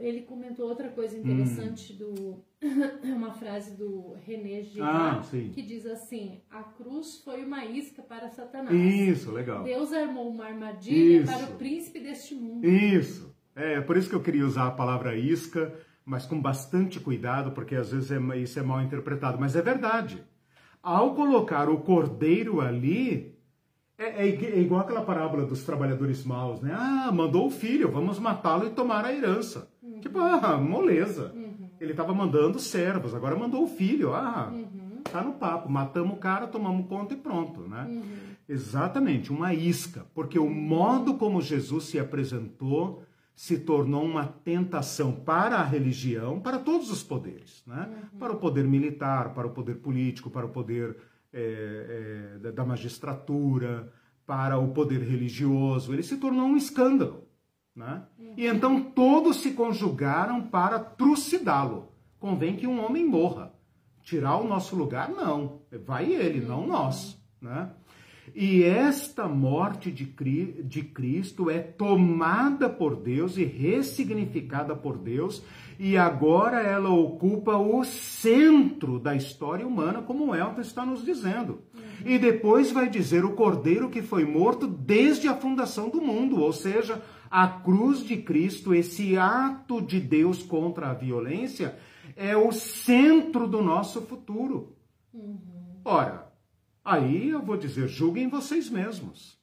Ele 0.00 0.22
comentou 0.22 0.68
outra 0.68 0.88
coisa 0.88 1.16
interessante 1.16 1.92
hum. 1.92 1.96
do 1.96 2.44
uma 3.04 3.32
frase 3.32 3.76
do 3.76 4.14
René 4.24 4.58
ah, 4.58 4.62
Girard, 4.62 5.50
que 5.50 5.62
diz 5.62 5.86
assim: 5.86 6.40
a 6.50 6.62
cruz 6.62 7.22
foi 7.24 7.44
uma 7.44 7.64
isca 7.64 8.02
para 8.02 8.28
Satanás. 8.28 8.74
Isso, 8.74 9.30
legal. 9.30 9.62
Deus 9.62 9.92
armou 9.92 10.28
uma 10.28 10.46
armadilha 10.46 11.22
isso. 11.22 11.32
para 11.32 11.46
o 11.46 11.56
príncipe 11.56 12.00
deste 12.00 12.34
mundo. 12.34 12.66
Isso. 12.66 13.34
É 13.54 13.80
por 13.80 13.96
isso 13.96 14.08
que 14.08 14.14
eu 14.14 14.22
queria 14.22 14.44
usar 14.44 14.66
a 14.66 14.72
palavra 14.72 15.16
isca, 15.16 15.72
mas 16.04 16.26
com 16.26 16.40
bastante 16.40 17.00
cuidado, 17.00 17.52
porque 17.52 17.74
às 17.74 17.90
vezes 17.90 18.10
é, 18.10 18.38
isso 18.38 18.58
é 18.58 18.62
mal 18.62 18.82
interpretado. 18.82 19.38
Mas 19.38 19.56
é 19.56 19.62
verdade. 19.62 20.22
Ao 20.82 21.14
colocar 21.14 21.68
o 21.68 21.80
cordeiro 21.80 22.60
ali, 22.60 23.36
é, 23.98 24.04
é, 24.04 24.28
é, 24.28 24.60
igual 24.60 24.82
aquela 24.82 25.02
parábola 25.02 25.46
dos 25.46 25.64
trabalhadores 25.64 26.22
maus, 26.22 26.60
né? 26.60 26.74
Ah, 26.76 27.10
mandou 27.10 27.46
o 27.46 27.50
filho, 27.50 27.90
vamos 27.90 28.18
matá-lo 28.18 28.66
e 28.66 28.70
tomar 28.70 29.04
a 29.06 29.12
herança. 29.12 29.70
Uhum. 30.06 30.12
Tipo, 30.12 30.46
ah, 30.46 30.56
moleza. 30.56 31.32
Uhum. 31.34 31.70
Ele 31.80 31.90
estava 31.90 32.14
mandando 32.14 32.58
servos, 32.58 33.14
agora 33.14 33.36
mandou 33.36 33.64
o 33.64 33.68
filho. 33.68 34.14
Ah, 34.14 34.50
uhum. 34.52 35.02
tá 35.02 35.22
no 35.22 35.34
papo. 35.34 35.70
Matamos 35.70 36.16
o 36.16 36.18
cara, 36.18 36.46
tomamos 36.46 36.86
conta 36.86 37.14
e 37.14 37.16
pronto, 37.16 37.62
né? 37.62 37.86
Uhum. 37.88 38.02
Exatamente, 38.48 39.32
uma 39.32 39.52
isca. 39.52 40.06
Porque 40.14 40.38
o 40.38 40.48
modo 40.48 41.14
como 41.14 41.40
Jesus 41.40 41.84
se 41.84 41.98
apresentou 41.98 43.02
se 43.34 43.58
tornou 43.58 44.02
uma 44.02 44.26
tentação 44.26 45.12
para 45.12 45.56
a 45.56 45.62
religião, 45.62 46.40
para 46.40 46.58
todos 46.58 46.90
os 46.90 47.02
poderes, 47.02 47.62
né? 47.66 47.86
Uhum. 47.86 48.18
Para 48.18 48.32
o 48.32 48.36
poder 48.36 48.64
militar, 48.64 49.34
para 49.34 49.46
o 49.46 49.50
poder 49.50 49.74
político, 49.74 50.30
para 50.30 50.46
o 50.46 50.48
poder 50.48 50.96
é, 51.30 52.38
é, 52.42 52.50
da 52.50 52.64
magistratura, 52.64 53.92
para 54.26 54.58
o 54.58 54.68
poder 54.68 55.02
religioso. 55.02 55.92
Ele 55.92 56.02
se 56.02 56.16
tornou 56.16 56.46
um 56.46 56.56
escândalo. 56.56 57.25
Né? 57.76 58.02
E 58.38 58.46
então 58.46 58.80
todos 58.80 59.36
se 59.36 59.50
conjugaram 59.50 60.40
para 60.40 60.78
trucidá-lo. 60.78 61.92
Convém 62.18 62.56
que 62.56 62.66
um 62.66 62.82
homem 62.82 63.06
morra. 63.06 63.52
Tirar 64.02 64.36
o 64.38 64.48
nosso 64.48 64.74
lugar, 64.74 65.10
não. 65.10 65.60
Vai 65.84 66.10
ele, 66.12 66.40
não 66.40 66.66
nós. 66.66 67.20
Né? 67.40 67.70
E 68.34 68.62
esta 68.62 69.28
morte 69.28 69.90
de, 69.90 70.04
de 70.62 70.82
Cristo 70.82 71.50
é 71.50 71.58
tomada 71.58 72.68
por 72.68 72.96
Deus 72.96 73.36
e 73.36 73.44
ressignificada 73.44 74.74
por 74.74 74.98
Deus, 74.98 75.42
e 75.78 75.96
agora 75.96 76.60
ela 76.60 76.90
ocupa 76.90 77.56
o 77.56 77.84
centro 77.84 78.98
da 78.98 79.14
história 79.14 79.66
humana, 79.66 80.02
como 80.02 80.26
o 80.26 80.34
Elton 80.34 80.60
está 80.60 80.84
nos 80.84 81.04
dizendo. 81.04 81.62
Uhum. 81.74 81.82
E 82.04 82.18
depois 82.18 82.72
vai 82.72 82.88
dizer 82.88 83.24
o 83.24 83.32
cordeiro 83.32 83.90
que 83.90 84.02
foi 84.02 84.24
morto 84.24 84.66
desde 84.66 85.28
a 85.28 85.34
fundação 85.34 85.88
do 85.88 86.00
mundo, 86.00 86.40
ou 86.40 86.52
seja, 86.52 87.02
a 87.30 87.46
cruz 87.48 88.04
de 88.04 88.16
Cristo, 88.16 88.74
esse 88.74 89.16
ato 89.16 89.80
de 89.80 90.00
Deus 90.00 90.42
contra 90.42 90.90
a 90.90 90.94
violência, 90.94 91.78
é 92.14 92.36
o 92.36 92.52
centro 92.52 93.46
do 93.46 93.62
nosso 93.62 94.02
futuro. 94.02 94.76
Uhum. 95.12 95.38
Ora, 95.84 96.26
Aí 96.86 97.30
eu 97.30 97.42
vou 97.42 97.56
dizer, 97.56 97.88
julguem 97.88 98.28
vocês 98.28 98.70
mesmos. 98.70 99.36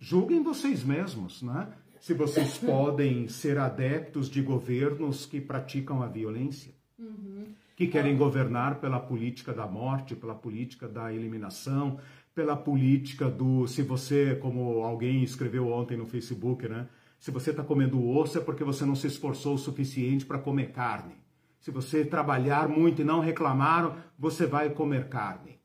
Julguem 0.00 0.42
vocês 0.42 0.82
mesmos, 0.82 1.42
né? 1.42 1.68
Se 2.00 2.14
vocês 2.14 2.56
podem 2.56 3.28
ser 3.28 3.58
adeptos 3.58 4.30
de 4.30 4.40
governos 4.40 5.26
que 5.26 5.38
praticam 5.38 6.02
a 6.02 6.06
violência, 6.06 6.72
uhum. 6.98 7.44
que 7.76 7.86
querem 7.88 8.16
governar 8.16 8.80
pela 8.80 8.98
política 8.98 9.52
da 9.52 9.66
morte, 9.66 10.16
pela 10.16 10.34
política 10.34 10.88
da 10.88 11.12
eliminação, 11.12 12.00
pela 12.34 12.56
política 12.56 13.28
do. 13.28 13.66
Se 13.66 13.82
você, 13.82 14.36
como 14.36 14.82
alguém 14.82 15.22
escreveu 15.22 15.68
ontem 15.68 15.98
no 15.98 16.06
Facebook, 16.06 16.66
né? 16.66 16.88
Se 17.18 17.30
você 17.30 17.50
está 17.50 17.64
comendo 17.64 18.06
osso 18.08 18.38
é 18.38 18.40
porque 18.40 18.62
você 18.62 18.84
não 18.84 18.94
se 18.94 19.06
esforçou 19.06 19.54
o 19.54 19.58
suficiente 19.58 20.24
para 20.24 20.38
comer 20.38 20.72
carne. 20.72 21.14
Se 21.60 21.70
você 21.70 22.04
trabalhar 22.04 22.68
muito 22.68 23.02
e 23.02 23.04
não 23.04 23.20
reclamar, 23.20 24.12
você 24.18 24.46
vai 24.46 24.70
comer 24.70 25.08
carne. 25.08 25.58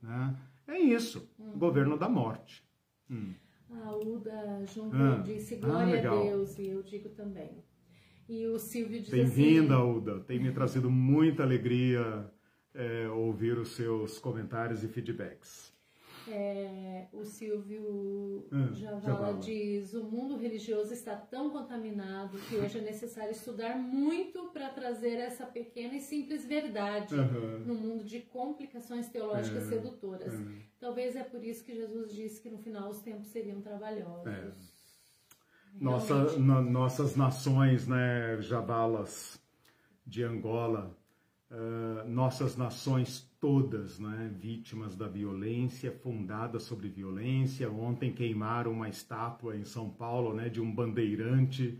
Né? 0.00 0.36
É 0.68 0.78
isso, 0.78 1.28
hum. 1.38 1.58
governo 1.58 1.98
da 1.98 2.08
morte. 2.08 2.64
Hum. 3.10 3.34
A 3.70 3.96
Uda 3.96 4.64
Junto 4.66 4.96
ah. 4.96 5.22
disse 5.24 5.56
glória 5.56 6.08
ah, 6.08 6.12
a 6.12 6.22
Deus 6.22 6.58
e 6.58 6.68
eu 6.68 6.82
digo 6.82 7.08
também. 7.10 7.64
E 8.28 8.46
o 8.46 8.58
Silvio 8.58 9.00
diz 9.00 9.10
Bem-vinda, 9.10 9.76
assim, 9.76 9.90
Uda. 9.90 10.20
Tem 10.20 10.38
me 10.38 10.52
trazido 10.52 10.88
muita 10.88 11.42
alegria 11.42 12.30
é, 12.72 13.08
ouvir 13.08 13.58
os 13.58 13.70
seus 13.70 14.18
comentários 14.18 14.84
e 14.84 14.88
feedbacks. 14.88 15.69
É, 16.32 17.08
o 17.12 17.24
Silvio 17.24 18.46
hum, 18.52 18.72
Javala 18.72 19.34
diz: 19.38 19.94
o 19.94 20.04
mundo 20.04 20.36
religioso 20.36 20.92
está 20.92 21.16
tão 21.16 21.50
contaminado 21.50 22.38
que 22.48 22.56
hoje 22.56 22.78
é 22.78 22.82
necessário 22.82 23.32
estudar 23.32 23.76
muito 23.76 24.50
para 24.52 24.68
trazer 24.68 25.16
essa 25.16 25.44
pequena 25.44 25.96
e 25.96 26.00
simples 26.00 26.46
verdade 26.46 27.14
uhum. 27.14 27.64
no 27.66 27.74
mundo 27.74 28.04
de 28.04 28.20
complicações 28.20 29.08
teológicas 29.08 29.64
é, 29.64 29.68
sedutoras. 29.70 30.32
É. 30.32 30.44
Talvez 30.78 31.16
é 31.16 31.24
por 31.24 31.44
isso 31.44 31.64
que 31.64 31.74
Jesus 31.74 32.14
disse 32.14 32.40
que 32.40 32.48
no 32.48 32.58
final 32.58 32.88
os 32.90 33.00
tempos 33.00 33.26
seriam 33.26 33.60
trabalhosos. 33.60 34.26
É. 34.26 34.52
Nossa, 35.80 36.38
na, 36.38 36.60
nossas 36.60 37.16
nações, 37.16 37.86
né, 37.88 38.40
Javalas 38.40 39.40
de 40.06 40.22
Angola, 40.24 40.96
uh, 41.50 42.08
nossas 42.08 42.56
nações 42.56 43.28
todas 43.40 43.98
né, 43.98 44.30
vítimas 44.38 44.94
da 44.94 45.08
violência, 45.08 45.90
fundadas 45.90 46.62
sobre 46.62 46.88
violência. 46.88 47.70
Ontem 47.70 48.12
queimaram 48.12 48.72
uma 48.72 48.88
estátua 48.88 49.56
em 49.56 49.64
São 49.64 49.88
Paulo 49.88 50.34
né, 50.34 50.48
de 50.48 50.60
um 50.60 50.70
bandeirante 50.70 51.78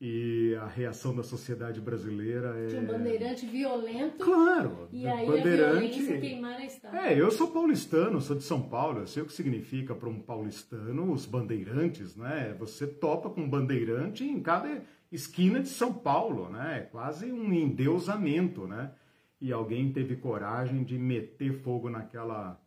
e 0.00 0.54
a 0.60 0.66
reação 0.66 1.14
da 1.14 1.22
sociedade 1.22 1.80
brasileira 1.80 2.54
é... 2.58 2.66
De 2.66 2.76
um 2.76 2.86
bandeirante 2.86 3.46
violento. 3.46 4.24
Claro. 4.24 4.88
E 4.92 5.06
aí 5.06 5.26
bandeirante... 5.26 6.12
a 6.12 6.20
queimar 6.20 6.60
a 6.60 6.64
estátua. 6.64 7.06
É, 7.06 7.18
eu 7.18 7.30
sou 7.30 7.50
paulistano, 7.50 8.20
sou 8.20 8.36
de 8.36 8.42
São 8.42 8.60
Paulo, 8.62 9.00
eu 9.00 9.06
sei 9.06 9.22
o 9.22 9.26
que 9.26 9.32
significa 9.32 9.94
para 9.94 10.08
um 10.08 10.20
paulistano 10.20 11.12
os 11.12 11.24
bandeirantes, 11.24 12.16
né? 12.16 12.54
Você 12.58 12.86
topa 12.86 13.30
com 13.30 13.42
um 13.42 13.48
bandeirante 13.48 14.24
em 14.24 14.40
cada 14.40 14.82
esquina 15.12 15.60
de 15.60 15.68
São 15.68 15.92
Paulo, 15.92 16.50
né? 16.50 16.78
É 16.78 16.80
quase 16.80 17.30
um 17.32 17.52
endeusamento, 17.52 18.66
né? 18.66 18.90
E 19.40 19.52
alguém 19.52 19.92
teve 19.92 20.16
coragem 20.16 20.84
de 20.84 20.98
meter 20.98 21.52
fogo 21.62 21.90
naquela, 21.90 22.60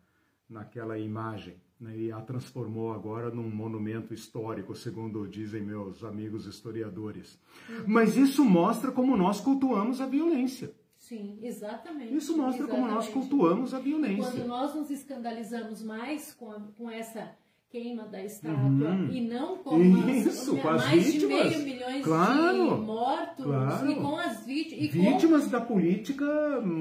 naquela 0.49 0.98
imagem 0.98 1.56
né, 1.80 1.95
e 1.98 2.11
a 2.11 2.19
transformou 2.22 2.91
agora 2.91 3.30
num 3.30 3.49
monumento 3.49 4.14
histórico, 4.14 4.76
segundo 4.76 5.27
dizem 5.27 5.61
meus 5.61 6.03
amigos 6.03 6.45
historiadores. 6.45 7.39
Uhum. 7.69 7.84
Mas 7.88 8.18
isso 8.18 8.44
mostra 8.44 8.91
como 8.91 9.15
nós 9.15 9.39
cultuamos 9.39 10.02
a 10.02 10.06
violência. 10.06 10.73
Sim, 10.98 11.38
exatamente. 11.41 12.15
Isso 12.15 12.35
mostra 12.35 12.64
exatamente. 12.64 12.81
como 12.81 12.95
nós 12.95 13.07
cultuamos 13.07 13.73
a 13.73 13.80
violência. 13.80 14.31
Quando 14.31 14.48
nós 14.48 14.73
nos 14.76 14.89
escandalizamos 14.89 15.84
mais 15.84 16.34
com, 16.34 16.52
a, 16.52 16.60
com 16.76 16.89
essa 16.89 17.35
queima 17.69 18.06
da 18.07 18.23
estátua 18.23 18.56
uhum. 18.56 19.10
e 19.11 19.22
não 19.22 19.57
com 19.57 19.77
Isso, 19.81 20.56
as, 20.56 20.61
com 20.61 20.69
as 20.69 20.85
mais 20.85 21.03
vítimas. 21.06 21.49
de 21.49 21.57
meio 21.57 21.64
milhões 21.65 22.03
claro, 22.03 22.76
de 22.76 22.81
mortos 22.81 23.45
claro. 23.45 23.91
e 23.91 23.95
com 23.95 24.18
as 24.18 24.45
vítimas. 24.45 24.91
Vítimas 24.91 25.44
com... 25.44 25.49
da 25.49 25.61
política 25.61 26.26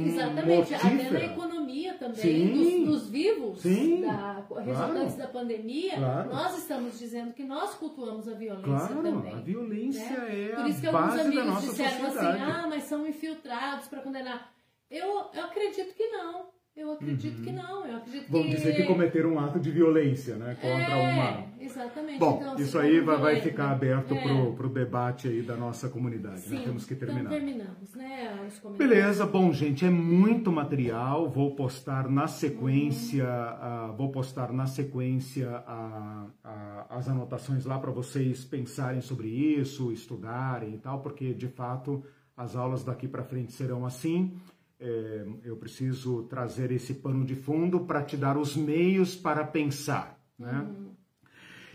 Exatamente, 0.04 0.46
mortífera. 0.46 0.94
até 0.94 1.10
na 1.10 1.24
economia 1.24 1.94
também, 1.94 2.52
dos, 2.52 2.86
dos, 2.86 3.10
vivos, 3.10 3.60
Sim, 3.60 4.02
da, 4.02 4.44
resultantes 4.60 5.14
claro, 5.14 5.16
da 5.18 5.28
pandemia, 5.28 5.96
claro. 5.96 6.30
nós 6.30 6.58
estamos 6.58 6.98
dizendo 6.98 7.32
que 7.32 7.42
nós 7.42 7.74
cultuamos 7.74 8.28
a 8.28 8.34
violência 8.34 8.88
claro, 8.88 9.02
também. 9.02 9.32
a 9.32 9.40
violência 9.40 10.20
né? 10.20 10.50
é 10.50 10.56
Por 10.56 10.66
isso 10.68 10.80
que 10.80 10.86
alguns 10.86 11.20
amigos 11.20 11.60
disseram 11.62 11.90
assim, 11.90 12.04
sociedade. 12.06 12.42
assim, 12.42 12.52
ah, 12.52 12.66
mas 12.68 12.82
são 12.84 13.06
infiltrados 13.06 13.88
para 13.88 14.00
condenar. 14.02 14.52
Eu, 14.88 15.30
eu 15.34 15.44
acredito 15.44 15.94
que 15.94 16.06
não. 16.08 16.54
Eu 16.76 16.92
acredito 16.92 17.38
uhum. 17.38 17.44
que 17.44 17.52
não, 17.52 17.85
Vamos 18.28 18.50
dizer 18.50 18.76
que 18.76 18.84
cometeram 18.84 19.34
um 19.34 19.40
ato 19.40 19.58
de 19.58 19.70
violência, 19.70 20.36
né? 20.36 20.56
Contra 20.60 20.96
é, 20.96 21.12
uma... 21.12 21.44
exatamente. 21.60 22.18
Bom, 22.18 22.38
então, 22.40 22.56
isso 22.56 22.78
aí 22.78 23.00
vai, 23.00 23.18
vai 23.18 23.40
ficar 23.40 23.70
aberto 23.70 24.14
é. 24.14 24.22
pro, 24.22 24.52
pro 24.54 24.68
debate 24.68 25.28
aí 25.28 25.42
da 25.42 25.56
nossa 25.56 25.88
comunidade, 25.88 26.36
né? 26.36 26.42
Sim, 26.42 26.54
né? 26.56 26.62
Temos 26.64 26.84
que 26.84 26.94
terminar. 26.94 27.20
Então 27.20 27.32
terminamos, 27.32 27.94
né? 27.94 28.48
Beleza, 28.76 29.26
bom, 29.26 29.52
gente, 29.52 29.84
é 29.84 29.90
muito 29.90 30.52
material. 30.52 31.28
Vou 31.28 31.54
postar 31.54 32.08
na 32.08 32.28
sequência, 32.28 33.26
uhum. 33.26 33.90
uh, 33.90 33.96
vou 33.96 34.10
postar 34.10 34.52
na 34.52 34.66
sequência 34.66 35.48
uh, 35.48 36.26
uh, 36.26 36.84
as 36.90 37.08
anotações 37.08 37.64
lá 37.64 37.78
para 37.78 37.90
vocês 37.90 38.44
pensarem 38.44 39.00
sobre 39.00 39.28
isso, 39.28 39.92
estudarem 39.92 40.74
e 40.74 40.78
tal, 40.78 41.00
porque 41.00 41.34
de 41.34 41.48
fato 41.48 42.04
as 42.36 42.54
aulas 42.54 42.84
daqui 42.84 43.08
para 43.08 43.24
frente 43.24 43.52
serão 43.52 43.84
assim 43.84 44.36
é, 44.78 45.26
eu 45.44 45.56
preciso 45.56 46.24
trazer 46.24 46.70
esse 46.70 46.94
pano 46.94 47.24
de 47.24 47.34
fundo 47.34 47.80
para 47.80 48.02
te 48.02 48.16
dar 48.16 48.36
os 48.36 48.56
meios 48.56 49.14
para 49.14 49.44
pensar. 49.44 50.20
Né? 50.38 50.52
Uhum. 50.52 50.94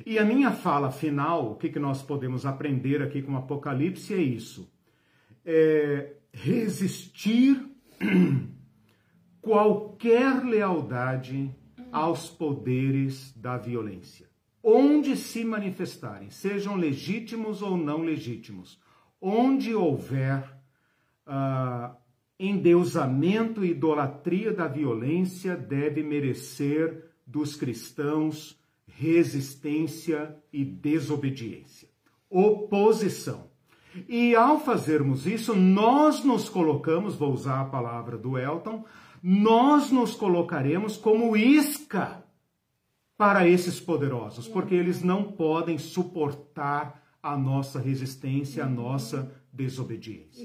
E 0.06 0.18
a 0.18 0.26
minha 0.26 0.52
fala 0.52 0.92
final, 0.92 1.52
o 1.52 1.56
que, 1.56 1.70
que 1.70 1.80
nós 1.80 2.02
podemos 2.02 2.46
aprender 2.46 3.02
aqui 3.02 3.22
com 3.22 3.34
o 3.34 3.38
Apocalipse 3.38 4.14
é 4.14 4.22
isso: 4.22 4.72
é 5.46 6.14
resistir 6.32 7.70
qualquer 9.42 10.44
lealdade 10.44 11.54
aos 11.92 12.30
poderes 12.30 13.34
da 13.36 13.58
violência, 13.58 14.30
onde 14.64 15.18
se 15.18 15.44
manifestarem, 15.44 16.30
sejam 16.30 16.76
legítimos 16.76 17.62
ou 17.62 17.76
não 17.76 18.02
legítimos, 18.02 18.80
onde 19.20 19.76
houver 19.76 20.42
uh, 21.28 21.96
endeusamento 22.42 23.64
e 23.64 23.72
idolatria 23.72 24.52
da 24.52 24.68
violência, 24.68 25.56
deve 25.56 26.02
merecer 26.02 27.06
dos 27.26 27.56
cristãos 27.56 28.60
resistência 28.88 30.36
e 30.52 30.66
desobediência, 30.66 31.88
oposição. 32.30 33.50
E 34.08 34.36
ao 34.36 34.60
fazermos 34.60 35.28
isso, 35.28 35.56
nós 35.56 36.24
nos 36.24 36.50
colocamos, 36.50 37.16
vou 37.16 37.34
usar 37.34 37.62
a 37.62 37.66
palavra 37.66 38.18
do 38.18 38.38
Elton, 38.38 38.86
nós 39.22 39.92
nos 39.92 40.16
colocaremos 40.16 40.98
como 40.98 41.36
isca 41.36 42.24
para 43.18 43.48
esses 43.48 43.80
poderosos, 43.80 44.48
porque 44.48 44.74
eles 44.74 45.04
não 45.04 45.24
podem 45.24 45.78
suportar 45.78 47.04
a 47.22 47.38
nossa 47.38 47.80
resistência, 47.80 48.64
a 48.64 48.70
nossa 48.70 49.32
desobediência. 49.54 50.44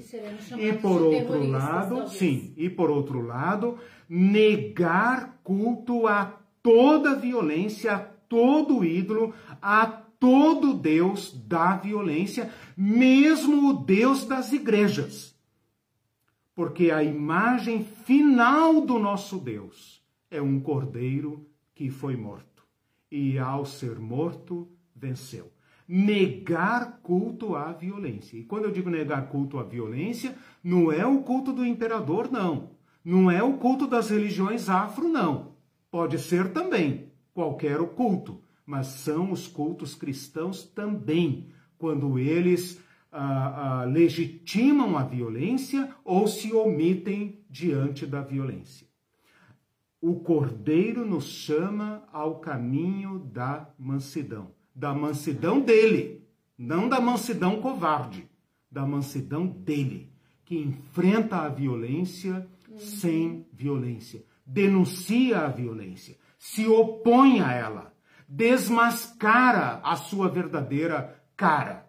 E, 0.57 0.73
por 0.73 1.01
outro 1.01 1.49
lado, 1.49 2.07
sim, 2.09 2.53
e 2.57 2.69
por 2.69 2.89
outro 2.89 3.21
lado, 3.21 3.77
negar 4.09 5.39
culto 5.43 6.07
a 6.07 6.39
toda 6.61 7.15
violência, 7.15 7.93
a 7.93 7.99
todo 7.99 8.83
ídolo, 8.83 9.33
a 9.61 9.85
todo 9.85 10.73
Deus 10.73 11.33
da 11.47 11.75
violência, 11.75 12.51
mesmo 12.75 13.69
o 13.69 13.73
Deus 13.73 14.25
das 14.25 14.51
igrejas. 14.51 15.35
Porque 16.53 16.89
a 16.91 17.03
imagem 17.03 17.83
final 17.83 18.81
do 18.81 18.97
nosso 18.97 19.37
Deus 19.37 20.01
é 20.29 20.41
um 20.41 20.59
cordeiro 20.59 21.47
que 21.73 21.89
foi 21.89 22.15
morto. 22.15 22.65
E 23.09 23.37
ao 23.37 23.65
ser 23.65 23.99
morto, 23.99 24.67
venceu. 24.95 25.51
Negar 25.87 26.99
culto 27.01 27.55
à 27.55 27.71
violência. 27.71 28.37
E 28.37 28.43
quando 28.43 28.65
eu 28.65 28.71
digo 28.71 28.89
negar 28.89 29.29
culto 29.29 29.57
à 29.57 29.63
violência, 29.63 30.35
não 30.63 30.91
é 30.91 31.05
o 31.05 31.21
culto 31.21 31.53
do 31.53 31.65
imperador, 31.65 32.29
não. 32.31 32.71
Não 33.03 33.31
é 33.31 33.41
o 33.41 33.53
culto 33.53 33.87
das 33.87 34.09
religiões 34.09 34.69
afro, 34.69 35.07
não. 35.07 35.55
Pode 35.89 36.19
ser 36.19 36.51
também 36.51 37.11
qualquer 37.33 37.77
culto 37.95 38.41
mas 38.67 38.87
são 38.87 39.31
os 39.31 39.47
cultos 39.47 39.95
cristãos 39.95 40.65
também, 40.65 41.47
quando 41.77 42.19
eles 42.19 42.83
ah, 43.09 43.79
ah, 43.79 43.85
legitimam 43.85 44.97
a 44.97 45.03
violência 45.03 45.95
ou 46.03 46.27
se 46.27 46.51
omitem 46.51 47.39
diante 47.49 48.05
da 48.05 48.21
violência. 48.21 48.85
O 50.01 50.19
Cordeiro 50.19 51.05
nos 51.05 51.29
chama 51.29 52.03
ao 52.11 52.39
caminho 52.39 53.19
da 53.19 53.73
mansidão, 53.79 54.51
da 54.77 54.93
mansidão 54.93 55.59
dele, 55.59 56.23
não 56.55 56.87
da 56.87 57.01
mansidão 57.01 57.59
covarde, 57.59 58.29
da 58.71 58.85
mansidão 58.85 59.47
dele, 59.47 60.13
que 60.45 60.55
enfrenta 60.55 61.37
a 61.37 61.49
violência 61.49 62.47
sem 62.77 63.47
violência, 63.51 64.23
denuncia 64.45 65.39
a 65.39 65.47
violência, 65.47 66.15
se 66.37 66.67
opõe 66.67 67.41
a 67.41 67.51
ela 67.51 67.97
desmascara 68.27 69.79
a 69.83 69.95
sua 69.95 70.27
verdadeira 70.27 71.17
cara. 71.37 71.87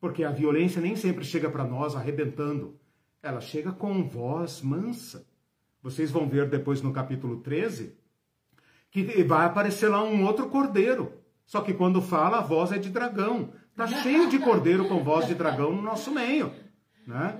Porque 0.00 0.24
a 0.24 0.30
violência 0.30 0.80
nem 0.80 0.96
sempre 0.96 1.24
chega 1.24 1.50
para 1.50 1.64
nós 1.64 1.94
arrebentando. 1.94 2.78
Ela 3.22 3.40
chega 3.40 3.72
com 3.72 4.08
voz 4.08 4.62
mansa. 4.62 5.26
Vocês 5.82 6.10
vão 6.10 6.28
ver 6.28 6.48
depois 6.48 6.80
no 6.80 6.92
capítulo 6.92 7.40
13 7.40 7.96
que 8.90 9.22
vai 9.24 9.44
aparecer 9.44 9.88
lá 9.88 10.02
um 10.02 10.24
outro 10.24 10.48
cordeiro. 10.48 11.17
Só 11.48 11.62
que 11.62 11.72
quando 11.72 12.02
fala, 12.02 12.40
a 12.40 12.42
voz 12.42 12.72
é 12.72 12.78
de 12.78 12.90
dragão. 12.90 13.48
Tá 13.74 13.86
cheio 13.86 14.28
de 14.28 14.38
cordeiro 14.38 14.86
com 14.86 15.02
voz 15.02 15.26
de 15.26 15.34
dragão 15.34 15.74
no 15.74 15.80
nosso 15.80 16.12
meio, 16.12 16.52
né? 17.06 17.38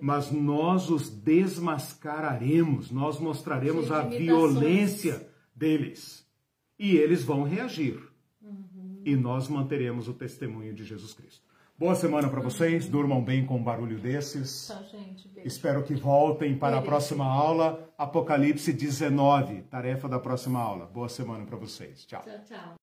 Mas 0.00 0.30
nós 0.30 0.88
os 0.88 1.10
desmascararemos, 1.10 2.92
nós 2.92 3.18
mostraremos 3.18 3.90
a 3.90 4.02
violência 4.02 5.28
deles 5.56 6.24
e 6.78 6.96
eles 6.96 7.24
vão 7.24 7.42
reagir. 7.42 8.00
Uhum. 8.40 9.02
E 9.04 9.16
nós 9.16 9.48
manteremos 9.48 10.06
o 10.06 10.14
testemunho 10.14 10.72
de 10.72 10.84
Jesus 10.84 11.12
Cristo. 11.12 11.42
Boa 11.76 11.96
semana 11.96 12.28
para 12.28 12.40
vocês, 12.40 12.88
durmam 12.88 13.24
bem 13.24 13.44
com 13.44 13.56
um 13.56 13.62
barulho 13.62 13.98
desses. 13.98 14.70
Gente. 14.88 15.28
Beijo. 15.28 15.48
Espero 15.48 15.82
que 15.82 15.94
voltem 15.94 16.56
para 16.56 16.76
beijo. 16.76 16.82
a 16.82 16.86
próxima 16.86 17.24
aula, 17.24 17.92
Apocalipse 17.98 18.72
19, 18.72 19.62
tarefa 19.62 20.08
da 20.08 20.20
próxima 20.20 20.60
aula. 20.60 20.86
Boa 20.86 21.08
semana 21.08 21.44
para 21.44 21.56
vocês. 21.56 22.04
Tchau. 22.04 22.22
Tchau, 22.22 22.40
tchau. 22.44 22.76